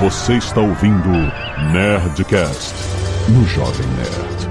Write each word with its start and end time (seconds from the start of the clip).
Você 0.00 0.38
está 0.38 0.62
ouvindo 0.62 1.10
Nerdcast 1.74 2.74
no 3.28 3.44
Jovem 3.44 3.86
Nerd. 3.98 4.48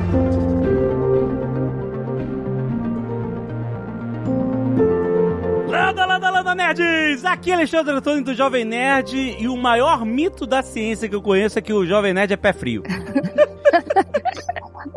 Landa, 5.67 6.05
landa, 6.05 6.29
landa, 6.29 6.53
nerds! 6.53 7.25
Aqui 7.25 7.49
é 7.49 7.55
Alexandre 7.55 7.95
Antônio 7.95 8.23
do 8.23 8.35
Jovem 8.35 8.63
Nerd 8.63 9.17
e 9.39 9.47
o 9.47 9.57
maior 9.57 10.05
mito 10.05 10.45
da 10.45 10.61
ciência 10.61 11.09
que 11.09 11.15
eu 11.15 11.21
conheço 11.21 11.57
é 11.57 11.63
que 11.63 11.73
o 11.73 11.83
Jovem 11.83 12.13
Nerd 12.13 12.31
é 12.31 12.37
pé 12.37 12.53
frio. 12.53 12.83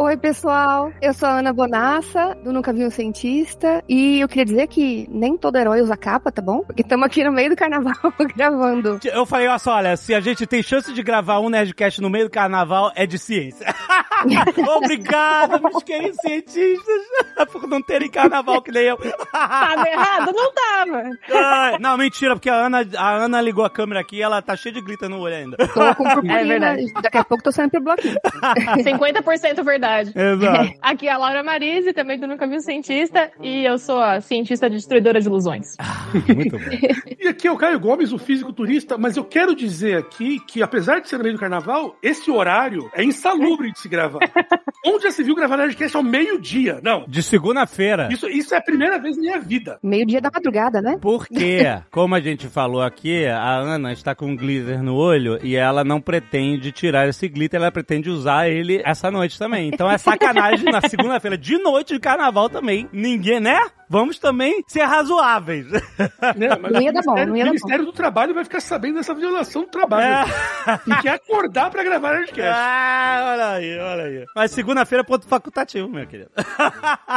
Oi, 0.03 0.17
pessoal. 0.17 0.93
Eu 1.01 1.15
sou 1.15 1.29
a 1.29 1.39
Ana 1.39 1.53
Bonassa, 1.53 2.37
do 2.43 2.53
Nunca 2.53 2.73
Vi 2.73 2.85
um 2.85 2.91
Cientista. 2.91 3.85
E 3.89 4.19
eu 4.19 4.29
queria 4.29 4.45
dizer 4.45 4.67
que 4.67 5.07
nem 5.09 5.37
todo 5.37 5.57
herói 5.57 5.81
usa 5.81 5.97
capa, 5.97 6.33
tá 6.33 6.43
bom? 6.43 6.65
Porque 6.65 6.83
estamos 6.83 7.07
aqui 7.07 7.23
no 7.23 7.31
meio 7.31 7.51
do 7.51 7.55
carnaval 7.55 7.95
gravando. 8.35 8.99
Eu 9.05 9.25
falei, 9.25 9.47
olha 9.47 9.61
só, 9.61 9.77
olha, 9.77 9.97
se 9.97 10.13
a 10.13 10.19
gente 10.19 10.45
tem 10.45 10.61
chance 10.61 10.93
de 10.93 11.05
gravar 11.05 11.39
um 11.39 11.49
Nerdcast 11.49 12.01
no 12.01 12.11
meio 12.11 12.25
do 12.25 12.33
carnaval, 12.33 12.91
é 12.97 13.07
de 13.07 13.17
ciência. 13.17 13.65
Obrigado, 14.77 15.63
meus 15.63 15.85
queridos 15.85 16.17
cientistas, 16.21 17.03
por 17.53 17.69
não 17.69 17.81
terem 17.81 18.11
carnaval 18.11 18.61
que 18.61 18.73
nem 18.73 18.83
eu. 18.83 18.97
Tava 19.31 19.89
errado? 19.89 20.33
Não 20.35 20.53
tava. 20.53 21.11
Ai, 21.33 21.79
não, 21.79 21.97
mentira, 21.97 22.35
porque 22.35 22.51
a 22.51 22.67
Ana, 22.67 22.85
a 22.97 23.11
Ana 23.25 23.41
ligou 23.41 23.65
a 23.65 23.71
câmera 23.71 24.01
aqui 24.01 24.17
e 24.17 24.23
ela 24.23 24.43
tá 24.43 24.57
cheia 24.57 24.75
de 24.75 24.81
glitter 24.81 25.09
no 25.09 25.21
olho 25.21 25.37
ainda. 25.37 25.57
Tô 25.57 25.95
com 25.95 26.05
purpurina. 26.05 26.41
É 26.41 26.45
verdade. 26.45 26.93
Daqui 27.01 27.19
a 27.19 27.25
pouco 27.25 27.45
tô 27.45 27.53
saindo 27.53 27.71
pro 27.71 27.83
bloquinho. 27.83 28.17
50% 28.79 29.63
verdade. 29.65 29.92
Exato. 30.15 30.75
Aqui 30.81 31.09
é 31.09 31.13
a 31.13 31.19
Laura 31.19 31.43
Marise, 31.43 31.93
também 31.93 32.19
do 32.19 32.27
Nunca 32.27 32.47
Vi 32.47 32.57
um 32.57 32.61
Cientista, 32.61 33.31
e 33.41 33.65
eu 33.65 33.79
sou 33.79 34.01
a 34.01 34.21
cientista 34.21 34.69
destruidora 34.69 35.21
de 35.21 35.27
ilusões. 35.27 35.77
Muito 36.35 36.59
bom. 36.59 36.65
E 37.23 37.29
aqui 37.29 37.47
é 37.47 37.53
o 37.53 37.57
Caio 37.57 37.79
Gomes, 37.79 38.13
o 38.13 38.19
físico 38.19 38.53
turista, 38.53 38.99
mas 38.99 39.17
eu 39.17 39.25
quero 39.25 39.55
dizer 39.55 39.97
aqui 39.97 40.41
que, 40.41 40.61
apesar 40.61 40.99
de 41.01 41.09
ser 41.09 41.19
no 41.19 41.23
meio 41.23 41.37
do 41.37 41.41
carnaval, 41.41 41.97
esse 42.03 42.29
horário 42.33 42.91
é 42.95 43.05
insalubre 43.05 43.71
de 43.71 43.79
se 43.79 43.89
gravar. 43.89 44.19
Onde 44.85 45.05
já 45.05 45.13
se 45.13 45.23
viu 45.23 45.37
gravar 45.37 45.57
Nerdcast 45.57 45.97
ao 45.97 46.03
meio-dia? 46.03 46.81
Não. 46.83 47.05
De 47.07 47.23
segunda-feira. 47.23 48.09
Isso, 48.11 48.29
isso 48.29 48.53
é 48.55 48.59
a 48.59 48.63
primeira 48.63 48.99
vez 48.99 49.17
na 49.17 49.23
minha 49.23 49.39
vida. 49.39 49.79
Meio-dia 49.85 50.21
da 50.21 50.31
madrugada, 50.33 50.83
né? 50.83 50.99
Porque, 51.01 51.61
como 51.93 52.17
a 52.17 52.21
gente 52.21 52.49
falou 52.49 52.83
aqui, 52.83 53.25
a 53.25 53.59
Ana 53.59 53.93
está 53.93 54.17
com 54.17 54.35
glitter 54.35 54.83
no 54.83 54.97
olho 54.97 55.39
e 55.41 55.55
ela 55.55 55.85
não 55.85 56.01
pretende 56.01 56.73
tirar 56.73 57.09
esse 57.09 57.29
glitter, 57.29 57.61
ela 57.61 57.71
pretende 57.71 58.11
usar 58.11 58.49
ele 58.49 58.83
essa 58.85 59.11
noite 59.13 59.39
também. 59.39 59.69
Então 59.69 59.82
é 59.91 59.99
sacanagem 59.99 60.71
na 60.71 60.81
segunda-feira, 60.81 61.37
de 61.37 61.59
noite 61.59 61.95
de 61.95 62.01
carnaval 62.01 62.49
também. 62.49 62.89
Ninguém, 62.93 63.41
né? 63.41 63.59
Vamos 63.93 64.19
também 64.19 64.65
ser 64.67 64.85
razoáveis. 64.85 65.67
Né? 66.37 66.49
Mas 66.61 66.73
Não 66.73 66.81
ia 66.81 66.91
o 66.91 66.95
dar 66.95 67.03
bom, 67.03 67.13
Ministério- 67.15 67.29
não 67.29 67.37
ia 67.37 67.45
dar 67.45 67.51
O 67.51 67.53
Ministério 67.53 67.85
do 67.85 67.93
Trabalho 67.93 68.33
vai 68.35 68.45
ficar 68.45 68.61
sabendo 68.61 68.95
dessa 68.95 69.13
violação 69.15 69.63
do 69.63 69.69
trabalho. 69.69 70.31
E 70.87 71.03
quer 71.03 71.15
acordar 71.15 71.69
pra 71.71 71.83
gravar 71.83 72.15
Nerdcast. 72.15 72.41
Ah, 72.55 73.33
olha 73.33 73.49
aí, 73.51 73.79
olha 73.79 74.03
aí. 74.05 74.25
Mas 74.35 74.51
segunda-feira 74.53 75.03
é 75.03 75.05
ponto 75.05 75.27
facultativo, 75.27 75.89
meu 75.89 76.07
querido. 76.07 76.31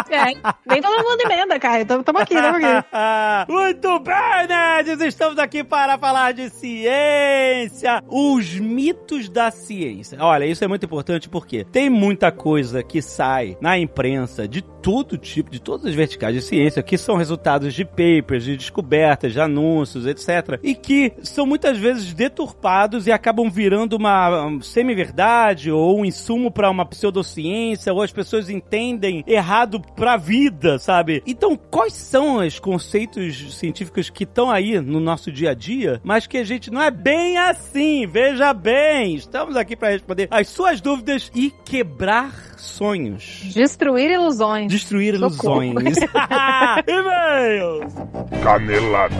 É, 0.09 0.25
nem 0.65 0.81
todo 0.81 1.03
mundo 1.03 1.21
emenda, 1.23 1.59
cara. 1.59 1.81
Então 1.81 2.01
tamo 2.03 2.19
aqui, 2.19 2.33
tamo 2.33 2.57
aqui. 2.57 3.51
Muito 3.51 3.99
bem, 3.99 4.47
nerds! 4.47 5.01
Estamos 5.01 5.37
aqui 5.39 5.63
para 5.63 5.97
falar 5.97 6.33
de 6.33 6.49
ciência, 6.49 8.03
os 8.09 8.55
mitos 8.59 9.29
da 9.29 9.51
ciência. 9.51 10.17
Olha, 10.21 10.45
isso 10.45 10.63
é 10.63 10.67
muito 10.67 10.85
importante 10.85 11.29
porque 11.29 11.63
tem 11.63 11.89
muita 11.89 12.31
coisa 12.31 12.83
que 12.83 13.01
sai 13.01 13.55
na 13.61 13.77
imprensa 13.77 14.47
de 14.47 14.61
todo 14.61 15.17
tipo, 15.17 15.49
de 15.49 15.59
todas 15.61 15.85
as 15.85 15.93
verticais 15.95 16.33
de 16.35 16.41
ciência, 16.41 16.64
que 16.85 16.97
são 16.97 17.15
resultados 17.15 17.73
de 17.73 17.85
papers, 17.85 18.43
de 18.43 18.57
descobertas, 18.57 19.33
de 19.33 19.39
anúncios, 19.39 20.05
etc. 20.05 20.59
E 20.63 20.75
que 20.75 21.13
são 21.23 21.45
muitas 21.45 21.77
vezes 21.77 22.13
deturpados 22.13 23.07
e 23.07 23.11
acabam 23.11 23.49
virando 23.49 23.95
uma 23.95 24.45
um, 24.45 24.61
semi-verdade 24.61 25.71
ou 25.71 25.99
um 25.99 26.05
insumo 26.05 26.51
para 26.51 26.69
uma 26.69 26.85
pseudociência, 26.85 27.93
ou 27.93 28.01
as 28.01 28.11
pessoas 28.11 28.49
entendem 28.49 29.23
errado 29.27 29.81
pra 29.95 30.17
vida, 30.17 30.77
sabe? 30.79 31.21
Então, 31.25 31.55
quais 31.55 31.93
são 31.93 32.37
os 32.37 32.59
conceitos 32.59 33.55
científicos 33.57 34.09
que 34.09 34.23
estão 34.23 34.49
aí 34.49 34.79
no 34.79 34.99
nosso 34.99 35.31
dia 35.31 35.51
a 35.51 35.53
dia, 35.53 36.01
mas 36.03 36.27
que 36.27 36.37
a 36.37 36.43
gente 36.43 36.71
não 36.71 36.81
é 36.81 36.91
bem 36.91 37.37
assim? 37.37 38.07
Veja 38.07 38.53
bem, 38.53 39.15
estamos 39.15 39.55
aqui 39.55 39.75
para 39.75 39.89
responder 39.89 40.27
as 40.31 40.47
suas 40.47 40.81
dúvidas 40.81 41.31
e 41.33 41.51
quebrar 41.63 42.55
sonhos. 42.57 43.41
Destruir 43.53 44.11
ilusões. 44.11 44.71
Destruir 44.71 45.15
ilusões. 45.15 45.95
E-mails! 46.87 47.93
Canelada. 48.41 49.15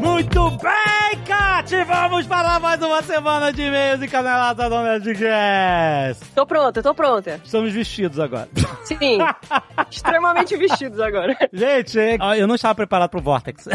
Muito 0.00 0.50
bem, 0.58 1.24
Kat! 1.64 1.84
Vamos 1.84 2.26
para 2.26 2.60
mais 2.60 2.82
uma 2.82 3.02
semana 3.02 3.50
de 3.50 3.62
e-mails 3.62 4.02
e 4.02 4.08
caneladas 4.08 4.68
do 4.68 4.82
Nerdcast. 4.82 6.24
Tô 6.34 6.46
pronta, 6.46 6.82
tô 6.82 6.94
pronta. 6.94 7.40
Estamos 7.42 7.72
vestidos 7.72 8.20
agora. 8.20 8.48
Sim. 8.84 9.18
Extremamente 9.90 10.56
vestidos 10.56 11.00
agora. 11.00 11.36
Gente, 11.52 11.98
eu 12.38 12.46
não 12.46 12.54
estava 12.54 12.74
preparado 12.74 13.08
pro 13.10 13.22
Vortex. 13.22 13.66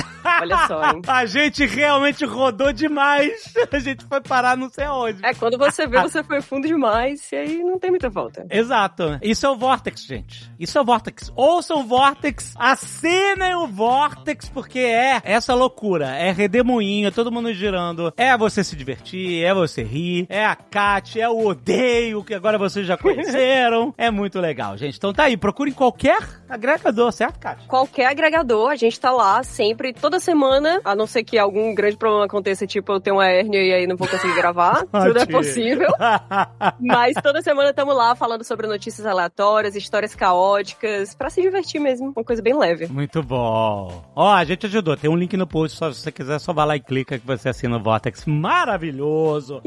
Olha 0.41 0.67
só, 0.67 0.91
hein? 0.91 1.01
A 1.07 1.25
gente 1.25 1.65
realmente 1.65 2.23
rodou 2.25 2.71
demais. 2.71 3.53
A 3.71 3.79
gente 3.79 4.05
foi 4.05 4.21
parar 4.21 4.55
não 4.55 4.69
sei 4.69 4.85
aonde. 4.85 5.25
É, 5.25 5.33
quando 5.33 5.57
você 5.57 5.87
vê, 5.87 5.99
você 5.99 6.23
foi 6.23 6.41
fundo 6.41 6.67
demais 6.67 7.31
e 7.31 7.35
aí 7.35 7.57
não 7.63 7.79
tem 7.79 7.89
muita 7.89 8.09
volta. 8.09 8.45
Exato. 8.51 9.17
Isso 9.21 9.45
é 9.45 9.49
o 9.49 9.55
Vortex, 9.55 10.03
gente. 10.05 10.51
Isso 10.59 10.77
é 10.77 10.81
o 10.81 10.85
Vortex. 10.85 11.31
Ouçam 11.35 11.79
o 11.79 11.83
Vortex, 11.83 12.53
assinem 12.57 13.55
o 13.55 13.67
Vortex, 13.67 14.47
porque 14.49 14.79
é 14.79 15.21
essa 15.23 15.55
loucura. 15.55 16.15
É 16.15 16.31
redemoinho, 16.31 17.07
é 17.07 17.11
todo 17.11 17.31
mundo 17.31 17.51
girando. 17.51 17.78
É 18.17 18.37
você 18.37 18.63
se 18.63 18.75
divertir, 18.75 19.43
é 19.43 19.53
você 19.53 19.83
rir, 19.83 20.25
é 20.29 20.45
a 20.45 20.55
Kat, 20.55 21.19
é 21.19 21.29
o 21.29 21.47
odeio, 21.47 22.23
que 22.23 22.33
agora 22.33 22.57
vocês 22.57 22.85
já 22.85 22.97
conheceram. 22.97 23.93
é 23.97 24.11
muito 24.11 24.39
legal, 24.39 24.77
gente. 24.77 24.97
Então 24.97 25.13
tá 25.13 25.23
aí, 25.23 25.37
procurem 25.37 25.73
qualquer 25.73 26.19
agregador, 26.49 27.11
certo, 27.11 27.39
Kat? 27.39 27.65
Qualquer 27.67 28.05
agregador, 28.05 28.69
a 28.69 28.75
gente 28.75 28.99
tá 28.99 29.11
lá 29.11 29.43
sempre, 29.43 29.93
toda 29.93 30.19
semana, 30.19 30.81
a 30.83 30.95
não 30.95 31.07
ser 31.07 31.23
que 31.23 31.37
algum 31.37 31.73
grande 31.73 31.97
problema 31.97 32.25
aconteça, 32.25 32.65
tipo 32.65 32.91
eu 32.91 32.99
tenho 32.99 33.17
uma 33.17 33.27
hérnia 33.27 33.61
e 33.61 33.73
aí 33.73 33.87
não 33.87 33.95
vou 33.95 34.07
conseguir 34.07 34.35
gravar. 34.35 34.85
Tudo 34.91 35.19
é 35.19 35.25
possível. 35.25 35.89
Mas 36.79 37.15
toda 37.21 37.41
semana 37.41 37.69
estamos 37.69 37.95
lá 37.95 38.15
falando 38.15 38.43
sobre 38.43 38.67
notícias 38.67 39.05
aleatórias, 39.05 39.75
histórias 39.75 40.15
caóticas, 40.15 41.13
pra 41.15 41.29
se 41.29 41.41
divertir 41.41 41.79
mesmo, 41.79 42.13
uma 42.15 42.23
coisa 42.23 42.41
bem 42.41 42.57
leve. 42.57 42.87
Muito 42.87 43.21
bom. 43.21 44.03
Ó, 44.15 44.31
a 44.31 44.43
gente 44.43 44.65
ajudou. 44.65 44.97
Tem 44.97 45.09
um 45.09 45.15
link 45.15 45.35
no 45.37 45.47
post, 45.47 45.77
só 45.77 45.91
se 45.91 46.01
você 46.01 46.11
quiser, 46.11 46.39
só 46.39 46.53
vai 46.53 46.65
lá 46.65 46.75
e 46.75 46.79
clica 46.79 47.19
que 47.19 47.25
você 47.25 47.49
assina 47.49 47.68
o 47.75 47.79
Vortex. 47.79 48.25
Maravilhoso. 48.25 49.61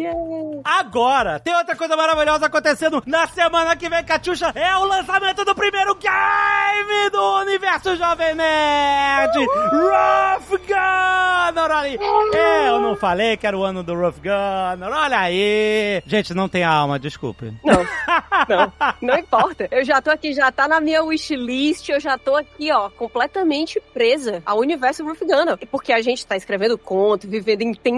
Agora, 0.64 1.38
tem 1.38 1.54
outra 1.54 1.76
coisa 1.76 1.96
maravilhosa 1.96 2.46
acontecendo 2.46 3.02
na 3.06 3.26
semana 3.26 3.76
que 3.76 3.88
vem, 3.88 4.04
Catiuxa. 4.04 4.52
É 4.54 4.76
o 4.76 4.84
lançamento 4.84 5.44
do 5.44 5.54
primeiro 5.54 5.94
game 5.94 7.10
do 7.10 7.40
Universo 7.40 7.96
Jovem 7.96 8.34
Nerd. 8.34 9.38
Rough 9.38 10.58
Gunner, 10.66 11.64
olha 11.64 11.76
aí. 11.78 11.98
Eu 12.66 12.80
não 12.80 12.96
falei 12.96 13.36
que 13.36 13.46
era 13.46 13.56
o 13.56 13.62
ano 13.62 13.82
do 13.82 13.94
Rough 13.94 14.16
Gunner. 14.16 14.90
Olha 14.92 15.18
aí. 15.18 16.02
Gente, 16.06 16.34
não 16.34 16.48
tem 16.48 16.64
alma, 16.64 16.98
desculpe. 16.98 17.52
Não, 17.64 17.86
não, 18.48 18.72
não 19.00 19.18
importa. 19.18 19.68
Eu 19.70 19.84
já 19.84 20.00
tô 20.00 20.10
aqui, 20.10 20.32
já 20.32 20.50
tá 20.50 20.66
na 20.66 20.80
minha 20.80 21.02
wishlist, 21.04 21.88
eu 21.88 22.00
já 22.00 22.16
tô 22.18 22.36
aqui, 22.36 22.72
ó, 22.72 22.88
completamente 22.90 23.80
presa 23.92 24.42
ao 24.44 24.58
universo 24.58 25.04
Ruff 25.04 25.24
Gunner. 25.24 25.58
Porque 25.70 25.92
a 25.92 26.00
gente 26.02 26.26
tá 26.26 26.36
escrevendo 26.36 26.78
conto, 26.78 27.28
vivendo 27.28 27.62
intensamente 27.62 27.91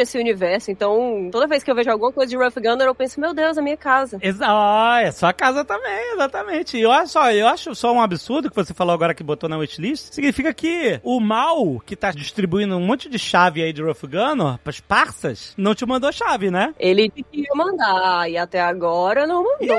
esse 0.00 0.18
universo. 0.18 0.70
Então, 0.70 1.28
toda 1.30 1.46
vez 1.46 1.62
que 1.62 1.70
eu 1.70 1.74
vejo 1.74 1.90
alguma 1.90 2.12
coisa 2.12 2.30
de 2.30 2.36
Ruff 2.36 2.60
Gunner, 2.60 2.86
eu 2.86 2.94
penso, 2.94 3.20
meu 3.20 3.34
Deus, 3.34 3.58
a 3.58 3.62
minha 3.62 3.76
casa. 3.76 4.18
Exa 4.20 4.46
ó, 4.48 4.96
é 4.96 5.10
sua 5.10 5.32
casa 5.32 5.64
também, 5.64 6.12
exatamente. 6.12 6.76
E 6.76 6.86
olha 6.86 7.06
só, 7.06 7.30
eu 7.30 7.46
acho 7.46 7.74
só 7.74 7.92
um 7.92 8.00
absurdo 8.00 8.50
que 8.50 8.56
você 8.56 8.72
falou 8.72 8.94
agora 8.94 9.14
que 9.14 9.22
botou 9.22 9.48
na 9.48 9.58
wishlist. 9.58 10.14
Significa 10.14 10.52
que 10.52 11.00
o 11.02 11.20
mal 11.20 11.80
que 11.80 11.96
tá 11.96 12.10
distribuindo 12.10 12.76
um 12.76 12.80
monte 12.80 13.08
de 13.08 13.18
chave 13.18 13.62
aí 13.62 13.72
de 13.72 13.82
Rough 13.82 14.02
Gunner 14.02 14.58
pras 14.62 14.80
parças 14.80 15.54
não 15.56 15.74
te 15.74 15.86
mandou 15.86 16.12
chave, 16.12 16.50
né? 16.50 16.74
Ele 16.78 17.10
queria 17.10 17.50
mandar, 17.54 18.30
e 18.30 18.36
até 18.36 18.60
agora 18.60 19.26
não 19.26 19.42
mandou. 19.42 19.76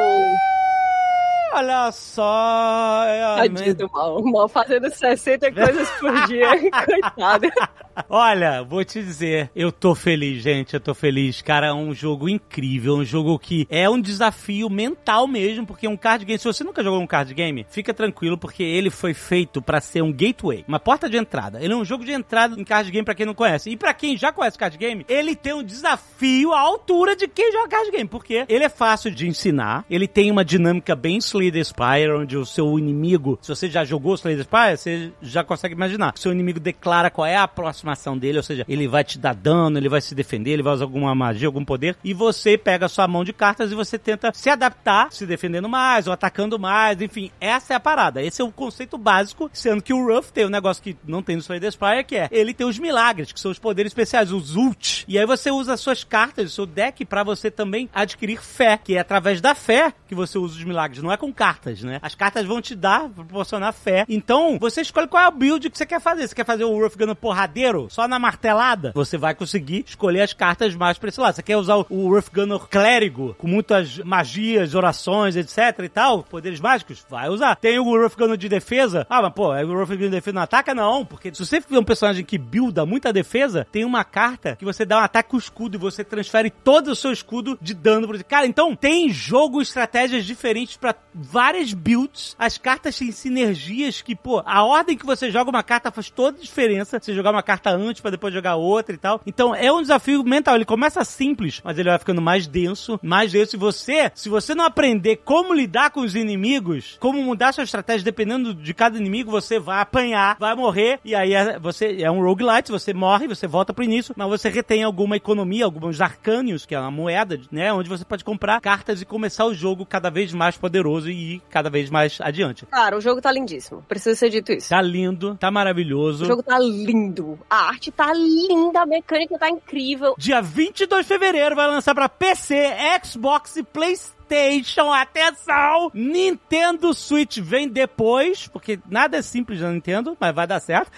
Olha 1.53 1.91
só. 1.91 3.03
é, 3.05 3.47
Tadinho 3.47 3.75
do 3.75 3.89
mal. 3.91 4.19
O 4.19 4.31
mal 4.31 4.47
fazendo 4.47 4.89
60 4.89 5.51
coisas 5.51 5.89
por 5.91 6.27
dia. 6.27 6.49
Coitado. 6.85 7.47
Olha, 8.09 8.63
vou 8.63 8.83
te 8.85 9.01
dizer, 9.01 9.49
eu 9.55 9.71
tô 9.71 9.95
feliz, 9.95 10.41
gente, 10.41 10.73
eu 10.73 10.79
tô 10.79 10.93
feliz. 10.93 11.41
Cara, 11.41 11.67
é 11.67 11.73
um 11.73 11.93
jogo 11.93 12.29
incrível, 12.29 12.95
um 12.95 13.05
jogo 13.05 13.39
que 13.39 13.67
é 13.69 13.89
um 13.89 13.99
desafio 13.99 14.69
mental 14.69 15.27
mesmo, 15.27 15.65
porque 15.65 15.87
é 15.87 15.89
um 15.89 15.97
card 15.97 16.23
game, 16.23 16.37
se 16.37 16.45
você 16.45 16.63
nunca 16.63 16.83
jogou 16.83 16.99
um 16.99 17.07
card 17.07 17.33
game, 17.33 17.65
fica 17.69 17.93
tranquilo, 17.93 18.37
porque 18.37 18.63
ele 18.63 18.89
foi 18.89 19.13
feito 19.13 19.61
pra 19.61 19.81
ser 19.81 20.01
um 20.01 20.11
gateway, 20.11 20.63
uma 20.67 20.79
porta 20.79 21.09
de 21.09 21.17
entrada. 21.17 21.61
Ele 21.61 21.73
é 21.73 21.75
um 21.75 21.85
jogo 21.85 22.05
de 22.05 22.11
entrada 22.11 22.59
em 22.59 22.63
card 22.63 22.91
game 22.91 23.03
pra 23.03 23.15
quem 23.15 23.25
não 23.25 23.33
conhece. 23.33 23.69
E 23.69 23.77
pra 23.77 23.93
quem 23.93 24.17
já 24.17 24.31
conhece 24.31 24.57
card 24.57 24.77
game, 24.77 25.05
ele 25.09 25.35
tem 25.35 25.53
um 25.53 25.63
desafio 25.63 26.53
à 26.53 26.59
altura 26.59 27.15
de 27.15 27.27
quem 27.27 27.51
joga 27.51 27.69
card 27.69 27.91
game, 27.91 28.07
porque 28.07 28.45
ele 28.47 28.63
é 28.63 28.69
fácil 28.69 29.11
de 29.11 29.27
ensinar, 29.27 29.85
ele 29.89 30.07
tem 30.07 30.31
uma 30.31 30.45
dinâmica 30.45 30.95
bem 30.95 31.17
Slay 31.17 31.51
Spire, 31.63 32.11
onde 32.11 32.37
o 32.37 32.45
seu 32.45 32.77
inimigo, 32.77 33.39
se 33.41 33.49
você 33.49 33.69
já 33.69 33.83
jogou 33.83 34.15
Slay 34.15 34.37
Spire, 34.43 34.77
você 34.77 35.11
já 35.21 35.43
consegue 35.43 35.73
imaginar. 35.73 36.13
O 36.15 36.19
seu 36.19 36.31
inimigo 36.31 36.59
declara 36.59 37.09
qual 37.09 37.25
é 37.25 37.35
a 37.35 37.47
aproximação 37.87 38.17
dele, 38.17 38.37
ou 38.37 38.43
seja, 38.43 38.65
ele 38.67 38.87
vai 38.87 39.03
te 39.03 39.17
dar 39.17 39.33
dano, 39.33 39.77
ele 39.77 39.89
vai 39.89 40.01
se 40.01 40.13
defender, 40.13 40.51
ele 40.51 40.63
vai 40.63 40.73
usar 40.73 40.85
alguma 40.85 41.13
magia, 41.15 41.47
algum 41.47 41.63
poder, 41.63 41.95
e 42.03 42.13
você 42.13 42.57
pega 42.57 42.85
a 42.85 42.89
sua 42.89 43.07
mão 43.07 43.23
de 43.23 43.31
cartas 43.31 43.71
e 43.71 43.75
você 43.75 43.97
tenta 43.97 44.31
se 44.33 44.49
adaptar, 44.49 45.11
se 45.11 45.25
defendendo 45.25 45.69
mais 45.69 46.07
ou 46.07 46.13
atacando 46.13 46.59
mais, 46.59 47.01
enfim, 47.01 47.31
essa 47.39 47.73
é 47.73 47.75
a 47.75 47.79
parada. 47.79 48.21
Esse 48.21 48.41
é 48.41 48.45
o 48.45 48.51
conceito 48.51 48.97
básico, 48.97 49.49
sendo 49.53 49.81
que 49.81 49.93
o 49.93 50.05
Ruff 50.05 50.31
tem 50.31 50.45
um 50.45 50.49
negócio 50.49 50.83
que 50.83 50.97
não 51.05 51.21
tem 51.21 51.35
no 51.35 51.41
Slay 51.41 51.59
the 51.59 51.71
Spire, 51.71 52.03
que 52.03 52.15
é 52.15 52.27
ele 52.31 52.53
tem 52.53 52.67
os 52.67 52.79
milagres, 52.79 53.31
que 53.31 53.39
são 53.39 53.51
os 53.51 53.59
poderes 53.59 53.91
especiais, 53.91 54.31
os 54.31 54.55
ult. 54.55 55.05
E 55.07 55.17
aí 55.17 55.25
você 55.25 55.51
usa 55.51 55.73
as 55.73 55.79
suas 55.79 56.03
cartas, 56.03 56.51
o 56.51 56.55
seu 56.55 56.65
deck, 56.65 57.05
para 57.05 57.23
você 57.23 57.49
também 57.49 57.89
adquirir 57.93 58.41
fé, 58.41 58.79
que 58.83 58.95
é 58.95 58.99
através 58.99 59.39
da 59.41 59.55
fé 59.55 59.93
que 60.07 60.15
você 60.15 60.37
usa 60.37 60.57
os 60.57 60.63
milagres, 60.63 61.01
não 61.01 61.11
é 61.11 61.17
com 61.17 61.33
cartas, 61.33 61.81
né? 61.83 61.99
As 62.01 62.15
cartas 62.15 62.45
vão 62.45 62.61
te 62.61 62.75
dar, 62.75 63.09
proporcionar 63.09 63.73
fé. 63.73 64.05
Então, 64.09 64.57
você 64.59 64.81
escolhe 64.81 65.07
qual 65.07 65.23
é 65.23 65.27
o 65.27 65.31
build 65.31 65.69
que 65.69 65.77
você 65.77 65.85
quer 65.85 65.99
fazer. 65.99 66.27
Você 66.27 66.35
quer 66.35 66.45
fazer 66.45 66.63
o 66.63 66.81
Ruff 66.81 66.97
Gunner 66.97 67.15
porradeiro, 67.15 67.76
só 67.89 68.07
na 68.07 68.17
martelada? 68.17 68.91
Você 68.95 69.17
vai 69.17 69.35
conseguir 69.35 69.85
escolher 69.85 70.21
as 70.21 70.33
cartas 70.33 70.73
mais 70.75 70.97
pra 70.97 71.09
esse 71.09 71.19
lado. 71.19 71.35
Você 71.35 71.43
quer 71.43 71.57
usar 71.57 71.75
o 71.75 72.09
Ruff 72.13 72.31
Gunner 72.33 72.59
clérigo, 72.59 73.35
com 73.37 73.47
muitas 73.47 73.99
magias, 73.99 74.73
orações, 74.73 75.35
etc 75.35 75.79
e 75.83 75.89
tal, 75.89 76.23
poderes 76.23 76.59
mágicos? 76.59 77.05
Vai 77.09 77.29
usar. 77.29 77.55
Tem 77.55 77.79
o 77.79 77.83
Ruff 77.83 78.15
Gunner 78.17 78.37
de 78.37 78.49
defesa? 78.49 79.05
Ah, 79.09 79.21
mas 79.21 79.33
pô, 79.33 79.53
o 79.53 79.79
Ruff 79.79 79.93
Gunner 79.95 80.09
de 80.09 80.17
defesa 80.17 80.35
não 80.35 80.41
ataca? 80.41 80.73
Não, 80.73 81.05
porque 81.05 81.33
se 81.33 81.45
você 81.45 81.61
for 81.61 81.77
um 81.77 81.83
personagem 81.83 82.25
que 82.25 82.37
builda 82.37 82.85
muita 82.85 83.13
defesa, 83.13 83.67
tem 83.71 83.85
uma 83.85 84.03
carta 84.03 84.55
que 84.55 84.65
você 84.65 84.85
dá 84.85 84.97
um 84.97 85.03
ataque 85.03 85.29
com 85.29 85.37
o 85.37 85.39
escudo 85.39 85.75
e 85.75 85.79
você 85.79 86.03
transfere 86.03 86.49
todo 86.49 86.89
o 86.89 86.95
seu 86.95 87.11
escudo 87.11 87.57
de 87.61 87.73
dano 87.73 88.07
pro... 88.07 88.23
Cara, 88.25 88.45
então 88.45 88.75
tem 88.75 89.09
jogo, 89.09 89.61
estratégias 89.61 90.25
diferentes 90.25 90.77
para 90.77 90.95
várias 91.13 91.73
builds. 91.73 92.35
As 92.39 92.57
cartas 92.57 92.97
têm 92.97 93.11
sinergias 93.11 94.01
que, 94.01 94.15
pô, 94.15 94.41
a 94.45 94.63
ordem 94.63 94.97
que 94.97 95.05
você 95.05 95.31
joga 95.31 95.49
uma 95.49 95.63
carta 95.63 95.91
faz 95.91 96.09
toda 96.09 96.37
a 96.37 96.41
diferença. 96.41 96.99
Você 96.99 97.13
jogar 97.13 97.31
uma 97.31 97.43
carta 97.43 97.66
antes 97.71 98.01
para 98.01 98.11
depois 98.11 98.33
jogar 98.33 98.55
outra 98.55 98.95
e 98.95 98.97
tal. 98.97 99.21
Então 99.25 99.53
é 99.55 99.71
um 99.71 99.81
desafio 99.81 100.23
mental. 100.23 100.55
Ele 100.55 100.65
começa 100.65 101.03
simples, 101.03 101.61
mas 101.63 101.77
ele 101.77 101.89
vai 101.89 101.99
ficando 101.99 102.21
mais 102.21 102.47
denso, 102.47 102.99
mais 103.01 103.31
denso. 103.31 103.55
E 103.55 103.59
você, 103.59 104.11
se 104.13 104.29
você 104.29 104.53
não 104.53 104.65
aprender 104.65 105.17
como 105.17 105.53
lidar 105.53 105.91
com 105.91 106.01
os 106.01 106.15
inimigos, 106.15 106.97
como 106.99 107.21
mudar 107.21 107.53
sua 107.53 107.63
estratégia 107.63 108.05
dependendo 108.05 108.53
de 108.53 108.73
cada 108.73 108.97
inimigo, 108.97 109.31
você 109.31 109.59
vai 109.59 109.81
apanhar, 109.81 110.37
vai 110.39 110.55
morrer. 110.55 110.99
E 111.03 111.15
aí 111.15 111.33
é, 111.33 111.59
você 111.59 112.01
é 112.01 112.11
um 112.11 112.21
roguelite, 112.21 112.71
você 112.71 112.93
morre, 112.93 113.27
você 113.27 113.47
volta 113.47 113.73
pro 113.73 113.83
início, 113.83 114.13
mas 114.17 114.27
você 114.27 114.49
retém 114.49 114.83
alguma 114.83 115.15
economia, 115.15 115.65
alguns 115.65 116.01
arcânios, 116.01 116.65
que 116.65 116.75
é 116.75 116.79
uma 116.79 116.91
moeda, 116.91 117.39
né? 117.51 117.71
Onde 117.73 117.89
você 117.89 118.05
pode 118.05 118.23
comprar 118.23 118.59
cartas 118.61 119.01
e 119.01 119.05
começar 119.05 119.45
o 119.45 119.53
jogo 119.53 119.85
cada 119.85 120.09
vez 120.09 120.33
mais 120.33 120.57
poderoso 120.57 121.09
e 121.09 121.35
ir 121.35 121.41
cada 121.49 121.69
vez 121.69 121.89
mais 121.89 122.19
adiante. 122.21 122.65
Cara, 122.67 122.97
o 122.97 123.01
jogo 123.01 123.21
tá 123.21 123.31
lindíssimo. 123.31 123.83
Precisa 123.87 124.15
ser 124.15 124.29
dito 124.29 124.51
isso. 124.51 124.69
Tá 124.69 124.81
lindo, 124.81 125.35
tá 125.35 125.51
maravilhoso. 125.51 126.23
O 126.23 126.27
jogo 126.27 126.43
tá 126.43 126.59
lindo. 126.59 127.39
A 127.49 127.67
arte 127.69 127.91
tá 127.91 128.11
linda, 128.13 128.81
a 128.81 128.85
mecânica 128.85 129.37
tá 129.39 129.49
incrível. 129.49 130.15
Dia 130.17 130.41
22 130.41 131.05
de 131.05 131.07
fevereiro 131.07 131.55
vai 131.55 131.67
lançar 131.67 131.95
pra 131.95 132.09
PC, 132.09 132.73
Xbox 133.03 133.55
e 133.55 133.63
PlayStation. 133.63 134.16
PlayStation, 134.27 134.91
atenção! 134.91 135.89
Nintendo 135.93 136.93
Switch 136.93 137.39
vem 137.39 137.67
depois, 137.67 138.47
porque 138.47 138.77
nada 138.89 139.17
é 139.17 139.21
simples 139.21 139.61
na 139.61 139.71
Nintendo, 139.71 140.17
mas 140.19 140.35
vai 140.35 140.45
dar 140.45 140.59
certo. 140.59 140.91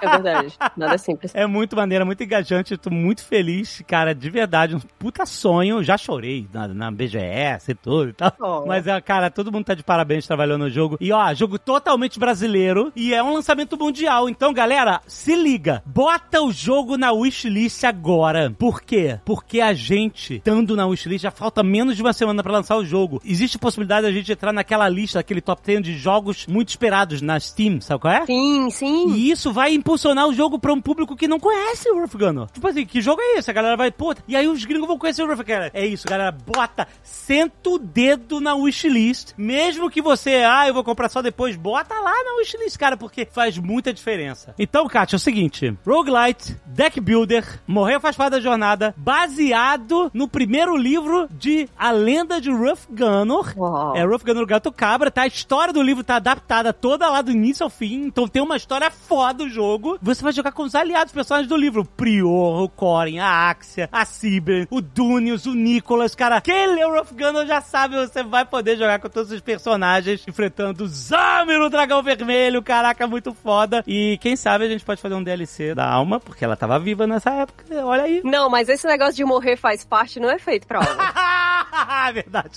É 0.00 0.08
verdade, 0.08 0.54
nada 0.76 0.94
é 0.94 0.98
simples. 0.98 1.32
É 1.38 1.46
muito 1.46 1.76
maneiro, 1.76 2.04
muito 2.04 2.22
engajante, 2.22 2.72
eu 2.72 2.78
tô 2.78 2.90
muito 2.90 3.24
feliz, 3.24 3.82
cara, 3.86 4.14
de 4.14 4.28
verdade, 4.28 4.74
um 4.74 4.80
puta 4.98 5.24
sonho, 5.24 5.82
já 5.82 5.96
chorei 5.96 6.48
na, 6.52 6.68
na 6.68 6.90
BGS 6.90 7.70
e 7.70 7.74
tudo 7.74 8.10
e 8.10 8.12
tal. 8.12 8.32
Oh. 8.40 8.66
Mas, 8.66 8.86
é, 8.86 9.00
cara, 9.00 9.30
todo 9.30 9.52
mundo 9.52 9.64
tá 9.64 9.74
de 9.74 9.82
parabéns 9.82 10.26
trabalhando 10.26 10.62
no 10.62 10.70
jogo. 10.70 10.96
E, 11.00 11.12
ó, 11.12 11.32
jogo 11.34 11.58
totalmente 11.58 12.18
brasileiro 12.18 12.92
e 12.94 13.14
é 13.14 13.22
um 13.22 13.34
lançamento 13.34 13.76
mundial. 13.76 14.28
Então, 14.28 14.52
galera, 14.52 15.00
se 15.06 15.34
liga, 15.34 15.82
bota 15.86 16.40
o 16.42 16.52
jogo 16.52 16.96
na 16.96 17.12
wishlist 17.12 17.84
agora. 17.84 18.52
Por 18.58 18.82
quê? 18.82 19.18
Porque 19.24 19.60
a 19.60 19.72
gente, 19.72 20.36
estando 20.36 20.76
na 20.76 20.86
wishlist, 20.86 21.22
já 21.22 21.30
falta 21.30 21.62
menos 21.62 21.96
de 21.96 22.02
uma 22.02 22.12
semana 22.12 22.42
pra 22.42 22.52
lançar 22.52 22.67
o 22.76 22.84
jogo. 22.84 23.20
Existe 23.24 23.58
possibilidade 23.58 24.06
da 24.06 24.12
gente 24.12 24.32
entrar 24.32 24.52
naquela 24.52 24.88
lista, 24.88 25.20
aquele 25.20 25.40
top 25.40 25.62
10 25.64 25.82
de 25.82 25.96
jogos 25.96 26.46
muito 26.46 26.70
esperados 26.70 27.20
na 27.20 27.38
Steam, 27.38 27.80
sabe 27.80 28.00
qual 28.00 28.12
é? 28.12 28.26
Sim, 28.26 28.70
sim. 28.70 29.12
E 29.12 29.30
isso 29.30 29.52
vai 29.52 29.72
impulsionar 29.72 30.26
o 30.26 30.32
jogo 30.32 30.58
pra 30.58 30.72
um 30.72 30.80
público 30.80 31.16
que 31.16 31.28
não 31.28 31.38
conhece 31.38 31.90
o 31.90 31.98
Rough 31.98 32.16
Gunner. 32.16 32.46
Tipo 32.52 32.68
assim, 32.68 32.86
que 32.86 33.00
jogo 33.00 33.20
é 33.20 33.38
esse? 33.38 33.50
A 33.50 33.54
galera 33.54 33.76
vai, 33.76 33.90
puta. 33.90 34.22
E 34.26 34.36
aí 34.36 34.48
os 34.48 34.64
gringos 34.64 34.88
vão 34.88 34.98
conhecer 34.98 35.22
o 35.22 35.26
Rough 35.26 35.44
Gunner. 35.44 35.70
É 35.72 35.86
isso, 35.86 36.06
galera. 36.06 36.32
Bota, 36.32 36.88
senta 37.02 37.70
o 37.70 37.78
dedo 37.78 38.40
na 38.40 38.54
wishlist. 38.54 39.32
Mesmo 39.36 39.90
que 39.90 40.02
você, 40.02 40.44
ah, 40.46 40.66
eu 40.66 40.74
vou 40.74 40.84
comprar 40.84 41.08
só 41.08 41.22
depois, 41.22 41.56
bota 41.56 41.94
lá 41.94 42.24
na 42.24 42.36
wishlist, 42.38 42.76
cara, 42.76 42.96
porque 42.96 43.26
faz 43.26 43.58
muita 43.58 43.92
diferença. 43.92 44.54
Então, 44.58 44.86
Kátia, 44.88 45.16
é 45.16 45.18
o 45.18 45.20
seguinte: 45.20 45.76
Roguelite, 45.86 46.56
Deck 46.66 47.00
Builder, 47.00 47.60
Morreu 47.66 48.00
faz 48.00 48.16
parte 48.16 48.32
da 48.32 48.40
jornada, 48.40 48.94
baseado 48.96 50.10
no 50.12 50.28
primeiro 50.28 50.76
livro 50.76 51.28
de 51.30 51.68
A 51.76 51.90
Lenda 51.90 52.40
de 52.40 52.50
Rough 52.58 52.86
Gunner. 52.90 53.58
Uau. 53.58 53.96
É 53.96 54.04
Rough 54.04 54.22
Gunner 54.24 54.46
Gato 54.46 54.72
Cabra, 54.72 55.10
tá? 55.10 55.22
A 55.22 55.26
história 55.26 55.72
do 55.72 55.82
livro 55.82 56.02
tá 56.04 56.16
adaptada 56.16 56.72
toda 56.72 57.08
lá 57.08 57.22
do 57.22 57.30
início 57.30 57.64
ao 57.64 57.70
fim, 57.70 58.04
então 58.06 58.26
tem 58.28 58.42
uma 58.42 58.56
história 58.56 58.90
foda 58.90 59.44
do 59.44 59.48
jogo. 59.48 59.98
Você 60.02 60.22
vai 60.22 60.32
jogar 60.32 60.52
com 60.52 60.62
os 60.62 60.74
aliados 60.74 61.12
personagens 61.12 61.48
do 61.48 61.56
livro: 61.56 61.82
o 61.82 61.84
Prior, 61.84 62.62
o 62.62 62.68
Corin, 62.68 63.18
a 63.18 63.48
Axia, 63.50 63.88
a 63.92 64.04
Cibern, 64.04 64.66
o 64.70 64.80
Dunius, 64.80 65.46
o 65.46 65.54
Nicholas. 65.54 66.14
Cara, 66.14 66.40
quem 66.40 66.74
leu 66.74 66.90
Rough 66.90 67.12
Gunner 67.12 67.46
já 67.46 67.60
sabe, 67.60 67.96
você 67.96 68.22
vai 68.22 68.44
poder 68.44 68.76
jogar 68.76 68.98
com 68.98 69.08
todos 69.08 69.30
os 69.30 69.40
personagens, 69.40 70.24
enfrentando 70.26 70.84
o 70.84 70.88
Zamir, 70.88 71.60
o 71.60 71.70
Dragão 71.70 72.02
Vermelho. 72.02 72.62
Caraca, 72.62 73.06
muito 73.06 73.32
foda. 73.34 73.84
E 73.86 74.18
quem 74.20 74.34
sabe 74.36 74.64
a 74.64 74.68
gente 74.68 74.84
pode 74.84 75.00
fazer 75.00 75.14
um 75.14 75.22
DLC 75.22 75.74
da 75.74 75.88
Alma, 75.88 76.18
porque 76.18 76.44
ela 76.44 76.56
tava 76.56 76.78
viva 76.78 77.06
nessa 77.06 77.30
época. 77.30 77.64
Olha 77.84 78.02
aí. 78.04 78.20
Não, 78.24 78.48
mas 78.50 78.68
esse 78.68 78.86
negócio 78.86 79.14
de 79.14 79.24
morrer 79.24 79.56
faz 79.56 79.84
parte 79.84 80.18
não 80.18 80.30
é 80.30 80.38
feito 80.38 80.66
pra 80.66 80.78
alma. 80.84 82.12
Verdade. 82.12 82.47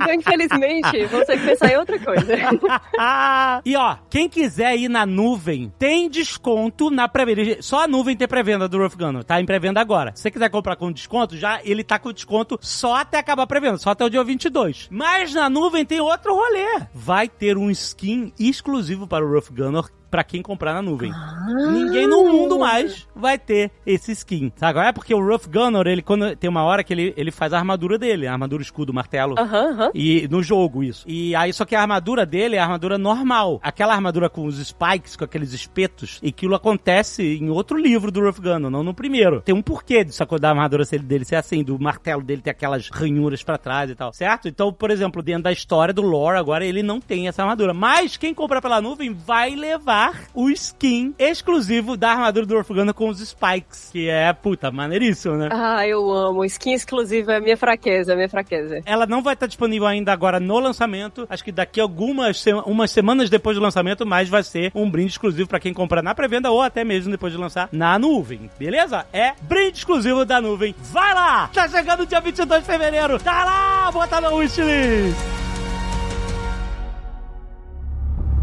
Então, 0.00 0.14
infelizmente, 0.14 1.06
vou 1.06 1.24
ter 1.24 1.38
que 1.38 1.44
pensar 1.44 1.72
em 1.72 1.76
outra 1.76 1.98
coisa. 1.98 2.34
e 3.64 3.76
ó, 3.76 3.96
quem 4.08 4.28
quiser 4.28 4.76
ir 4.76 4.88
na 4.88 5.04
nuvem, 5.04 5.72
tem 5.76 6.08
desconto 6.08 6.88
na 6.88 7.08
pré-venda. 7.08 7.60
Só 7.60 7.82
a 7.82 7.88
nuvem 7.88 8.16
tem 8.16 8.28
pré-venda 8.28 8.68
do 8.68 8.78
Rough 8.78 8.94
Gunner, 8.96 9.24
tá 9.24 9.40
em 9.40 9.46
pré-venda 9.46 9.80
agora. 9.80 10.12
Se 10.14 10.22
você 10.22 10.30
quiser 10.30 10.50
comprar 10.50 10.76
com 10.76 10.92
desconto, 10.92 11.36
já 11.36 11.60
ele 11.64 11.82
tá 11.82 11.98
com 11.98 12.12
desconto 12.12 12.58
só 12.62 12.96
até 12.96 13.18
acabar 13.18 13.42
a 13.42 13.46
pré-venda, 13.46 13.78
só 13.78 13.90
até 13.90 14.04
o 14.04 14.10
dia 14.10 14.22
22. 14.22 14.88
Mas 14.90 15.34
na 15.34 15.50
nuvem 15.50 15.84
tem 15.84 16.00
outro 16.00 16.32
rolê. 16.32 16.86
Vai 16.94 17.28
ter 17.28 17.58
um 17.58 17.70
skin 17.70 18.32
exclusivo 18.38 19.06
para 19.06 19.24
o 19.24 19.32
Rough 19.32 19.50
Gunner 19.50 19.84
pra 20.10 20.24
quem 20.24 20.42
comprar 20.42 20.74
na 20.74 20.82
nuvem. 20.82 21.12
Ninguém 21.72 22.06
no 22.06 22.24
mundo 22.24 22.58
mais 22.58 23.06
vai 23.14 23.38
ter 23.38 23.70
esse 23.86 24.12
skin. 24.12 24.52
Sabe? 24.56 24.78
É 24.80 24.92
porque 24.92 25.14
o 25.14 25.24
Rough 25.24 25.46
Gunner, 25.50 25.86
ele 25.86 26.02
quando 26.02 26.34
tem 26.36 26.48
uma 26.48 26.62
hora 26.62 26.82
que 26.82 26.92
ele, 26.92 27.14
ele 27.16 27.30
faz 27.30 27.52
a 27.52 27.58
armadura 27.58 27.98
dele, 27.98 28.26
a 28.26 28.32
armadura 28.32 28.62
escudo, 28.62 28.92
martelo. 28.92 29.34
Aham, 29.38 29.70
aham. 29.72 29.90
E 29.94 30.26
no 30.28 30.42
jogo, 30.42 30.82
isso. 30.82 31.04
E 31.06 31.34
aí, 31.34 31.52
só 31.52 31.64
que 31.64 31.74
a 31.74 31.80
armadura 31.80 32.24
dele 32.24 32.56
é 32.56 32.58
a 32.58 32.64
armadura 32.64 32.98
normal. 32.98 33.60
Aquela 33.62 33.94
armadura 33.94 34.28
com 34.28 34.46
os 34.46 34.58
spikes, 34.58 35.16
com 35.16 35.24
aqueles 35.24 35.52
espetos, 35.52 36.18
e 36.22 36.28
aquilo 36.28 36.54
acontece 36.54 37.22
em 37.22 37.50
outro 37.50 37.76
livro 37.76 38.10
do 38.10 38.20
Rough 38.20 38.40
Gunner, 38.40 38.70
não 38.70 38.82
no 38.82 38.94
primeiro. 38.94 39.40
Tem 39.40 39.54
um 39.54 39.62
porquê 39.62 40.04
disso, 40.04 40.24
da 40.40 40.50
armadura 40.50 40.84
dele 41.02 41.24
ser 41.24 41.36
assim, 41.36 41.62
do 41.62 41.78
martelo 41.78 42.22
dele 42.22 42.42
ter 42.42 42.50
aquelas 42.50 42.88
ranhuras 42.88 43.42
pra 43.42 43.58
trás 43.58 43.90
e 43.90 43.94
tal, 43.94 44.12
certo? 44.12 44.48
Então, 44.48 44.72
por 44.72 44.90
exemplo, 44.90 45.22
dentro 45.22 45.44
da 45.44 45.52
história 45.52 45.94
do 45.94 46.02
lore, 46.02 46.38
agora 46.38 46.64
ele 46.64 46.82
não 46.82 47.00
tem 47.00 47.28
essa 47.28 47.42
armadura. 47.42 47.72
Mas 47.72 48.16
quem 48.16 48.34
comprar 48.34 48.60
pela 48.60 48.80
nuvem 48.80 49.12
vai 49.12 49.54
levar 49.54 49.97
o 50.34 50.50
skin 50.50 51.14
exclusivo 51.18 51.96
da 51.96 52.10
armadura 52.10 52.46
do 52.46 52.64
Gunner 52.64 52.94
com 52.94 53.08
os 53.08 53.18
spikes, 53.18 53.90
que 53.92 54.08
é, 54.08 54.32
puta, 54.32 54.70
maneiríssimo, 54.70 55.36
né? 55.36 55.48
Ah, 55.50 55.86
eu 55.86 56.10
amo. 56.10 56.44
Skin 56.44 56.72
exclusiva 56.72 57.34
é 57.34 57.40
minha 57.40 57.56
fraqueza, 57.56 58.12
é 58.12 58.16
minha 58.16 58.28
fraqueza. 58.28 58.80
Ela 58.84 59.06
não 59.06 59.22
vai 59.22 59.34
estar 59.34 59.46
disponível 59.46 59.86
ainda 59.86 60.12
agora 60.12 60.38
no 60.38 60.58
lançamento. 60.58 61.26
Acho 61.28 61.44
que 61.44 61.52
daqui 61.52 61.80
algumas 61.80 62.44
umas 62.64 62.90
semanas 62.90 63.30
depois 63.30 63.56
do 63.56 63.62
lançamento, 63.62 64.06
mas 64.06 64.28
vai 64.28 64.42
ser 64.42 64.70
um 64.74 64.88
brinde 64.90 65.12
exclusivo 65.12 65.48
pra 65.48 65.60
quem 65.60 65.72
comprar 65.72 66.02
na 66.02 66.14
pré-venda 66.14 66.50
ou 66.50 66.62
até 66.62 66.84
mesmo 66.84 67.10
depois 67.10 67.32
de 67.32 67.38
lançar 67.38 67.68
na 67.72 67.98
nuvem. 67.98 68.50
Beleza? 68.58 69.06
É 69.12 69.32
brinde 69.42 69.78
exclusivo 69.78 70.24
da 70.24 70.40
nuvem. 70.40 70.74
Vai 70.92 71.14
lá! 71.14 71.48
Tá 71.52 71.68
chegando 71.68 72.02
o 72.02 72.06
dia 72.06 72.20
22 72.20 72.60
de 72.60 72.66
fevereiro. 72.66 73.18
Tá 73.18 73.44
lá! 73.44 73.90
Bota 73.92 74.20
na 74.20 74.30
wishlist. 74.30 75.16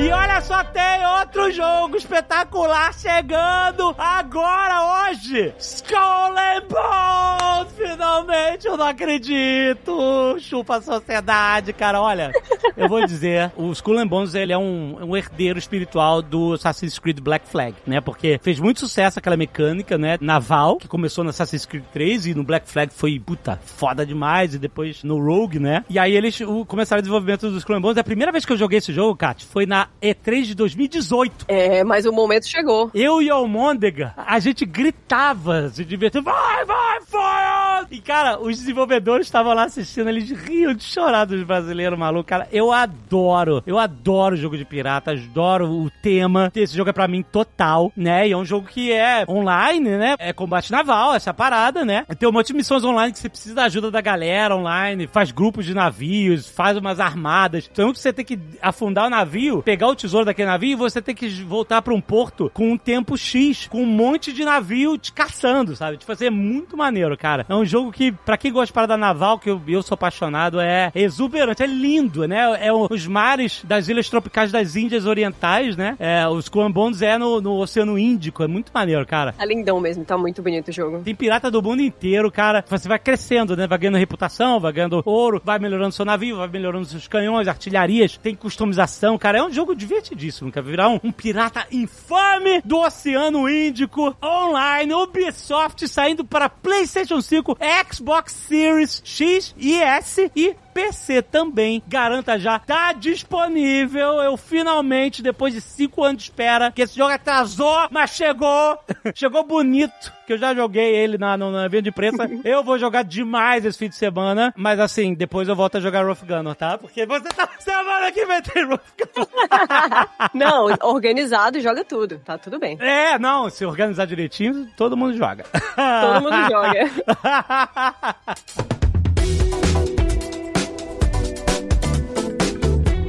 E 0.00 0.12
olha 0.12 0.40
só, 0.40 0.62
tem 0.62 1.04
outro 1.20 1.50
jogo 1.50 1.96
espetacular 1.96 2.94
chegando 2.96 3.92
agora, 3.98 5.10
hoje! 5.10 5.52
Skull 5.58 6.36
and 6.38 6.62
Bones! 6.68 7.72
Finalmente, 7.76 8.68
eu 8.68 8.76
não 8.76 8.86
acredito! 8.86 10.36
Chupa 10.38 10.76
a 10.76 10.80
sociedade, 10.80 11.72
cara. 11.72 12.00
Olha, 12.00 12.30
eu 12.76 12.88
vou 12.88 13.04
dizer, 13.04 13.50
o 13.56 13.72
Skull 13.72 13.98
and 13.98 14.06
Bones, 14.06 14.36
ele 14.36 14.52
é 14.52 14.58
um, 14.58 14.98
um 15.02 15.16
herdeiro 15.16 15.58
espiritual 15.58 16.22
do 16.22 16.52
Assassin's 16.52 16.96
Creed 16.96 17.18
Black 17.18 17.48
Flag, 17.48 17.74
né? 17.84 18.00
Porque 18.00 18.38
fez 18.40 18.60
muito 18.60 18.78
sucesso 18.78 19.18
aquela 19.18 19.36
mecânica, 19.36 19.98
né? 19.98 20.16
Naval, 20.20 20.76
que 20.76 20.86
começou 20.86 21.24
no 21.24 21.30
Assassin's 21.30 21.66
Creed 21.66 21.84
3 21.92 22.26
e 22.26 22.34
no 22.34 22.44
Black 22.44 22.70
Flag 22.70 22.94
foi, 22.94 23.18
puta, 23.18 23.58
foda 23.64 24.06
demais. 24.06 24.54
E 24.54 24.60
depois 24.60 25.02
no 25.02 25.18
Rogue, 25.18 25.58
né? 25.58 25.84
E 25.90 25.98
aí 25.98 26.14
eles 26.14 26.40
o, 26.40 26.64
começaram 26.64 27.00
o 27.00 27.02
desenvolvimento 27.02 27.48
dos 27.48 27.58
Skull 27.58 27.76
and 27.76 27.80
Bones. 27.80 27.98
A 27.98 28.04
primeira 28.04 28.30
vez 28.30 28.46
que 28.46 28.52
eu 28.52 28.56
joguei 28.56 28.78
esse 28.78 28.92
jogo, 28.92 29.16
Kat, 29.16 29.44
foi 29.44 29.66
na 29.66 29.87
E3 30.02 30.42
de 30.42 30.54
2018. 30.54 31.46
É, 31.48 31.84
mas 31.84 32.06
o 32.06 32.12
momento 32.12 32.46
chegou. 32.46 32.90
Eu 32.94 33.20
e 33.20 33.30
o 33.30 33.34
Almôndega, 33.34 34.14
a 34.16 34.38
gente 34.38 34.64
gritava, 34.64 35.68
se 35.68 35.84
divertia, 35.84 36.22
vai, 36.22 36.64
vai, 36.64 36.98
vai! 37.10 37.86
E, 37.90 38.00
cara, 38.00 38.38
os 38.40 38.58
desenvolvedores 38.58 39.26
estavam 39.26 39.54
lá 39.54 39.64
assistindo, 39.64 40.08
eles 40.08 40.30
riam 40.30 40.74
de 40.74 40.84
chorar 40.84 41.24
dos 41.24 41.42
brasileiros 41.42 41.98
malucos. 41.98 42.28
Cara, 42.28 42.48
eu 42.52 42.72
adoro, 42.72 43.62
eu 43.66 43.78
adoro 43.78 44.36
jogo 44.36 44.56
de 44.56 44.64
pirata, 44.64 45.12
adoro 45.12 45.70
o 45.70 45.90
tema. 46.02 46.52
Esse 46.54 46.76
jogo 46.76 46.90
é 46.90 46.92
pra 46.92 47.08
mim 47.08 47.22
total, 47.22 47.92
né? 47.96 48.28
E 48.28 48.32
é 48.32 48.36
um 48.36 48.44
jogo 48.44 48.66
que 48.66 48.92
é 48.92 49.24
online, 49.28 49.90
né? 49.90 50.16
É 50.18 50.32
combate 50.32 50.70
naval, 50.70 51.14
essa 51.14 51.32
parada, 51.32 51.84
né? 51.84 52.04
Tem 52.18 52.28
um 52.28 52.32
monte 52.32 52.48
de 52.48 52.54
missões 52.54 52.84
online 52.84 53.12
que 53.12 53.18
você 53.18 53.28
precisa 53.28 53.54
da 53.54 53.64
ajuda 53.64 53.90
da 53.90 54.00
galera 54.00 54.54
online, 54.54 55.06
faz 55.06 55.30
grupos 55.30 55.64
de 55.64 55.74
navios, 55.74 56.48
faz 56.48 56.76
umas 56.76 57.00
armadas. 57.00 57.68
Então 57.70 57.94
você 57.94 58.12
tem 58.12 58.24
que 58.24 58.38
afundar 58.60 59.06
o 59.06 59.10
navio, 59.10 59.62
pegar 59.62 59.77
o 59.86 59.94
tesouro 59.94 60.24
daquele 60.24 60.48
navio 60.48 60.72
e 60.72 60.76
você 60.76 61.00
tem 61.00 61.14
que 61.14 61.28
voltar 61.44 61.82
pra 61.82 61.94
um 61.94 62.00
porto 62.00 62.50
com 62.52 62.72
um 62.72 62.78
tempo 62.78 63.16
X, 63.16 63.68
com 63.68 63.82
um 63.82 63.86
monte 63.86 64.32
de 64.32 64.44
navio 64.44 64.98
te 64.98 65.12
caçando, 65.12 65.76
sabe? 65.76 65.96
Tipo 65.96 66.12
assim, 66.12 66.26
é 66.26 66.30
muito 66.30 66.76
maneiro, 66.76 67.16
cara. 67.16 67.46
É 67.48 67.54
um 67.54 67.64
jogo 67.64 67.92
que, 67.92 68.12
pra 68.12 68.36
quem 68.36 68.52
gosta 68.52 68.66
de 68.66 68.72
parada 68.72 68.96
naval, 68.96 69.38
que 69.38 69.50
eu, 69.50 69.60
eu 69.66 69.82
sou 69.82 69.94
apaixonado, 69.94 70.60
é 70.60 70.90
exuberante, 70.94 71.62
é 71.62 71.66
lindo, 71.66 72.26
né? 72.26 72.58
É 72.60 72.72
os 72.72 73.06
mares 73.06 73.62
das 73.64 73.88
ilhas 73.88 74.08
tropicais 74.08 74.52
das 74.52 74.76
Índias 74.76 75.06
Orientais, 75.06 75.76
né? 75.76 75.96
É, 75.98 76.26
os 76.28 76.48
Coambondos 76.48 77.02
é 77.02 77.18
no, 77.18 77.40
no 77.40 77.56
Oceano 77.58 77.98
Índico, 77.98 78.42
é 78.42 78.46
muito 78.46 78.70
maneiro, 78.72 79.06
cara. 79.06 79.34
É 79.38 79.46
lindão 79.46 79.80
mesmo, 79.80 80.04
tá 80.04 80.16
muito 80.16 80.42
bonito 80.42 80.68
o 80.68 80.72
jogo. 80.72 81.00
Tem 81.02 81.14
pirata 81.14 81.50
do 81.50 81.62
mundo 81.62 81.82
inteiro, 81.82 82.30
cara. 82.30 82.64
Você 82.68 82.88
vai 82.88 82.98
crescendo, 82.98 83.56
né? 83.56 83.66
Vai 83.66 83.78
ganhando 83.78 83.98
reputação, 83.98 84.60
vai 84.60 84.72
ganhando 84.72 85.02
ouro, 85.04 85.40
vai 85.44 85.58
melhorando 85.58 85.92
seu 85.92 86.04
navio, 86.04 86.36
vai 86.36 86.48
melhorando 86.48 86.86
seus 86.86 87.08
canhões, 87.08 87.48
artilharias, 87.48 88.16
tem 88.16 88.34
customização, 88.34 89.18
cara. 89.18 89.38
É 89.38 89.42
um 89.42 89.52
jogo 89.52 89.67
divertidíssimo, 89.74 90.52
quer 90.52 90.62
virar 90.62 90.88
um, 90.88 91.00
um 91.02 91.12
pirata 91.12 91.66
infame 91.70 92.60
do 92.64 92.78
Oceano 92.78 93.48
Índico 93.48 94.16
online, 94.22 94.94
Ubisoft 94.94 95.86
saindo 95.88 96.24
para 96.24 96.48
PlayStation 96.48 97.20
5, 97.20 97.58
Xbox 97.90 98.32
Series 98.32 99.02
X 99.04 99.54
e 99.56 99.74
S 99.74 100.30
e 100.34 100.54
PC 100.72 101.22
também. 101.22 101.82
Garanta 101.86 102.38
já, 102.38 102.58
tá 102.58 102.92
disponível. 102.92 104.20
Eu 104.20 104.36
finalmente, 104.36 105.22
depois 105.22 105.54
de 105.54 105.60
cinco 105.60 106.04
anos 106.04 106.18
de 106.18 106.24
espera, 106.24 106.70
que 106.70 106.82
esse 106.82 106.96
jogo 106.96 107.12
atrasou, 107.12 107.88
mas 107.90 108.10
chegou. 108.10 108.78
chegou 109.14 109.44
bonito. 109.44 110.12
Que 110.26 110.34
eu 110.34 110.38
já 110.38 110.54
joguei 110.54 110.94
ele 110.94 111.16
na, 111.16 111.36
no, 111.36 111.50
no 111.50 111.64
evento 111.64 111.84
de 111.84 111.88
imprensa. 111.88 112.28
eu 112.44 112.62
vou 112.62 112.78
jogar 112.78 113.02
demais 113.02 113.64
esse 113.64 113.78
fim 113.78 113.88
de 113.88 113.96
semana. 113.96 114.52
Mas 114.56 114.78
assim, 114.78 115.14
depois 115.14 115.48
eu 115.48 115.56
volto 115.56 115.78
a 115.78 115.80
jogar 115.80 116.04
Rough 116.04 116.22
Gunner, 116.26 116.54
tá? 116.54 116.76
Porque 116.76 117.06
você 117.06 117.28
tá 117.30 117.48
semana 117.58 118.12
que 118.12 118.26
vai 118.26 118.42
ter 118.42 118.66
Rough 118.66 118.80
Gunner. 118.98 119.28
Não, 120.34 120.66
organizado 120.82 121.60
joga 121.60 121.84
tudo. 121.84 122.18
Tá 122.18 122.36
tudo 122.36 122.58
bem. 122.58 122.76
É, 122.80 123.18
não, 123.18 123.48
se 123.50 123.64
organizar 123.64 124.06
direitinho, 124.06 124.68
todo 124.76 124.96
mundo 124.96 125.16
joga. 125.16 125.44
Todo 125.44 126.22
mundo 126.22 126.36
joga. 126.48 126.90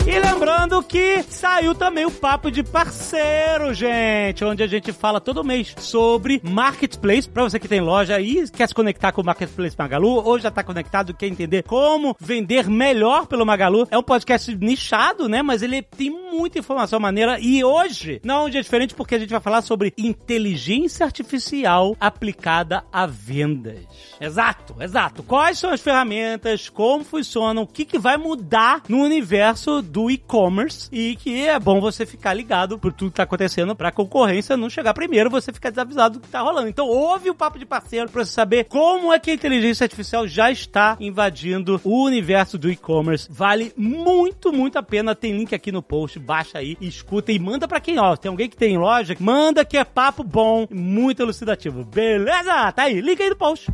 E 0.09 0.19
lembrando 0.19 0.81
que 0.81 1.21
saiu 1.21 1.75
também 1.75 2.03
o 2.03 2.09
papo 2.09 2.49
de 2.49 2.63
parceiro, 2.63 3.71
gente, 3.75 4.43
onde 4.43 4.63
a 4.63 4.67
gente 4.67 4.91
fala 4.91 5.21
todo 5.21 5.43
mês 5.43 5.75
sobre 5.77 6.41
marketplace. 6.43 7.29
Pra 7.29 7.43
você 7.43 7.59
que 7.59 7.67
tem 7.67 7.79
loja 7.79 8.19
e 8.19 8.49
quer 8.49 8.67
se 8.67 8.73
conectar 8.73 9.11
com 9.11 9.21
o 9.21 9.25
marketplace 9.25 9.75
Magalu, 9.77 10.09
ou 10.25 10.39
já 10.39 10.49
tá 10.49 10.63
conectado, 10.63 11.13
quer 11.13 11.27
entender 11.27 11.61
como 11.61 12.17
vender 12.19 12.67
melhor 12.67 13.27
pelo 13.27 13.45
Magalu. 13.45 13.87
É 13.91 13.99
um 13.99 14.03
podcast 14.03 14.55
nichado, 14.55 15.29
né? 15.29 15.43
Mas 15.43 15.61
ele 15.61 15.83
tem 15.83 16.09
muita 16.09 16.57
informação 16.57 16.99
maneira. 16.99 17.39
E 17.39 17.63
hoje 17.63 18.19
não 18.23 18.35
é 18.35 18.45
um 18.45 18.49
dia 18.49 18.63
diferente 18.63 18.95
porque 18.95 19.13
a 19.13 19.19
gente 19.19 19.29
vai 19.29 19.39
falar 19.39 19.61
sobre 19.61 19.93
inteligência 19.95 21.05
artificial 21.05 21.95
aplicada 21.99 22.83
a 22.91 23.05
vendas. 23.05 23.85
Exato, 24.19 24.75
exato. 24.81 25.21
Quais 25.21 25.59
são 25.59 25.69
as 25.69 25.81
ferramentas, 25.81 26.67
como 26.67 27.03
funcionam, 27.03 27.61
o 27.61 27.67
que, 27.67 27.85
que 27.85 27.99
vai 27.99 28.17
mudar 28.17 28.81
no 28.89 29.03
universo 29.03 29.83
do 29.83 29.98
e-commerce 30.07 30.87
e 30.91 31.15
que 31.15 31.47
é 31.47 31.59
bom 31.59 31.81
você 31.81 32.05
ficar 32.05 32.35
ligado 32.35 32.77
por 32.77 32.93
tudo 32.93 33.09
que 33.09 33.17
tá 33.17 33.23
acontecendo 33.23 33.75
pra 33.75 33.91
concorrência 33.91 34.55
não 34.55 34.69
chegar 34.69 34.93
primeiro, 34.93 35.31
você 35.31 35.51
ficar 35.51 35.71
desavisado 35.71 36.19
do 36.19 36.21
que 36.21 36.29
tá 36.29 36.41
rolando. 36.41 36.67
Então 36.67 36.85
ouve 36.85 37.31
o 37.31 37.35
papo 37.35 37.57
de 37.57 37.65
parceiro 37.65 38.07
pra 38.11 38.23
você 38.23 38.31
saber 38.31 38.65
como 38.65 39.11
é 39.11 39.17
que 39.17 39.31
a 39.31 39.33
inteligência 39.33 39.85
artificial 39.85 40.27
já 40.27 40.51
está 40.51 40.95
invadindo 40.99 41.81
o 41.83 42.03
universo 42.03 42.55
do 42.55 42.69
e-commerce. 42.69 43.27
Vale 43.31 43.73
muito, 43.75 44.53
muito 44.53 44.77
a 44.77 44.83
pena. 44.83 45.15
Tem 45.15 45.35
link 45.35 45.55
aqui 45.55 45.71
no 45.71 45.81
post, 45.81 46.19
baixa 46.19 46.59
aí, 46.59 46.77
escuta 46.79 47.31
e 47.31 47.39
manda 47.39 47.67
pra 47.67 47.79
quem, 47.79 47.97
ó, 47.97 48.15
tem 48.15 48.29
alguém 48.29 48.49
que 48.49 48.57
tem 48.57 48.77
loja, 48.77 49.15
manda 49.19 49.65
que 49.65 49.77
é 49.77 49.83
papo 49.83 50.23
bom, 50.23 50.67
muito 50.69 51.23
elucidativo. 51.23 51.83
Beleza? 51.83 52.71
Tá 52.73 52.83
aí, 52.83 53.01
link 53.01 53.21
aí 53.21 53.29
no 53.29 53.35
post. 53.35 53.71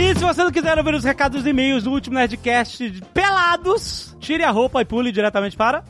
E 0.00 0.14
se 0.14 0.24
você 0.24 0.42
não 0.42 0.50
quiser 0.50 0.78
ouvir 0.78 0.94
os 0.94 1.04
recados 1.04 1.44
e 1.44 1.50
e-mails 1.50 1.84
do 1.84 1.90
último 1.90 2.16
Nerdcast 2.16 2.88
de 2.88 3.02
pelados, 3.12 4.16
tire 4.18 4.42
a 4.42 4.50
roupa 4.50 4.80
e 4.80 4.84
pule 4.86 5.12
diretamente 5.12 5.58
para. 5.58 5.84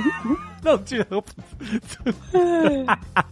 não, 0.62 0.76
tire 0.76 1.00
a 1.00 1.06
roupa. 1.14 1.32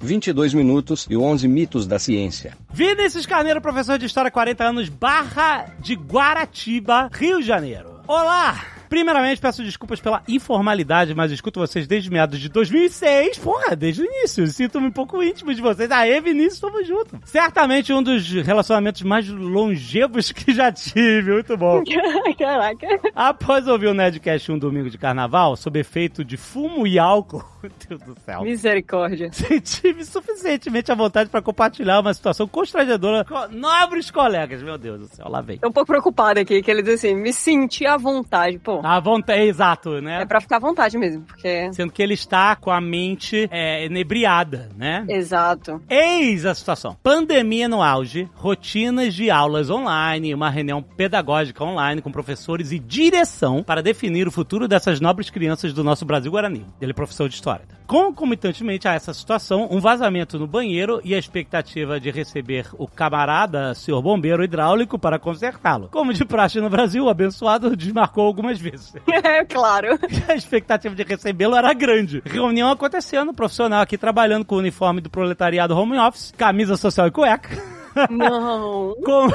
22 0.01 0.55
minutos 0.55 1.07
e 1.11 1.15
11 1.15 1.47
mitos 1.47 1.87
da 1.87 1.99
ciência. 1.99 2.57
Vinícius 2.73 3.27
Carneiro, 3.27 3.61
professor 3.61 3.99
de 3.99 4.07
História, 4.07 4.31
40 4.31 4.65
anos, 4.65 4.89
Barra 4.89 5.67
de 5.79 5.95
Guaratiba, 5.95 7.11
Rio 7.13 7.41
de 7.41 7.47
Janeiro. 7.47 8.01
Olá! 8.09 8.74
Primeiramente, 8.95 9.41
peço 9.41 9.65
desculpas 9.65 10.01
pela 10.01 10.23
informalidade, 10.29 11.17
mas 11.17 11.33
escuto 11.33 11.59
vocês 11.59 11.85
desde 11.85 12.09
meados 12.13 12.39
de 12.39 12.49
2006. 12.49 13.39
Porra, 13.39 13.75
desde 13.75 14.03
o 14.03 14.05
início. 14.05 14.47
Sinto-me 14.47 14.87
um 14.87 14.93
pouco 14.93 15.21
íntimo 15.21 15.53
de 15.53 15.61
vocês. 15.61 15.91
Aê, 15.91 16.21
Vinícius, 16.21 16.61
tamo 16.61 16.81
junto. 16.85 17.19
Certamente 17.25 17.93
um 17.93 18.01
dos 18.01 18.31
relacionamentos 18.31 19.03
mais 19.03 19.29
longevos 19.29 20.31
que 20.31 20.55
já 20.55 20.71
tive. 20.71 21.33
Muito 21.33 21.57
bom. 21.57 21.83
Caraca. 22.39 22.87
Após 23.17 23.67
ouvir 23.67 23.89
o 23.89 23.95
Nerdcast 23.95 24.53
um 24.53 24.59
domingo 24.61 24.89
de 24.89 24.97
carnaval, 24.97 25.57
sob 25.57 25.77
efeito 25.77 26.25
de 26.25 26.37
fumo 26.37 26.87
e 26.87 26.97
álcool, 26.97 27.45
meu 27.61 27.73
Deus 27.89 28.01
do 28.01 28.15
céu. 28.21 28.43
Misericórdia. 28.43 29.29
Senti-me 29.33 30.05
suficientemente 30.05 30.93
à 30.93 30.95
vontade 30.95 31.29
para 31.31 31.43
compartilhar 31.43 31.99
uma 31.99 32.15
situação 32.15 32.47
constrangedora 32.47 33.25
com 33.25 33.49
nobres 33.49 34.09
colegas. 34.13 34.63
Meu 34.63 34.79
Deus 34.79 35.01
do 35.01 35.07
céu, 35.09 35.29
lá 35.29 35.41
vem. 35.41 35.59
Tô 35.59 35.69
um 35.69 35.73
pouco 35.73 35.89
preocupada 35.89 36.41
aqui, 36.41 36.63
que 36.63 36.71
ele 36.71 36.81
diz 36.81 36.95
assim, 36.95 37.17
me 37.17 37.33
senti 37.33 37.85
à 37.85 37.97
vontade. 37.97 38.61
Pô, 38.61 38.84
À 38.85 39.01
vontade, 39.01 39.41
exato, 39.41 40.01
né? 40.03 40.23
é 40.23 40.27
pra 40.27 40.41
ficar 40.41 40.57
à 40.57 40.61
vontade 40.61 40.99
mesmo, 40.99 41.23
porque... 41.23 41.73
Sendo 41.73 41.91
que 41.91 42.03
ele 42.03 42.13
está 42.13 42.55
com 42.55 42.71
a 42.71 42.81
mente 42.81 43.49
é, 43.51 43.87
inebriada, 43.87 44.69
né? 44.77 45.07
Exato. 45.09 45.81
Eis 45.89 46.45
a 46.45 46.55
situação. 46.55 46.95
Pandemia 47.03 47.67
no 47.67 47.83
auge, 47.83 48.29
rotinas 48.35 49.15
de 49.15 49.31
aulas 49.31 49.71
online, 49.71 50.35
uma 50.35 50.51
reunião 50.51 50.83
pedagógica 50.83 51.65
online 51.65 52.03
com 52.03 52.13
professores 52.13 52.73
e 52.73 52.79
direção 52.79 53.63
para 53.63 53.83
definir 53.83 54.29
o 54.29 54.31
futuro 54.31 54.69
dessas 54.69 55.01
nobres 55.01 55.31
crianças 55.31 55.73
do 55.73 55.83
nosso 55.83 56.05
Brasil 56.05 56.31
Guarani. 56.31 56.67
Ele 56.79 56.91
é 56.91 56.95
professor 56.95 57.27
de 57.27 57.37
história. 57.37 57.65
Concomitantemente 57.87 58.89
a 58.89 58.95
essa 58.95 59.13
situação, 59.13 59.69
um 59.71 59.81
vazamento 59.81 60.39
no 60.39 60.47
banheiro 60.47 61.01
e 61.05 61.15
a 61.15 61.19
expectativa 61.19 62.01
de 62.01 62.11
receber 62.11 62.67
o 62.79 62.89
camarada, 62.89 63.75
senhor 63.75 64.01
bombeiro 64.01 64.43
hidráulico, 64.43 64.99
para 64.99 65.19
consertá-lo. 65.19 65.89
Como 65.91 66.13
de 66.13 66.25
praxe 66.25 66.61
no 66.61 66.71
Brasil, 66.71 67.05
o 67.05 67.09
abençoado 67.11 67.77
desmarcou 67.77 68.27
algumas 68.27 68.59
vezes. 68.59 68.95
É, 69.25 69.45
claro. 69.45 69.99
a 70.29 70.35
expectativa 70.35 70.95
de 70.95 71.03
recebê-lo 71.03 71.57
era 71.57 71.73
grande. 71.73 72.23
Reunião 72.27 72.71
acontecendo, 72.71 73.33
profissional 73.33 73.81
aqui 73.81 73.97
trabalhando 73.97 74.45
com 74.45 74.57
o 74.57 74.59
uniforme 74.59 75.01
do 75.01 75.09
proletariado 75.09 75.75
home 75.75 75.99
office, 75.99 76.33
camisa 76.37 76.77
social 76.77 77.07
e 77.07 77.11
cueca. 77.11 77.74
Não. 78.11 78.95
Com... 79.05 79.27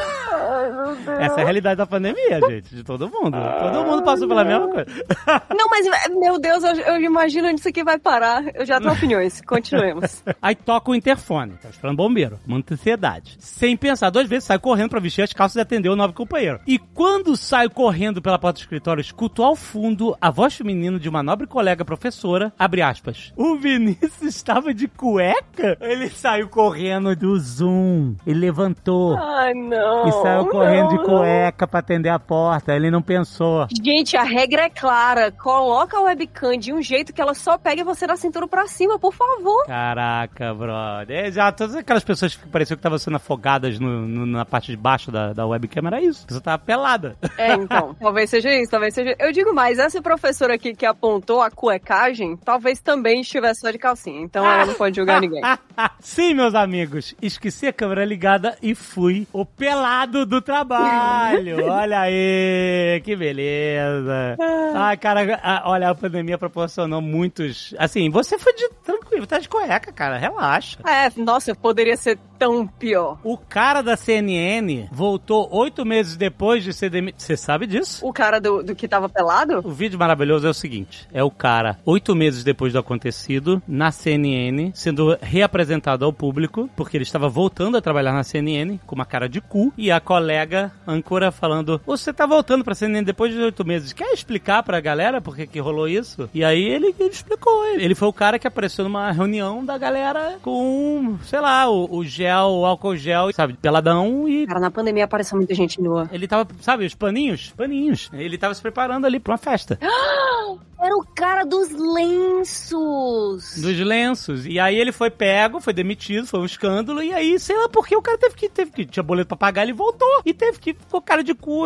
Essa 1.19 1.39
é 1.39 1.41
a 1.41 1.43
realidade 1.43 1.77
da 1.77 1.85
pandemia, 1.85 2.39
gente, 2.47 2.75
de 2.75 2.83
todo 2.83 3.09
mundo. 3.09 3.37
Todo 3.59 3.85
mundo 3.85 4.03
passou 4.03 4.27
pela 4.27 4.43
mesma 4.43 4.67
coisa. 4.67 4.85
Não, 5.55 5.69
mas, 5.69 5.85
meu 6.09 6.39
Deus, 6.39 6.63
eu, 6.63 6.75
eu 6.75 7.01
imagino 7.01 7.47
onde 7.47 7.59
isso 7.59 7.69
aqui 7.69 7.83
vai 7.83 7.97
parar. 7.97 8.43
Eu 8.55 8.65
já 8.65 8.79
tenho 8.79 8.93
opiniões. 8.93 9.41
Continuemos. 9.41 10.23
Aí 10.41 10.55
toca 10.55 10.91
o 10.91 10.95
interfone, 10.95 11.53
tá 11.61 11.69
esperando 11.69 11.97
bombeiro, 11.97 12.39
muita 12.45 12.73
ansiedade. 12.73 13.37
Sem 13.39 13.75
pensar 13.75 14.09
duas 14.09 14.27
vezes, 14.27 14.45
sai 14.45 14.59
correndo 14.59 14.89
pra 14.89 14.99
vestir 14.99 15.23
as 15.23 15.33
calças 15.33 15.57
e 15.57 15.61
atender 15.61 15.89
o 15.89 15.95
novo 15.95 16.13
companheiro. 16.13 16.59
E 16.65 16.77
quando 16.77 17.35
saio 17.35 17.69
correndo 17.69 18.21
pela 18.21 18.39
porta 18.39 18.59
do 18.59 18.61
escritório, 18.61 19.01
escuto 19.01 19.43
ao 19.43 19.55
fundo 19.55 20.15
a 20.19 20.29
voz 20.29 20.55
feminina 20.55 20.99
de 20.99 21.09
uma 21.09 21.23
nobre 21.23 21.47
colega 21.47 21.85
professora, 21.85 22.53
abre 22.57 22.81
aspas. 22.81 23.33
O 23.35 23.55
Vinícius 23.55 24.21
estava 24.21 24.73
de 24.73 24.87
cueca? 24.87 25.77
Ele 25.81 26.09
saiu 26.09 26.49
correndo 26.49 27.15
do 27.15 27.37
Zoom. 27.39 28.15
Ele 28.25 28.48
levantou. 28.49 29.15
Ai, 29.17 29.53
não. 29.53 30.07
E 30.07 30.11
saiu 30.11 30.45
correndo 30.47 30.91
não, 30.91 30.97
de 30.97 31.03
cueca 31.03 31.67
pra 31.67 31.79
atender 31.79 32.09
a 32.09 32.19
porta. 32.19 32.73
Ele 32.75 32.89
não 32.89 33.01
pensou. 33.01 33.67
Gente, 33.83 34.17
a 34.17 34.23
regra 34.23 34.63
é 34.63 34.69
clara. 34.69 35.31
Coloca 35.31 35.97
a 35.97 36.01
webcam 36.01 36.57
de 36.57 36.73
um 36.73 36.81
jeito 36.81 37.13
que 37.13 37.21
ela 37.21 37.33
só 37.33 37.57
pegue 37.57 37.83
você 37.83 38.07
da 38.07 38.15
cintura 38.17 38.47
pra 38.47 38.67
cima, 38.67 38.97
por 38.97 39.13
favor. 39.13 39.65
Caraca, 39.67 40.53
brother. 40.53 41.25
É, 41.27 41.31
já 41.31 41.51
todas 41.51 41.75
aquelas 41.75 42.03
pessoas 42.03 42.35
que 42.35 42.47
pareciam 42.47 42.75
que 42.75 42.79
estavam 42.79 42.97
sendo 42.97 43.15
afogadas 43.17 43.79
no- 43.79 44.07
no- 44.07 44.25
na 44.25 44.45
parte 44.45 44.71
de 44.71 44.77
baixo 44.77 45.11
da, 45.11 45.33
da 45.33 45.45
webcam 45.45 45.85
era 45.87 46.01
isso. 46.01 46.25
Pessoa 46.25 46.41
tava 46.41 46.57
pelada. 46.59 47.15
É, 47.37 47.53
então. 47.53 47.95
talvez 47.99 48.29
seja 48.29 48.49
isso, 48.53 48.71
talvez 48.71 48.93
seja. 48.93 49.15
Eu 49.19 49.31
digo 49.31 49.53
mais, 49.53 49.77
essa 49.79 50.01
professora 50.01 50.55
aqui 50.55 50.73
que 50.73 50.85
apontou 50.85 51.41
a 51.41 51.51
cuecagem, 51.51 52.35
talvez 52.37 52.79
também 52.79 53.21
estivesse 53.21 53.61
só 53.61 53.71
de 53.71 53.77
calcinha. 53.77 54.21
Então 54.21 54.45
ela 54.45 54.65
não 54.65 54.73
pode 54.73 54.95
julgar 54.95 55.21
ninguém. 55.21 55.41
Sim, 55.99 56.33
meus 56.33 56.55
amigos, 56.55 57.13
esqueci 57.21 57.67
a 57.67 57.73
câmera 57.73 58.05
ligada 58.05 58.38
e 58.61 58.73
fui 58.75 59.27
o 59.33 59.45
pelado 59.45 60.25
do 60.25 60.41
trabalho. 60.41 61.65
Olha 61.69 62.01
aí, 62.01 63.01
que 63.03 63.15
beleza. 63.15 64.37
Ai, 64.75 64.97
cara, 64.97 65.39
a- 65.41 65.63
olha, 65.69 65.89
a 65.89 65.95
pandemia 65.95 66.37
proporcionou 66.37 67.01
muitos. 67.01 67.73
Assim, 67.77 68.09
você 68.09 68.37
foi 68.37 68.53
de 68.53 68.69
tranquilo, 68.83 69.25
tá 69.27 69.39
de 69.39 69.49
cueca, 69.49 69.91
cara, 69.91 70.17
relaxa. 70.17 70.77
É, 70.87 71.11
nossa, 71.19 71.53
poderia 71.55 71.97
ser 71.97 72.17
tão 72.37 72.65
pior. 72.65 73.19
O 73.23 73.37
cara 73.37 73.81
da 73.81 73.97
CNN 73.97 74.87
voltou 74.91 75.47
oito 75.51 75.85
meses 75.85 76.15
depois 76.15 76.63
de 76.63 76.71
ser 76.73 76.89
demitido. 76.89 77.19
Você 77.21 77.35
sabe 77.35 77.67
disso? 77.67 78.05
O 78.05 78.13
cara 78.13 78.39
do, 78.39 78.63
do 78.63 78.75
que 78.75 78.87
tava 78.87 79.09
pelado? 79.09 79.59
O 79.63 79.71
vídeo 79.71 79.99
maravilhoso 79.99 80.47
é 80.47 80.49
o 80.49 80.53
seguinte: 80.53 81.07
é 81.13 81.23
o 81.23 81.29
cara, 81.31 81.77
oito 81.85 82.15
meses 82.15 82.43
depois 82.43 82.73
do 82.73 82.79
acontecido, 82.79 83.61
na 83.67 83.91
CNN, 83.91 84.71
sendo 84.73 85.17
reapresentado 85.21 86.05
ao 86.05 86.13
público, 86.13 86.69
porque 86.75 86.95
ele 86.97 87.03
estava 87.03 87.27
voltando 87.27 87.77
a 87.77 87.81
trabalhar 87.81 88.13
na 88.13 88.23
CNN 88.29 88.77
com 88.85 88.95
uma 88.95 89.05
cara 89.05 89.27
de 89.27 89.41
cu, 89.41 89.73
e 89.77 89.91
a 89.91 89.99
colega 89.99 90.71
âncora 90.87 91.31
falando: 91.31 91.81
Você 91.85 92.13
tá 92.13 92.25
voltando 92.25 92.63
pra 92.63 92.75
CNN 92.75 93.03
depois 93.03 93.33
de 93.33 93.39
oito 93.39 93.65
meses, 93.65 93.93
quer 93.93 94.11
explicar 94.13 94.63
pra 94.63 94.79
galera 94.79 95.19
por 95.21 95.35
que, 95.35 95.47
que 95.47 95.59
rolou 95.59 95.87
isso? 95.87 96.29
E 96.33 96.43
aí 96.43 96.63
ele, 96.63 96.93
ele 96.99 97.09
explicou. 97.09 97.65
Ele 97.75 97.95
foi 97.95 98.07
o 98.07 98.13
cara 98.13 98.37
que 98.39 98.47
apareceu 98.47 98.83
numa 98.83 99.11
reunião 99.11 99.65
da 99.65 99.77
galera 99.77 100.37
com, 100.41 101.17
sei 101.25 101.39
lá, 101.39 101.69
o, 101.69 101.97
o 101.97 102.05
gel, 102.05 102.47
o 102.49 102.65
álcool 102.65 102.95
gel, 102.95 103.31
sabe, 103.33 103.53
peladão 103.53 104.27
e 104.27 104.45
Cara, 104.47 104.59
na 104.59 104.71
pandemia 104.71 105.05
apareceu 105.05 105.37
muita 105.37 105.53
gente 105.53 105.81
nua. 105.81 106.09
ele 106.11 106.27
tava, 106.27 106.47
sabe, 106.61 106.85
os 106.85 106.95
paninhos? 106.95 107.53
Paninhos. 107.55 108.09
Ele 108.13 108.37
tava 108.37 108.53
se 108.53 108.61
preparando 108.61 109.05
ali 109.05 109.19
pra 109.19 109.33
uma 109.33 109.37
festa. 109.37 109.77
Era 110.81 110.95
o 110.95 111.05
cara 111.13 111.43
dos 111.43 111.69
lenços! 111.71 113.61
Dos 113.61 113.79
lenços. 113.79 114.45
E 114.45 114.57
aí 114.59 114.77
ele 114.77 114.93
foi 114.93 115.09
pego, 115.09 115.59
foi 115.59 115.73
demitido, 115.73 116.25
foi 116.25 116.39
um 116.39 116.45
escândalo. 116.45 117.03
E 117.03 117.13
aí, 117.13 117.37
sei 117.37 117.57
lá 117.57 117.67
porque 117.67 117.95
o 117.95 118.01
cara 118.01 118.17
teve 118.19 118.35
que, 118.35 118.49
teve 118.49 118.71
que, 118.71 118.85
tinha 118.85 119.03
boleto 119.03 119.29
pra 119.29 119.37
pagar, 119.37 119.63
ele 119.63 119.73
voltou. 119.73 120.21
E 120.25 120.33
teve 120.33 120.59
que, 120.59 120.73
ficou 120.73 121.01
cara 121.01 121.23
de 121.23 121.33
cu, 121.33 121.65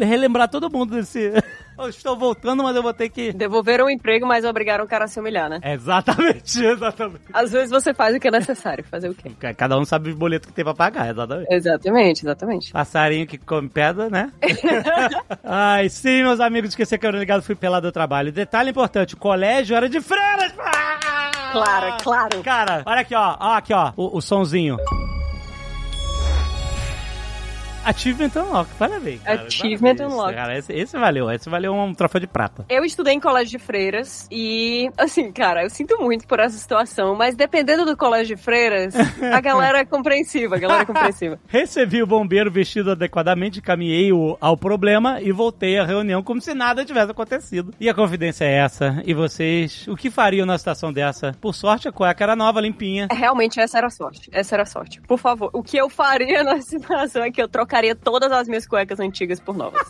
relembrar 0.00 0.48
todo 0.48 0.70
mundo 0.70 0.94
desse. 0.94 1.32
eu 1.78 1.88
estou 1.88 2.16
voltando, 2.16 2.62
mas 2.62 2.76
eu 2.76 2.82
vou 2.82 2.92
ter 2.92 3.08
que. 3.08 3.32
Devolveram 3.32 3.86
o 3.86 3.90
emprego, 3.90 4.26
mas 4.26 4.44
obrigaram 4.44 4.84
o 4.84 4.88
cara 4.88 5.04
a 5.04 5.08
se 5.08 5.18
humilhar, 5.18 5.48
né? 5.48 5.60
Exatamente, 5.62 6.62
exatamente. 6.64 7.22
Às 7.32 7.52
vezes 7.52 7.70
você 7.70 7.92
faz 7.92 8.14
o 8.14 8.20
que 8.20 8.28
é 8.28 8.30
necessário. 8.30 8.84
Fazer 8.84 9.08
o 9.08 9.14
quê? 9.14 9.32
Cada 9.56 9.78
um 9.78 9.84
sabe 9.84 10.10
os 10.10 10.14
boletos 10.14 10.48
que 10.48 10.54
tem 10.54 10.64
pra 10.64 10.74
pagar, 10.74 11.10
exatamente. 11.10 11.52
Exatamente, 11.52 12.24
exatamente. 12.24 12.72
Passarinho 12.72 13.26
que 13.26 13.38
come 13.38 13.68
pedra, 13.68 14.08
né? 14.08 14.30
Ai, 15.42 15.88
sim, 15.88 16.22
meus 16.22 16.40
amigos, 16.40 16.70
esqueci 16.70 16.98
que 16.98 17.06
eu 17.06 17.08
era 17.08 17.18
ligado, 17.18 17.42
fui 17.42 17.54
pelado 17.54 17.88
do 17.88 17.92
trabalho. 17.92 18.30
Detalhe 18.30 18.70
importante, 18.70 19.14
o 19.14 19.16
colégio 19.18 19.76
era 19.76 19.88
de 19.88 20.00
freiras! 20.00 20.54
Ah! 20.58 21.24
Claro, 21.54 21.96
claro. 22.02 22.42
Cara, 22.42 22.82
olha 22.84 23.00
aqui, 23.00 23.14
ó. 23.14 23.36
ó 23.38 23.52
aqui, 23.54 23.72
ó, 23.72 23.92
o, 23.96 24.18
o 24.18 24.20
sonzinho. 24.20 24.76
Achievement 27.84 28.30
Unlock, 28.36 28.70
parabéns. 28.78 29.20
Cara. 29.22 29.42
Achievement 29.42 29.96
Parabéns, 29.96 30.12
Unlock. 30.14 30.34
Cara, 30.34 30.58
esse, 30.58 30.72
esse 30.72 30.96
valeu, 30.98 31.30
esse 31.30 31.48
valeu 31.48 31.74
um 31.74 31.94
troféu 31.94 32.20
de 32.20 32.26
prata. 32.26 32.64
Eu 32.68 32.84
estudei 32.84 33.14
em 33.14 33.20
colégio 33.20 33.58
de 33.58 33.64
freiras 33.64 34.26
e, 34.30 34.90
assim, 34.96 35.30
cara, 35.32 35.62
eu 35.64 35.70
sinto 35.70 36.00
muito 36.00 36.26
por 36.26 36.40
essa 36.40 36.56
situação, 36.56 37.14
mas 37.14 37.36
dependendo 37.36 37.84
do 37.84 37.96
colégio 37.96 38.36
de 38.36 38.42
freiras, 38.42 38.94
a 38.96 39.40
galera 39.42 39.78
é 39.80 39.84
compreensiva, 39.84 40.56
a 40.56 40.58
galera 40.58 40.82
é 40.82 40.86
compreensiva. 40.86 41.38
Recebi 41.46 42.02
o 42.02 42.06
bombeiro 42.06 42.50
vestido 42.50 42.90
adequadamente, 42.92 43.60
caminhei 43.60 44.12
o- 44.12 44.36
ao 44.40 44.56
problema 44.56 45.20
e 45.20 45.30
voltei 45.32 45.78
à 45.78 45.84
reunião 45.84 46.22
como 46.22 46.40
se 46.40 46.54
nada 46.54 46.84
tivesse 46.84 47.10
acontecido. 47.10 47.74
E 47.78 47.88
a 47.88 47.94
confidência 47.94 48.44
é 48.44 48.54
essa. 48.58 49.02
E 49.04 49.12
vocês, 49.14 49.86
o 49.88 49.96
que 49.96 50.10
fariam 50.10 50.46
na 50.46 50.56
situação 50.58 50.92
dessa? 50.92 51.32
Por 51.40 51.54
sorte, 51.54 51.88
a 51.88 51.92
cueca 51.92 52.24
era 52.24 52.34
nova, 52.36 52.60
limpinha. 52.60 53.08
Realmente, 53.12 53.60
essa 53.60 53.78
era 53.78 53.88
a 53.88 53.90
sorte. 53.90 54.30
Essa 54.32 54.54
era 54.56 54.62
a 54.62 54.66
sorte. 54.66 55.00
Por 55.02 55.18
favor, 55.18 55.50
o 55.52 55.62
que 55.62 55.76
eu 55.76 55.88
faria 55.90 56.42
na 56.44 56.60
situação 56.60 57.22
é 57.22 57.30
que 57.30 57.42
eu 57.42 57.48
trocaria 57.48 57.73
todas 57.94 58.30
as 58.30 58.46
minhas 58.46 58.66
cuecas 58.66 59.00
antigas 59.00 59.40
por 59.40 59.56
novas. 59.56 59.86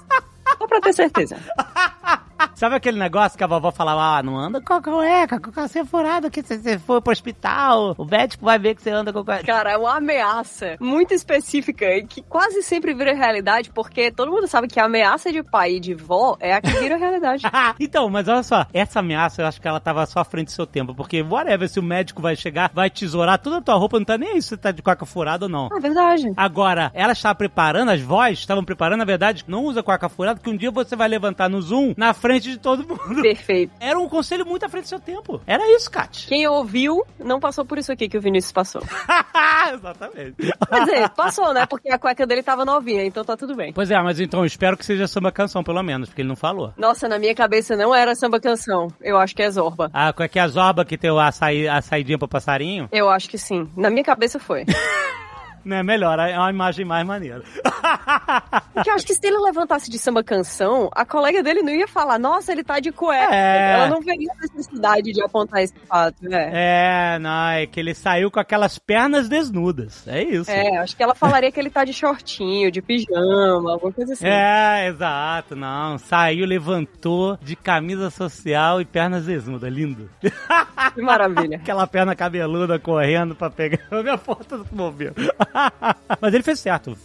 Só 0.59 0.67
pra 0.67 0.81
ter 0.81 0.93
certeza. 0.95 1.37
Sabe 2.55 2.77
aquele 2.77 2.99
negócio 2.99 3.37
que 3.37 3.45
a 3.45 3.47
vovó 3.47 3.71
falava, 3.71 4.19
ah, 4.19 4.23
não 4.23 4.37
anda 4.39 4.61
com 4.61 4.75
a 4.75 4.83
cueca, 4.83 5.41
com 5.41 5.51
a 5.51 5.53
calcinha 5.53 5.85
furada, 5.85 6.31
que 6.31 6.43
você- 6.43 6.59
você 6.59 6.79
foi 6.79 7.01
pro 7.01 7.13
hospital, 7.13 7.95
o 7.99 8.05
médico 8.05 8.45
vai 8.45 8.59
ver 8.59 8.75
que 8.75 8.83
você 8.83 8.91
anda 8.91 9.13
com 9.13 9.21
a 9.21 9.25
cueca. 9.25 9.45
Cara, 9.45 9.73
é 9.73 9.77
uma 9.77 9.97
ameaça 9.97 10.77
muito 10.81 11.13
específica 11.15 11.85
e 11.97 12.07
que 12.07 12.23
quase 12.23 12.63
sempre 12.63 12.95
vira 12.95 13.15
realidade, 13.15 13.71
porque 13.71 14.11
todo 14.11 14.31
mundo 14.31 14.47
sabe 14.47 14.69
que 14.69 14.79
a 14.81 14.85
ameaça 14.85 15.33
de 15.33 15.43
pai 15.43 15.75
e 15.75 15.81
de 15.81 15.95
vó 15.95 16.37
é 16.41 16.55
a 16.55 16.61
que 16.61 16.71
vira 16.71 16.97
realidade. 16.97 17.43
então, 17.81 18.09
mas 18.09 18.29
olha 18.29 18.43
só, 18.43 18.67
essa 18.73 19.01
ameaça 19.01 19.43
eu 19.43 19.47
acho 19.47 19.61
que 19.61 19.69
ela 19.69 19.81
tava 19.81 20.05
só 20.07 20.21
à 20.21 20.25
frente 20.25 20.47
do 20.47 20.53
seu 20.53 20.67
tempo, 20.67 20.95
porque 20.95 21.23
whatever, 21.23 21.69
se 21.69 21.79
o 21.79 21.83
médico 21.83 22.23
vai 22.23 22.37
chegar, 22.37 22.71
vai 22.73 22.91
tesourar 22.91 23.39
toda 23.39 23.59
a 23.59 23.61
tua 23.63 23.75
roupa, 23.75 23.99
não 23.99 24.05
tá 24.05 24.17
nem 24.19 24.31
aí 24.33 24.43
se 24.43 24.49
você 24.51 24.57
tá 24.57 24.71
de 24.71 24.83
cueca 24.83 25.05
furada 25.07 25.47
ou 25.47 25.49
não. 25.51 25.69
É 25.77 25.81
verdade. 25.81 26.33
Agora, 26.37 26.91
ela 26.95 27.13
estava 27.13 27.35
preparando, 27.35 27.91
as 27.91 28.01
vozes 28.01 28.39
estavam 28.41 28.65
preparando, 28.65 28.99
na 29.01 29.05
verdade, 29.05 29.45
não 29.47 29.65
usa 29.65 29.83
cueca 29.83 30.09
furada, 30.09 30.37
porque 30.39 30.51
um 30.51 30.57
dia 30.57 30.71
você 30.71 30.95
vai 30.97 31.09
levantar 31.09 31.49
no 31.49 31.61
Zoom 31.61 31.95
na 31.97 32.13
frente 32.15 32.34
de 32.41 32.59
todo 32.59 32.87
mundo. 32.87 33.23
Perfeito. 33.23 33.73
Era 33.81 33.99
um 33.99 34.09
conselho 34.09 34.45
muito 34.47 34.65
à 34.65 34.69
frente 34.69 34.85
do 34.85 34.89
seu 34.89 35.01
tempo. 35.01 35.41
Era 35.47 35.69
isso, 35.75 35.91
Kat. 35.91 36.27
Quem 36.27 36.47
ouviu 36.47 37.05
não 37.19 37.41
passou 37.41 37.65
por 37.65 37.79
isso 37.79 37.93
aqui 37.93 38.09
que 38.09 38.19
o 38.19 38.21
Vinícius 38.21 38.53
passou. 38.53 38.83
Exatamente. 39.73 40.37
Quer 40.37 40.81
dizer, 40.85 41.09
passou, 41.11 41.53
né? 41.55 41.67
Porque 41.67 41.89
a 41.91 41.99
cueca 41.99 42.27
dele 42.27 42.43
tava 42.43 42.65
novinha, 42.65 43.05
então 43.05 43.25
tá 43.25 43.37
tudo 43.37 43.55
bem. 43.55 43.73
Pois 43.73 43.91
é, 43.91 44.01
mas 44.03 44.21
então 44.21 44.45
espero 44.45 44.77
que 44.77 44.85
seja 44.85 45.07
samba 45.07 45.33
canção, 45.33 45.63
pelo 45.63 45.83
menos, 45.83 46.09
porque 46.09 46.23
ele 46.23 46.29
não 46.29 46.37
falou. 46.37 46.73
Nossa, 46.77 47.09
na 47.09 47.19
minha 47.19 47.35
cabeça 47.35 47.77
não 47.77 47.95
era 47.95 48.15
samba 48.15 48.41
canção. 48.41 48.89
Eu 49.01 49.19
acho 49.19 49.35
que 49.35 49.43
é 49.43 49.51
Zorba. 49.51 49.91
Ah, 49.93 50.13
qual 50.13 50.25
é 50.25 50.29
que 50.29 50.39
é 50.39 50.43
a 50.43 50.49
zorba 50.49 50.85
que 50.85 50.99
tem 50.99 51.11
o 51.11 51.19
açaí, 51.19 51.69
a 51.69 51.81
saidinha 51.81 52.19
pro 52.19 52.29
passarinho? 52.29 52.89
Eu 52.93 53.09
acho 53.09 53.29
que 53.29 53.39
sim. 53.39 53.69
Na 53.77 53.91
minha 53.91 54.05
cabeça 54.05 54.39
foi. 54.39 54.65
Não 55.65 55.79
é 55.79 55.83
melhor, 55.83 56.19
é 56.19 56.39
uma 56.39 56.51
imagem 56.51 56.85
mais 56.85 57.07
maneira. 57.07 57.43
Porque 58.73 58.91
eu 58.91 58.95
acho 58.95 59.07
que 59.07 59.15
se 59.15 59.27
ele 59.27 59.39
levantasse 59.39 59.91
de 59.91 59.99
samba 59.99 60.23
canção, 60.23 60.89
a 60.93 61.05
colega 61.05 61.43
dele 61.43 61.63
não 61.63 61.73
ia 61.73 61.87
falar, 61.87 62.19
nossa, 62.19 62.53
ele 62.53 62.65
tá 62.65 62.81
de 62.81 62.91
cueca. 62.93 63.35
É. 63.35 63.75
Ela 63.75 63.89
não 63.89 64.01
veria 64.01 64.31
a 64.33 64.43
necessidade 64.43 65.13
de 65.13 65.23
apontar 65.23 65.63
esse 65.63 65.75
fato, 65.87 66.23
né? 66.23 66.51
É, 66.53 67.19
não, 67.19 67.49
é 67.51 67.67
que 67.67 67.79
ele 67.79 67.95
saiu 67.95 68.31
com 68.31 68.41
aquelas 68.41 68.79
pernas 68.79 69.29
desnudas. 69.29 70.07
É 70.07 70.23
isso. 70.23 70.51
É, 70.51 70.79
acho 70.79 70.97
que 70.97 71.03
ela 71.03 71.15
falaria 71.15 71.51
que 71.53 71.61
ele 71.61 71.71
tá 71.71 71.85
de 71.85 71.93
shortinho, 71.93 72.71
de 72.71 72.81
pijama, 72.81 73.73
alguma 73.73 73.93
coisa 73.93 74.13
assim. 74.13 74.27
É, 74.27 74.89
exato, 74.89 75.55
não. 75.55 75.99
Saiu, 75.99 76.47
levantou 76.47 77.39
de 77.43 77.57
camisa 77.57 78.11
social 78.11 78.81
e 78.81 78.85
pernas 78.85 79.27
desnudas. 79.27 79.73
Lindo. 79.73 80.09
Que 80.95 81.03
maravilha. 81.03 81.57
Aquela 81.65 81.87
perna 81.87 82.15
cabeluda 82.15 82.79
correndo 82.79 83.35
pra 83.35 83.51
pegar 83.51 83.79
minha 84.03 84.19
foto 84.19 84.59
do 84.59 84.65
bombeiro. 84.65 85.15
Mas 86.21 86.35
ele 86.35 86.43
fez 86.43 86.61
certo. 86.61 86.97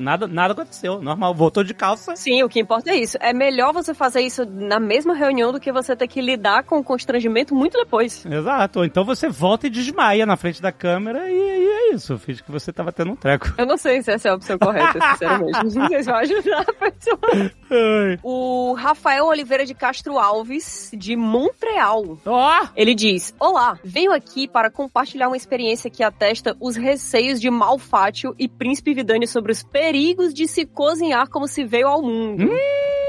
Nada, 0.00 0.27
nada 0.28 0.52
aconteceu. 0.52 1.00
Normal. 1.00 1.34
Voltou 1.34 1.64
de 1.64 1.74
calça. 1.74 2.14
Sim, 2.16 2.42
o 2.42 2.48
que 2.48 2.60
importa 2.60 2.90
é 2.90 2.96
isso. 2.96 3.16
É 3.20 3.32
melhor 3.32 3.72
você 3.72 3.94
fazer 3.94 4.20
isso 4.20 4.44
na 4.44 4.80
mesma 4.80 5.14
reunião 5.14 5.52
do 5.52 5.60
que 5.60 5.72
você 5.72 5.94
ter 5.94 6.08
que 6.08 6.20
lidar 6.20 6.64
com 6.64 6.78
o 6.78 6.84
constrangimento 6.84 7.54
muito 7.54 7.78
depois. 7.78 8.24
Exato. 8.24 8.84
Então 8.84 9.04
você 9.04 9.28
volta 9.28 9.66
e 9.66 9.70
desmaia 9.70 10.26
na 10.26 10.36
frente 10.36 10.60
da 10.60 10.72
câmera 10.72 11.30
e, 11.30 11.34
e 11.34 11.68
é 11.68 11.94
isso. 11.94 12.18
Fiz 12.18 12.40
que 12.40 12.50
você 12.50 12.72
tava 12.72 12.92
tendo 12.92 13.12
um 13.12 13.16
treco. 13.16 13.52
Eu 13.56 13.66
não 13.66 13.76
sei 13.76 14.02
se 14.02 14.12
essa 14.12 14.28
é 14.28 14.30
a 14.30 14.34
opção 14.34 14.58
correta, 14.58 14.98
sinceramente. 15.12 15.70
Se 15.70 16.02
vai 16.02 16.22
ajudar 16.24 16.60
a 16.60 16.72
pessoa. 16.72 17.52
Ai. 17.70 18.18
O 18.22 18.74
Rafael 18.74 19.26
Oliveira 19.26 19.64
de 19.64 19.74
Castro 19.74 20.18
Alves, 20.18 20.90
de 20.94 21.16
Montreal. 21.16 22.18
Ó! 22.24 22.66
Ele 22.74 22.94
diz: 22.94 23.34
Olá, 23.38 23.78
venho 23.84 24.12
aqui 24.12 24.48
para 24.48 24.70
compartilhar 24.70 25.28
uma 25.28 25.36
experiência 25.36 25.90
que 25.90 26.02
atesta 26.02 26.56
os 26.60 26.76
receios 26.76 27.40
de 27.40 27.50
Malfátio 27.50 28.34
e 28.38 28.48
Príncipe 28.48 28.94
Vidani 28.94 29.26
sobre 29.26 29.52
os 29.52 29.62
perigos 29.62 30.17
de 30.34 30.46
se 30.46 30.66
cozinhar 30.66 31.28
como 31.28 31.46
se 31.46 31.64
veio 31.64 31.88
ao 31.88 32.02
mundo. 32.02 32.44
Nha. 32.44 33.07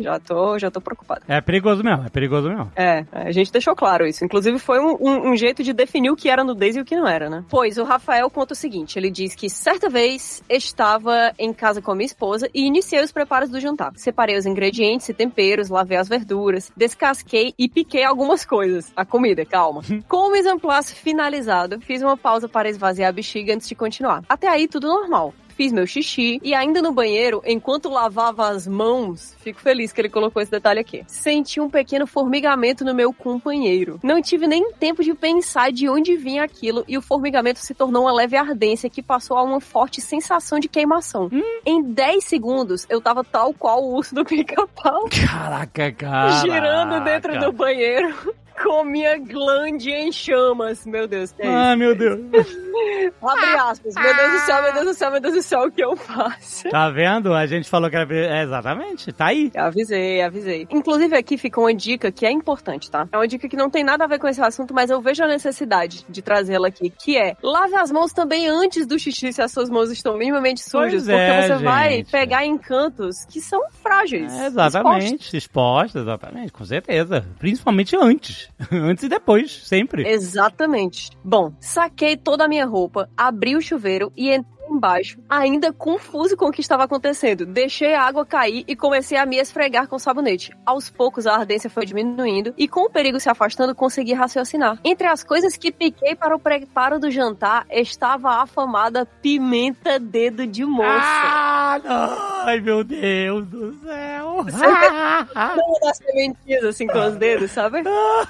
Já 0.00 0.18
tô, 0.20 0.58
já 0.58 0.70
tô 0.70 0.80
preocupada. 0.80 1.22
É 1.28 1.40
perigoso 1.40 1.82
mesmo, 1.82 2.04
é 2.04 2.08
perigoso 2.08 2.48
mesmo. 2.48 2.70
É, 2.76 3.04
a 3.12 3.32
gente 3.32 3.50
deixou 3.52 3.74
claro 3.74 4.06
isso. 4.06 4.24
Inclusive, 4.24 4.58
foi 4.58 4.78
um, 4.80 4.96
um- 5.00 5.30
um 5.32 5.36
jeito 5.36 5.62
de 5.62 5.72
definir 5.72 6.10
o 6.10 6.16
que 6.16 6.28
era 6.28 6.44
nudez 6.44 6.76
e 6.76 6.80
o 6.80 6.84
que 6.84 6.96
não 6.96 7.06
era, 7.08 7.28
né? 7.28 7.44
Pois 7.48 7.78
o 7.78 7.84
Rafael 7.84 8.28
conta 8.30 8.52
o 8.52 8.56
seguinte: 8.56 8.98
ele 8.98 9.10
diz 9.10 9.34
que 9.34 9.48
certa 9.50 9.88
vez 9.88 10.42
estava 10.48 11.32
em 11.38 11.52
casa 11.52 11.80
com 11.82 11.90
a 11.90 11.94
minha 11.94 12.06
esposa 12.06 12.48
e 12.54 12.66
iniciei 12.66 13.02
os 13.02 13.12
preparos 13.12 13.50
do 13.50 13.58
jantar. 13.60 13.92
Separei 13.96 14.36
os 14.36 14.46
ingredientes 14.46 15.08
e 15.08 15.14
temperos, 15.14 15.68
lavei 15.68 15.96
as 15.98 16.08
verduras, 16.08 16.70
descasquei 16.76 17.54
e 17.58 17.68
piquei 17.68 18.04
algumas 18.04 18.44
coisas. 18.44 18.92
A 18.96 19.04
comida, 19.04 19.44
calma. 19.44 19.82
Com 20.08 20.28
o 20.28 20.32
mise 20.32 20.48
en 20.48 20.58
place 20.58 20.94
finalizado, 20.94 21.80
fiz 21.80 22.02
uma 22.02 22.16
pausa 22.16 22.48
para 22.48 22.68
esvaziar 22.68 23.08
a 23.08 23.12
bexiga 23.12 23.54
antes 23.54 23.68
de 23.68 23.74
continuar. 23.74 24.22
Até 24.28 24.48
aí, 24.48 24.68
tudo 24.68 24.86
normal 24.88 25.32
fiz 25.58 25.72
meu 25.72 25.88
xixi 25.88 26.38
e 26.40 26.54
ainda 26.54 26.80
no 26.80 26.92
banheiro, 26.92 27.42
enquanto 27.44 27.88
lavava 27.88 28.48
as 28.48 28.64
mãos, 28.64 29.34
fico 29.40 29.60
feliz 29.60 29.92
que 29.92 30.00
ele 30.00 30.08
colocou 30.08 30.40
esse 30.40 30.52
detalhe 30.52 30.78
aqui. 30.78 31.02
Senti 31.08 31.60
um 31.60 31.68
pequeno 31.68 32.06
formigamento 32.06 32.84
no 32.84 32.94
meu 32.94 33.12
companheiro. 33.12 33.98
Não 34.00 34.22
tive 34.22 34.46
nem 34.46 34.72
tempo 34.74 35.02
de 35.02 35.12
pensar 35.14 35.72
de 35.72 35.88
onde 35.88 36.16
vinha 36.16 36.44
aquilo 36.44 36.84
e 36.86 36.96
o 36.96 37.02
formigamento 37.02 37.58
se 37.58 37.74
tornou 37.74 38.04
uma 38.04 38.12
leve 38.12 38.36
ardência 38.36 38.88
que 38.88 39.02
passou 39.02 39.36
a 39.36 39.42
uma 39.42 39.60
forte 39.60 40.00
sensação 40.00 40.60
de 40.60 40.68
queimação. 40.68 41.28
Em 41.66 41.82
10 41.82 42.22
segundos, 42.22 42.86
eu 42.88 43.00
tava 43.00 43.24
tal 43.24 43.52
qual 43.52 43.82
o 43.82 43.96
urso 43.96 44.14
do 44.14 44.24
pica-pau, 44.24 45.08
Caraca, 45.10 45.90
cara. 45.90 46.30
girando 46.38 47.02
dentro 47.02 47.36
do 47.40 47.50
banheiro. 47.50 48.14
Com 48.62 48.84
minha 48.84 49.18
glande 49.18 49.90
em 49.90 50.10
chamas, 50.12 50.84
meu 50.86 51.06
Deus. 51.06 51.34
É 51.38 51.46
isso. 51.46 51.56
Ai, 51.56 51.76
meu 51.76 51.94
Deus. 51.94 52.18
Abre 53.22 53.44
aspas. 53.56 53.94
Meu 53.94 54.16
Deus 54.16 54.32
do 54.32 54.38
céu, 54.46 54.62
meu 54.62 54.72
Deus 54.72 54.86
do 54.86 54.94
céu, 54.94 55.10
meu 55.10 55.20
Deus 55.20 55.34
do 55.34 55.42
céu, 55.42 55.60
o 55.62 55.70
que 55.70 55.82
eu 55.84 55.96
faço? 55.96 56.68
Tá 56.68 56.90
vendo? 56.90 57.34
A 57.34 57.46
gente 57.46 57.68
falou 57.68 57.88
que 57.90 57.96
era. 57.96 58.08
É, 58.14 58.42
exatamente, 58.42 59.12
tá 59.12 59.26
aí. 59.26 59.50
Avisei, 59.56 60.22
avisei. 60.22 60.66
Inclusive, 60.70 61.16
aqui 61.16 61.36
fica 61.36 61.60
uma 61.60 61.72
dica 61.74 62.10
que 62.12 62.24
é 62.26 62.30
importante, 62.30 62.90
tá? 62.90 63.08
É 63.12 63.16
uma 63.16 63.26
dica 63.28 63.48
que 63.48 63.56
não 63.56 63.70
tem 63.70 63.82
nada 63.84 64.04
a 64.04 64.06
ver 64.06 64.18
com 64.18 64.28
esse 64.28 64.40
assunto, 64.40 64.72
mas 64.74 64.90
eu 64.90 65.00
vejo 65.00 65.22
a 65.22 65.26
necessidade 65.26 66.04
de 66.08 66.22
trazê-la 66.22 66.68
aqui, 66.68 66.90
que 66.90 67.16
é 67.16 67.36
lave 67.42 67.74
as 67.76 67.90
mãos 67.90 68.12
também 68.12 68.48
antes 68.48 68.86
do 68.86 68.98
xixi 68.98 69.32
se 69.32 69.42
as 69.42 69.52
suas 69.52 69.68
mãos 69.70 69.90
estão 69.90 70.16
minimamente 70.16 70.60
sujas, 70.62 71.04
Pois 71.04 71.06
porque 71.06 71.12
é, 71.14 71.42
você 71.48 71.64
vai 71.64 71.90
gente. 71.96 72.10
pegar 72.10 72.44
em 72.44 72.56
cantos 72.58 73.24
que 73.26 73.40
são 73.40 73.60
frágeis. 73.82 74.32
É, 74.32 74.46
exatamente, 74.46 75.36
exposta, 75.36 75.98
exatamente, 76.00 76.52
com 76.52 76.64
certeza. 76.64 77.24
Principalmente 77.38 77.96
antes. 77.96 78.47
antes 78.72 79.04
e 79.04 79.08
depois, 79.08 79.52
sempre. 79.66 80.06
Exatamente. 80.06 81.10
Bom, 81.24 81.52
saquei 81.60 82.16
toda 82.16 82.44
a 82.44 82.48
minha 82.48 82.66
roupa, 82.66 83.08
abri 83.16 83.56
o 83.56 83.60
chuveiro 83.60 84.12
e 84.16 84.34
entrei 84.34 84.57
embaixo, 84.70 85.18
ainda 85.28 85.72
confuso 85.72 86.36
com 86.36 86.46
o 86.46 86.52
que 86.52 86.60
estava 86.60 86.84
acontecendo. 86.84 87.46
Deixei 87.46 87.94
a 87.94 88.02
água 88.02 88.24
cair 88.24 88.64
e 88.66 88.76
comecei 88.76 89.18
a 89.18 89.26
me 89.26 89.36
esfregar 89.36 89.88
com 89.88 89.98
sabonete. 89.98 90.56
Aos 90.64 90.90
poucos 90.90 91.26
a 91.26 91.34
ardência 91.34 91.70
foi 91.70 91.84
diminuindo 91.84 92.54
e 92.56 92.68
com 92.68 92.86
o 92.86 92.90
perigo 92.90 93.20
se 93.20 93.28
afastando 93.28 93.74
consegui 93.74 94.12
raciocinar. 94.12 94.78
Entre 94.84 95.06
as 95.06 95.22
coisas 95.24 95.56
que 95.56 95.72
piquei 95.72 96.14
para 96.14 96.34
o 96.34 96.38
preparo 96.38 96.98
do 96.98 97.10
jantar 97.10 97.66
estava 97.70 98.30
a 98.30 98.42
afamada 98.42 99.06
pimenta 99.06 99.98
dedo 99.98 100.46
de 100.46 100.64
moça. 100.64 100.88
Ah, 100.90 101.80
não. 101.82 102.46
Ai, 102.46 102.60
meu 102.60 102.84
Deus 102.84 103.46
do 103.46 103.72
céu. 103.80 104.44
Uma 104.48 105.80
das 105.82 105.96
sementinhas 105.98 106.64
assim 106.64 106.86
com 106.86 106.98
os 107.06 107.16
dedos, 107.16 107.50
sabe? 107.50 107.82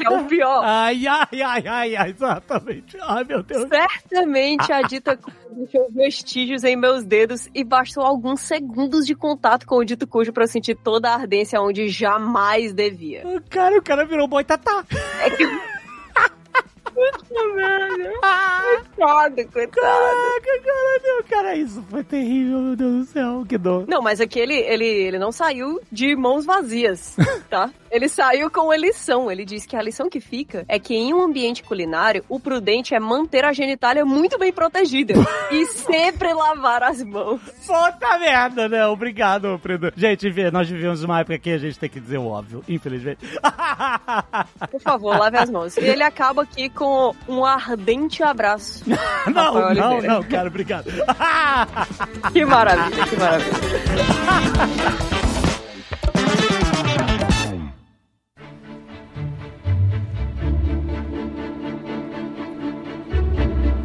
É 0.04 0.10
o 0.10 0.24
pior. 0.24 0.62
Ai, 0.64 1.06
ai, 1.06 1.42
ai, 1.42 1.96
ai, 1.96 2.10
exatamente. 2.10 2.96
Ai, 3.02 3.24
meu 3.24 3.42
Deus. 3.42 3.68
Certamente 3.68 4.72
a 4.72 4.82
dita 4.82 5.18
deixou 5.52 5.90
vestígios 6.28 6.62
em 6.62 6.76
meus 6.76 7.04
dedos 7.04 7.48
e 7.54 7.64
bastou 7.64 8.04
alguns 8.04 8.42
segundos 8.42 9.06
de 9.06 9.14
contato 9.14 9.66
com 9.66 9.76
o 9.76 9.84
dito 9.84 10.06
cujo 10.06 10.30
para 10.30 10.44
eu 10.44 10.48
sentir 10.48 10.74
toda 10.74 11.08
a 11.08 11.14
ardência 11.14 11.58
onde 11.58 11.88
jamais 11.88 12.74
devia. 12.74 13.26
O 13.26 13.40
cara, 13.48 13.78
o 13.78 13.82
cara 13.82 14.04
virou 14.04 14.28
boitatá. 14.28 14.84
É 15.22 15.30
que... 15.30 15.77
Puta 16.98 17.54
merda. 17.54 18.12
Coitado, 18.60 19.52
coitado. 19.52 19.86
Caraca, 19.86 20.62
cara, 20.64 21.00
meu, 21.02 21.24
cara, 21.24 21.54
isso 21.54 21.84
foi 21.88 22.02
terrível, 22.02 22.58
meu 22.58 22.76
Deus 22.76 22.96
do 22.96 23.04
céu, 23.04 23.46
que 23.48 23.56
dor. 23.56 23.84
Não, 23.86 24.02
mas 24.02 24.20
aquele, 24.20 24.54
ele, 24.54 24.84
ele 24.84 25.18
não 25.18 25.30
saiu 25.30 25.80
de 25.92 26.16
mãos 26.16 26.44
vazias, 26.44 27.16
tá? 27.48 27.70
Ele 27.90 28.08
saiu 28.08 28.50
com 28.50 28.62
uma 28.62 28.76
lição. 28.76 29.30
Ele 29.30 29.44
diz 29.44 29.64
que 29.64 29.76
a 29.76 29.82
lição 29.82 30.10
que 30.10 30.20
fica 30.20 30.64
é 30.68 30.78
que 30.78 30.94
em 30.94 31.14
um 31.14 31.22
ambiente 31.22 31.62
culinário, 31.62 32.24
o 32.28 32.40
prudente 32.40 32.94
é 32.94 33.00
manter 33.00 33.44
a 33.44 33.52
genitália 33.52 34.04
muito 34.04 34.36
bem 34.36 34.52
protegida 34.52 35.14
e 35.52 35.64
sempre 35.66 36.34
lavar 36.34 36.82
as 36.82 37.02
mãos. 37.02 37.40
Puta 37.64 38.18
merda, 38.18 38.68
né? 38.68 38.84
Obrigado, 38.86 39.56
Fredo. 39.58 39.92
Gente, 39.96 40.28
nós 40.50 40.68
vivemos 40.68 41.04
uma 41.04 41.20
época 41.20 41.38
que 41.38 41.50
a 41.50 41.58
gente 41.58 41.78
tem 41.78 41.88
que 41.88 42.00
dizer 42.00 42.18
o 42.18 42.26
óbvio, 42.26 42.62
infelizmente. 42.68 43.24
Por 44.70 44.80
favor, 44.80 45.16
lave 45.16 45.38
as 45.38 45.48
mãos. 45.48 45.76
E 45.76 45.84
ele 45.84 46.02
acaba 46.02 46.42
aqui 46.42 46.68
com 46.68 46.87
um 47.28 47.44
ardente 47.44 48.22
abraço. 48.22 48.82
não, 48.88 49.54
Rafael 49.54 49.74
não, 49.74 49.90
Oliveira. 49.92 50.14
não, 50.14 50.22
cara, 50.22 50.48
obrigado. 50.48 50.90
Que 52.32 52.44
maravilha, 52.44 53.06
que 53.06 53.16
maravilha. 53.16 53.58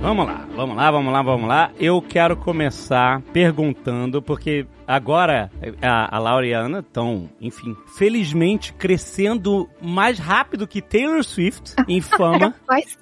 Vamos 0.04 0.26
lá, 0.26 0.46
vamos 0.54 0.76
lá, 0.76 0.92
vamos 0.92 1.14
lá, 1.14 1.22
vamos 1.22 1.48
lá. 1.48 1.72
Eu 1.80 2.02
quero 2.02 2.36
começar 2.36 3.22
perguntando, 3.32 4.22
porque 4.22 4.66
agora 4.86 5.50
a, 5.82 6.18
a 6.18 6.20
Laura 6.20 6.46
e 6.46 6.54
a 6.54 6.60
Ana 6.60 6.80
estão, 6.80 7.30
enfim, 7.40 7.74
felizmente 7.98 8.74
crescendo 8.74 9.70
mais 9.82 10.20
rápido 10.20 10.68
que 10.68 10.82
Taylor 10.82 11.24
Swift 11.24 11.74
em 11.88 12.02
fama. 12.20 12.54
Mas 12.68 12.98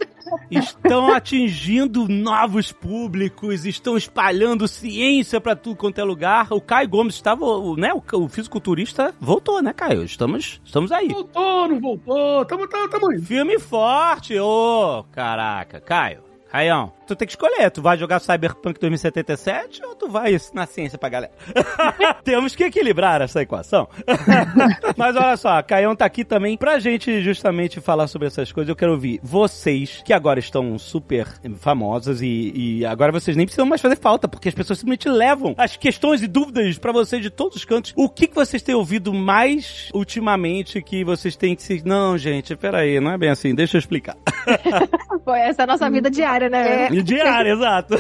estão 0.52 1.12
atingindo 1.12 2.08
novos 2.08 2.72
públicos, 2.72 3.66
estão 3.66 3.98
espalhando 3.98 4.68
ciência 4.68 5.42
pra 5.42 5.56
tudo 5.56 5.78
quanto 5.78 6.00
é 6.00 6.04
lugar. 6.04 6.50
O 6.52 6.62
Caio 6.62 6.88
Gomes 6.88 7.16
estava, 7.16 7.44
o- 7.44 7.76
né, 7.76 7.92
o, 7.96 8.04
o 8.20 8.30
fisiculturista 8.30 9.12
voltou, 9.20 9.60
né, 9.60 9.74
Caio? 9.74 10.04
Estamos, 10.04 10.62
estamos 10.64 10.92
aí. 10.92 11.08
Voltou, 11.08 11.68
não 11.68 11.80
voltou, 11.80 12.46
tamo, 12.46 12.68
tamo, 12.68 12.88
tamo 12.90 13.12
indo. 13.12 13.24
Filme 13.26 13.58
forte, 13.58 14.38
ô, 14.38 15.04
caraca, 15.12 15.82
Caio. 15.82 16.30
Caião, 16.52 16.92
tu 17.12 17.16
tem 17.16 17.26
que 17.26 17.34
escolher, 17.34 17.70
tu 17.70 17.82
vai 17.82 17.98
jogar 17.98 18.20
Cyberpunk 18.20 18.80
2077 18.80 19.84
ou 19.86 19.96
tu 19.96 20.08
vai 20.10 20.34
ensinar 20.34 20.66
ciência 20.68 20.98
pra 20.98 21.10
galera? 21.10 21.34
Temos 22.24 22.56
que 22.56 22.64
equilibrar 22.64 23.22
essa 23.22 23.42
equação. 23.42 23.88
Mas 24.96 25.16
olha 25.16 25.38
só, 25.38 25.62
Caião 25.62 25.96
tá 25.96 26.06
aqui 26.06 26.24
também 26.24 26.58
pra 26.58 26.80
gente 26.80 27.22
justamente 27.22 27.82
falar 27.82 28.08
sobre 28.08 28.28
essas 28.28 28.52
coisas. 28.52 28.70
Eu 28.70 28.76
quero 28.76 28.94
ouvir 28.94 29.20
vocês, 29.22 30.02
que 30.06 30.14
agora 30.14 30.40
estão 30.40 30.78
super 30.78 31.28
famosas 31.58 32.22
e, 32.22 32.54
e 32.56 32.86
agora 32.86 33.12
vocês 33.12 33.36
nem 33.36 33.46
precisam 33.46 33.66
mais 33.66 33.82
fazer 33.82 33.98
falta, 33.98 34.28
porque 34.28 34.50
as 34.50 34.56
pessoas 34.56 34.80
simplesmente 34.80 35.10
levam 35.10 35.54
as 35.58 35.76
questões 35.76 36.22
e 36.22 36.28
dúvidas 36.28 36.78
pra 36.78 36.92
vocês 36.92 37.22
de 37.22 37.30
todos 37.30 37.58
os 37.58 37.66
cantos. 37.66 37.94
O 37.96 38.10
que, 38.10 38.28
que 38.28 38.36
vocês 38.36 38.62
têm 38.62 38.76
ouvido 38.76 39.14
mais 39.14 39.90
ultimamente 39.94 40.82
que 40.82 41.04
vocês 41.04 41.36
têm 41.36 41.56
que 41.56 41.64
se... 41.64 41.82
Não, 41.86 42.18
gente, 42.18 42.56
peraí, 42.56 43.00
não 43.00 43.12
é 43.12 43.18
bem 43.18 43.30
assim, 43.30 43.54
deixa 43.54 43.78
eu 43.78 43.80
explicar. 43.80 44.16
Foi 45.26 45.40
essa 45.40 45.64
a 45.64 45.68
nossa 45.68 45.90
vida 45.90 46.10
diária, 46.10 46.50
né? 46.50 46.86
É. 46.86 47.01
Diário, 47.04 47.54
exato. 47.54 47.96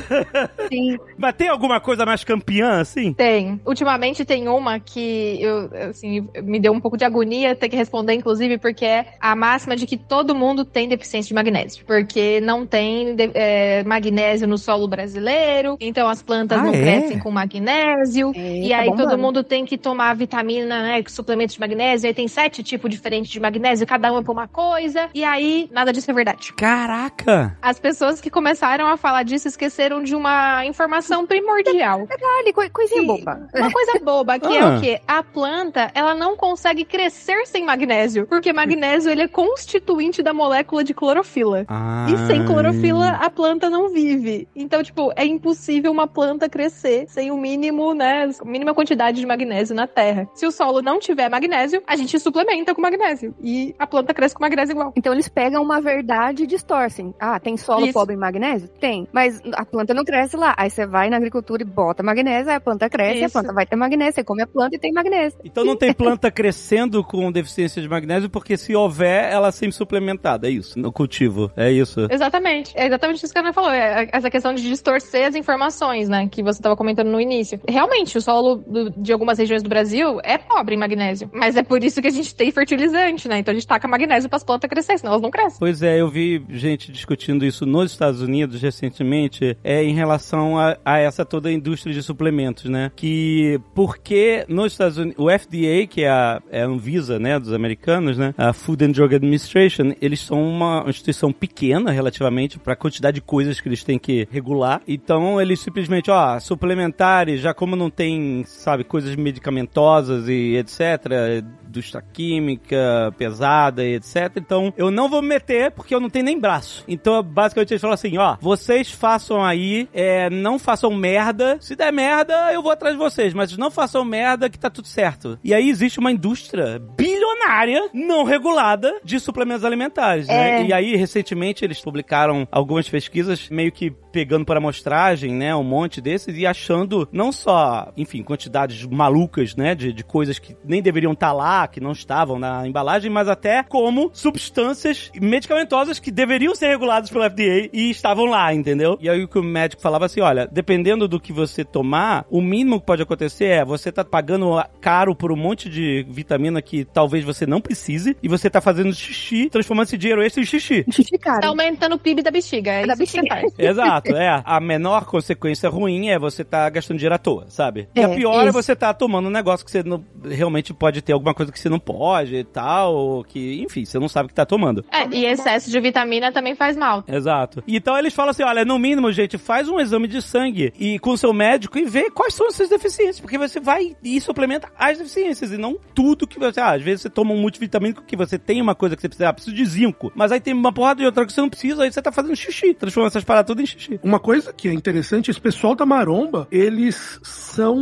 sim. 0.71 0.97
Mas 1.17 1.35
tem 1.35 1.47
alguma 1.47 1.79
coisa 1.79 2.05
mais 2.05 2.23
campeã, 2.23 2.79
assim? 2.81 3.13
Tem. 3.13 3.59
Ultimamente 3.65 4.25
tem 4.25 4.47
uma 4.47 4.79
que 4.79 5.37
eu, 5.41 5.69
assim, 5.89 6.27
me 6.43 6.59
deu 6.59 6.71
um 6.73 6.79
pouco 6.79 6.97
de 6.97 7.05
agonia 7.05 7.55
ter 7.55 7.69
que 7.69 7.75
responder, 7.75 8.13
inclusive, 8.13 8.57
porque 8.57 8.85
é 8.85 9.05
a 9.19 9.35
máxima 9.35 9.75
de 9.75 9.85
que 9.85 9.97
todo 9.97 10.35
mundo 10.35 10.63
tem 10.65 10.87
deficiência 10.87 11.29
de 11.29 11.33
magnésio. 11.33 11.83
Porque 11.85 12.39
não 12.41 12.65
tem 12.65 13.15
é, 13.33 13.83
magnésio 13.83 14.47
no 14.47 14.57
solo 14.57 14.87
brasileiro, 14.87 15.77
então 15.79 16.07
as 16.07 16.21
plantas 16.21 16.59
Ah, 16.59 16.63
não 16.63 16.73
é? 16.73 16.81
crescem 16.81 17.19
com 17.19 17.31
magnésio. 17.31 18.31
É, 18.35 18.65
e 18.65 18.69
tá 18.69 18.77
aí 18.77 18.87
todo 18.89 18.97
bombando. 18.97 19.17
mundo 19.17 19.43
tem 19.43 19.65
que 19.65 19.77
tomar 19.77 20.15
vitamina, 20.15 20.81
né? 20.83 21.03
Suplementos 21.07 21.55
de 21.55 21.59
magnésio. 21.61 22.07
Aí 22.07 22.13
tem 22.13 22.27
sete 22.27 22.63
tipos 22.63 22.89
diferentes 22.89 23.31
de 23.31 23.39
magnésio, 23.39 23.85
cada 23.87 24.11
um 24.11 24.17
é 24.19 24.23
pra 24.23 24.31
uma 24.31 24.47
coisa. 24.47 25.09
E 25.13 25.23
aí, 25.23 25.69
nada 25.71 25.91
disso 25.93 26.09
é 26.09 26.13
verdade. 26.13 26.53
Caraca! 26.53 27.57
As 27.61 27.79
pessoas 27.79 28.19
que 28.21 28.29
começaram 28.29 28.87
a 28.87 28.90
falar 28.97 29.23
disso 29.23 29.47
esqueceram 29.47 30.01
de 30.03 30.15
uma 30.15 30.65
informação 30.65 31.25
primordial. 31.25 32.05
Detalhe, 32.07 32.53
coi- 32.53 32.69
coisinha 32.69 33.01
Sim. 33.01 33.07
boba. 33.07 33.47
Uma 33.55 33.71
coisa 33.71 33.99
boba, 34.03 34.39
que 34.39 34.55
é 34.55 34.61
Ah. 34.61 34.75
o 34.77 34.81
quê? 34.81 35.01
A 35.07 35.23
planta, 35.23 35.91
ela 35.93 36.13
não 36.15 36.35
consegue 36.35 36.83
crescer 36.85 37.45
sem 37.45 37.65
magnésio, 37.65 38.25
porque 38.27 38.53
magnésio 38.53 39.11
ele 39.11 39.23
é 39.23 39.27
constituinte 39.27 40.21
da 40.23 40.33
molécula 40.33 40.83
de 40.83 40.93
clorofila. 40.93 41.65
Ah. 41.67 42.07
E 42.09 42.17
sem 42.27 42.45
clorofila, 42.45 43.09
a 43.21 43.29
planta 43.29 43.69
não 43.69 43.89
vive. 43.89 44.47
Então, 44.55 44.81
tipo, 44.83 45.11
é 45.15 45.25
impossível 45.25 45.91
uma 45.91 46.07
planta 46.07 46.49
crescer 46.49 47.05
sem 47.07 47.31
o 47.31 47.37
mínimo, 47.37 47.93
né, 47.93 48.29
a 48.39 48.45
mínima 48.45 48.73
quantidade 48.73 49.19
de 49.19 49.25
magnésio 49.25 49.75
na 49.75 49.87
terra. 49.87 50.27
Se 50.33 50.45
o 50.45 50.51
solo 50.51 50.81
não 50.81 50.99
tiver 50.99 51.29
magnésio, 51.29 51.81
a 51.87 51.95
gente 51.95 52.19
suplementa 52.19 52.73
com 52.73 52.81
magnésio. 52.81 53.33
E 53.41 53.75
a 53.77 53.85
planta 53.87 54.13
cresce 54.13 54.35
com 54.35 54.43
magnésio 54.43 54.73
igual. 54.73 54.93
Então 54.95 55.13
eles 55.13 55.27
pegam 55.27 55.61
uma 55.63 55.79
verdade 55.81 56.43
e 56.43 56.47
distorcem. 56.47 57.13
Ah, 57.19 57.39
tem 57.39 57.57
solo 57.57 57.85
Isso. 57.85 57.93
pobre 57.93 58.15
em 58.15 58.17
magnésio? 58.17 58.69
Tem. 58.81 59.07
Mas 59.13 59.39
a 59.53 59.63
planta 59.63 59.93
não 59.93 60.03
cresce 60.03 60.35
lá. 60.35 60.53
Aí 60.57 60.69
você 60.69 60.85
vai 60.85 61.09
na 61.09 61.17
agricultura 61.17 61.61
e 61.61 61.65
bota 61.65 62.01
magnésio, 62.03 62.49
aí 62.49 62.55
a 62.57 62.59
planta 62.59 62.89
cresce, 62.89 63.23
a 63.23 63.25
Isso. 63.27 63.33
planta 63.33 63.53
vai 63.53 63.65
ter 63.65 63.75
magnésio. 63.75 64.15
Você 64.15 64.23
come 64.23 64.41
a 64.41 64.47
planta 64.47 64.75
e 64.75 64.79
tem 64.79 64.91
magnésio. 64.91 65.39
Então 65.45 65.63
não 65.63 65.75
tem 65.75 65.93
planta 65.93 66.29
crescendo 66.31 67.03
com 67.03 67.31
deficiência 67.31 67.81
de 67.81 67.87
magnésio, 67.87 68.29
porque 68.29 68.57
se 68.57 68.75
houver, 68.75 69.31
ela 69.31 69.49
é 69.49 69.51
sempre 69.51 69.75
suplementada. 69.75 70.47
É 70.47 70.51
isso, 70.51 70.79
no 70.79 70.91
cultivo. 70.91 71.51
É 71.55 71.71
isso. 71.71 72.07
Exatamente. 72.09 72.73
É 72.75 72.87
exatamente 72.87 73.23
isso 73.23 73.31
que 73.31 73.37
a 73.37 73.41
Ana 73.43 73.53
falou. 73.53 73.69
É 73.71 74.09
essa 74.11 74.29
questão 74.31 74.53
de 74.53 74.63
distorcer 74.63 75.27
as 75.27 75.35
informações, 75.35 76.09
né? 76.09 76.27
Que 76.31 76.41
você 76.41 76.59
estava 76.59 76.75
comentando 76.75 77.07
no 77.11 77.21
início. 77.21 77.59
Realmente, 77.69 78.17
o 78.17 78.21
solo 78.21 78.55
do- 78.55 78.89
de 78.89 79.13
algumas 79.13 79.37
regiões 79.37 79.61
do 79.61 79.69
Brasil 79.69 80.19
é 80.23 80.39
pobre 80.39 80.73
em 80.73 80.77
magnésio. 80.79 81.29
Mas 81.31 81.55
é 81.55 81.61
por 81.61 81.83
isso 81.83 82.01
que 82.01 82.07
a 82.07 82.11
gente 82.11 82.33
tem 82.33 82.49
fertilizante, 82.51 83.27
né? 83.27 83.37
Então 83.37 83.51
a 83.51 83.55
gente 83.55 83.67
taca 83.67 83.87
magnésio 83.87 84.27
para 84.29 84.37
as 84.37 84.43
plantas 84.43 84.67
crescerem, 84.69 84.97
senão 84.97 85.11
elas 85.13 85.21
não 85.21 85.29
crescem. 85.29 85.59
Pois 85.59 85.83
é, 85.83 85.99
eu 86.01 86.09
vi 86.09 86.43
gente 86.49 86.91
discutindo 86.91 87.45
isso 87.45 87.65
nos 87.65 87.91
Estados 87.91 88.21
Unidos 88.21 88.59
recentemente, 88.71 89.57
é 89.63 89.83
em 89.83 89.93
relação 89.93 90.57
a, 90.57 90.77
a 90.83 90.97
essa 90.97 91.25
toda 91.25 91.49
a 91.49 91.51
indústria 91.51 91.93
de 91.93 92.01
suplementos, 92.01 92.65
né? 92.65 92.91
Que 92.95 93.59
porque 93.75 94.45
nos 94.47 94.73
Estados 94.73 94.97
Unidos, 94.97 95.19
o 95.19 95.29
FDA, 95.29 95.85
que 95.87 96.03
é 96.03 96.09
a, 96.09 96.41
é 96.49 96.61
Anvisa, 96.61 97.19
né, 97.19 97.39
dos 97.39 97.53
americanos, 97.53 98.17
né, 98.17 98.33
a 98.37 98.53
Food 98.53 98.85
and 98.85 98.91
Drug 98.91 99.15
Administration, 99.15 99.93
eles 100.01 100.19
são 100.19 100.41
uma 100.41 100.85
instituição 100.87 101.31
pequena 101.31 101.91
relativamente 101.91 102.57
para 102.59 102.73
a 102.73 102.75
quantidade 102.75 103.15
de 103.15 103.21
coisas 103.21 103.59
que 103.59 103.67
eles 103.67 103.83
têm 103.83 103.99
que 103.99 104.27
regular. 104.31 104.81
Então 104.87 105.41
eles 105.41 105.59
simplesmente, 105.59 106.09
ó, 106.09 106.39
suplementares, 106.39 107.41
já 107.41 107.53
como 107.53 107.75
não 107.75 107.89
tem, 107.89 108.43
sabe, 108.45 108.83
coisas 108.83 109.15
medicamentosas 109.15 110.27
e 110.27 110.55
etc, 110.55 111.41
indústria 111.71 112.03
química 112.13 113.13
pesada 113.17 113.83
e 113.83 113.95
etc. 113.95 114.33
Então, 114.35 114.73
eu 114.77 114.91
não 114.91 115.09
vou 115.09 115.21
me 115.21 115.29
meter 115.29 115.71
porque 115.71 115.95
eu 115.95 115.99
não 115.99 116.09
tenho 116.09 116.25
nem 116.25 116.39
braço. 116.39 116.83
Então, 116.87 117.23
basicamente, 117.23 117.71
eles 117.71 117.81
falam 117.81 117.93
assim, 117.93 118.17
ó, 118.17 118.35
vocês 118.39 118.91
façam 118.91 119.43
aí, 119.43 119.87
é, 119.93 120.29
não 120.29 120.59
façam 120.59 120.91
merda. 120.91 121.57
Se 121.61 121.75
der 121.75 121.91
merda, 121.91 122.53
eu 122.53 122.61
vou 122.61 122.71
atrás 122.71 122.95
de 122.95 123.01
vocês, 123.01 123.33
mas 123.33 123.55
não 123.57 123.71
façam 123.71 124.03
merda 124.03 124.49
que 124.49 124.59
tá 124.59 124.69
tudo 124.69 124.87
certo. 124.87 125.39
E 125.43 125.53
aí 125.53 125.69
existe 125.69 125.99
uma 125.99 126.11
indústria 126.11 126.79
bilionária 126.97 127.89
não 127.93 128.23
regulada 128.23 128.93
de 129.03 129.19
suplementos 129.19 129.63
alimentares, 129.63 130.27
né? 130.27 130.61
É. 130.61 130.65
E 130.65 130.73
aí, 130.73 130.95
recentemente, 130.95 131.63
eles 131.63 131.79
publicaram 131.79 132.47
algumas 132.51 132.89
pesquisas 132.89 133.49
meio 133.49 133.71
que 133.71 133.93
pegando 134.11 134.45
para 134.45 134.57
amostragem, 134.59 135.33
né, 135.33 135.55
um 135.55 135.63
monte 135.63 136.01
desses 136.01 136.37
e 136.37 136.45
achando 136.45 137.07
não 137.11 137.31
só, 137.31 137.91
enfim, 137.95 138.23
quantidades 138.23 138.85
malucas, 138.85 139.55
né, 139.55 139.73
de, 139.73 139.93
de 139.93 140.03
coisas 140.03 140.39
que 140.39 140.55
nem 140.63 140.81
deveriam 140.81 141.13
estar 141.13 141.31
lá, 141.31 141.67
que 141.67 141.79
não 141.79 141.91
estavam 141.91 142.37
na 142.37 142.67
embalagem, 142.67 143.09
mas 143.09 143.27
até 143.27 143.63
como 143.63 144.09
substâncias 144.13 145.11
medicamentosas 145.19 145.99
que 145.99 146.11
deveriam 146.11 146.53
ser 146.55 146.67
reguladas 146.67 147.09
pelo 147.09 147.29
FDA 147.29 147.69
e 147.71 147.89
estavam 147.89 148.25
lá, 148.25 148.53
entendeu? 148.53 148.97
E 149.01 149.09
aí 149.09 149.23
o 149.23 149.27
que 149.27 149.39
o 149.39 149.43
médico 149.43 149.81
falava 149.81 150.05
assim, 150.05 150.21
olha, 150.21 150.47
dependendo 150.51 151.07
do 151.07 151.19
que 151.19 151.33
você 151.33 151.63
tomar, 151.63 152.25
o 152.29 152.41
mínimo 152.41 152.79
que 152.79 152.85
pode 152.85 153.01
acontecer 153.01 153.45
é 153.45 153.65
você 153.65 153.91
tá 153.91 154.03
pagando 154.03 154.51
caro 154.79 155.15
por 155.15 155.31
um 155.31 155.35
monte 155.35 155.69
de 155.69 156.05
vitamina 156.09 156.61
que 156.61 156.85
talvez 156.85 157.23
você 157.23 157.45
não 157.45 157.61
precise 157.61 158.15
e 158.21 158.27
você 158.27 158.49
tá 158.49 158.61
fazendo 158.61 158.93
xixi, 158.93 159.49
transformando 159.49 159.87
esse 159.87 159.97
dinheiro 159.97 160.21
extra 160.21 160.41
em 160.41 160.45
xixi. 160.45 160.85
Xixi, 160.89 161.17
cara. 161.17 161.41
Tá 161.41 161.47
aumentando 161.47 161.95
o 161.95 161.99
PIB 161.99 162.21
da 162.21 162.31
bexiga. 162.31 162.71
É 162.71 162.85
Da 162.85 162.95
bexiga. 162.95 163.27
faz. 163.27 163.53
Exato, 164.05 164.15
é. 164.21 164.41
A 164.45 164.59
menor 164.59 165.05
consequência 165.05 165.69
ruim 165.69 166.09
é 166.09 166.19
você 166.19 166.43
tá 166.43 166.69
gastando 166.69 166.97
dinheiro 166.97 167.15
à 167.15 167.17
toa, 167.17 167.45
sabe? 167.49 167.87
E 167.95 167.99
a 167.99 168.09
É, 168.09 168.15
pior 168.15 168.41
é 168.41 168.43
isso. 168.45 168.53
você 168.53 168.75
tá 168.75 168.93
tomando 168.93 169.27
um 169.27 169.31
negócio 169.31 169.65
que 169.65 169.71
você 169.71 169.83
não, 169.83 170.03
realmente 170.23 170.73
pode 170.73 171.01
ter 171.01 171.13
alguma 171.13 171.33
coisa 171.33 171.51
que 171.51 171.59
você 171.59 171.69
não 171.69 171.79
pode 171.79 172.35
e 172.35 172.43
tal, 172.43 172.93
ou 172.93 173.23
que, 173.23 173.61
enfim, 173.61 173.85
você 173.85 173.99
não 173.99 174.07
sabe 174.07 174.25
o 174.25 174.29
que 174.29 174.35
tá 174.35 174.45
tomando. 174.45 174.83
É, 174.91 175.07
e 175.07 175.25
excesso 175.25 175.69
de 175.69 175.79
vitamina 175.79 176.31
também 176.31 176.55
faz 176.55 176.75
mal. 176.77 177.03
Exato. 177.07 177.63
Então 177.67 177.97
eles 177.97 178.13
falam 178.13 178.31
assim: 178.31 178.43
olha, 178.43 178.65
no 178.65 178.77
mínimo, 178.79 179.11
gente, 179.11 179.37
faz 179.37 179.67
um 179.69 179.79
exame 179.79 180.07
de 180.07 180.21
sangue 180.21 180.73
e 180.79 180.99
com 180.99 181.11
o 181.11 181.17
seu 181.17 181.33
médico 181.33 181.77
e 181.77 181.85
vê 181.85 182.09
quais 182.09 182.33
são 182.33 182.47
as 182.47 182.55
suas 182.55 182.69
deficiências, 182.69 183.19
porque 183.19 183.37
você 183.37 183.59
vai 183.59 183.95
e 184.03 184.19
suplementa 184.21 184.69
as 184.77 184.97
deficiências 184.97 185.51
e 185.51 185.57
não 185.57 185.77
tudo 185.93 186.27
que 186.27 186.39
você. 186.39 186.59
Ah, 186.59 186.71
às 186.73 186.81
vezes 186.81 187.01
você 187.01 187.09
toma 187.09 187.33
um 187.33 187.41
multivitamínico 187.41 188.03
que 188.03 188.15
você 188.15 188.37
tem 188.37 188.61
uma 188.61 188.75
coisa 188.75 188.95
que 188.95 189.01
você 189.01 189.07
precisa, 189.09 189.29
ah, 189.29 189.33
preciso 189.33 189.55
de 189.55 189.65
zinco, 189.65 190.11
mas 190.15 190.31
aí 190.31 190.39
tem 190.39 190.53
uma 190.53 190.71
porrada 190.71 190.99
de 190.99 191.05
outra 191.05 191.25
que 191.25 191.33
você 191.33 191.41
não 191.41 191.49
precisa, 191.49 191.83
aí 191.83 191.91
você 191.91 192.01
tá 192.01 192.11
fazendo 192.11 192.35
xixi, 192.35 192.73
transforma 192.73 193.07
essas 193.07 193.23
paradas 193.23 193.47
tudo 193.47 193.61
em 193.61 193.65
xixi. 193.65 193.90
Uma 194.03 194.19
coisa 194.19 194.53
que 194.53 194.67
é 194.67 194.73
interessante, 194.73 195.31
esse 195.31 195.41
pessoal 195.41 195.75
da 195.75 195.85
maromba, 195.85 196.47
eles 196.51 197.19
são 197.23 197.77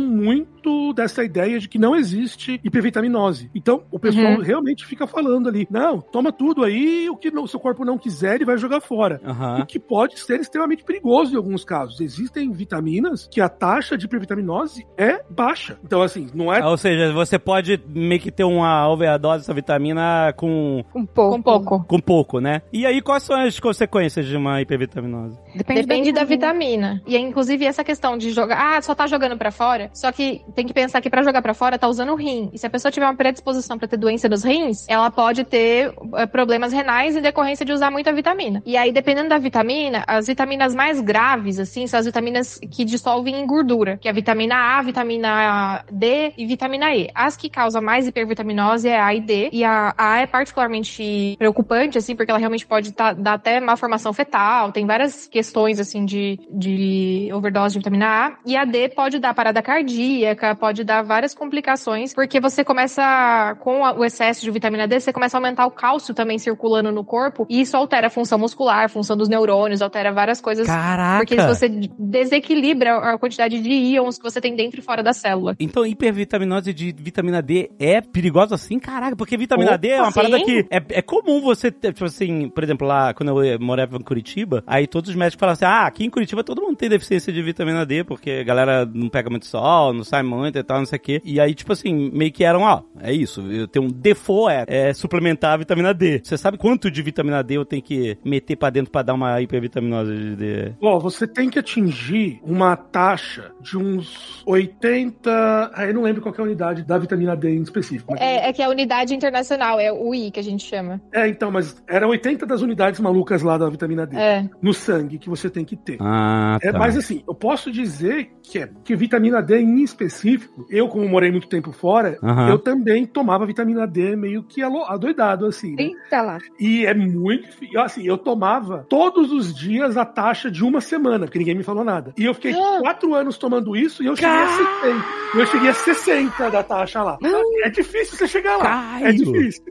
muito 0.60 0.92
dessa 0.92 1.24
ideia 1.24 1.58
de 1.58 1.68
que 1.68 1.78
não 1.78 1.96
existe 1.96 2.60
hipervitaminose. 2.62 3.50
Então, 3.54 3.82
o 3.90 3.98
pessoal 3.98 4.34
Uhum. 4.34 4.42
realmente 4.42 4.84
fica 4.84 5.06
falando 5.06 5.48
ali, 5.48 5.66
não, 5.70 6.00
toma 6.00 6.30
tudo 6.32 6.62
aí, 6.64 7.08
o 7.08 7.16
que 7.16 7.28
o 7.30 7.46
seu 7.46 7.58
corpo 7.58 7.84
não 7.84 7.96
quiser, 7.96 8.34
ele 8.36 8.44
vai 8.44 8.58
jogar 8.58 8.80
fora. 8.80 9.20
Aham. 9.24 9.60
O 9.62 9.66
que 9.66 9.78
pode 9.78 10.18
ser 10.20 10.40
extremamente 10.40 10.84
perigoso 10.84 11.32
em 11.32 11.36
alguns 11.36 11.64
casos. 11.64 12.00
Existem 12.00 12.52
vitaminas 12.52 13.28
que 13.30 13.40
a 13.40 13.48
taxa 13.48 13.96
de 13.96 14.04
hipervitaminose 14.06 14.86
é 14.98 15.22
baixa. 15.30 15.78
Então, 15.84 16.02
assim, 16.02 16.28
não 16.34 16.52
é 16.52 16.64
Ou 16.64 16.76
seja, 16.76 17.12
você 17.12 17.38
pode 17.38 17.80
meio 17.88 18.20
que 18.20 18.30
ter 18.30 18.44
uma 18.44 18.88
overdose 18.88 19.38
dessa 19.42 19.54
vitamina 19.54 20.32
com, 20.36 20.84
Um 20.94 21.06
pouco. 21.06 21.30
Com 21.36 21.42
pouco. 21.42 21.84
com 21.84 21.98
pouco, 22.00 22.40
né? 22.40 22.62
E 22.72 22.84
aí, 22.84 23.00
quais 23.00 23.22
são 23.22 23.36
as 23.40 23.58
consequências 23.58 24.26
de 24.26 24.36
uma 24.36 24.60
hipervitaminose? 24.60 25.38
Depende 25.56 26.12
da 26.12 26.24
vitamina. 26.24 27.00
E 27.06 27.16
inclusive 27.16 27.64
essa 27.64 27.82
questão 27.84 28.18
de 28.18 28.30
jogar, 28.30 28.76
ah, 28.76 28.82
só 28.82 28.94
tá 28.94 29.06
jogando 29.06 29.36
pra 29.36 29.50
fora. 29.50 29.90
Só 29.94 30.10
que 30.12 30.42
tem 30.54 30.66
que 30.66 30.74
pensar 30.74 31.00
que 31.00 31.10
pra 31.10 31.22
jogar 31.22 31.42
pra 31.42 31.54
fora 31.54 31.78
tá 31.78 31.88
usando 31.88 32.12
o 32.12 32.16
rim. 32.16 32.50
E 32.52 32.58
se 32.58 32.66
a 32.66 32.70
pessoa 32.70 32.90
tiver 32.92 33.06
uma 33.06 33.14
predisposição 33.16 33.78
pra 33.78 33.88
ter 33.88 33.96
doença 33.96 34.28
dos 34.28 34.42
rins, 34.44 34.86
ela 34.88 35.10
pode 35.10 35.44
ter 35.44 35.92
eh, 36.16 36.26
problemas 36.26 36.72
renais 36.72 37.16
em 37.16 37.20
decorrência 37.20 37.64
de 37.64 37.72
usar 37.72 37.90
muita 37.90 38.12
vitamina. 38.12 38.62
E 38.64 38.76
aí 38.76 38.92
dependendo 38.92 39.28
da 39.28 39.38
vitamina, 39.38 40.04
as 40.06 40.26
vitaminas 40.26 40.74
mais 40.74 41.00
graves 41.00 41.58
assim 41.58 41.86
são 41.86 41.98
as 42.00 42.06
vitaminas 42.06 42.58
que 42.70 42.84
dissolvem 42.84 43.40
em 43.40 43.46
gordura, 43.46 43.96
que 43.96 44.08
é 44.08 44.10
a 44.10 44.14
vitamina 44.14 44.54
A, 44.56 44.82
vitamina 44.82 45.84
D 45.90 46.32
e 46.36 46.46
vitamina 46.46 46.94
E. 46.94 47.08
As 47.14 47.36
que 47.36 47.48
causam 47.48 47.82
mais 47.82 48.06
hipervitaminose 48.06 48.88
é 48.88 48.98
a 48.98 49.06
A 49.06 49.14
e 49.14 49.20
D, 49.20 49.50
e 49.52 49.64
a 49.64 49.94
A 49.96 50.20
é 50.20 50.26
particularmente 50.26 51.34
preocupante 51.38 51.98
assim, 51.98 52.14
porque 52.14 52.30
ela 52.30 52.38
realmente 52.38 52.66
pode 52.66 52.92
tá- 52.92 53.12
dar 53.12 53.34
até 53.34 53.60
malformação 53.60 54.12
fetal, 54.12 54.72
tem 54.72 54.86
várias 54.86 55.26
questões 55.26 55.78
assim 55.80 56.04
de, 56.04 56.38
de 56.50 57.28
overdose 57.32 57.74
de 57.74 57.78
vitamina 57.78 58.06
A, 58.26 58.32
e 58.46 58.56
a 58.56 58.64
D 58.64 58.88
pode 58.88 59.18
dar 59.18 59.34
parada 59.34 59.62
cardíaca, 59.62 60.39
pode 60.58 60.84
dar 60.84 61.02
várias 61.02 61.34
complicações, 61.34 62.14
porque 62.14 62.40
você 62.40 62.64
começa 62.64 63.56
com 63.60 63.80
o 63.80 64.04
excesso 64.04 64.42
de 64.42 64.50
vitamina 64.50 64.86
D, 64.86 65.00
você 65.00 65.12
começa 65.12 65.36
a 65.36 65.38
aumentar 65.38 65.66
o 65.66 65.70
cálcio 65.70 66.14
também 66.14 66.38
circulando 66.38 66.92
no 66.92 67.04
corpo, 67.04 67.46
e 67.48 67.60
isso 67.60 67.76
altera 67.76 68.08
a 68.08 68.10
função 68.10 68.38
muscular, 68.38 68.84
a 68.84 68.88
função 68.88 69.16
dos 69.16 69.28
neurônios, 69.28 69.82
altera 69.82 70.12
várias 70.12 70.40
coisas 70.40 70.66
Caraca! 70.66 71.18
porque 71.18 71.36
você 71.36 71.68
desequilibra 71.98 72.96
a 72.96 73.18
quantidade 73.18 73.60
de 73.60 73.70
íons 73.70 74.18
que 74.18 74.24
você 74.24 74.40
tem 74.40 74.54
dentro 74.54 74.80
e 74.80 74.82
fora 74.82 75.02
da 75.02 75.12
célula. 75.12 75.56
Então, 75.58 75.84
hipervitaminose 75.84 76.72
de 76.72 76.92
vitamina 76.92 77.42
D 77.42 77.70
é 77.78 78.00
perigosa 78.00 78.54
assim? 78.54 78.78
Caraca, 78.78 79.16
porque 79.16 79.36
vitamina 79.36 79.70
Opa, 79.70 79.78
D 79.78 79.88
é 79.88 80.00
uma 80.00 80.10
sim. 80.10 80.14
parada 80.14 80.44
que 80.44 80.66
é, 80.70 80.82
é 80.90 81.02
comum 81.02 81.40
você 81.40 81.70
ter, 81.70 81.92
tipo 81.92 82.04
assim, 82.04 82.48
por 82.48 82.64
exemplo, 82.64 82.86
lá 82.86 83.14
quando 83.14 83.42
eu 83.42 83.60
morava 83.60 83.96
em 83.96 84.02
Curitiba, 84.02 84.62
aí 84.66 84.86
todos 84.86 85.10
os 85.10 85.16
médicos 85.16 85.40
falam 85.40 85.52
assim: 85.52 85.64
ah, 85.64 85.86
aqui 85.86 86.04
em 86.04 86.10
Curitiba 86.10 86.44
todo 86.44 86.62
mundo 86.62 86.76
tem 86.76 86.88
deficiência 86.88 87.32
de 87.32 87.42
vitamina 87.42 87.84
D, 87.84 88.04
porque 88.04 88.30
a 88.30 88.44
galera 88.44 88.86
não 88.86 89.08
pega 89.08 89.30
muito 89.30 89.46
sol, 89.46 89.92
não 89.92 90.04
sai 90.04 90.22
muito 90.30 90.58
e 90.58 90.62
tal, 90.62 90.78
não 90.78 90.86
sei 90.86 90.96
o 90.98 91.00
quê. 91.02 91.20
E 91.24 91.40
aí, 91.40 91.54
tipo 91.54 91.72
assim, 91.72 92.10
meio 92.12 92.32
que 92.32 92.44
eram, 92.44 92.62
ó, 92.62 92.82
é 93.00 93.12
isso, 93.12 93.40
eu 93.50 93.66
tenho 93.68 93.86
um 93.86 93.88
default 93.90 94.50
é, 94.50 94.88
é 94.88 94.92
suplementar 94.94 95.52
a 95.54 95.56
vitamina 95.58 95.92
D. 95.92 96.20
Você 96.24 96.36
sabe 96.38 96.56
quanto 96.58 96.90
de 96.90 97.02
vitamina 97.02 97.42
D 97.42 97.54
eu 97.56 97.64
tenho 97.64 97.82
que 97.82 98.16
meter 98.24 98.56
pra 98.56 98.70
dentro 98.70 98.90
pra 98.90 99.02
dar 99.02 99.14
uma 99.14 99.40
hipervitaminose 99.40 100.14
de 100.14 100.36
D? 100.36 100.72
Ó, 100.80 100.98
você 100.98 101.26
tem 101.26 101.50
que 101.50 101.58
atingir 101.58 102.40
uma 102.44 102.76
taxa 102.76 103.50
de 103.60 103.76
uns 103.76 104.42
80. 104.46 105.70
Ah, 105.74 105.86
eu 105.86 105.94
não 105.94 106.02
lembro 106.02 106.22
qual 106.22 106.32
que 106.34 106.40
é 106.40 106.44
a 106.44 106.46
unidade 106.46 106.82
da 106.82 106.98
vitamina 106.98 107.36
D 107.36 107.50
em 107.56 107.62
específico. 107.62 108.12
mas- 108.12 108.20
É, 108.20 108.48
é 108.48 108.52
que 108.52 108.62
é 108.62 108.64
a 108.64 108.68
unidade 108.68 109.14
internacional, 109.14 109.78
é 109.80 109.92
o 109.92 110.14
I 110.14 110.30
que 110.30 110.40
a 110.40 110.42
gente 110.42 110.64
chama. 110.64 111.00
É, 111.12 111.28
então, 111.28 111.50
mas 111.50 111.82
era 111.88 112.06
80 112.06 112.46
das 112.46 112.60
unidades 112.62 113.00
malucas 113.00 113.42
lá 113.42 113.56
da 113.58 113.68
vitamina 113.68 114.06
D 114.06 114.16
É. 114.16 114.48
no 114.62 114.72
sangue 114.72 115.18
que 115.18 115.28
você 115.28 115.48
tem 115.50 115.64
que 115.64 115.76
ter. 115.76 115.96
Ah, 116.00 116.58
É, 116.62 116.72
mas 116.72 116.96
assim, 116.96 117.22
eu 117.26 117.34
posso 117.34 117.70
dizer 117.70 118.30
que 118.42 118.58
é 118.60 118.68
que 118.84 118.94
vitamina 118.96 119.42
D 119.42 119.58
em 119.60 119.82
Pacífico, 120.24 120.66
eu, 120.68 120.86
como 120.88 121.08
morei 121.08 121.30
muito 121.30 121.48
tempo 121.48 121.72
fora, 121.72 122.18
Aham. 122.22 122.50
eu 122.50 122.58
também 122.58 123.06
tomava 123.06 123.46
vitamina 123.46 123.86
D 123.86 124.14
meio 124.16 124.42
que 124.42 124.62
adoidado, 124.62 125.46
assim. 125.46 125.74
né? 125.74 125.84
Eita 125.84 126.20
lá. 126.20 126.38
E 126.58 126.84
é 126.84 126.92
muito 126.94 127.46
difícil. 127.46 127.80
Assim, 127.80 128.02
eu 128.06 128.18
tomava 128.18 128.84
todos 128.88 129.32
os 129.32 129.54
dias 129.54 129.96
a 129.96 130.04
taxa 130.04 130.50
de 130.50 130.62
uma 130.62 130.80
semana, 130.80 131.24
porque 131.24 131.38
ninguém 131.38 131.54
me 131.54 131.62
falou 131.62 131.82
nada. 131.84 132.12
E 132.18 132.24
eu 132.26 132.34
fiquei 132.34 132.52
Ah. 132.52 132.78
quatro 132.80 133.14
anos 133.14 133.38
tomando 133.38 133.74
isso 133.74 134.02
e 134.02 134.06
eu 134.06 134.14
cheguei 134.16 134.30
a 134.30 134.46
60. 134.48 135.04
Eu 135.38 135.46
cheguei 135.46 135.68
a 135.70 135.74
60 135.74 136.50
da 136.50 136.62
taxa 136.62 137.02
lá. 137.02 137.18
É 137.64 137.70
difícil 137.70 138.18
você 138.18 138.28
chegar 138.28 138.56
lá. 138.58 138.64
Caio. 138.64 139.06
É 139.06 139.12
difícil. 139.12 139.62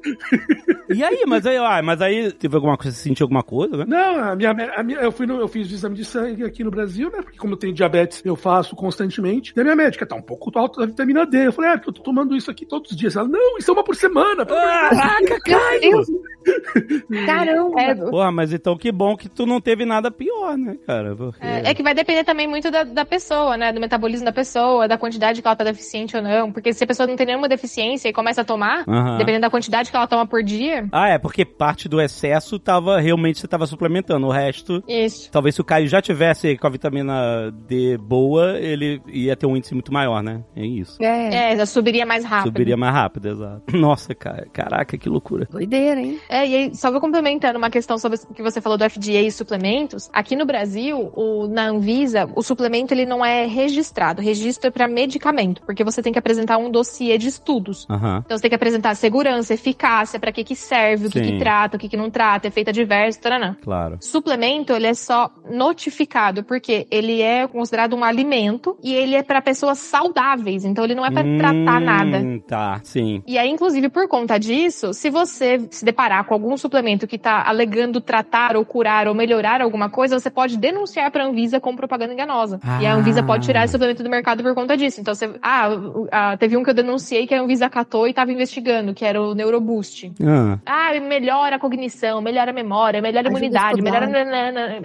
E 0.89 1.03
aí, 1.03 1.23
mas 1.27 1.45
aí, 1.45 1.57
ah, 1.57 1.81
mas 1.83 2.01
aí 2.01 2.31
teve 2.31 2.55
alguma 2.55 2.75
coisa, 2.77 2.91
você 2.95 3.03
sentiu 3.03 3.25
alguma 3.25 3.43
coisa, 3.43 3.77
né? 3.77 3.85
Não, 3.87 4.23
a 4.31 4.35
minha, 4.35 4.51
a 4.51 4.83
minha- 4.83 4.99
eu, 4.99 5.11
fui 5.11 5.25
no, 5.27 5.39
eu 5.39 5.47
fiz 5.47 5.69
o 5.69 5.73
exame 5.73 5.95
de 5.95 6.05
sangue 6.05 6.43
aqui 6.43 6.63
no 6.63 6.71
Brasil, 6.71 7.11
né? 7.11 7.21
Porque 7.21 7.37
como 7.37 7.53
eu 7.53 7.57
tenho 7.57 7.73
diabetes, 7.73 8.21
eu 8.25 8.35
faço 8.35 8.75
constantemente. 8.75 9.53
E 9.55 9.59
a 9.59 9.63
minha 9.63 9.75
médica 9.75 10.05
tá 10.05 10.15
um 10.15 10.21
pouco 10.21 10.38
alta 10.55 10.81
da 10.81 10.85
vitamina 10.87 11.25
D. 11.25 11.47
Eu 11.47 11.53
falei, 11.53 11.71
é, 11.71 11.77
porque 11.77 11.89
eu 11.89 11.93
tô 11.93 12.01
tomando 12.01 12.35
isso 12.35 12.49
aqui 12.49 12.65
todos 12.65 12.91
os 12.91 12.97
dias. 12.97 13.15
Ela, 13.15 13.27
não, 13.27 13.57
isso 13.57 13.69
é 13.69 13.73
uma 13.73 13.83
por 13.83 13.95
semana. 13.95 14.43
de 14.45 14.51
Deus." 14.51 14.57
Caraca, 14.99 15.19
Meu 15.21 15.41
Caio! 15.41 17.25
Caramba. 17.25 17.81
É, 17.81 17.95
Porra, 17.95 18.31
mas 18.31 18.53
então 18.53 18.77
que 18.77 18.91
bom 18.91 19.15
que 19.15 19.29
tu 19.29 19.45
não 19.45 19.59
teve 19.61 19.85
nada 19.85 20.09
pior, 20.09 20.57
né, 20.57 20.77
cara? 20.85 21.15
Porque... 21.15 21.45
É, 21.45 21.69
é 21.69 21.73
que 21.73 21.83
vai 21.83 21.93
depender 21.93 22.23
também 22.23 22.47
muito 22.47 22.71
da, 22.71 22.83
da 22.83 23.05
pessoa, 23.05 23.57
né? 23.57 23.71
Do 23.71 23.79
metabolismo 23.79 24.25
da 24.25 24.31
pessoa, 24.31 24.87
da 24.87 24.97
quantidade 24.97 25.41
que 25.41 25.47
ela 25.47 25.55
tá 25.55 25.63
deficiente 25.63 26.15
ou 26.15 26.23
não. 26.23 26.51
Porque 26.51 26.73
se 26.73 26.83
a 26.83 26.87
pessoa 26.87 27.07
não 27.07 27.15
tem 27.15 27.25
nenhuma 27.25 27.47
deficiência 27.49 28.09
e 28.09 28.13
começa 28.13 28.41
a 28.41 28.45
tomar, 28.45 28.83
Aham. 28.87 29.17
dependendo 29.17 29.41
da 29.41 29.49
quantidade 29.49 29.89
que 29.91 29.95
ela 29.95 30.07
toma 30.07 30.25
por 30.25 30.43
dia, 30.43 30.87
Ah, 30.91 31.09
é, 31.09 31.17
porque 31.17 31.43
parte 31.45 31.87
do 31.89 32.01
excesso 32.01 32.57
tava 32.59 32.99
realmente 32.99 33.39
você 33.39 33.47
tava 33.47 33.65
suplementando. 33.67 34.27
O 34.27 34.31
resto, 34.31 34.83
isso. 34.87 35.29
talvez 35.31 35.55
se 35.55 35.61
o 35.61 35.63
Caio 35.63 35.87
já 35.87 36.01
tivesse 36.01 36.57
com 36.57 36.67
a 36.67 36.69
vitamina 36.69 37.51
D 37.67 37.97
boa, 37.97 38.57
ele 38.59 39.01
ia 39.07 39.35
ter 39.35 39.45
um 39.45 39.55
índice 39.57 39.73
muito 39.73 39.91
maior, 39.93 40.21
né? 40.23 40.28
É 40.55 40.65
isso. 40.65 41.01
É, 41.01 41.53
É, 41.53 41.57
já 41.57 41.65
subiria 41.65 42.05
mais 42.05 42.23
rápido. 42.25 42.47
Subiria 42.47 42.77
mais 42.77 42.93
rápido, 42.93 43.29
exato. 43.29 43.63
Nossa, 43.77 44.13
cara, 44.15 44.47
caraca, 44.51 44.97
que 44.97 45.09
loucura. 45.09 45.47
doideira, 45.49 45.99
hein? 45.99 46.19
É, 46.29 46.47
e 46.47 46.55
aí, 46.55 46.75
só 46.75 46.91
vou 46.91 47.01
complementando 47.01 47.57
uma 47.57 47.69
questão 47.69 47.97
sobre 47.97 48.19
o 48.29 48.33
que 48.33 48.43
você 48.43 48.61
falou 48.61 48.77
do 48.77 48.89
FDA 48.89 49.21
e 49.21 49.31
suplementos. 49.31 50.09
Aqui 50.13 50.35
no 50.35 50.45
Brasil, 50.45 51.11
o, 51.15 51.47
na 51.47 51.67
Anvisa, 51.67 52.29
o 52.35 52.41
suplemento 52.41 52.93
ele 52.93 53.05
não 53.05 53.23
é 53.25 53.45
registrado. 53.45 54.21
Registro 54.21 54.67
é 54.67 54.71
para 54.71 54.87
medicamento, 54.87 55.61
porque 55.63 55.83
você 55.83 56.01
tem 56.01 56.11
que 56.13 56.19
apresentar 56.19 56.57
um 56.57 56.69
dossiê 56.69 57.17
de 57.17 57.27
estudos. 57.27 57.85
Aham. 57.89 58.21
Então 58.25 58.37
você 58.37 58.41
tem 58.41 58.49
que 58.49 58.55
apresentar 58.55 58.95
segurança, 58.95 59.53
eficácia, 59.53 60.19
para 60.19 60.31
que 60.31 60.43
que 60.43 60.55
serve, 60.55 61.07
o 61.07 61.09
que 61.09 61.21
que 61.21 61.37
trata, 61.37 61.77
o 61.77 61.79
que 61.79 61.89
que 61.89 61.97
não 61.97 62.09
trata, 62.09 62.47
efeito 62.47 62.69
adverso, 62.69 63.19
taranã. 63.21 63.55
Claro. 63.61 63.97
Suplemento, 64.01 64.73
ele 64.73 64.87
é 64.87 64.93
só 64.93 65.29
notificado, 65.49 66.43
porque 66.43 66.87
ele 66.91 67.21
é 67.21 67.47
considerado 67.47 67.95
um 67.95 68.03
alimento 68.03 68.77
e 68.83 68.93
ele 68.93 69.15
é 69.15 69.23
para 69.23 69.41
pessoas 69.41 69.77
saudáveis, 69.79 70.18
então 70.65 70.83
ele 70.83 70.95
não 70.95 71.05
é 71.05 71.11
para 71.11 71.23
tratar 71.23 71.81
Hum, 71.81 71.85
nada. 71.85 72.41
Tá, 72.47 72.79
sim. 72.83 73.23
E 73.25 73.37
aí, 73.37 73.49
inclusive, 73.49 73.89
por 73.89 74.07
conta 74.07 74.37
disso, 74.39 74.93
se 74.93 75.09
você 75.09 75.59
se 75.69 75.83
deparar 75.85 76.23
com 76.25 76.33
algum 76.33 76.55
suplemento 76.57 77.07
que 77.07 77.17
tá 77.17 77.43
alegando 77.47 78.01
tratar 78.01 78.55
ou 78.55 78.65
curar 78.65 79.07
ou 79.07 79.13
melhorar 79.15 79.61
alguma 79.61 79.89
coisa, 79.89 80.19
você 80.19 80.29
pode 80.29 80.57
denunciar 80.57 81.09
pra 81.11 81.25
Anvisa 81.25 81.59
com 81.59 81.75
propaganda 81.75 82.13
enganosa. 82.13 82.59
E 82.81 82.85
a 82.85 82.93
Anvisa 82.93 83.21
Ah. 83.21 83.23
pode 83.23 83.45
tirar 83.45 83.63
esse 83.63 83.71
suplemento 83.73 84.03
do 84.03 84.09
mercado 84.09 84.43
por 84.43 84.53
conta 84.53 84.75
disso. 84.75 84.99
Então, 85.01 85.13
você, 85.15 85.29
ah, 85.41 85.69
ah, 86.11 86.37
teve 86.37 86.55
um 86.57 86.63
que 86.63 86.69
eu 86.69 86.73
denunciei 86.73 87.25
que 87.27 87.33
a 87.33 87.41
Anvisa 87.41 87.69
catou 87.69 88.07
e 88.07 88.13
tava 88.13 88.31
investigando, 88.31 88.93
que 88.93 89.05
era 89.05 89.21
o 89.21 89.33
Neuroboost. 89.33 90.11
Ah, 90.23 90.57
Ah, 90.65 90.99
melhora 90.99 91.55
a 91.55 91.59
cognição, 91.59 92.21
melhora 92.21 92.51
a 92.51 92.53
memória, 92.53 93.01
melhora 93.01 93.27
a 93.27 93.31
imunidade, 93.31 93.81
melhora. 93.81 94.05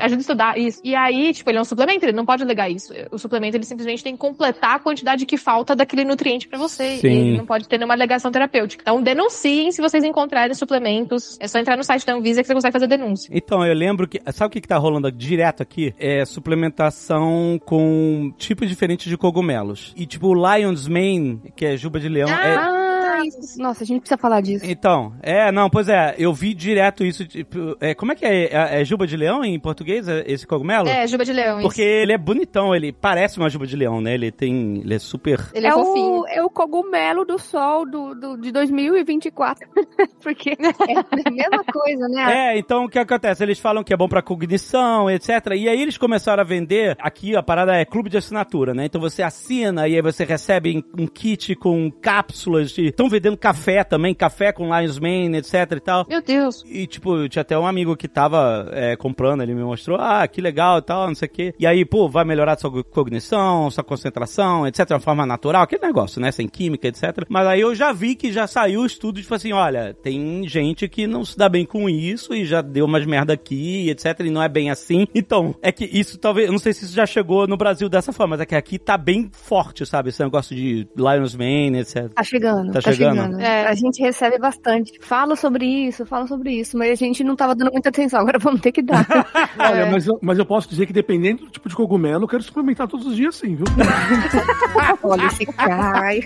Ajuda 0.01 0.17
a 0.17 0.21
estudar, 0.21 0.59
isso. 0.59 0.81
E 0.85 0.95
aí, 0.95 1.33
tipo, 1.33 1.51
ele 1.51 1.59
é 1.59 1.61
um 1.61 1.65
suplemento, 1.65 2.05
ele 2.05 2.13
não 2.13 2.25
pode 2.27 2.43
alegar 2.43 2.69
isso. 2.69 2.93
O 3.11 3.19
suplemento, 3.19 3.57
ele 3.57 3.65
simplesmente 3.65 4.03
tem 4.03 4.13
que 4.15 4.19
completar 4.19 4.77
a 4.77 4.79
quantidade 4.79 5.24
que 5.25 5.37
falta 5.37 5.75
daquele 5.77 6.05
nutriente 6.05 6.47
pra 6.49 6.59
você. 6.59 6.97
Sim. 6.99 7.35
E 7.35 7.37
não 7.37 7.47
pode 7.47 7.69
ter 7.69 7.79
nenhuma 7.79 7.95
alegação 7.95 8.31
terapêutica. 8.31 8.83
Então, 8.83 9.03
denunciem 9.03 9.71
se 9.73 9.81
vocês 9.83 10.03
encontrarem 10.05 10.55
suplementos. 10.55 11.37
É 11.41 11.49
só 11.49 11.59
entrar 11.59 11.77
no 11.77 11.85
site 11.85 12.07
da 12.07 12.15
Anvisa 12.15 12.43
que 12.43 12.47
você 12.47 12.55
consegue 12.55 12.73
fazer 12.73 12.87
denúncia. 12.87 13.31
Então, 13.33 13.65
eu 13.65 13.75
lembro 13.75 14.07
que. 14.09 14.21
Sabe 14.33 14.49
o 14.49 14.51
que, 14.51 14.61
que 14.61 14.69
tá 14.69 14.77
rolando 14.79 15.11
direto 15.11 15.63
aqui? 15.63 15.95
É 15.99 16.25
suplementação 16.25 17.61
com 17.65 18.33
tipos 18.39 18.69
diferentes 18.69 19.09
de 19.09 19.17
cogumelos. 19.17 19.93
E 19.97 20.07
tipo, 20.07 20.29
o 20.29 20.35
Lion's 20.35 20.87
Mane, 20.89 21.41
que 21.57 21.65
é 21.65 21.77
juba 21.77 21.99
de 22.01 22.09
leão. 22.09 22.29
é- 22.29 22.57
Ah, 22.57 22.84
isso. 23.27 23.61
Nossa, 23.61 23.85
a 23.85 23.87
gente 23.87 24.01
precisa 24.01 24.19
falar 24.19 24.41
disso. 24.41 24.65
Então, 24.67 25.15
é, 25.23 25.51
não, 25.51 25.69
pois 25.69 25.89
é, 25.89 26.15
eu 26.19 26.33
vi 26.33 26.55
direto 26.55 27.05
isso. 27.05 27.27
Tipo, 27.27 27.77
é, 27.81 27.95
como 27.95 28.13
é 28.13 28.15
que 28.15 28.25
é? 28.25 28.45
é? 28.45 28.81
é 28.81 28.85
juba 28.85 29.07
de 29.07 29.17
leão 29.17 29.45
em 29.45 29.59
português, 29.59 30.09
é 30.09 30.25
esse 30.27 30.47
cogumelo? 30.47 30.89
É, 30.89 31.07
juba 31.07 31.25
de 31.25 31.33
leão. 31.33 31.61
Porque 31.61 31.83
isso. 31.83 32.03
ele 32.03 32.13
é 32.13 32.19
bonitão, 32.19 32.75
ele 32.75 32.93
parece 32.93 33.39
uma 33.39 33.49
juba 33.49 33.67
de 33.67 33.77
leão, 33.77 34.01
né? 34.01 34.15
Ele 34.15 34.31
tem. 34.31 34.79
Ele 34.79 34.95
é 34.95 34.99
super. 34.99 35.41
Ele 35.53 35.67
é, 35.67 35.73
fofinho. 35.73 36.21
o, 36.21 36.29
é 36.29 36.43
o 36.43 36.51
cogumelo 36.51 37.25
do 37.25 37.39
sol 37.39 37.89
do, 37.89 38.15
do, 38.15 38.37
de 38.37 38.53
2024. 38.53 39.69
Porque 40.23 40.51
é 40.51 40.99
a 40.99 41.31
mesma 41.31 41.65
coisa, 41.65 42.09
né? 42.09 42.53
É, 42.55 42.59
então 42.59 42.85
o 42.85 42.89
que 42.89 42.99
acontece? 42.99 43.43
Eles 43.43 43.59
falam 43.59 43.85
que 43.85 43.93
é 43.93 43.97
bom 43.97 44.09
pra 44.09 44.23
cognição, 44.23 45.11
etc. 45.11 45.31
E 45.57 45.69
aí 45.69 45.81
eles 45.81 45.99
começaram 45.99 46.43
a 46.43 46.47
vender. 46.47 46.97
Aqui 47.01 47.37
a 47.37 47.43
parada 47.43 47.75
é 47.75 47.85
clube 47.85 48.11
de 48.11 48.17
assinatura, 48.17 48.75
né? 48.75 48.87
Então 48.87 49.01
você 49.01 49.23
assina 49.23 49.89
e 49.89 49.97
aí 49.97 50.03
você 50.03 50.25
recebe 50.25 50.85
um 50.99 51.07
kit 51.07 51.55
com 51.57 51.91
cápsulas 51.91 52.71
de. 52.71 52.87
Estão 52.87 53.09
vendendo 53.15 53.37
café 53.37 53.85
também, 53.85 54.15
café 54.15 54.53
com 54.53 54.77
Lions 54.77 54.99
Mane, 54.99 55.37
etc 55.39 55.55
e 55.77 55.81
tal. 55.81 56.07
Meu 56.09 56.21
Deus. 56.21 56.65
E, 56.67 56.87
tipo, 56.87 57.17
eu 57.17 57.29
tinha 57.29 57.43
até 57.43 57.57
um 57.59 57.67
amigo 57.67 57.97
que 57.97 58.09
tava 58.09 58.69
é, 58.73 58.97
comprando, 58.97 59.43
ele 59.43 59.55
me 59.55 59.63
mostrou, 59.63 59.99
ah, 60.01 60.27
que 60.27 60.41
legal 60.41 60.79
e 60.79 60.83
tal, 60.83 61.07
não 61.07 61.15
sei 61.15 61.29
o 61.29 61.31
quê. 61.31 61.55
E 61.59 61.67
aí, 61.67 61.85
pô, 61.85 62.09
vai 62.09 62.25
melhorar 62.25 62.59
sua 62.59 62.83
cognição, 62.85 63.71
sua 63.71 63.85
concentração, 63.85 64.67
etc, 64.67 64.87
de 64.87 64.95
uma 64.95 65.01
forma 65.01 65.25
natural, 65.25 65.63
aquele 65.63 65.83
negócio, 65.83 66.21
né, 66.21 66.33
sem 66.33 66.49
química, 66.49 66.89
etc. 66.89 67.25
Mas 67.29 67.47
aí 67.47 67.61
eu 67.61 67.75
já 67.75 67.93
vi 67.93 68.15
que 68.15 68.33
já 68.33 68.47
saiu 68.47 68.81
o 68.81 68.87
estudo, 68.87 69.21
tipo 69.21 69.35
assim, 69.35 69.53
olha, 69.53 69.95
tem 69.95 70.47
gente 70.49 70.89
que 70.89 71.07
não 71.07 71.25
se 71.25 71.37
dá 71.39 71.49
bem 71.49 71.65
com 71.65 71.89
isso 71.89 72.35
e 72.35 72.45
já 72.45 72.61
deu 72.61 72.87
umas 72.87 73.07
merda 73.07 73.33
aqui, 73.33 73.89
etc, 73.91 74.21
e 74.21 74.31
não 74.31 74.43
é 74.43 74.49
bem 74.49 74.71
assim. 74.71 75.07
Então, 75.25 75.55
é 75.63 75.73
que 75.73 75.85
isso 75.85 76.19
talvez, 76.19 76.49
eu 76.49 76.53
não 76.53 76.59
sei 76.59 76.73
se 76.73 76.85
isso 76.85 76.95
já 76.95 77.07
chegou 77.07 77.47
no 77.47 77.57
Brasil 77.57 77.89
dessa 77.89 78.13
forma, 78.13 78.33
mas 78.33 78.41
é 78.41 78.47
que 78.47 78.55
aqui 78.55 78.79
tá 78.79 78.99
bem 78.99 79.31
forte, 79.33 79.87
sabe, 79.87 80.11
esse 80.11 80.23
negócio 80.23 80.55
de 80.55 80.87
Lions 80.97 81.35
Mane, 81.35 81.79
etc. 81.79 82.09
Tá 82.13 82.23
chegando, 82.23 82.73
Tá 82.73 82.81
tá, 82.81 82.81
chegando? 82.81 82.94
Chegando. 82.97 83.41
É. 83.41 83.67
A 83.67 83.75
gente 83.75 84.01
recebe 84.03 84.39
bastante. 84.39 84.93
Fala 85.01 85.37
sobre 85.37 85.65
isso, 85.67 86.05
fala 86.07 86.27
sobre 86.27 86.53
isso, 86.53 86.77
mas 86.79 86.91
a 86.93 86.95
gente 86.95 87.23
não 87.25 87.37
tava 87.37 87.55
dando 87.55 87.73
muita 87.73 87.89
atenção. 87.89 88.21
Agora 88.21 88.39
vamos 88.39 88.61
ter 88.61 88.73
que 88.73 88.83
dar. 88.83 89.07
Olha, 89.59 89.81
É. 89.81 89.91
mas, 89.91 90.07
eu, 90.07 90.15
mas 90.23 90.39
eu 90.39 90.47
posso 90.47 90.69
dizer 90.69 90.87
que 90.87 90.93
dependendo 90.93 91.45
do 91.45 91.51
tipo 91.51 91.69
de 91.69 91.75
cogumelo, 91.75 92.25
eu 92.25 92.29
quero 92.29 92.43
suplementar 92.43 92.87
todos 92.89 93.07
os 93.07 93.17
dias 93.17 93.35
sim, 93.37 93.55
viu? 93.57 93.67
Olha 95.03 95.27
esse 95.27 95.47
cai. 95.47 96.21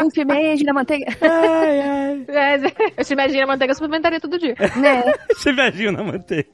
Um 0.00 0.10
shimeji 0.10 0.64
na 0.64 0.72
manteiga. 0.72 1.06
Ai, 1.20 1.80
ai. 1.80 2.02
É, 2.28 2.56
eu 2.96 3.04
te 3.04 3.12
imagino 3.14 3.42
a 3.44 3.46
manteiga 3.46 3.74
suplementaria 3.74 4.20
todo 4.20 4.38
dia. 4.38 4.54
Né? 4.76 5.02
Você 5.34 5.50
imagina 5.50 6.00
a 6.00 6.04
manteiga. 6.04 6.48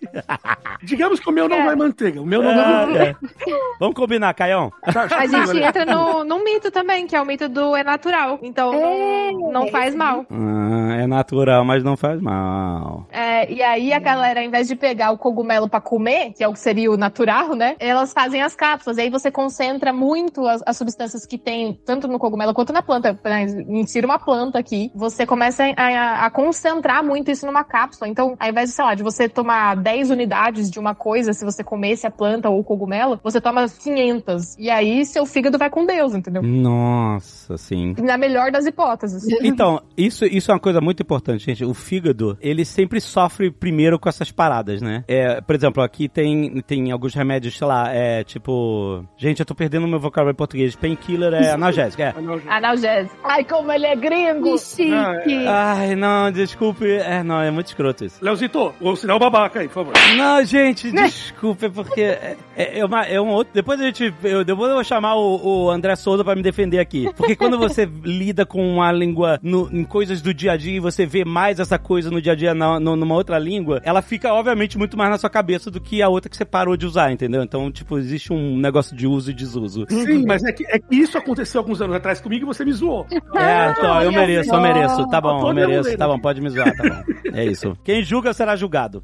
Digamos 0.83 1.21
que 1.21 1.29
o 1.29 1.33
meu 1.33 1.49
não 1.49 1.57
É. 1.59 1.65
vai 1.67 1.77
manteiga. 1.77 2.21
O 2.23 2.27
meu 2.27 2.43
não 2.43 2.55
vai 2.55 2.65
Ah, 2.65 2.87
manteiga. 2.87 3.05
é. 3.11 3.55
Vamos 3.79 3.95
combinar, 3.95 4.33
Caião? 4.35 4.73
Tá, 4.93 5.07
A 5.17 5.27
gente 5.27 5.59
entra 5.59 5.85
no, 5.85 6.25
num 6.25 6.43
mito 6.45 6.71
também, 6.71 7.07
que 7.07 7.15
é 7.15 7.21
o 7.21 7.27
mito 7.27 7.49
do 7.49 7.77
é 7.77 7.83
natural. 7.85 8.39
Então 8.43 8.73
É, 8.73 9.33
não, 9.33 9.53
não 9.53 9.69
faz 9.69 9.95
mal. 9.95 10.25
Ah, 10.31 10.97
é 11.01 11.07
natural, 11.07 11.65
mas 11.65 11.83
não 11.85 11.97
faz 11.97 12.21
mal. 12.21 13.07
É, 13.11 13.51
e 13.53 13.63
aí 13.63 13.93
a 13.93 13.99
galera, 13.99 14.41
ao 14.41 14.47
invés 14.47 14.69
de 14.69 14.77
pegar 14.77 15.11
o 15.11 15.19
cogumelo 15.19 15.69
pra 15.69 15.81
comer, 15.81 16.33
que 16.33 16.43
é 16.43 16.49
o 16.49 16.53
que 16.53 16.61
seria 16.61 16.91
o 16.91 16.97
natural, 16.97 17.55
né? 17.55 17.77
Elas 17.79 18.13
fazem 18.13 18.43
as 18.43 18.55
cápsulas. 18.55 18.97
E 18.99 19.03
aí 19.03 19.11
você 19.11 19.31
concentra 19.31 19.93
muito 19.93 20.47
as, 20.47 20.63
as 20.67 20.77
substâncias 20.77 21.27
que 21.27 21.37
tem, 21.39 21.79
tanto 21.85 22.09
no 22.09 22.19
cogumelo 22.19 22.55
quanto 22.55 22.73
na 22.73 22.83
planta. 22.83 23.15
Né? 23.29 23.45
Insira 23.69 24.07
uma 24.07 24.19
planta 24.19 24.59
aqui. 24.59 24.91
Você 24.95 25.27
começa 25.27 25.65
a, 25.77 25.83
a- 25.83 26.27
a 26.27 26.31
concentrar 26.31 27.03
muito 27.05 27.31
isso 27.31 27.47
numa 27.47 27.65
cápsula. 27.65 28.09
Então, 28.09 28.37
ao 28.39 28.49
invés 28.49 28.71
de, 28.71 28.75
sei 28.77 28.85
lá, 28.85 28.95
de 28.95 29.03
você 29.03 29.29
tomar 29.29 29.77
10 29.77 30.11
unidades 30.11 30.71
de 30.71 30.79
uma 30.79 30.95
coisa, 30.95 31.33
se 31.33 31.45
você 31.45 31.63
comesse 31.65 32.07
a 32.07 32.11
planta 32.11 32.49
ou 32.49 32.61
o 32.61 32.65
cogumelo, 32.65 33.19
você 33.23 33.41
toma 33.41 33.67
500. 33.69 34.57
E 34.59 34.71
aí 34.71 35.05
seu 35.05 35.25
fígado 35.27 35.59
vai 35.59 35.71
com 35.71 35.85
Deus, 35.87 36.15
entendeu? 36.15 36.43
Nossa, 36.43 37.57
sim. 37.57 37.95
Na 37.99 38.17
melhor 38.17 38.51
das 38.51 38.67
hipóteses. 38.67 39.25
Então, 39.49 39.81
isso, 39.97 40.25
isso 40.27 40.51
é 40.51 40.55
uma 40.55 40.61
coisa 40.61 40.81
muito 40.81 41.03
importante, 41.03 41.45
gente. 41.47 41.65
O 41.65 41.73
fígado, 41.73 42.37
ele 42.41 42.65
sempre 42.65 43.01
sofre 43.01 43.51
primeiro 43.51 43.99
com 43.99 44.09
essas 44.09 44.31
paradas, 44.31 44.83
né? 44.83 45.05
É, 45.09 45.41
por 45.41 45.55
exemplo, 45.55 45.83
aqui 45.83 46.09
tem, 46.09 46.61
tem 46.63 46.91
alguns 46.93 47.15
remédios, 47.15 47.57
sei 47.57 47.67
lá, 47.67 47.89
é 47.93 48.23
tipo. 48.25 49.05
Gente, 49.17 49.41
eu 49.41 49.47
tô 49.47 49.55
perdendo 49.55 49.85
o 49.85 49.89
meu 49.89 49.99
vocabulário 49.99 50.35
em 50.35 50.37
português. 50.37 50.77
Painkiller 50.77 51.33
é 51.35 51.51
analgésico, 51.53 52.03
é. 52.03 52.15
Analgésico. 52.49 53.17
Ai, 53.25 53.45
como 53.45 53.71
ele 53.73 53.85
é 53.87 53.97
gringo! 53.97 54.53
Que 54.53 54.59
chique. 54.59 55.47
Ai, 55.47 55.95
não, 55.97 56.31
desculpe. 56.31 56.87
É, 56.91 57.23
não, 57.23 57.41
é 57.41 57.51
muito 57.51 57.67
escroto 57.67 58.05
isso. 58.05 58.25
Leozito, 58.25 58.73
o 58.81 58.95
sinal 58.97 59.19
babaca 59.19 59.61
aí, 59.61 59.67
por 59.69 59.75
favor. 59.75 59.93
Não, 60.17 60.43
gente, 60.45 60.91
desculpa, 60.93 61.67
é 61.67 61.69
porque 61.69 62.01
é, 62.01 62.37
é, 62.57 62.79
é 62.79 62.85
uma, 62.85 63.03
é 63.05 63.21
um 63.21 63.29
outro. 63.29 63.53
Depois 63.53 63.81
a 63.81 63.85
gente. 63.85 64.15
Eu, 64.23 64.45
depois 64.45 64.69
eu 64.69 64.77
vou 64.77 64.85
chamar 64.85 65.17
o, 65.17 65.65
o 65.65 65.71
André 65.71 65.97
Souza 65.97 66.23
pra 66.25 66.37
me 66.37 66.43
defender 66.43 66.79
aqui. 66.79 67.13
Porque 67.17 67.35
quando 67.35 67.59
você 67.59 67.89
lida 68.05 68.47
com 68.47 68.63
uma 68.75 68.91
língua 68.93 69.39
no- 69.43 69.69
em 69.73 69.85
coisas 69.85 70.23
do 70.23 70.33
dia 70.33 70.53
a 70.53 70.57
dia 70.57 70.77
e 70.77 70.81
você 70.81 71.05
vê 71.05 71.25
mais 71.25 71.59
essa 71.59 71.79
coisa 71.79 72.11
no 72.11 72.23
dia 72.23 72.33
a 72.33 72.37
dia 72.37 72.55
na, 72.55 72.79
no- 72.79 72.95
numa 72.97 73.15
outra 73.17 73.39
língua, 73.39 73.81
ela 73.85 74.01
fica, 74.01 74.33
obviamente, 74.33 74.79
muito 74.79 74.97
mais 74.97 75.11
na 75.11 75.19
sua 75.19 75.29
cabeça 75.31 75.71
do 75.71 75.81
que 75.81 76.01
a 76.01 76.09
outra 76.09 76.31
que 76.31 76.37
você 76.37 76.45
parou 76.45 76.77
de 76.77 76.87
usar, 76.87 77.11
entendeu? 77.11 77.43
Então, 77.43 77.71
tipo, 77.71 77.99
existe 77.99 78.33
um 78.33 78.57
negócio 78.57 78.97
de 78.97 79.07
uso 79.09 79.31
e 79.31 79.35
desuso. 79.35 79.85
Sim, 79.89 80.25
mas 80.25 80.45
é 80.45 80.53
que, 80.53 80.65
é 80.69 80.79
que 80.79 80.95
isso 80.97 81.19
aconteceu 81.19 81.61
alguns 81.61 81.83
anos 81.83 81.97
atrás 81.97 82.21
comigo 82.21 82.45
e 82.45 82.47
você 82.47 82.65
me 82.65 82.73
zoou. 82.73 83.08
É, 83.35 84.05
eu 84.05 84.13
mereço, 84.13 84.55
eu 84.55 84.61
mereço. 84.61 85.09
Tá 85.09 85.21
bom, 85.21 85.49
eu 85.49 85.55
mereço. 85.55 85.97
Tá 85.97 86.07
bom, 86.07 86.19
pode 86.19 86.41
me 86.41 86.51
zoar, 86.51 86.75
tá 86.77 86.83
bom. 86.83 87.03
É 87.33 87.45
isso. 87.45 87.77
Quem 87.85 88.03
julga 88.03 88.33
será 88.33 88.57
julgado. 88.57 89.03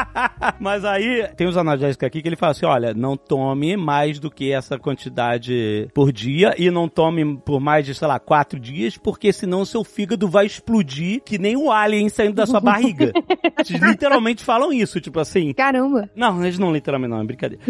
Mas 0.58 0.84
aí, 0.84 1.28
tem 1.36 1.46
os 1.46 1.56
analgésicos 1.56 2.06
aqui 2.06 2.22
que 2.22 2.28
ele 2.28 2.36
fala 2.36 2.52
assim: 2.52 2.66
olha, 2.66 2.94
não 2.94 3.16
tome 3.16 3.76
mais 3.76 4.18
do 4.18 4.30
que 4.30 4.52
essa 4.52 4.78
quantidade 4.78 5.88
por 5.94 6.12
dia 6.12 6.54
e 6.58 6.70
não 6.70 6.88
tome 6.88 7.38
por 7.38 7.60
mais 7.60 7.86
de, 7.86 7.94
sei 7.94 8.08
lá, 8.08 8.18
quatro 8.18 8.58
dias, 8.58 8.96
porque 8.96 9.32
senão 9.32 9.62
o 9.62 9.66
seu 9.66 9.84
fígado 9.84 10.28
vai 10.28 10.46
explodir 10.46 11.22
que 11.24 11.38
nem 11.38 11.56
um 11.56 11.70
alien 11.70 12.08
saindo 12.08 12.34
da 12.34 12.46
sua 12.46 12.60
barriga. 12.60 13.12
Eles 13.68 13.82
literalmente 13.82 14.44
falam 14.44 14.72
isso, 14.72 15.00
tipo 15.00 15.20
assim. 15.20 15.52
Caramba. 15.52 16.08
Não, 16.16 16.42
eles 16.42 16.58
não 16.58 16.72
literalmente 16.72 17.10
não, 17.10 17.20
é 17.20 17.24
brincadeira. 17.24 17.62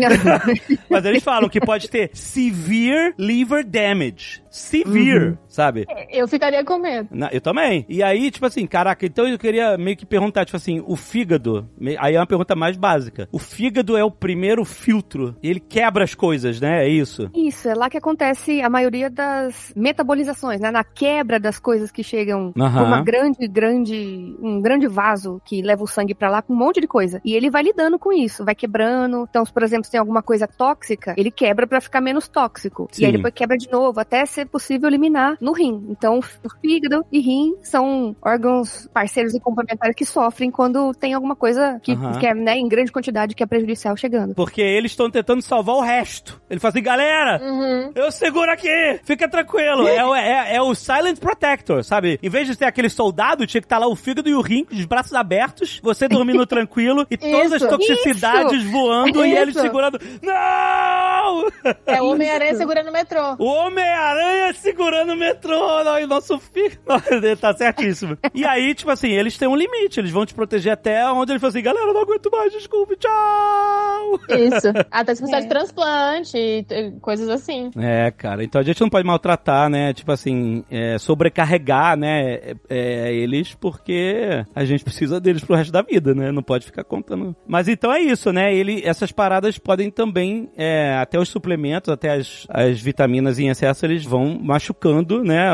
Mas 0.88 1.04
eles 1.04 1.22
falam 1.22 1.48
que 1.48 1.60
pode 1.60 1.90
ter 1.90 2.10
severe 2.12 3.12
liver 3.18 3.64
damage. 3.64 4.42
Severe, 4.50 5.38
sabe? 5.48 5.86
Eu 6.10 6.26
ficaria 6.28 6.64
com 6.64 6.76
medo. 6.78 7.08
Na- 7.12 7.30
eu 7.32 7.40
também. 7.40 7.86
E 7.88 8.02
aí, 8.02 8.30
tipo 8.30 8.44
assim, 8.46 8.66
caraca, 8.66 9.06
então 9.06 9.26
eu 9.26 9.38
queria 9.38 9.78
meio 9.78 9.96
que 9.96 10.04
perguntar, 10.04 10.44
tipo 10.44 10.56
assim, 10.56 10.82
o 10.86 10.96
fígado, 10.96 11.68
aí 11.98 12.14
é 12.16 12.18
uma 12.20 12.26
pergunta 12.26 12.54
mais 12.56 12.76
básica. 12.76 13.28
O 13.32 13.38
fígado 13.38 13.96
é 13.96 14.04
o 14.04 14.10
primeiro 14.10 14.64
filtro, 14.64 15.36
ele 15.42 15.60
quebra 15.60 16.04
as 16.04 16.14
coisas, 16.14 16.60
né? 16.60 16.84
É 16.84 16.88
isso. 16.88 17.30
Isso, 17.34 17.68
é 17.68 17.74
lá 17.74 17.88
que 17.88 17.96
acontece 17.96 18.60
a 18.60 18.68
maioria 18.68 19.08
das 19.08 19.72
metabolizações, 19.76 20.60
né? 20.60 20.70
Na 20.70 20.84
quebra 20.84 21.38
das 21.38 21.58
coisas 21.58 21.90
que 21.92 22.02
chegam 22.02 22.52
Aham. 22.58 22.78
por 22.78 22.86
uma 22.86 23.02
grande, 23.02 23.46
grande, 23.48 24.36
um 24.40 24.60
grande 24.60 24.86
vaso 24.88 25.40
que 25.44 25.62
leva 25.62 25.82
o 25.84 25.86
sangue 25.86 26.14
pra 26.14 26.28
lá 26.28 26.42
com 26.42 26.52
um 26.52 26.56
monte 26.56 26.80
de 26.80 26.86
coisa. 26.88 27.20
E 27.24 27.34
ele 27.34 27.50
vai 27.50 27.62
lidando 27.62 27.98
com 27.98 28.12
isso, 28.12 28.44
vai 28.44 28.54
quebrando. 28.54 29.26
Então, 29.30 29.44
se, 29.44 29.52
por 29.52 29.62
exemplo, 29.62 29.84
se 29.84 29.90
tem 29.92 30.00
alguma 30.00 30.22
coisa 30.22 30.46
tóxica, 30.48 31.14
ele 31.16 31.30
quebra 31.30 31.66
pra 31.66 31.80
ficar 31.80 32.00
menos 32.00 32.26
tóxico. 32.28 32.88
Sim. 32.90 33.02
E 33.02 33.06
aí 33.06 33.12
depois 33.12 33.32
quebra 33.32 33.56
de 33.56 33.70
novo, 33.70 34.00
até 34.00 34.24
ser 34.26 34.39
possível 34.44 34.88
eliminar 34.88 35.36
no 35.40 35.52
rim. 35.52 35.86
Então, 35.88 36.18
o 36.18 36.50
fígado 36.60 37.04
e 37.12 37.20
rim 37.20 37.54
são 37.62 38.14
órgãos 38.22 38.88
parceiros 38.92 39.34
e 39.34 39.40
complementares 39.40 39.94
que 39.96 40.04
sofrem 40.04 40.50
quando 40.50 40.92
tem 40.94 41.14
alguma 41.14 41.34
coisa 41.36 41.78
que, 41.82 41.92
Aham. 41.92 42.18
que 42.18 42.26
é, 42.26 42.34
né, 42.34 42.56
em 42.56 42.68
grande 42.68 42.92
quantidade 42.92 43.34
que 43.34 43.42
é 43.42 43.46
prejudicial 43.46 43.96
chegando. 43.96 44.34
Porque 44.34 44.60
eles 44.60 44.92
estão 44.92 45.10
tentando 45.10 45.42
salvar 45.42 45.76
o 45.76 45.80
resto. 45.80 46.40
Ele 46.50 46.60
fala 46.60 46.70
assim, 46.70 46.82
galera, 46.82 47.40
Uhum. 47.42 47.92
eu 47.94 48.10
seguro 48.12 48.50
aqui, 48.50 49.00
fica 49.04 49.28
tranquilo. 49.28 49.86
É, 49.88 50.04
o- 50.04 50.14
é- 50.14 50.56
é 50.56 50.62
o 50.62 50.74
Silent 50.74 51.18
Protector, 51.18 51.82
sabe? 51.84 52.18
Em 52.22 52.28
vez 52.28 52.46
de 52.46 52.56
ter 52.56 52.64
aquele 52.66 52.88
soldado, 52.90 53.46
tinha 53.46 53.60
que 53.60 53.66
estar 53.66 53.78
lá 53.78 53.86
o 53.88 53.96
fígado 53.96 54.28
e 54.28 54.34
o 54.34 54.40
rim, 54.40 54.66
os 54.70 54.84
braços 54.84 55.14
abertos, 55.14 55.80
você 55.82 56.08
dormindo 56.08 56.44
tranquilo 56.46 57.06
e 57.10 57.16
todas 57.16 57.52
as 57.52 57.62
Isso. 57.62 57.68
toxicidades 57.68 58.64
voando 58.70 59.24
e 59.24 59.30
Isso. 59.32 59.38
eles 59.42 59.54
segurando. 59.54 59.98
Não! 60.22 61.46
É 61.86 62.00
o 62.02 62.10
Homem-Aranha 62.10 62.54
segurando 62.56 62.88
o 62.88 62.92
metrô. 62.92 63.36
O 63.38 63.44
Homem-Aranha 63.44 64.29
segurando 64.54 65.12
o 65.12 65.16
metrô, 65.16 65.58
e 65.98 66.04
o 66.04 66.08
nosso 66.08 66.38
filho. 66.38 66.78
Tá 67.40 67.54
certíssimo. 67.54 68.18
E 68.34 68.44
aí, 68.44 68.74
tipo 68.74 68.90
assim, 68.90 69.08
eles 69.08 69.36
têm 69.36 69.48
um 69.48 69.56
limite, 69.56 70.00
eles 70.00 70.10
vão 70.10 70.26
te 70.26 70.34
proteger 70.34 70.72
até 70.72 71.04
onde 71.10 71.32
ele 71.32 71.38
fala 71.38 71.50
assim, 71.50 71.62
galera, 71.62 71.86
eu 71.86 71.94
não 71.94 72.02
aguento 72.02 72.30
mais, 72.30 72.52
desculpe, 72.52 72.96
tchau! 72.96 74.20
Isso. 74.28 74.68
Até 74.90 75.14
se 75.14 75.22
precisar 75.22 75.40
de 75.40 75.48
transplante 75.48 76.66
coisas 77.00 77.28
assim. 77.28 77.70
É, 77.76 78.10
cara, 78.10 78.42
então 78.42 78.60
a 78.60 78.64
gente 78.64 78.80
não 78.80 78.88
pode 78.88 79.06
maltratar, 79.06 79.68
né? 79.68 79.92
Tipo 79.92 80.12
assim, 80.12 80.64
é, 80.70 80.98
sobrecarregar, 80.98 81.96
né? 81.96 82.20
é, 82.20 82.54
é, 82.68 83.14
eles, 83.14 83.54
porque 83.54 84.44
a 84.54 84.64
gente 84.64 84.84
precisa 84.84 85.20
deles 85.20 85.44
pro 85.44 85.56
resto 85.56 85.72
da 85.72 85.82
vida, 85.82 86.14
né? 86.14 86.32
Não 86.32 86.42
pode 86.42 86.66
ficar 86.66 86.84
contando. 86.84 87.34
Mas 87.46 87.68
então 87.68 87.92
é 87.92 88.00
isso, 88.00 88.32
né? 88.32 88.54
Ele, 88.54 88.82
essas 88.84 89.12
paradas 89.12 89.58
podem 89.58 89.90
também, 89.90 90.50
é, 90.56 90.96
até 90.98 91.18
os 91.18 91.28
suplementos, 91.28 91.88
até 91.90 92.12
as, 92.12 92.46
as 92.48 92.80
vitaminas 92.80 93.38
em 93.38 93.48
excesso, 93.48 93.84
eles 93.86 94.04
vão 94.04 94.19
machucando, 94.26 95.22
né? 95.24 95.48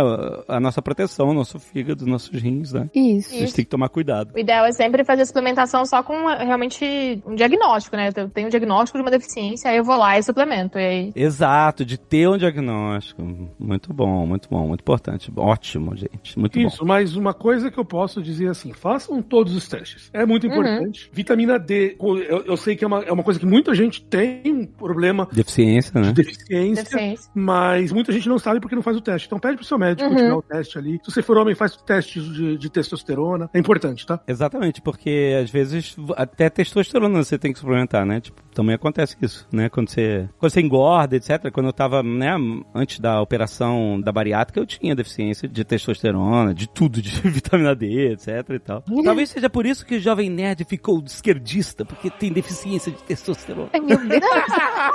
A, 0.48 0.58
nossa 0.60 0.80
proteção, 0.82 1.32
nosso 1.34 1.58
fígado, 1.58 2.06
nossos 2.06 2.30
rins, 2.40 2.72
né? 2.72 2.88
Isso. 2.94 3.34
A 3.34 3.38
gente 3.38 3.54
tem 3.54 3.64
que 3.64 3.70
tomar 3.70 3.88
cuidado. 3.88 4.32
O 4.34 4.38
ideal 4.38 4.64
é 4.66 4.72
sempre 4.72 5.04
fazer 5.04 5.22
a 5.22 5.26
suplementação 5.26 5.84
só 5.84 6.02
com 6.02 6.26
realmente 6.26 7.22
um 7.26 7.34
diagnóstico, 7.34 7.96
né? 7.96 8.10
Eu 8.14 8.28
tenho 8.28 8.46
um 8.46 8.50
diagnóstico 8.50 8.98
de 8.98 9.02
uma 9.02 9.10
deficiência, 9.10 9.70
aí 9.70 9.76
eu 9.76 9.84
vou 9.84 9.96
lá 9.96 10.18
e 10.18 10.22
suplemento. 10.22 10.78
E 10.78 10.84
aí. 10.86 11.12
Exato, 11.14 11.84
de 11.84 11.98
ter 11.98 12.28
um 12.28 12.36
diagnóstico. 12.36 13.22
Muito 13.58 13.92
bom, 13.92 14.26
muito 14.26 14.48
bom, 14.48 14.66
muito 14.68 14.80
importante. 14.80 15.30
Ótimo, 15.36 15.96
gente. 15.96 16.38
Muito 16.38 16.58
bom. 16.60 16.66
Isso, 16.66 16.84
mas 16.84 17.16
uma 17.16 17.34
coisa 17.34 17.70
que 17.70 17.78
eu 17.78 17.84
posso 17.84 18.22
dizer 18.22 18.48
assim, 18.48 18.72
façam 18.72 19.20
todos 19.22 19.54
os 19.54 19.68
testes. 19.68 20.10
É 20.12 20.24
muito 20.24 20.46
Uhum. 20.46 20.52
importante. 20.52 21.10
Vitamina 21.12 21.58
D, 21.58 21.96
eu, 22.00 22.44
eu 22.44 22.56
sei 22.56 22.76
que 22.76 22.84
é 22.84 22.86
uma, 22.86 23.02
é 23.02 23.12
uma 23.12 23.22
coisa 23.22 23.38
que 23.40 23.46
muita 23.46 23.74
gente 23.74 24.02
tem 24.02 24.42
um 24.46 24.64
problema 24.66 25.28
Deficiência, 25.32 25.92
de 26.00 26.06
né? 26.06 26.12
deficiência, 26.12 26.84
Deficiência. 26.84 27.30
mas 27.34 27.92
muita 27.92 28.12
gente 28.12 28.28
não 28.28 28.38
sabe 28.38 28.55
porque 28.61 28.74
não 28.74 28.82
faz 28.82 28.96
o 28.96 29.00
teste. 29.00 29.26
Então 29.26 29.38
pede 29.38 29.57
pro 29.57 29.64
seu 29.64 29.78
médico 29.78 30.09
Uhum. 30.09 30.16
tirar 30.16 30.36
o 30.36 30.42
teste 30.42 30.78
ali. 30.78 31.00
Se 31.04 31.11
você 31.11 31.22
for 31.22 31.36
homem, 31.38 31.54
faz 31.54 31.74
o 31.74 31.82
teste 31.82 32.20
de, 32.20 32.57
de 32.59 32.70
testosterona. 32.70 33.50
É 33.52 33.59
importante, 33.59 34.07
tá? 34.07 34.20
Exatamente, 34.26 34.80
porque 34.80 35.36
às 35.42 35.50
vezes 35.50 35.96
até 36.16 36.48
testosterona 36.48 37.22
você 37.22 37.38
tem 37.38 37.52
que 37.52 37.59
suplementar, 37.59 38.04
né? 38.07 38.20
Tipo, 38.20 38.42
também 38.54 38.74
acontece 38.74 39.16
isso, 39.20 39.46
né? 39.52 39.68
Quando 39.68 39.88
você, 39.90 40.28
quando 40.38 40.52
você 40.52 40.61
engorda, 40.61 41.16
etc. 41.16 41.50
Quando 41.52 41.66
eu 41.66 41.72
tava, 41.72 42.02
né, 42.02 42.34
antes 42.74 42.98
da 43.00 43.20
operação 43.20 44.00
da 44.00 44.11
bariátrica, 44.12 44.61
eu 44.61 44.66
tinha 44.66 44.94
deficiência 44.94 45.48
de 45.48 45.64
testosterona, 45.64 46.54
de 46.54 46.68
tudo, 46.68 47.02
de 47.02 47.11
vitamina 47.28 47.74
D, 47.74 48.12
etc 48.12 48.28
e 48.50 48.59
tal. 48.59 48.82
Talvez 49.04 49.30
seja 49.30 49.50
por 49.50 49.66
isso 49.66 49.84
que 49.84 49.96
o 49.96 50.00
Jovem 50.00 50.30
Nerd 50.30 50.64
ficou 50.64 51.02
esquerdista, 51.04 51.84
porque 51.84 52.11
tem 52.11 52.32
deficiência 52.32 52.90
de 52.92 53.02
testosterona. 53.02 53.68
Ai, 53.72 53.80
meu 53.80 53.98
Deus. 53.98 54.22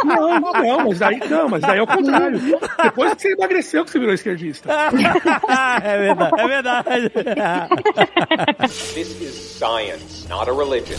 Não, 0.04 0.40
não, 0.40 0.52
não, 0.54 0.88
mas 0.88 1.00
daí 1.00 1.20
não, 1.30 1.50
mas 1.50 1.62
daí 1.62 1.80
é 1.80 1.82
o 1.84 1.88
contrário. 1.88 2.40
Depois 2.84 3.14
que 3.16 3.22
você 3.22 3.36
emagreceu 3.52 3.86
que 3.86 3.92
você 3.92 4.00
virou 4.00 4.14
esquerdista. 4.14 4.72
é 5.84 5.98
verdade, 5.98 6.42
é 6.42 6.48
verdade. 6.48 7.10
This 8.94 9.22
is 9.22 9.36
science, 9.36 10.28
not 10.30 10.50
a 10.50 10.54
religion. 10.54 10.98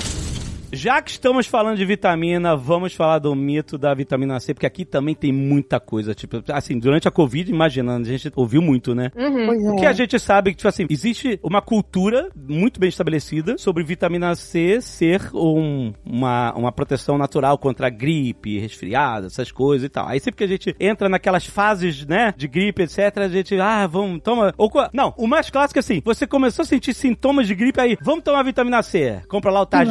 Já 0.72 1.02
que 1.02 1.10
estamos 1.10 1.46
falando 1.46 1.76
de 1.76 1.84
vitamina, 1.84 2.56
vamos 2.56 2.94
falar 2.94 3.18
do 3.18 3.34
mito 3.34 3.76
da 3.76 3.92
vitamina 3.92 4.40
C, 4.40 4.54
porque 4.54 4.66
aqui 4.66 4.84
também 4.84 5.14
tem 5.14 5.30
muita 5.32 5.78
coisa. 5.78 6.14
Tipo, 6.14 6.42
assim, 6.52 6.78
durante 6.78 7.06
a 7.06 7.10
Covid, 7.10 7.50
imaginando, 7.50 8.08
a 8.08 8.10
gente 8.10 8.32
ouviu 8.34 8.62
muito, 8.62 8.94
né? 8.94 9.10
Uhum. 9.14 9.46
Pois 9.46 9.62
O 9.64 9.76
que 9.76 9.84
é. 9.84 9.88
a 9.88 9.92
gente 9.92 10.18
sabe 10.18 10.50
que, 10.50 10.56
tipo 10.56 10.68
assim, 10.68 10.86
existe 10.88 11.38
uma 11.42 11.60
cultura 11.60 12.30
muito 12.34 12.80
bem 12.80 12.88
estabelecida 12.88 13.56
sobre 13.58 13.84
vitamina 13.84 14.34
C 14.34 14.80
ser 14.80 15.30
um- 15.34 15.92
uma, 16.04 16.54
uma 16.54 16.72
proteção 16.72 17.18
natural 17.18 17.58
contra 17.58 17.90
gripe, 17.90 18.58
resfriado, 18.58 19.26
essas 19.26 19.52
coisas 19.52 19.84
e 19.86 19.88
tal. 19.90 20.08
Aí 20.08 20.20
sempre 20.20 20.38
que 20.38 20.44
a 20.44 20.48
gente 20.48 20.74
entra 20.80 21.08
naquelas 21.08 21.44
fases, 21.44 22.06
né, 22.06 22.32
de 22.36 22.48
gripe, 22.48 22.82
etc., 22.82 23.18
a 23.18 23.28
gente, 23.28 23.54
ah, 23.60 23.86
vamos, 23.86 24.20
toma. 24.22 24.54
Ou, 24.56 24.70
não, 24.92 25.12
o 25.18 25.26
mais 25.26 25.50
clássico 25.50 25.78
é 25.78 25.80
assim: 25.80 26.00
você 26.04 26.26
começou 26.26 26.62
a 26.62 26.66
sentir 26.66 26.94
sintomas 26.94 27.46
de 27.46 27.54
gripe, 27.54 27.78
aí, 27.80 27.96
vamos 28.00 28.24
tomar 28.24 28.42
vitamina 28.42 28.82
C. 28.82 29.20
Compra 29.28 29.50
lá 29.50 29.60
o 29.60 29.66
Taj 29.66 29.90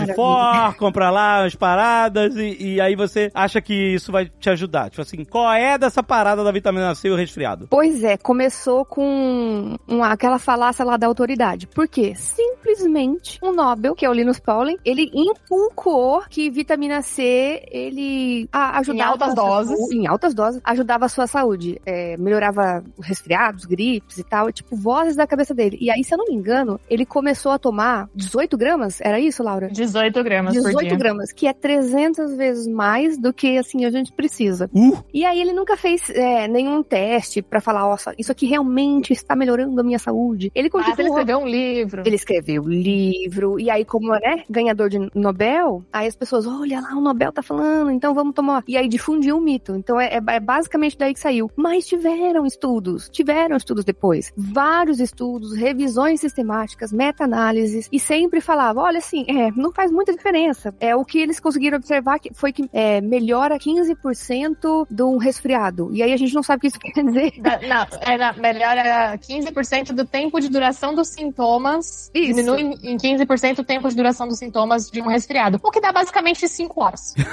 Maravilha. 0.72 0.78
For, 0.78 0.78
compra 0.78 1.10
lá 1.10 1.46
as 1.46 1.56
paradas, 1.56 2.36
e, 2.36 2.58
e 2.76 2.82
aí 2.82 2.96
você 2.96 3.30
acha 3.34 3.62
que 3.62 3.74
isso 3.74 4.12
vai 4.12 4.26
te 4.40 4.50
ajudar. 4.50 4.90
Tipo 4.90 5.02
assim, 5.02 5.24
qual 5.26 5.52
é 5.54 5.78
dessa 5.78 6.02
parada 6.04 6.44
da 6.44 6.52
vitamina 6.52 6.94
C 6.96 7.08
e 7.08 7.12
o 7.12 7.16
resfriado? 7.16 7.68
Pois 7.70 8.04
é, 8.04 8.18
começou 8.18 8.84
com 8.86 9.78
uma- 9.88 10.12
aquela 10.12 10.40
falácia 10.40 10.84
lá 10.86 10.98
da 10.98 11.08
autoridade. 11.08 11.68
Por 11.68 11.88
quê? 11.88 12.14
Simplesmente 12.16 13.40
um 13.44 13.52
Nobel, 13.54 13.96
que 13.96 14.06
é 14.06 14.10
o 14.10 14.14
Linus 14.14 14.40
Pauling, 14.40 14.78
ele 14.86 15.10
inculcou 15.14 16.24
que 16.30 16.50
vitamina 16.50 17.02
C, 17.02 17.64
ele 17.72 18.48
a- 18.52 18.80
ajudava... 18.80 18.98
Em 18.98 19.02
altas 19.12 19.30
a 19.30 19.36
sua 19.36 19.44
doses. 19.46 19.78
saúde- 19.78 19.98
Em 19.98 20.08
altas 20.08 20.34
doses. 20.34 20.62
Ajudava 20.64 21.06
a 21.06 21.10
sua 21.10 21.28
saúde. 21.28 21.82
É, 21.86 22.18
melhorava 22.18 22.84
os 22.98 23.06
resfriados, 23.08 23.66
gripes 23.66 24.18
e 24.18 24.24
tal. 24.24 24.52
Tipo, 24.52 24.76
vozes 24.76 25.16
da 25.16 25.26
cabeça 25.28 25.54
dele. 25.54 25.78
E 25.82 25.90
aí, 25.92 26.04
se 26.04 26.14
eu 26.14 26.18
não 26.18 26.26
me 26.26 26.34
engano, 26.34 26.80
ele 26.90 27.06
começou 27.06 27.52
a 27.52 27.60
tomar 27.60 28.10
18 28.16 28.58
gramas? 28.58 29.00
Era 29.02 29.20
isso, 29.20 29.44
Laura? 29.44 29.70
18 29.70 30.24
gramas. 30.24 30.54
18 30.70 30.88
dia. 30.90 30.98
gramas, 30.98 31.32
que 31.32 31.48
é 31.48 31.54
300 31.54 32.36
vezes 32.36 32.68
mais 32.68 33.18
do 33.18 33.34
que, 33.34 33.58
assim, 33.58 33.86
a 33.86 33.90
gente 33.90 34.12
precisa. 34.12 34.70
Uh, 34.74 34.98
E 35.14 35.26
aí 35.26 35.40
ele 35.42 35.54
nunca 35.54 35.76
fez 35.78 36.10
é, 36.10 36.48
nenhum 36.48 36.82
teste 36.84 37.42
pra 37.42 37.60
falar, 37.62 37.82
nossa, 37.82 38.14
isso 38.18 38.32
aqui 38.32 38.46
realmente 38.46 39.14
está 39.14 39.36
melhorando 39.36 39.80
a 39.80 39.84
minha 39.84 40.00
saúde. 40.00 40.52
Ele 40.56 40.70
Mas 40.74 40.86
ele 40.86 40.86
continuou. 40.92 41.18
escreveu 41.20 41.40
um 41.40 41.48
livro. 41.48 42.04
Ele 42.06 42.16
escreveu 42.16 42.64
livro, 42.68 43.60
e 43.60 43.70
aí, 43.70 43.86
como 43.86 44.12
né, 44.12 44.44
ganhador 44.50 44.90
de 44.90 45.00
Nobel, 45.16 45.84
aí 45.92 46.08
as 46.08 46.16
pessoas, 46.16 46.46
olha 46.46 46.80
lá, 46.82 46.96
o 46.96 47.02
Nobel 47.02 47.32
tá 47.32 47.42
falando, 47.42 47.92
então 47.92 48.14
vamos 48.14 48.34
tomar. 48.34 48.64
E 48.68 48.78
aí 48.78 48.88
difundiu 48.88 49.38
o 49.38 49.42
mito. 49.42 49.76
Então 49.76 50.00
é, 50.00 50.08
é- 50.18 50.22
é 50.36 50.40
basicamente 50.40 50.98
daí 50.98 51.14
que 51.14 51.20
saiu. 51.20 51.50
Mas 51.56 51.86
tiveram 51.88 52.46
estudos, 52.46 53.10
tiveram 53.10 53.56
estudos 53.56 53.84
depois. 53.86 54.32
Vários 54.36 55.00
estudos, 55.00 55.56
revisões 55.56 56.20
sistemáticas, 56.20 56.92
meta-análises, 56.92 57.88
e 57.92 58.00
sempre 58.00 58.42
falava, 58.42 58.82
olha 58.82 58.98
assim, 59.00 59.26
é, 59.28 59.52
não 59.56 59.72
faz 59.72 59.92
muita 59.92 60.12
diferença. 60.14 60.51
É 60.80 60.96
o 60.96 61.04
que 61.06 61.20
eles 61.20 61.40
conseguiram 61.40 61.78
observar 61.78 62.20
que 62.20 62.34
foi 62.34 62.52
que 62.52 62.70
é, 62.74 63.02
melhora 63.02 63.58
15% 63.58 64.88
de 64.90 65.04
um 65.04 65.18
resfriado. 65.18 65.90
E 65.94 66.02
aí 66.04 66.14
a 66.14 66.18
gente 66.18 66.34
não 66.34 66.44
sabe 66.44 66.58
o 66.58 66.62
que 66.62 66.68
isso 66.68 66.80
quer 66.82 67.04
dizer. 67.04 67.34
Da- 67.42 67.60
Não, 67.62 67.88
é 68.02 68.18
na, 68.18 68.34
melhora 68.34 69.18
15% 69.18 69.94
do 69.94 70.06
tempo 70.06 70.40
de 70.40 70.50
duração 70.50 70.94
dos 70.96 71.10
sintomas. 71.10 72.10
Isso. 72.14 72.36
Diminui 72.36 72.62
em 72.84 72.98
15% 72.98 73.60
o 73.60 73.64
tempo 73.64 73.88
de 73.90 73.96
duração 73.96 74.28
dos 74.28 74.38
sintomas 74.40 74.90
de 74.90 75.02
um 75.02 75.08
resfriado. 75.08 75.60
O 75.64 75.72
que 75.72 75.82
dá 75.82 75.92
basicamente 75.92 76.48
5 76.48 76.82
horas. 76.82 77.14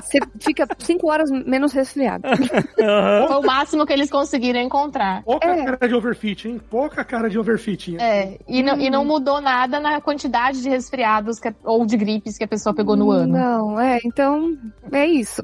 Você 0.00 0.18
fica 0.40 0.66
5 0.78 1.10
horas 1.10 1.30
menos 1.30 1.72
resfriado. 1.72 2.22
Foi 2.76 3.36
o 3.36 3.42
máximo 3.42 3.86
que 3.86 3.92
eles 3.92 4.10
conseguiram 4.10 4.60
encontrar. 4.60 5.22
Pouca 5.24 5.48
É. 5.48 5.64
cara 5.64 5.88
de 5.88 5.94
overfit, 5.94 6.48
hein? 6.48 6.60
Pouca 6.70 7.04
cara 7.04 7.28
de 7.28 7.38
overfit. 7.38 7.90
hein? 7.92 7.96
É, 8.00 8.38
e, 8.48 8.62
não, 8.62 8.78
e 8.80 8.90
não 8.90 9.04
mudou 9.04 9.40
nada 9.40 9.80
na 9.80 10.00
quantidade 10.00 10.62
de 10.62 10.68
resfriados 10.68 11.38
que 11.38 11.52
ou 11.64 11.84
de 11.86 11.96
gripes 11.96 12.36
que 12.38 12.44
a 12.44 12.48
pessoa 12.48 12.74
pegou 12.74 12.96
no 12.96 13.10
ano. 13.10 13.32
Não, 13.32 13.80
é, 13.80 13.98
então 14.04 14.56
é 14.92 15.06
isso. 15.06 15.42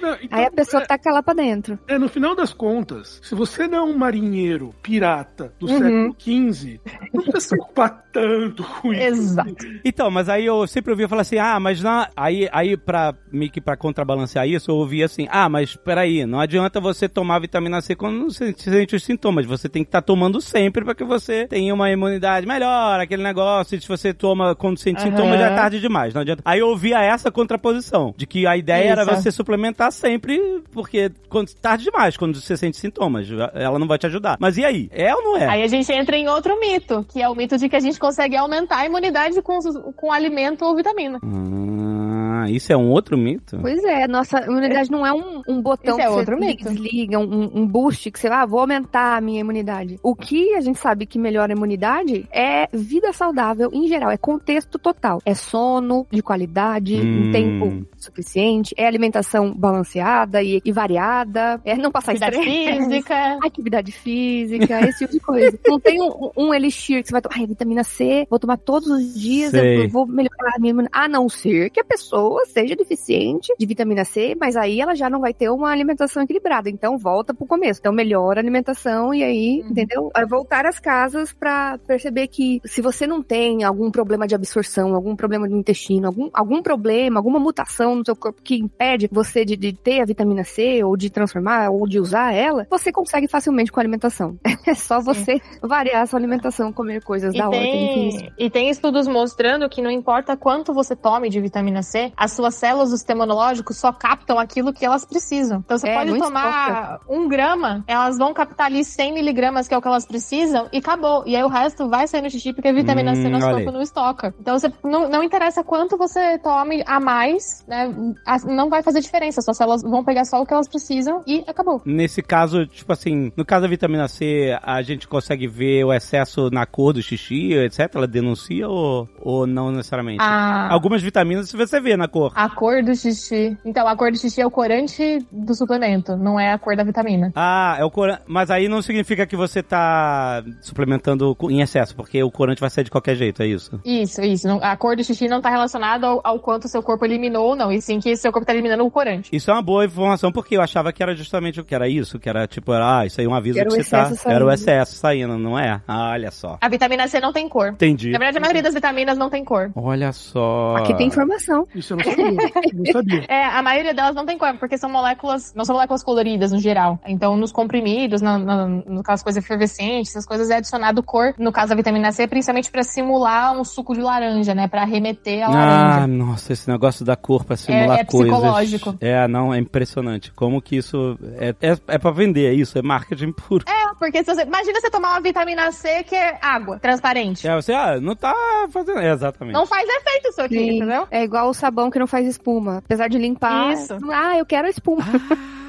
Não, 0.00 0.14
então, 0.22 0.38
Aí 0.38 0.44
a 0.46 0.50
pessoa 0.50 0.84
taca 0.86 1.10
lá 1.10 1.22
pra 1.22 1.34
dentro. 1.34 1.78
É, 1.88 1.98
no 1.98 2.08
final 2.08 2.34
das 2.34 2.52
contas, 2.52 3.20
se 3.22 3.34
você 3.34 3.66
não 3.66 3.78
é 3.78 3.82
um 3.82 3.96
marinheiro 3.96 4.74
pirata 4.82 5.52
do 5.58 5.66
Uhum. 5.68 5.78
século 6.14 6.16
XV, 6.52 6.80
não 7.12 7.22
precisa 7.22 7.40
se 7.40 7.48
preocupar 7.50 8.04
tanto 8.12 8.64
com 8.64 8.92
isso. 8.92 9.02
Exato. 9.02 9.54
Então, 9.84 10.10
mas 10.10 10.28
aí 10.28 10.44
eu 10.46 10.66
sempre 10.66 10.90
ouvia 10.90 11.08
falar 11.08 11.22
assim, 11.22 11.38
ah, 11.38 11.58
mas 11.60 11.82
na... 11.82 12.08
aí, 12.16 12.48
aí 12.52 12.76
pra, 12.76 13.14
meio 13.30 13.50
que 13.50 13.60
pra 13.68 13.76
contrabalancear 13.76 14.48
isso, 14.48 14.70
eu 14.70 14.76
ouvia 14.76 15.04
assim, 15.04 15.28
ah, 15.30 15.46
mas 15.46 15.76
peraí, 15.76 16.24
não 16.24 16.40
adianta 16.40 16.80
você 16.80 17.06
tomar 17.06 17.38
vitamina 17.38 17.82
C 17.82 17.94
quando 17.94 18.32
você 18.32 18.54
sente 18.56 18.96
os 18.96 19.04
sintomas, 19.04 19.44
você 19.44 19.68
tem 19.68 19.84
que 19.84 19.88
estar 19.88 20.00
tomando 20.00 20.40
sempre 20.40 20.82
pra 20.82 20.94
que 20.94 21.04
você 21.04 21.46
tenha 21.46 21.74
uma 21.74 21.90
imunidade 21.90 22.46
melhor, 22.46 22.98
aquele 22.98 23.22
negócio, 23.22 23.78
se 23.78 23.86
você 23.86 24.14
toma 24.14 24.54
quando 24.54 24.78
sente 24.78 25.02
Aham. 25.02 25.10
sintomas 25.10 25.38
já 25.38 25.48
é 25.48 25.54
tarde 25.54 25.80
demais, 25.80 26.14
não 26.14 26.22
adianta. 26.22 26.42
Aí 26.46 26.60
eu 26.60 26.68
ouvia 26.68 27.02
essa 27.02 27.30
contraposição, 27.30 28.14
de 28.16 28.26
que 28.26 28.46
a 28.46 28.56
ideia 28.56 28.88
era 28.88 29.02
Isso. 29.02 29.16
você 29.16 29.30
suplementar 29.30 29.92
sempre, 29.92 30.62
porque 30.72 31.12
quando 31.28 31.52
tarde 31.52 31.84
demais, 31.84 32.16
quando 32.16 32.40
você 32.40 32.56
sente 32.56 32.78
sintomas, 32.78 33.28
ela 33.52 33.78
não 33.78 33.86
vai 33.86 33.98
te 33.98 34.06
ajudar. 34.06 34.38
Mas 34.40 34.56
e 34.56 34.64
aí? 34.64 34.88
É 34.90 35.14
ou 35.14 35.22
não 35.22 35.36
é? 35.36 35.46
Aí 35.46 35.62
a 35.62 35.66
gente 35.68 35.92
entra 35.92 36.16
em 36.16 36.26
outro 36.26 36.58
mito, 36.58 37.04
que 37.12 37.20
é 37.20 37.28
o 37.28 37.34
mito 37.34 37.58
de 37.58 37.68
que 37.68 37.76
a 37.76 37.80
gente 37.80 37.98
consegue 37.98 38.34
aumentar 38.34 38.78
a 38.78 38.86
imunidade 38.86 39.42
com, 39.42 39.58
com 39.94 40.10
alimento 40.10 40.64
ou 40.64 40.74
vitamina. 40.74 41.20
Ah, 41.22 42.50
isso 42.50 42.72
é 42.72 42.76
um 42.76 42.88
outro 42.88 43.18
mito? 43.18 43.57
Pois 43.60 43.82
é, 43.84 44.06
nossa 44.08 44.40
imunidade 44.44 44.90
não 44.90 45.06
é 45.06 45.12
um, 45.12 45.42
um 45.48 45.60
botão 45.62 45.98
é 45.98 46.02
que 46.02 46.08
outro 46.08 46.36
você 46.36 46.46
mito. 46.46 46.68
desliga, 46.70 47.18
um, 47.18 47.50
um 47.54 47.66
boost 47.66 48.10
que 48.10 48.18
você, 48.18 48.28
ah, 48.28 48.46
vou 48.46 48.60
aumentar 48.60 49.16
a 49.16 49.20
minha 49.20 49.40
imunidade. 49.40 49.98
O 50.02 50.14
que 50.14 50.54
a 50.54 50.60
gente 50.60 50.78
sabe 50.78 51.06
que 51.06 51.18
melhora 51.18 51.52
a 51.52 51.56
imunidade 51.56 52.26
é 52.32 52.68
vida 52.72 53.12
saudável 53.12 53.70
em 53.72 53.86
geral, 53.88 54.10
é 54.10 54.16
contexto 54.16 54.78
total. 54.78 55.20
É 55.24 55.34
sono 55.34 56.06
de 56.10 56.22
qualidade, 56.22 56.94
Hum. 56.98 57.28
em 57.28 57.32
tempo 57.32 57.86
suficiente, 57.96 58.74
é 58.76 58.86
alimentação 58.86 59.52
balanceada 59.54 60.42
e, 60.42 60.60
e 60.64 60.72
variada, 60.72 61.60
é 61.64 61.76
não 61.76 61.90
passar 61.90 62.12
Atividade 62.12 62.36
estresse. 62.38 62.78
física. 62.88 63.38
Atividade 63.44 63.92
física, 63.92 64.80
esse 64.88 64.98
tipo 65.00 65.12
de 65.12 65.20
coisa. 65.20 65.58
Não 65.66 65.80
tem 65.80 66.00
um, 66.02 66.30
um 66.36 66.54
elixir 66.54 67.02
que 67.02 67.08
você 67.08 67.12
vai 67.12 67.22
tomar, 67.22 67.36
ai, 67.38 67.46
vitamina 67.46 67.84
C, 67.84 68.26
vou 68.30 68.38
tomar 68.38 68.56
todos 68.58 68.88
os 68.88 69.14
dias, 69.18 69.52
eu, 69.52 69.60
Sei. 69.60 69.84
eu 69.84 69.88
vou 69.88 70.06
melhorar 70.06 70.54
a 70.56 70.58
minha 70.58 70.70
imunidade. 70.70 71.04
A 71.04 71.08
não 71.08 71.28
ser 71.28 71.70
que 71.70 71.80
a 71.80 71.84
pessoa 71.84 72.44
seja 72.46 72.74
deficiente 72.76 73.37
de 73.58 73.66
vitamina 73.66 74.04
C, 74.04 74.36
mas 74.40 74.56
aí 74.56 74.80
ela 74.80 74.94
já 74.94 75.08
não 75.10 75.20
vai 75.20 75.32
ter 75.34 75.48
uma 75.50 75.70
alimentação 75.70 76.22
equilibrada. 76.22 76.68
Então 76.70 76.96
volta 76.98 77.32
pro 77.34 77.46
começo. 77.46 77.80
Então 77.80 77.92
melhora 77.92 78.40
a 78.40 78.42
alimentação 78.42 79.12
e 79.14 79.22
aí, 79.22 79.60
Uhum. 79.62 79.70
entendeu? 79.70 80.10
É 80.16 80.24
voltar 80.26 80.66
às 80.66 80.78
casas 80.78 81.32
pra 81.32 81.78
perceber 81.86 82.28
que 82.28 82.60
se 82.64 82.80
você 82.80 83.06
não 83.06 83.22
tem 83.22 83.64
algum 83.64 83.90
problema 83.90 84.26
de 84.26 84.34
absorção, 84.34 84.94
algum 84.94 85.14
problema 85.16 85.48
do 85.48 85.56
intestino, 85.56 86.06
algum, 86.06 86.28
algum 86.32 86.62
problema, 86.62 87.18
alguma 87.18 87.38
mutação 87.38 87.94
no 87.96 88.04
seu 88.04 88.16
corpo 88.16 88.42
que 88.42 88.56
impede 88.56 89.08
você 89.10 89.44
de, 89.44 89.56
de 89.56 89.72
ter 89.72 90.00
a 90.00 90.04
vitamina 90.04 90.44
C 90.44 90.82
ou 90.84 90.96
de 90.96 91.10
transformar 91.10 91.70
ou 91.70 91.86
de 91.86 91.98
usar 92.00 92.32
ela, 92.34 92.66
você 92.70 92.90
consegue 92.92 93.28
facilmente 93.28 93.70
com 93.72 93.80
a 93.80 93.82
alimentação. 93.82 94.38
É 94.68 94.74
só 94.74 95.00
você 95.00 95.40
variar 95.62 96.02
a 96.02 96.06
sua 96.06 96.18
alimentação, 96.18 96.70
comer 96.72 97.02
coisas 97.02 97.34
E 97.34 97.38
da 97.38 97.46
ordem. 97.46 98.10
enfim. 98.10 98.28
e 98.38 98.50
tem 98.50 98.68
estudos 98.68 99.06
mostrando 99.08 99.66
que 99.68 99.80
não 99.80 99.90
importa 99.90 100.36
quanto 100.36 100.74
você 100.74 100.94
tome 100.94 101.30
de 101.30 101.40
vitamina 101.40 101.82
C, 101.82 102.12
as 102.14 102.32
suas 102.32 102.54
células 102.54 102.90
do 102.90 102.96
sistema 102.98 103.24
imunológico 103.32 103.74
só 103.74 103.92
captam 103.92 104.38
aquilo 104.38 104.72
que 104.72 104.84
elas 104.84 105.04
precisam. 105.04 105.58
Então 105.64 105.76
você 105.78 105.88
É, 105.88 105.94
pode 105.94 106.18
tomar 106.18 107.00
um 107.08 107.28
grama, 107.28 107.84
elas 107.86 108.16
vão 108.18 108.32
captar 108.32 108.66
ali 108.66 108.84
100 108.84 109.12
miligramas, 109.14 109.68
que 109.68 109.74
é 109.74 109.78
o 109.78 109.82
que 109.82 109.88
elas 109.88 110.06
precisam, 110.06 110.68
e 110.72 110.78
acabou. 110.78 111.22
E 111.26 111.36
aí 111.36 111.42
o 111.42 111.48
resto 111.48 111.88
vai 111.88 112.06
sair 112.06 112.22
no 112.22 112.30
xixi 112.30 112.52
porque 112.52 112.68
a 112.68 112.72
vitamina 112.72 113.14
C 113.14 113.26
Hum, 113.26 113.30
nosso 113.30 113.46
olha 113.46 113.56
corpo 113.56 113.72
não 113.72 113.82
estoca. 113.82 114.34
Então 114.40 114.58
você 114.58 114.72
não, 114.82 115.08
não 115.08 115.22
interessa 115.22 115.62
quanto 115.62 115.96
você 115.96 116.38
tome 116.38 116.82
a 116.86 116.98
mais, 116.98 117.64
né? 117.68 117.92
a- 118.26 118.38
Não 118.46 118.70
vai 118.70 118.82
fazer 118.82 119.00
diferença. 119.00 119.42
Suas 119.42 119.56
células 119.56 119.82
vão 119.82 120.02
pegar 120.04 120.24
só 120.24 120.40
o 120.40 120.46
que 120.46 120.54
elas 120.54 120.68
precisam 120.68 121.22
e 121.26 121.44
acabou. 121.46 121.82
Nesse 121.84 122.22
caso, 122.22 122.66
tipo 122.66 122.92
assim, 122.92 123.32
no 123.36 123.44
caso 123.44 123.62
da 123.62 123.68
vitamina 123.68 124.08
C, 124.08 124.56
a 124.62 124.80
gente 124.82 125.06
consegue 125.06 125.46
ver 125.46 125.84
o 125.84 125.92
excesso 125.92 126.48
na 126.50 126.64
cor 126.66 126.92
do 126.92 127.02
xixi, 127.02 127.52
etc? 127.52 127.90
Ela 127.94 128.06
denuncia 128.06 128.68
ou, 128.68 129.08
ou 129.20 129.46
não 129.46 129.70
necessariamente? 129.70 130.22
A, 130.22 130.72
Algumas 130.72 131.02
vitaminas 131.02 131.50
você 131.52 131.80
vê 131.80 131.96
na 131.96 132.08
cor. 132.08 132.32
a 132.34 132.48
cor 132.48 132.82
do 132.82 132.94
xixi. 132.94 133.17
Então, 133.64 133.86
a 133.86 133.96
cor 133.96 134.10
do 134.10 134.18
xixi 134.18 134.40
é 134.40 134.46
o 134.46 134.50
corante 134.50 135.24
do 135.30 135.54
suplemento, 135.54 136.16
não 136.16 136.38
é 136.38 136.52
a 136.52 136.58
cor 136.58 136.76
da 136.76 136.84
vitamina. 136.84 137.32
Ah, 137.34 137.76
é 137.78 137.84
o 137.84 137.90
corante. 137.90 138.22
Mas 138.26 138.50
aí 138.50 138.68
não 138.68 138.80
significa 138.82 139.26
que 139.26 139.36
você 139.36 139.62
tá 139.62 140.42
suplementando 140.60 141.36
em 141.50 141.60
excesso, 141.60 141.94
porque 141.96 142.22
o 142.22 142.30
corante 142.30 142.60
vai 142.60 142.70
sair 142.70 142.84
de 142.84 142.90
qualquer 142.90 143.16
jeito, 143.16 143.42
é 143.42 143.46
isso? 143.46 143.80
Isso, 143.84 144.20
isso. 144.22 144.48
A 144.62 144.76
cor 144.76 144.96
do 144.96 145.02
xixi 145.04 145.28
não 145.28 145.40
tá 145.40 145.50
relacionada 145.50 146.06
ao, 146.06 146.20
ao 146.24 146.38
quanto 146.38 146.68
seu 146.68 146.82
corpo 146.82 147.04
eliminou 147.04 147.48
ou 147.48 147.56
não, 147.56 147.72
e 147.72 147.80
sim 147.80 147.98
que 148.00 148.16
seu 148.16 148.32
corpo 148.32 148.46
tá 148.46 148.52
eliminando 148.52 148.84
o 148.84 148.90
corante. 148.90 149.34
Isso 149.34 149.50
é 149.50 149.54
uma 149.54 149.62
boa 149.62 149.84
informação, 149.84 150.30
porque 150.32 150.56
eu 150.56 150.62
achava 150.62 150.92
que 150.92 151.02
era 151.02 151.14
justamente 151.14 151.60
o 151.60 151.64
que 151.64 151.74
era 151.74 151.88
isso, 151.88 152.18
que 152.18 152.28
era 152.28 152.46
tipo, 152.46 152.72
ah, 152.72 153.04
isso 153.06 153.20
aí 153.20 153.26
é 153.26 153.30
um 153.30 153.34
aviso 153.34 153.58
Era 153.58 153.68
que 153.68 153.74
o 153.74 153.82
você 153.84 153.90
tá. 153.90 154.02
excesso 154.04 154.28
Era 154.28 154.44
o 154.44 154.48
saindo. 154.48 154.52
excesso 154.54 154.94
saindo, 154.96 155.38
não 155.38 155.58
é? 155.58 155.80
Ah, 155.86 156.10
olha 156.12 156.30
só. 156.30 156.58
A 156.60 156.68
vitamina 156.68 157.06
C 157.08 157.20
não 157.20 157.32
tem 157.32 157.48
cor. 157.48 157.68
Entendi. 157.68 158.10
Na 158.10 158.18
verdade, 158.18 158.38
a 158.38 158.40
maioria 158.40 158.62
das 158.62 158.74
vitaminas 158.74 159.16
não 159.18 159.30
tem 159.30 159.44
cor. 159.44 159.70
Olha 159.74 160.12
só. 160.12 160.76
Aqui 160.76 160.94
tem 160.96 161.06
informação. 161.08 161.66
Isso 161.74 161.92
eu 161.94 161.96
não 161.98 162.04
sabia. 162.04 162.24
Eu 162.24 162.78
não 162.78 162.92
sabia. 162.92 163.07
É, 163.28 163.44
a 163.44 163.62
maioria 163.62 163.94
delas 163.94 164.14
não 164.14 164.26
tem 164.26 164.36
cor, 164.38 164.54
porque 164.58 164.76
são 164.78 164.90
moléculas, 164.90 165.52
não 165.54 165.64
são 165.64 165.74
moléculas 165.74 166.02
coloridas 166.02 166.52
no 166.52 166.58
geral. 166.58 166.98
Então, 167.06 167.36
nos 167.36 167.52
comprimidos, 167.52 168.20
na, 168.20 168.38
na, 168.38 168.66
no 168.66 169.02
caso, 169.02 169.22
coisas 169.22 169.42
efervescentes, 169.42 170.10
essas 170.12 170.26
coisas 170.26 170.50
é 170.50 170.56
adicionado 170.56 171.02
cor, 171.02 171.34
no 171.38 171.52
caso 171.52 171.70
da 171.70 171.74
vitamina 171.74 172.12
C, 172.12 172.26
principalmente 172.26 172.70
pra 172.70 172.82
simular 172.82 173.52
um 173.58 173.64
suco 173.64 173.94
de 173.94 174.00
laranja, 174.00 174.54
né? 174.54 174.68
Pra 174.68 174.84
remeter 174.84 175.44
a 175.44 175.48
laranja. 175.48 176.02
Ah, 176.02 176.06
nossa, 176.06 176.52
esse 176.52 176.68
negócio 176.70 177.04
da 177.04 177.16
cor 177.16 177.44
pra 177.44 177.56
simular 177.56 177.98
É- 177.98 178.00
é 178.00 178.04
coisas. 178.04 178.30
psicológico. 178.34 178.94
É, 179.00 179.26
não, 179.28 179.52
é 179.54 179.58
impressionante. 179.58 180.32
Como 180.32 180.60
que 180.60 180.76
isso 180.76 181.18
é, 181.38 181.54
é, 181.60 181.76
é 181.88 181.98
pra 181.98 182.10
vender, 182.10 182.46
é 182.50 182.54
isso, 182.54 182.78
é 182.78 182.82
marketing 182.82 183.32
puro. 183.32 183.64
É, 183.68 183.94
porque 183.98 184.22
se 184.24 184.34
você, 184.34 184.42
imagina 184.42 184.80
você 184.80 184.90
tomar 184.90 185.10
uma 185.12 185.20
vitamina 185.20 185.70
C 185.72 186.02
que 186.04 186.14
é 186.14 186.38
água, 186.42 186.78
transparente. 186.78 187.46
É, 187.46 187.54
você, 187.54 187.72
ah, 187.72 188.00
não 188.00 188.14
tá 188.14 188.34
fazendo. 188.70 188.98
É, 189.00 189.12
exatamente. 189.12 189.54
Não 189.54 189.66
faz 189.66 189.88
efeito 189.88 190.28
isso 190.28 190.40
aqui, 190.40 190.58
Sim. 190.58 190.76
entendeu? 190.76 191.06
É 191.10 191.22
igual 191.24 191.48
o 191.48 191.54
sabão 191.54 191.90
que 191.90 191.98
não 191.98 192.06
faz 192.06 192.26
espuma. 192.26 192.82
Apesar 192.98 193.08
de 193.08 193.18
limpar. 193.18 193.72
Isso. 193.72 193.96
Ah, 194.12 194.36
eu 194.36 194.44
quero 194.44 194.66
a 194.66 194.70
espuma. 194.70 195.04
Ah, 195.04 195.67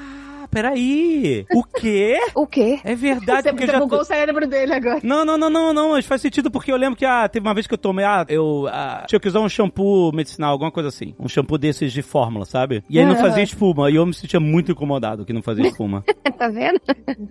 peraí. 0.49 1.45
O 1.53 1.63
quê? 1.63 2.19
o 2.35 2.47
quê? 2.47 2.79
É 2.83 2.95
verdade, 2.95 3.43
Você, 3.43 3.49
porque 3.49 3.65
você 3.65 3.71
já. 3.73 3.79
bugou 3.79 3.99
o 3.99 4.05
cérebro 4.05 4.47
dele 4.47 4.73
agora. 4.73 4.99
Não, 5.03 5.23
não, 5.25 5.37
não, 5.37 5.49
não, 5.49 5.73
não, 5.73 5.89
mas 5.91 6.05
faz 6.05 6.21
sentido 6.21 6.51
porque 6.51 6.71
eu 6.71 6.77
lembro 6.77 6.97
que 6.97 7.05
ah, 7.05 7.27
teve 7.27 7.47
uma 7.47 7.53
vez 7.53 7.67
que 7.67 7.73
eu 7.73 7.77
tomei, 7.77 8.05
ah, 8.05 8.25
eu 8.29 8.67
ah, 8.69 9.05
tinha 9.07 9.19
que 9.19 9.27
usar 9.27 9.39
um 9.39 9.49
shampoo 9.49 10.11
medicinal, 10.13 10.51
alguma 10.51 10.71
coisa 10.71 10.89
assim. 10.89 11.13
Um 11.19 11.27
shampoo 11.27 11.57
desses 11.57 11.91
de 11.91 12.01
fórmula, 12.01 12.45
sabe? 12.45 12.83
E 12.89 12.99
aí 12.99 13.05
não 13.05 13.15
fazia 13.15 13.43
espuma, 13.43 13.89
e 13.89 13.95
eu 13.95 14.05
me 14.05 14.13
sentia 14.13 14.39
muito 14.39 14.71
incomodado 14.71 15.25
que 15.25 15.33
não 15.33 15.41
fazia 15.41 15.67
espuma. 15.67 16.03
tá 16.37 16.47
vendo? 16.47 16.79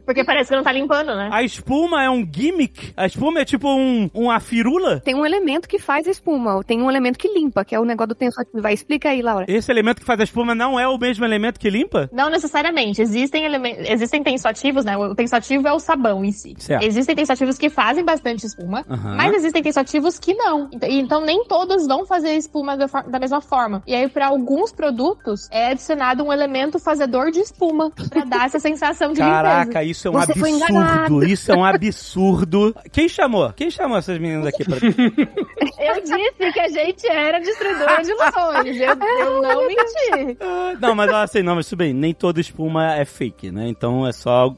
Porque 0.05 0.25
parece 0.25 0.51
que 0.51 0.57
não 0.57 0.63
tá 0.63 0.73
limpando, 0.73 1.15
né? 1.15 1.29
a 1.33 1.43
espuma 1.43 2.03
é 2.03 2.11
um 2.11 2.27
gimmick? 2.31 2.93
A 2.97 3.07
espuma 3.07 3.41
é 3.41 3.45
tipo 3.45 3.69
um, 3.69 4.11
uma 4.13 4.39
firula? 4.41 5.01
Tem 5.01 5.15
um 5.15 5.25
elemento 5.25 5.69
que 5.69 5.79
faz 5.79 6.07
a 6.07 6.11
espuma. 6.11 6.63
Tem 6.65 6.81
um 6.81 6.91
elemento 6.91 7.19
que 7.19 7.29
limpa, 7.29 7.65
que 7.65 7.75
é 7.75 7.81
o 7.81 7.85
negócio 7.85 8.09
do 8.09 8.15
tensor. 8.15 8.45
Vai, 8.55 8.75
explica 8.75 9.11
aí, 9.11 9.23
Laura. 9.23 9.47
Esse 9.49 9.71
elemento 9.71 10.01
que 10.01 10.07
faz 10.07 10.21
a 10.21 10.25
espuma 10.25 10.55
não 10.55 10.79
é 10.79 10.87
o 10.87 10.99
mesmo 10.99 11.25
elemento 11.25 11.59
que 11.59 11.71
limpa? 11.71 12.09
Não 12.13 12.31
necessariamente. 12.31 13.01
Existem 13.09 13.45
elementos, 13.45 13.89
existem 13.89 14.23
tensoativos, 14.23 14.85
né? 14.85 14.97
O 14.97 15.15
tensoativo 15.15 15.67
é 15.67 15.73
o 15.73 15.79
sabão 15.79 16.25
em 16.25 16.33
si. 16.33 16.55
Certo. 16.59 16.83
Existem 16.83 17.15
tensoativos 17.17 17.57
que 17.59 17.71
fazem 17.71 18.05
bastante 18.05 18.45
espuma, 18.47 18.85
Aham. 18.89 19.17
mas 19.17 19.35
existem 19.35 19.63
tensoativos 19.63 20.19
que 20.19 20.35
não. 20.35 20.69
Então, 20.83 21.21
nem 21.25 21.45
todos 21.45 21.87
vão 21.87 22.05
fazer 22.07 22.35
espuma 22.35 22.77
da, 22.77 22.87
da 22.87 23.19
mesma 23.19 23.41
forma. 23.41 23.83
E 23.87 23.95
aí, 23.95 24.09
para 24.09 24.27
alguns 24.27 24.73
produtos, 24.73 25.49
é 25.51 25.71
adicionado 25.71 26.23
um 26.23 26.33
elemento 26.33 26.79
fazedor 26.79 27.31
de 27.31 27.41
espuma 27.41 27.91
pra 27.91 28.25
dar 28.25 28.47
essa 28.47 28.59
sensação 28.61 29.13
de 29.13 29.21
limpeza. 29.21 29.43
Caraca, 29.43 29.83
isso 29.85 30.09
é 30.09 30.11
um 30.11 30.15
Você 30.15 30.33
absurdo. 30.33 31.25
Isso 31.27 31.53
é 31.53 31.57
um 31.57 31.65
absurdo. 31.65 32.75
Quem 32.93 33.09
chamou? 33.09 33.53
Quem 33.53 33.71
chamou 33.71 33.97
essas 33.99 34.19
meninas 34.19 34.47
aqui 34.47 34.65
pra. 34.65 34.77
Eu 35.79 36.03
disse 36.03 36.53
que 36.53 36.61
a 36.61 36.69
gente 36.69 37.07
era 37.09 37.39
distribuidora 37.39 38.03
de 38.03 38.13
loções. 38.15 38.77
Eu, 38.81 38.97
eu 39.19 39.43
não 39.43 39.67
menti. 39.67 40.37
Ah, 40.41 40.75
Não, 40.81 40.95
mas 40.95 41.11
assim, 41.13 41.43
não, 41.43 41.55
mas 41.55 41.69
tudo 41.69 41.79
bem. 41.79 41.93
Nem 41.95 42.13
toda 42.13 42.41
espuma 42.41 42.95
é 43.01 43.05
fake, 43.05 43.51
né? 43.51 43.69
Então 43.69 44.07
é 44.07 44.13
só. 44.13 44.55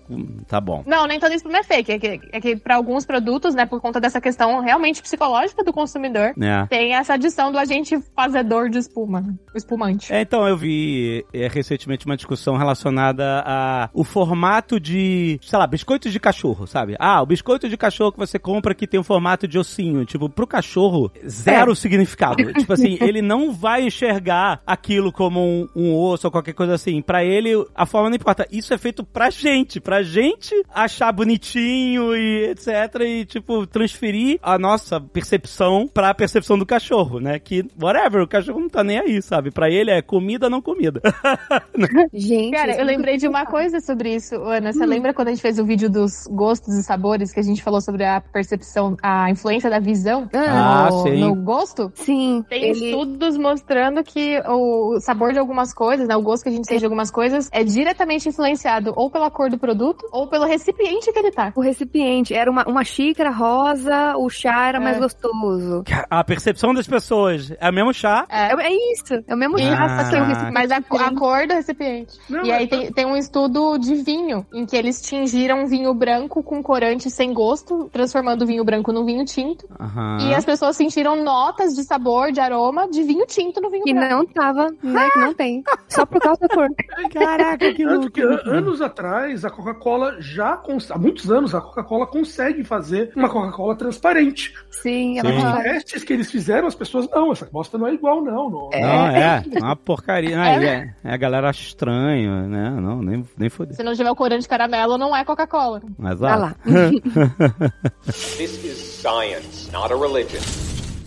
Tá 0.46 0.60
bom. 0.60 0.82
Não, 0.86 1.06
nem 1.06 1.18
toda 1.18 1.34
espuma 1.34 1.58
é 1.58 1.62
fake. 1.62 1.92
É 1.92 1.98
que, 1.98 2.20
é 2.32 2.40
que 2.40 2.56
para 2.56 2.76
alguns 2.76 3.04
produtos, 3.04 3.54
né, 3.54 3.66
por 3.66 3.80
conta 3.80 4.00
dessa 4.00 4.20
questão 4.20 4.60
realmente 4.60 5.02
psicológica 5.02 5.62
do 5.64 5.72
consumidor, 5.72 6.32
É. 6.40 6.66
tem 6.66 6.94
essa 6.94 7.14
adição 7.14 7.52
do 7.52 7.58
agente 7.58 7.98
fazedor 8.14 8.68
de 8.68 8.78
espuma, 8.78 9.24
o 9.54 9.56
espumante. 9.56 10.12
É, 10.12 10.20
então, 10.22 10.46
eu 10.46 10.56
vi 10.56 11.24
é, 11.32 11.48
recentemente 11.48 12.06
uma 12.06 12.16
discussão 12.16 12.56
relacionada 12.56 13.42
a 13.46 13.90
o 13.92 14.04
formato 14.04 14.78
de, 14.80 15.38
sei 15.42 15.58
lá, 15.58 15.66
biscoitos 15.66 16.12
de 16.12 16.20
cachorro, 16.20 16.66
sabe? 16.66 16.96
Ah, 16.98 17.22
o 17.22 17.26
biscoito 17.26 17.68
de 17.68 17.76
cachorro 17.76 18.12
que 18.12 18.18
você 18.18 18.38
compra 18.38 18.74
que 18.74 18.86
tem 18.86 18.98
o 19.00 19.04
formato 19.04 19.46
de 19.46 19.58
ossinho. 19.58 20.04
Tipo, 20.04 20.28
pro 20.28 20.46
cachorro, 20.46 21.10
zero 21.26 21.74
significado. 21.74 22.52
tipo 22.54 22.72
assim, 22.72 22.98
ele 23.00 23.20
não 23.22 23.52
vai 23.52 23.82
enxergar 23.86 24.60
aquilo 24.66 25.12
como 25.12 25.40
um, 25.40 25.68
um 25.74 25.96
osso 25.96 26.26
ou 26.26 26.30
qualquer 26.30 26.52
coisa 26.54 26.74
assim. 26.74 27.02
Pra 27.02 27.24
ele, 27.24 27.52
a 27.74 27.86
forma 27.86 28.08
não 28.08 28.16
importa. 28.16 28.29
Isso 28.50 28.72
é 28.74 28.78
feito 28.78 29.04
pra 29.04 29.30
gente, 29.30 29.80
pra 29.80 30.02
gente 30.02 30.54
achar 30.72 31.12
bonitinho 31.12 32.14
e 32.14 32.50
etc. 32.50 32.68
E, 33.00 33.24
tipo, 33.24 33.66
transferir 33.66 34.38
a 34.42 34.58
nossa 34.58 35.00
percepção 35.00 35.88
pra 35.92 36.14
percepção 36.14 36.58
do 36.58 36.66
cachorro, 36.66 37.20
né? 37.20 37.38
Que, 37.38 37.64
whatever, 37.80 38.22
o 38.22 38.28
cachorro 38.28 38.60
não 38.60 38.68
tá 38.68 38.82
nem 38.84 38.98
aí, 38.98 39.22
sabe? 39.22 39.50
Pra 39.50 39.70
ele 39.70 39.90
é 39.90 40.02
comida, 40.02 40.48
não 40.50 40.60
comida. 40.60 41.00
Gente. 42.12 42.52
Cara, 42.52 42.72
isso 42.72 42.80
eu 42.80 42.84
é 42.84 42.86
lembrei 42.86 43.16
de 43.16 43.28
uma 43.28 43.46
coisa 43.46 43.80
sobre 43.80 44.14
isso, 44.14 44.34
Ana. 44.36 44.72
Você 44.72 44.84
lembra 44.84 45.14
quando 45.14 45.28
a 45.28 45.30
gente 45.30 45.42
fez 45.42 45.58
o 45.58 45.64
vídeo 45.64 45.88
dos 45.90 46.26
gostos 46.30 46.74
e 46.74 46.82
sabores, 46.82 47.32
que 47.32 47.40
a 47.40 47.42
gente 47.42 47.62
falou 47.62 47.80
sobre 47.80 48.04
a 48.04 48.20
percepção, 48.20 48.96
a 49.02 49.30
influência 49.30 49.70
da 49.70 49.78
visão 49.78 50.28
Ah, 50.34 50.88
no, 50.90 51.02
sim. 51.02 51.20
no 51.20 51.34
gosto? 51.34 51.90
Sim, 51.94 52.44
Tem 52.48 52.64
ele... 52.64 52.86
estudos 52.90 53.36
mostrando 53.36 54.02
que 54.02 54.40
o 54.46 55.00
sabor 55.00 55.32
de 55.32 55.38
algumas 55.38 55.72
coisas, 55.72 56.08
né, 56.08 56.16
o 56.16 56.22
gosto 56.22 56.42
que 56.44 56.48
a 56.48 56.52
gente 56.52 56.66
sente 56.66 56.80
de 56.80 56.84
algumas 56.84 57.10
coisas, 57.10 57.48
é 57.52 57.62
diretamente 57.64 58.19
influenciado 58.28 58.92
ou 58.96 59.10
pela 59.10 59.30
cor 59.30 59.50
do 59.50 59.58
produto 59.58 60.06
ou 60.12 60.26
pelo 60.28 60.44
recipiente 60.46 61.12
que 61.12 61.18
ele 61.18 61.30
tá. 61.30 61.52
O 61.56 61.60
recipiente 61.60 62.34
era 62.34 62.50
uma, 62.50 62.64
uma 62.66 62.84
xícara 62.84 63.30
rosa, 63.30 64.16
o 64.16 64.28
chá 64.28 64.68
era 64.68 64.78
É. 64.78 64.80
mais 64.80 64.98
gostoso. 64.98 65.84
A 66.08 66.22
percepção 66.24 66.72
das 66.74 66.86
pessoas 66.86 67.52
é 67.60 67.68
o 67.70 67.72
mesmo 67.72 67.92
chá. 67.92 68.26
É, 68.28 68.50
É, 68.52 68.66
é 68.72 68.92
isso, 68.92 69.14
é 69.26 69.34
o 69.34 69.38
mesmo 69.38 69.58
chá, 69.58 70.04
só 70.04 70.10
que 70.10 70.16
o 70.16 70.18
Ah. 70.18 70.24
recipiente 70.26 70.52
Mas 70.52 70.70
a, 70.70 70.76
a 70.76 71.14
cor 71.14 71.46
do 71.46 71.54
recipiente. 71.54 72.18
Não, 72.28 72.44
e 72.44 72.52
aí 72.52 72.64
é- 72.64 72.66
tem, 72.66 72.92
tem 72.92 73.06
um 73.06 73.16
estudo 73.16 73.78
de 73.78 73.94
vinho, 73.96 74.46
em 74.52 74.66
que 74.66 74.76
eles 74.76 75.00
tingiram 75.00 75.66
vinho 75.66 75.92
branco 75.94 76.42
com 76.42 76.62
corante 76.62 77.10
sem 77.10 77.32
gosto, 77.32 77.88
transformando 77.92 78.42
o 78.42 78.46
vinho 78.46 78.64
branco 78.64 78.92
num 78.92 79.04
vinho 79.04 79.24
tinto. 79.24 79.66
Aham. 79.78 80.18
E 80.22 80.34
as 80.34 80.44
pessoas 80.44 80.76
sentiram 80.76 81.22
notas 81.22 81.74
de 81.74 81.84
sabor, 81.84 82.32
de 82.32 82.40
aroma, 82.40 82.88
de 82.88 83.02
vinho 83.02 83.24
tinto 83.26 83.60
no 83.60 83.70
vinho 83.70 83.84
que 83.84 83.94
branco. 83.94 84.14
não 84.14 84.26
tava, 84.26 84.68
né, 84.82 85.08
que 85.12 85.18
não 85.18 85.34
tem. 85.34 85.62
Só 85.88 86.04
por 86.06 86.20
causa 86.20 86.40
da 86.40 86.48
cor. 86.48 86.68
Caraca, 87.12 87.58
que 87.58 87.74
que 87.74 87.84
louco. 87.84 88.09
An- 88.18 88.40
anos 88.46 88.80
atrás, 88.80 89.44
a 89.44 89.50
Coca-Cola 89.50 90.16
já, 90.20 90.60
há 90.90 90.98
muitos 90.98 91.30
anos, 91.30 91.54
a 91.54 91.60
Coca-Cola 91.60 92.06
consegue 92.06 92.64
fazer 92.64 93.12
uma 93.14 93.28
Coca-Cola 93.28 93.76
transparente. 93.76 94.54
Sim, 94.70 95.18
ela 95.18 95.30
Sim. 95.30 95.46
Os 95.46 95.62
testes 95.62 96.04
que 96.04 96.12
eles 96.12 96.30
fizeram, 96.30 96.66
as 96.66 96.74
pessoas, 96.74 97.08
não, 97.10 97.32
essa 97.32 97.46
bosta 97.46 97.76
não 97.78 97.86
é 97.86 97.94
igual, 97.94 98.22
não. 98.22 98.50
não. 98.50 98.70
Não, 98.70 99.06
é, 99.08 99.44
é 99.52 99.58
uma 99.58 99.76
porcaria. 99.76 100.36
Não, 100.36 100.44
é, 100.44 100.94
é, 101.04 101.12
a 101.12 101.16
galera 101.16 101.50
acha 101.50 101.62
estranho, 101.62 102.48
né? 102.48 102.70
Não, 102.70 103.02
nem, 103.02 103.24
nem 103.36 103.48
foder. 103.48 103.76
Se 103.76 103.82
não 103.82 103.94
tiver 103.94 104.10
o 104.10 104.16
corante 104.16 104.42
de 104.42 104.48
caramelo, 104.48 104.96
não 104.98 105.14
é 105.14 105.24
Coca-Cola. 105.24 105.82
Mas 105.98 106.22
ah, 106.22 106.36
lá. 106.36 106.56
This 108.06 108.64
is 108.64 108.78
science, 108.78 109.70
not 109.72 109.92
a 109.92 109.96
religion. 109.96 110.40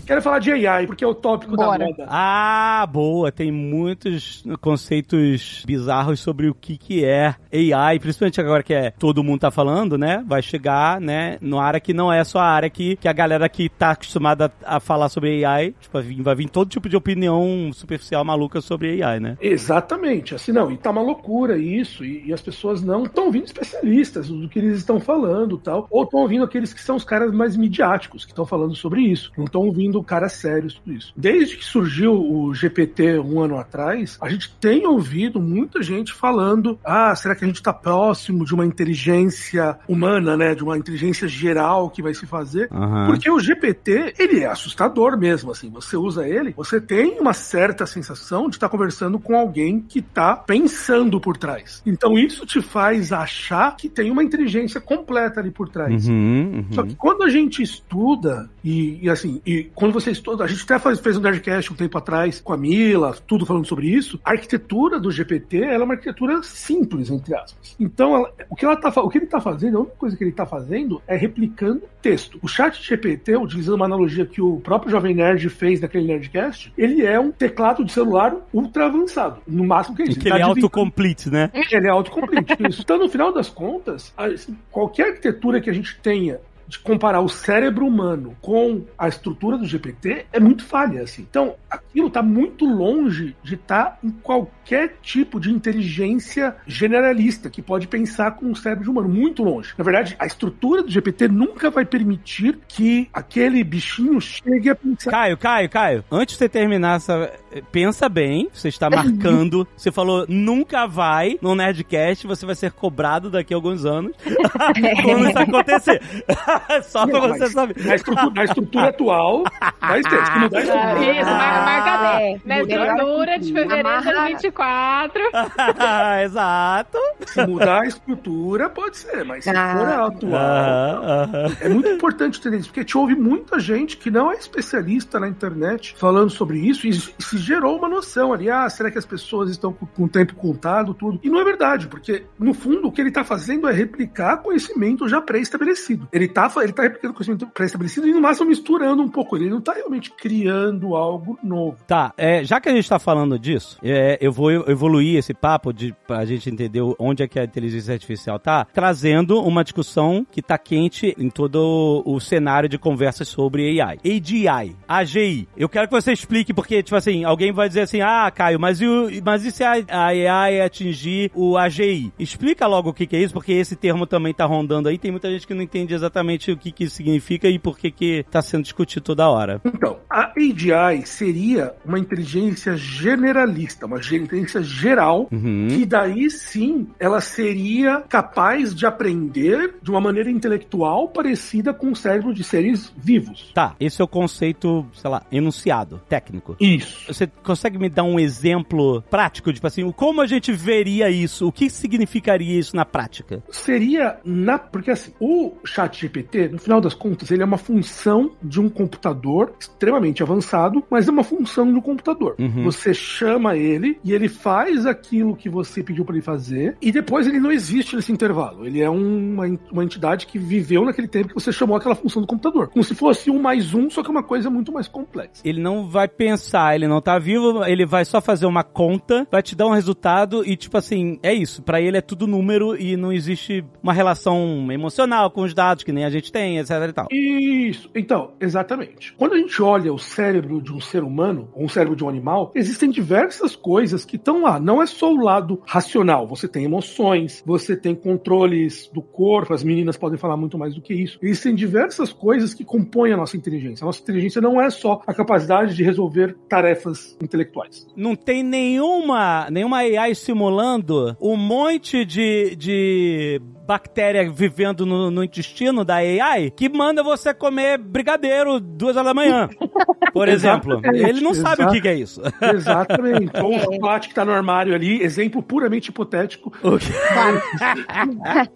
Quero 0.05 0.21
falar 0.21 0.39
de 0.39 0.51
AI, 0.51 0.85
porque 0.85 1.03
é 1.03 1.07
o 1.07 1.15
tópico 1.15 1.55
Bora. 1.55 1.79
da 1.79 1.85
moda. 1.85 2.05
Ah, 2.09 2.85
boa. 2.91 3.31
Tem 3.31 3.51
muitos 3.51 4.43
conceitos 4.59 5.63
bizarros 5.65 6.19
sobre 6.19 6.49
o 6.49 6.53
que 6.53 6.77
que 6.77 7.05
é 7.05 7.35
AI, 7.51 7.99
principalmente 7.99 8.41
agora 8.41 8.63
que 8.63 8.73
é 8.73 8.91
todo 8.91 9.23
mundo 9.23 9.39
tá 9.41 9.51
falando, 9.51 9.97
né? 9.97 10.23
Vai 10.27 10.41
chegar, 10.41 10.99
né, 10.99 11.37
numa 11.41 11.63
área 11.63 11.79
que 11.79 11.93
não 11.93 12.11
é 12.11 12.23
só 12.23 12.39
a 12.39 12.47
área 12.47 12.69
que, 12.69 12.95
que 12.97 13.07
a 13.07 13.13
galera 13.13 13.47
que 13.47 13.69
tá 13.69 13.91
acostumada 13.91 14.51
a, 14.65 14.79
falar 14.79 15.09
sobre 15.09 15.45
AI, 15.45 15.73
tipo, 15.79 15.93
vai 15.93 16.01
vir, 16.01 16.21
vai 16.21 16.35
vir 16.35 16.49
todo 16.49 16.69
tipo 16.69 16.89
de 16.89 16.97
opinião 16.97 17.71
superficial 17.73 18.23
maluca 18.25 18.59
sobre 18.59 19.01
AI, 19.01 19.19
né? 19.19 19.37
Exatamente, 19.39 20.35
assim, 20.35 20.51
não, 20.51 20.71
e 20.71 20.77
tá 20.77 20.91
uma 20.91 21.01
loucura 21.01 21.57
isso, 21.57 22.03
e, 22.03 22.27
e 22.27 22.33
as 22.33 22.41
pessoas 22.41 22.81
não 22.81 23.03
estão 23.03 23.25
ouvindo 23.25 23.45
especialistas 23.45 24.27
do 24.27 24.49
que 24.49 24.59
eles 24.59 24.79
estão 24.79 24.99
falando 24.99 25.57
tal, 25.57 25.87
ou 25.89 26.03
estão 26.03 26.21
ouvindo 26.21 26.43
aqueles 26.43 26.73
que 26.73 26.81
são 26.81 26.95
os 26.95 27.03
caras 27.03 27.31
mais 27.33 27.55
midiáticos 27.55 28.25
que 28.25 28.31
estão 28.31 28.45
falando 28.45 28.75
sobre 28.75 29.01
isso, 29.01 29.31
não 29.37 29.45
estão 29.45 29.61
ouvindo 29.61 29.92
caras 30.01 30.33
sérios 30.33 30.75
tudo 30.75 30.93
isso. 30.93 31.13
Desde 31.15 31.57
que 31.57 31.65
surgiu 31.65 32.13
o 32.13 32.53
GPT 32.53 33.19
um 33.19 33.41
ano 33.41 33.57
atrás, 33.57 34.17
a 34.21 34.29
gente 34.29 34.49
tem 34.59 34.87
ouvido 34.87 35.39
muita 35.39 35.83
gente 35.83 36.13
falando, 36.13 36.79
ah, 36.83 37.15
será 37.15 37.35
que 37.35 37.43
a 37.43 37.47
gente 37.47 37.61
tá 37.61 37.73
próximo 37.73 38.45
de 38.45 38.53
uma 38.53 38.65
inteligência 38.65 39.77
humana, 39.87 40.37
né, 40.37 40.55
de 40.55 40.63
uma 40.63 40.77
inteligência 40.77 41.27
geral 41.27 41.89
que 41.89 42.01
vai 42.01 42.13
se 42.13 42.25
fazer? 42.25 42.69
Aham. 42.71 43.07
Porque 43.07 43.29
o 43.29 43.39
GPT, 43.39 44.13
ele 44.17 44.39
é 44.39 44.47
assustador 44.47 45.17
mesmo, 45.17 45.51
assim. 45.51 45.69
Você 45.71 45.97
usa 45.97 46.27
ele, 46.27 46.53
você 46.55 46.79
tem 46.79 47.19
uma 47.19 47.33
certa 47.33 47.85
sensação 47.85 48.49
de 48.49 48.55
estar 48.55 48.69
conversando 48.69 49.19
com 49.19 49.35
alguém 49.35 49.81
que 49.81 49.99
está 49.99 50.35
pensando 50.35 51.19
por 51.19 51.37
trás. 51.37 51.81
Então 51.85 52.17
isso 52.17 52.45
te 52.45 52.61
faz 52.61 53.11
achar 53.11 53.75
que 53.75 53.89
tem 53.89 54.11
uma 54.11 54.23
inteligência 54.23 54.79
completa 54.79 55.39
ali 55.39 55.51
por 55.51 55.69
trás. 55.69 56.07
Uhum, 56.07 56.65
Só 56.71 56.81
uhum. 56.81 56.87
que 56.87 56.95
quando 56.95 57.23
a 57.23 57.29
gente 57.29 57.61
estuda, 57.61 58.49
e, 58.63 58.99
e 59.01 59.09
assim, 59.09 59.41
e 59.45 59.65
quando 59.84 59.93
você 59.93 60.11
estuda, 60.11 60.45
a 60.45 60.47
gente 60.47 60.63
até 60.63 60.79
faz- 60.79 61.01
fez 61.01 61.17
um 61.17 61.19
Nerdcast 61.19 61.73
um 61.73 61.75
tempo 61.75 61.97
atrás 61.97 62.39
com 62.39 62.53
a 62.53 62.57
Mila, 62.57 63.13
tudo 63.27 63.45
falando 63.45 63.65
sobre 63.67 63.88
isso, 63.88 64.17
a 64.23 64.31
arquitetura 64.31 64.97
do 64.97 65.11
GPT 65.11 65.57
ela 65.61 65.73
é 65.73 65.84
uma 65.84 65.95
arquitetura 65.95 66.41
simples, 66.41 67.09
entre 67.09 67.36
aspas. 67.36 67.75
Então, 67.77 68.15
ela- 68.15 68.31
o, 68.49 68.55
que 68.55 68.63
ela 68.63 68.77
tá, 68.77 68.89
o 69.01 69.09
que 69.09 69.17
ele 69.17 69.25
está 69.25 69.41
fazendo, 69.41 69.75
a 69.77 69.81
única 69.81 69.95
coisa 69.97 70.15
que 70.15 70.23
ele 70.23 70.31
está 70.31 70.45
fazendo 70.45 71.01
é 71.05 71.17
replicando 71.17 71.81
texto. 72.01 72.39
O 72.41 72.47
chat 72.47 72.81
GPT, 72.81 73.36
utilizando 73.36 73.75
uma 73.75 73.84
analogia 73.86 74.25
que 74.25 74.41
o 74.41 74.61
próprio 74.61 74.89
Jovem 74.89 75.13
Nerd 75.15 75.49
fez 75.49 75.81
naquele 75.81 76.07
Nerdcast, 76.07 76.71
ele 76.77 77.05
é 77.05 77.19
um 77.19 77.31
teclado 77.31 77.84
de 77.84 77.91
celular 77.91 78.34
ultra 78.53 78.86
avançado. 78.86 79.41
No 79.45 79.65
máximo 79.65 79.97
que 79.97 80.03
é 80.03 80.05
isso. 80.05 80.19
Que 80.19 80.29
ele 80.29 80.36
é 80.38 80.39
tá 80.39 80.47
dividindo- 80.47 80.65
autocomplete, 80.65 81.29
né? 81.29 81.51
ele 81.71 81.88
é 81.88 81.89
autocomplete. 81.89 82.55
isso. 82.69 82.81
Então, 82.84 82.97
no 82.97 83.09
final 83.09 83.34
das 83.34 83.49
contas, 83.49 84.13
a- 84.15 84.27
assim, 84.27 84.55
qualquer 84.71 85.07
arquitetura 85.09 85.59
que 85.59 85.69
a 85.69 85.73
gente 85.73 85.99
tenha 85.99 86.39
de 86.68 86.80
comparar 86.80 87.22
o 87.22 87.30
cérebro 87.30 87.86
humano 87.86 88.36
com 88.41 88.84
a 88.97 89.07
estrutura 89.07 89.57
do 89.57 89.66
GPT 89.66 90.26
é 90.32 90.39
muito 90.39 90.64
falha, 90.64 91.03
assim. 91.03 91.26
Então, 91.30 91.55
aquilo 91.70 92.07
está 92.07 92.22
muito 92.22 92.66
longe 92.66 93.36
de 93.43 93.55
estar 93.55 93.99
em 94.03 94.09
qualquer 94.09 94.97
tipo 95.01 95.39
de 95.39 95.51
inteligência 95.51 96.55
generalista 96.66 97.49
que 97.49 97.61
pode 97.61 97.88
pensar 97.88 98.32
com 98.32 98.51
o 98.51 98.55
cérebro 98.55 98.91
humano, 98.91 99.09
muito 99.09 99.43
longe. 99.43 99.74
Na 99.78 99.84
verdade, 99.84 100.16
a 100.20 100.26
estrutura 100.26 100.84
do 100.84 100.91
GPT 100.91 101.28
nunca 101.28 101.70
vai 101.70 101.86
permitir 101.86 102.59
que 102.68 103.09
aquele 103.14 103.64
bichinho 103.64 104.20
chegue 104.20 104.70
a 104.70 104.76
pensar. 104.76 105.11
Caio, 105.11 105.38
Caio, 105.38 105.70
Caio, 105.70 106.05
antes 106.11 106.36
de 106.36 106.39
você 106.39 106.49
terminar 106.49 106.97
essa. 106.97 107.32
Pensa 107.72 108.09
bem, 108.09 108.49
você 108.51 108.70
está 108.70 108.89
marcando. 108.89 109.68
Você 109.76 109.91
falou 109.91 110.26
nunca 110.28 110.88
vai 110.88 111.38
no 111.41 111.55
Nerdcast, 111.55 112.26
você 112.26 112.45
vai 112.45 112.55
ser 112.55 112.72
cobrado 112.72 113.30
daqui 113.30 113.53
a 113.53 113.57
alguns 113.57 113.86
anos. 113.86 114.14
quando 115.03 115.30
isso 115.30 115.39
acontecer. 115.39 116.01
Só 116.84 117.05
pra 117.05 117.20
Não, 117.20 117.28
você 117.30 117.39
mas 117.39 117.51
saber. 117.51 117.76
Na 117.86 117.95
estrutura, 117.95 118.32
na 118.34 118.43
estrutura 118.43 118.88
atual, 118.89 119.43
vai 119.82 120.01
ter. 120.01 120.26
Se 120.26 120.39
mudar 120.39 120.57
a 120.57 120.61
estrutura. 120.61 120.93
Ah, 120.93 121.11
Isso, 121.22 121.30
mar- 121.32 121.66
marca 121.66 122.18
bem. 122.18 122.36
é. 122.36 122.39
Na 122.47 122.61
estrutura 122.61 123.39
de 123.39 123.53
fevereiro 123.53 124.01
de 124.01 124.09
Amarra- 124.09 124.28
24. 124.28 125.22
Exato. 126.24 126.97
Se 127.26 127.45
mudar 127.47 127.82
a 127.82 127.86
estrutura, 127.88 128.70
pode 128.70 128.97
ser, 128.97 129.24
mas 129.26 129.43
se 129.43 129.49
Ah. 129.49 129.76
for 129.78 129.88
a 129.88 130.05
atual. 130.07 130.34
Aham, 130.34 131.01
aham. 131.34 131.57
É 131.61 131.70
muito 131.70 131.89
importante 131.89 132.39
entender 132.39 132.57
isso, 132.57 132.70
porque 132.70 132.84
te 132.84 132.97
ouve 132.97 133.16
muita 133.16 133.59
gente 133.59 133.97
que 133.97 134.09
não 134.11 134.32
é 134.32 134.36
especialista 134.36 135.20
na 135.20 135.28
internet 135.28 135.95
falando 135.97 136.30
sobre 136.30 136.59
isso, 136.59 136.88
e 136.88 136.93
se 136.93 137.38
gerou 137.38 137.78
uma 137.78 137.88
noção 137.89 138.34
ali, 138.34 138.49
ah, 138.49 138.70
será 138.70 138.89
que 138.91 138.97
as 138.97 139.05
pessoas 139.05 139.49
estão 139.49 139.72
com, 139.74 139.86
com 139.86 140.03
o 140.03 140.09
tempo 140.09 140.36
contado, 140.36 140.93
tudo? 140.93 141.20
E 141.24 141.30
não 141.30 141.39
é 141.39 141.43
verdade, 141.43 141.88
porque, 141.88 142.24
no 142.39 142.53
fundo, 142.53 142.88
o 142.88 142.91
que 142.91 143.01
ele 143.01 143.09
está 143.09 143.24
fazendo 143.24 143.68
é 143.68 143.74
replicar 143.74 144.38
conhecimento 144.38 145.07
já 145.07 145.22
pré-estabelecido. 145.22 146.07
Ele 146.11 146.26
está 146.26 146.42
tá, 146.49 146.63
ele 146.63 146.73
tá 146.73 146.83
replicando 146.83 147.13
conhecimento 147.13 147.47
pré-estabelecido 147.47 148.07
e 148.07 148.13
no 148.13 148.21
máximo 148.21 148.49
misturando 148.49 149.01
um 149.01 149.09
pouco. 149.09 149.35
Ele 149.35 149.49
não 149.49 149.61
tá 149.61 149.73
realmente 149.73 150.11
criando 150.11 150.95
algo 150.95 151.37
novo. 151.43 151.77
Tá, 151.87 152.13
é, 152.17 152.43
já 152.43 152.59
que 152.59 152.69
a 152.69 152.73
gente 152.73 152.87
tá 152.87 152.99
falando 152.99 153.37
disso, 153.37 153.77
é, 153.83 154.17
eu 154.21 154.31
vou 154.31 154.51
evoluir 154.51 155.17
esse 155.17 155.33
papo 155.33 155.73
de, 155.73 155.93
pra 156.07 156.25
gente 156.25 156.49
entender 156.49 156.81
onde 156.99 157.23
é 157.23 157.27
que 157.27 157.39
a 157.39 157.43
inteligência 157.43 157.93
artificial 157.93 158.39
tá, 158.39 158.65
trazendo 158.73 159.41
uma 159.41 159.63
discussão 159.63 160.25
que 160.29 160.41
tá 160.41 160.57
quente 160.57 161.15
em 161.17 161.29
todo 161.29 162.03
o 162.05 162.19
cenário 162.19 162.69
de 162.69 162.77
conversas 162.77 163.27
sobre 163.27 163.79
AI. 163.79 163.97
AGI, 164.05 164.75
AGI. 164.87 165.47
Eu 165.55 165.69
quero 165.69 165.87
que 165.87 165.93
você 165.93 166.11
explique, 166.11 166.53
porque, 166.53 166.81
tipo 166.83 166.95
assim, 166.95 167.23
alguém 167.23 167.51
vai 167.51 167.67
dizer 167.67 167.81
assim, 167.81 168.01
ah, 168.01 168.29
Caio, 168.31 168.59
mas 168.59 168.81
e, 168.81 168.87
o, 168.87 169.09
mas 169.23 169.45
e 169.45 169.51
se 169.51 169.63
a, 169.63 169.73
a 169.89 170.07
AI 170.07 170.61
atingir 170.61 171.31
o 171.33 171.57
AGI? 171.57 172.11
Explica 172.17 172.67
logo 172.67 172.89
o 172.89 172.93
que, 172.93 173.07
que 173.07 173.15
é 173.15 173.21
isso, 173.21 173.33
porque 173.33 173.53
esse 173.53 173.75
termo 173.75 174.05
também 174.05 174.33
tá 174.33 174.45
rondando 174.45 174.89
aí, 174.89 174.97
tem 174.97 175.11
muita 175.11 175.29
gente 175.31 175.47
que 175.47 175.53
não 175.53 175.61
entende 175.61 175.93
exatamente 175.93 176.32
o 176.51 176.57
que, 176.57 176.71
que 176.71 176.84
isso 176.86 176.95
significa 176.95 177.47
e 177.47 177.57
por 177.59 177.77
que 177.77 177.91
que 177.91 178.25
tá 178.29 178.41
sendo 178.41 178.63
discutido 178.63 179.01
toda 179.03 179.29
hora. 179.29 179.61
Então, 179.65 179.99
a 180.09 180.31
AGI 180.38 181.05
seria 181.05 181.73
uma 181.86 181.99
inteligência 181.99 182.75
generalista, 182.77 183.86
uma 183.86 183.97
inteligência 183.97 184.61
geral, 184.61 185.27
Uhum. 185.31 185.67
que 185.69 185.86
daí 185.86 186.29
sim 186.29 186.88
ela 186.99 187.21
seria 187.21 188.01
capaz 188.01 188.73
de 188.75 188.86
aprender 188.86 189.75
de 189.81 189.89
uma 189.89 190.01
maneira 190.01 190.29
intelectual 190.29 191.07
parecida 191.07 191.73
com 191.73 191.91
o 191.91 191.95
cérebro 191.95 192.34
de 192.34 192.43
seres 192.43 192.91
vivos. 192.97 193.51
Tá, 193.53 193.75
esse 193.79 194.01
é 194.01 194.05
o 194.05 194.07
conceito, 194.07 194.86
sei 194.93 195.09
lá, 195.09 195.23
enunciado, 195.31 196.01
técnico. 196.09 196.55
Isso. 196.59 197.13
Você 197.13 197.27
consegue 197.27 197.77
me 197.77 197.89
dar 197.89 198.03
um 198.03 198.19
exemplo 198.19 199.01
prático, 199.09 199.51
tipo 199.53 199.65
assim, 199.67 199.89
como 199.91 200.21
a 200.21 200.27
gente 200.27 200.51
veria 200.51 201.09
isso? 201.09 201.47
O 201.47 201.51
que 201.51 201.69
significaria 201.69 202.57
isso 202.59 202.75
na 202.75 202.86
prática? 202.86 203.43
Seria 203.49 204.17
na. 204.23 204.57
Porque 204.57 204.91
assim, 204.91 205.11
o 205.19 205.53
chat 205.65 206.07
GPT, 206.24 206.49
no 206.49 206.57
final 206.57 206.80
das 206.80 206.93
contas, 206.93 207.30
ele 207.30 207.43
é 207.43 207.45
uma 207.45 207.57
função 207.57 208.32
de 208.41 208.59
um 208.59 208.69
computador 208.69 209.53
extremamente 209.59 210.24
avançado, 210.24 210.84
mas 210.89 211.07
é 211.07 211.11
uma 211.11 211.24
função 211.24 211.71
do 211.71 211.82
computador. 211.82 212.36
Uhum. 212.39 212.63
Você 212.63 212.93
chama 212.93 213.55
ele 213.55 213.99
e 214.03 214.13
ele 214.13 214.30
faz 214.30 214.86
aquilo 214.86 215.36
que 215.36 215.49
você 215.49 215.84
pediu 215.84 216.05
para 216.05 216.15
ele 216.15 216.24
fazer, 216.24 216.78
e 216.82 216.91
depois 216.91 217.28
ele 217.28 217.39
não 217.39 217.51
existe 217.51 217.95
nesse 217.95 218.11
intervalo. 218.11 218.65
Ele 218.65 218.82
é 218.82 218.89
uma, 218.89 219.45
uma 219.71 219.84
entidade 219.84 220.26
que 220.26 220.39
viveu 220.39 220.86
naquele 220.86 221.07
tempo 221.07 221.30
que 221.30 221.34
você 221.36 221.51
chamou 221.51 221.76
aquela 221.76 221.95
função 221.95 222.21
do 222.21 222.28
computador. 222.28 222.69
Como 222.69 222.84
se 222.84 222.95
fosse 222.95 223.30
um 223.30 223.39
mais 223.39 223.74
um, 223.74 223.89
só 223.89 224.01
que 224.01 224.09
uma 224.09 224.24
coisa 224.24 224.49
muito 224.49 224.71
mais 224.71 224.88
complexa. 224.88 225.41
Ele 225.43 225.61
não 225.61 225.89
vai 225.89 226.07
pensar, 226.07 226.76
ele 226.76 226.88
não 226.88 227.01
tá 227.01 227.19
vivo, 227.19 227.63
ele 227.65 227.86
vai 227.86 228.05
só 228.05 228.21
fazer 228.21 228.45
uma 228.45 228.63
conta, 228.63 229.28
vai 229.30 229.41
te 229.41 229.55
dar 229.55 229.67
um 229.67 229.74
resultado 229.74 230.45
e, 230.45 230.55
tipo 230.55 230.78
assim, 230.78 231.19
é 231.21 231.34
isso. 231.34 231.61
Pra 231.61 231.82
ele 231.82 231.97
é 231.97 232.01
tudo 232.01 232.28
número 232.28 232.80
e 232.80 232.95
não 232.95 233.11
existe 233.11 233.63
uma 233.82 233.93
relação 233.93 234.71
emocional 234.71 235.30
com 235.30 235.41
os 235.41 235.53
dados 235.53 235.84
que 235.84 235.91
nem 235.91 236.05
a 236.05 236.09
gente 236.14 236.32
tem, 236.32 236.59
etc 236.59 236.72
e 236.89 236.93
tal. 236.93 237.07
Isso. 237.11 237.89
Então, 237.95 238.32
exatamente. 238.39 239.14
Quando 239.14 239.34
a 239.34 239.38
gente 239.38 239.61
olha 239.61 239.93
o 239.93 239.99
cérebro 239.99 240.61
de 240.61 240.74
um 240.74 240.80
ser 240.80 241.03
humano, 241.03 241.49
ou 241.53 241.66
um 241.66 241.70
cérebro 241.70 241.95
de 241.95 242.03
um 242.03 242.09
animal, 242.09 242.51
existem 242.55 242.89
diversas 242.89 243.55
coisas 243.55 244.05
que 244.05 244.16
estão 244.16 244.43
lá. 244.43 244.59
Não 244.59 244.82
é 244.82 244.86
só 244.86 245.11
o 245.11 245.18
lado 245.18 245.61
racional. 245.66 246.28
Você 246.28 246.47
tem 246.47 246.66
emoções, 246.66 247.43
você 247.45 247.76
tem 247.76 247.95
controles 247.95 248.89
do 248.93 249.01
corpo, 249.01 249.53
as 249.53 249.64
meninas 249.64 249.97
podem 249.97 250.18
falar 250.18 250.38
muito 250.38 250.57
mais 250.57 250.76
do 250.76 250.82
que 250.82 250.93
isso. 250.93 251.18
Existem 251.22 251.55
diversas 251.55 252.11
coisas 252.11 252.53
que 252.53 252.64
compõem 252.64 253.14
a 253.14 253.18
nossa 253.18 253.38
inteligência. 253.38 253.84
A 253.84 253.88
nossa 253.88 254.01
inteligência 254.01 254.41
não 254.41 254.61
é 254.61 254.70
só 254.70 255.01
a 255.05 255.14
capacidade 255.14 255.76
de 255.76 255.84
resolver 255.84 256.36
tarefas 256.47 257.18
intelectuais. 257.22 257.88
Não 257.95 258.16
tem 258.16 258.43
nenhuma, 258.43 259.47
nenhuma 259.49 259.78
AI 259.78 260.16
simulando 260.16 261.16
um 261.22 261.36
monte 261.36 262.05
de, 262.05 262.55
de 262.55 263.41
bactéria 263.66 264.30
vivendo 264.30 264.86
no, 264.86 265.09
no 265.09 265.24
intestino 265.24 265.86
da 265.86 265.95
AI 265.95 266.51
que 266.51 266.70
manda 266.70 267.01
você 267.01 267.34
comer 267.34 267.78
brigadeiro 267.78 268.59
duas 268.59 268.95
horas 268.95 269.07
da 269.07 269.14
manhã. 269.14 269.49
Por 270.14 270.28
exemplo. 270.28 270.82
Ele 270.93 271.22
não 271.22 271.34
sabe 271.34 271.64
o 271.64 271.72
que, 271.72 271.82
que 271.82 271.88
é 271.88 271.95
isso. 271.95 272.22
Exatamente. 272.41 273.32
Ou 273.41 273.55
o 273.55 273.59
chocolate 273.59 274.09
que 274.09 274.16
tá 274.16 274.24
no 274.24 274.32
armário 274.32 274.76
ali, 274.76 275.01
exemplo 275.01 275.41
puramente 275.41 275.89
hipotético. 275.89 276.53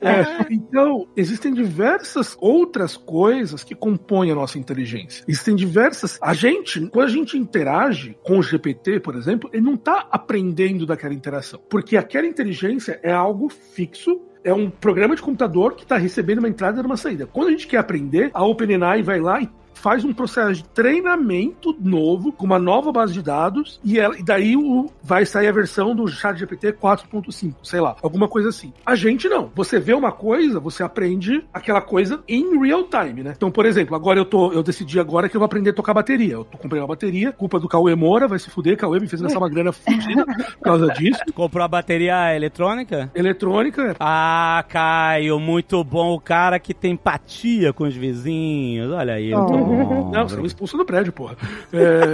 É, 0.02 0.46
então, 0.52 1.08
existem 1.16 1.54
diversas 1.54 2.38
outras 2.40 2.96
coisas 2.96 3.64
que 3.64 3.74
compõem 3.74 4.32
a 4.32 4.36
nossa 4.36 4.60
inteligência. 4.60 5.24
Existem 5.28 5.56
diversas. 5.56 6.20
A 6.22 6.34
gente, 6.34 6.88
quando 6.88 7.06
a 7.06 7.12
gente 7.12 7.38
interage 7.38 8.18
com 8.24 8.38
o 8.40 8.44
GPT, 8.44 9.00
por 9.00 9.16
exemplo, 9.16 9.50
ele 9.52 9.64
não 9.64 9.76
está 9.76 10.08
aprendendo 10.12 10.86
daquela 10.86 11.14
interação. 11.14 11.60
Porque 11.70 11.98
aquela 11.98 12.28
inteligência 12.28 13.00
é 13.02 13.12
algo 13.12 13.50
fixo. 13.50 14.22
É 14.48 14.54
um 14.54 14.70
programa 14.70 15.14
de 15.14 15.22
computador 15.22 15.76
que 15.76 15.84
está 15.84 15.98
recebendo 15.98 16.38
uma 16.38 16.48
entrada 16.48 16.82
e 16.82 16.86
uma 16.86 16.96
saída. 16.96 17.28
Quando 17.28 17.50
a 17.50 17.52
gente 17.52 17.68
quer 17.68 17.80
aprender, 17.80 18.32
a 18.34 18.46
OpenAI 18.46 19.04
vai 19.04 19.20
lá 19.20 19.42
e 19.42 19.50
faz 19.78 20.04
um 20.04 20.14
processo 20.14 20.54
de 20.54 20.64
treinamento 20.66 21.76
novo, 21.80 22.32
com 22.32 22.46
uma 22.46 22.60
nova 22.60 22.92
base 22.92 23.14
de 23.14 23.22
dados, 23.22 23.80
e, 23.84 24.00
ela, 24.00 24.18
e 24.18 24.24
daí 24.24 24.58
o, 24.58 24.90
vai 25.02 25.26
sair 25.26 25.48
a 25.48 25.52
versão 25.52 25.96
do 25.96 26.08
ChatGPT 26.08 26.74
4.5, 26.74 27.54
sei 27.64 27.80
lá, 27.80 27.96
alguma 28.02 28.28
coisa 28.28 28.50
assim. 28.50 28.74
A 28.86 28.96
gente 28.96 29.30
não. 29.30 29.52
Você 29.56 29.80
vê 29.80 29.94
uma 29.94 30.12
coisa, 30.12 30.60
você 30.60 30.84
aprende 30.84 31.44
aquela 31.54 31.82
coisa 31.82 32.22
em 32.28 32.60
real 32.60 32.84
time, 32.84 33.24
né? 33.24 33.34
Então, 33.36 33.52
por 33.52 33.66
exemplo, 33.66 33.96
agora 33.96 34.20
eu 34.20 34.26
tô, 34.26 34.52
eu 34.52 34.64
decidi 34.64 35.00
agora 35.00 35.30
que 35.30 35.36
eu 35.36 35.40
vou 35.40 35.46
aprender 35.46 35.70
a 35.70 35.74
tocar 35.74 35.94
bateria. 35.94 36.34
Eu 36.34 36.44
tô 36.44 36.58
comprei 36.58 36.82
uma 36.82 36.88
bateria, 36.88 37.32
culpa 37.32 37.60
do 37.60 37.68
Cauê 37.68 37.96
Moura, 37.96 38.28
vai 38.28 38.40
se 38.40 38.50
fuder, 38.50 38.76
Cauê 38.78 39.00
me 39.00 39.08
fez 39.08 39.22
gastar 39.22 39.40
uma 39.40 39.50
grana 39.50 39.72
fodida 39.72 40.26
por 40.58 40.64
causa 40.64 40.88
disso. 40.88 41.22
Comprou 41.34 41.64
a 41.64 41.68
bateria 41.68 42.36
eletrônica? 42.36 43.12
Eletrônica, 43.14 43.96
Ah, 44.00 44.64
Caio, 44.68 45.40
muito 45.40 45.84
bom. 45.84 46.14
O 46.16 46.20
cara 46.20 46.60
que 46.60 46.74
tem 46.74 46.94
empatia 46.94 47.72
com 47.72 47.84
os 47.84 47.96
vizinhos. 47.96 48.92
Olha 48.92 49.14
aí, 49.14 49.34
muito 49.34 49.52
bom. 49.52 49.67
Não, 49.68 50.28
você 50.28 50.40
é 50.40 50.44
expulso 50.46 50.78
do 50.78 50.86
prédio, 50.86 51.12
porra. 51.14 51.36
É, 51.74 52.06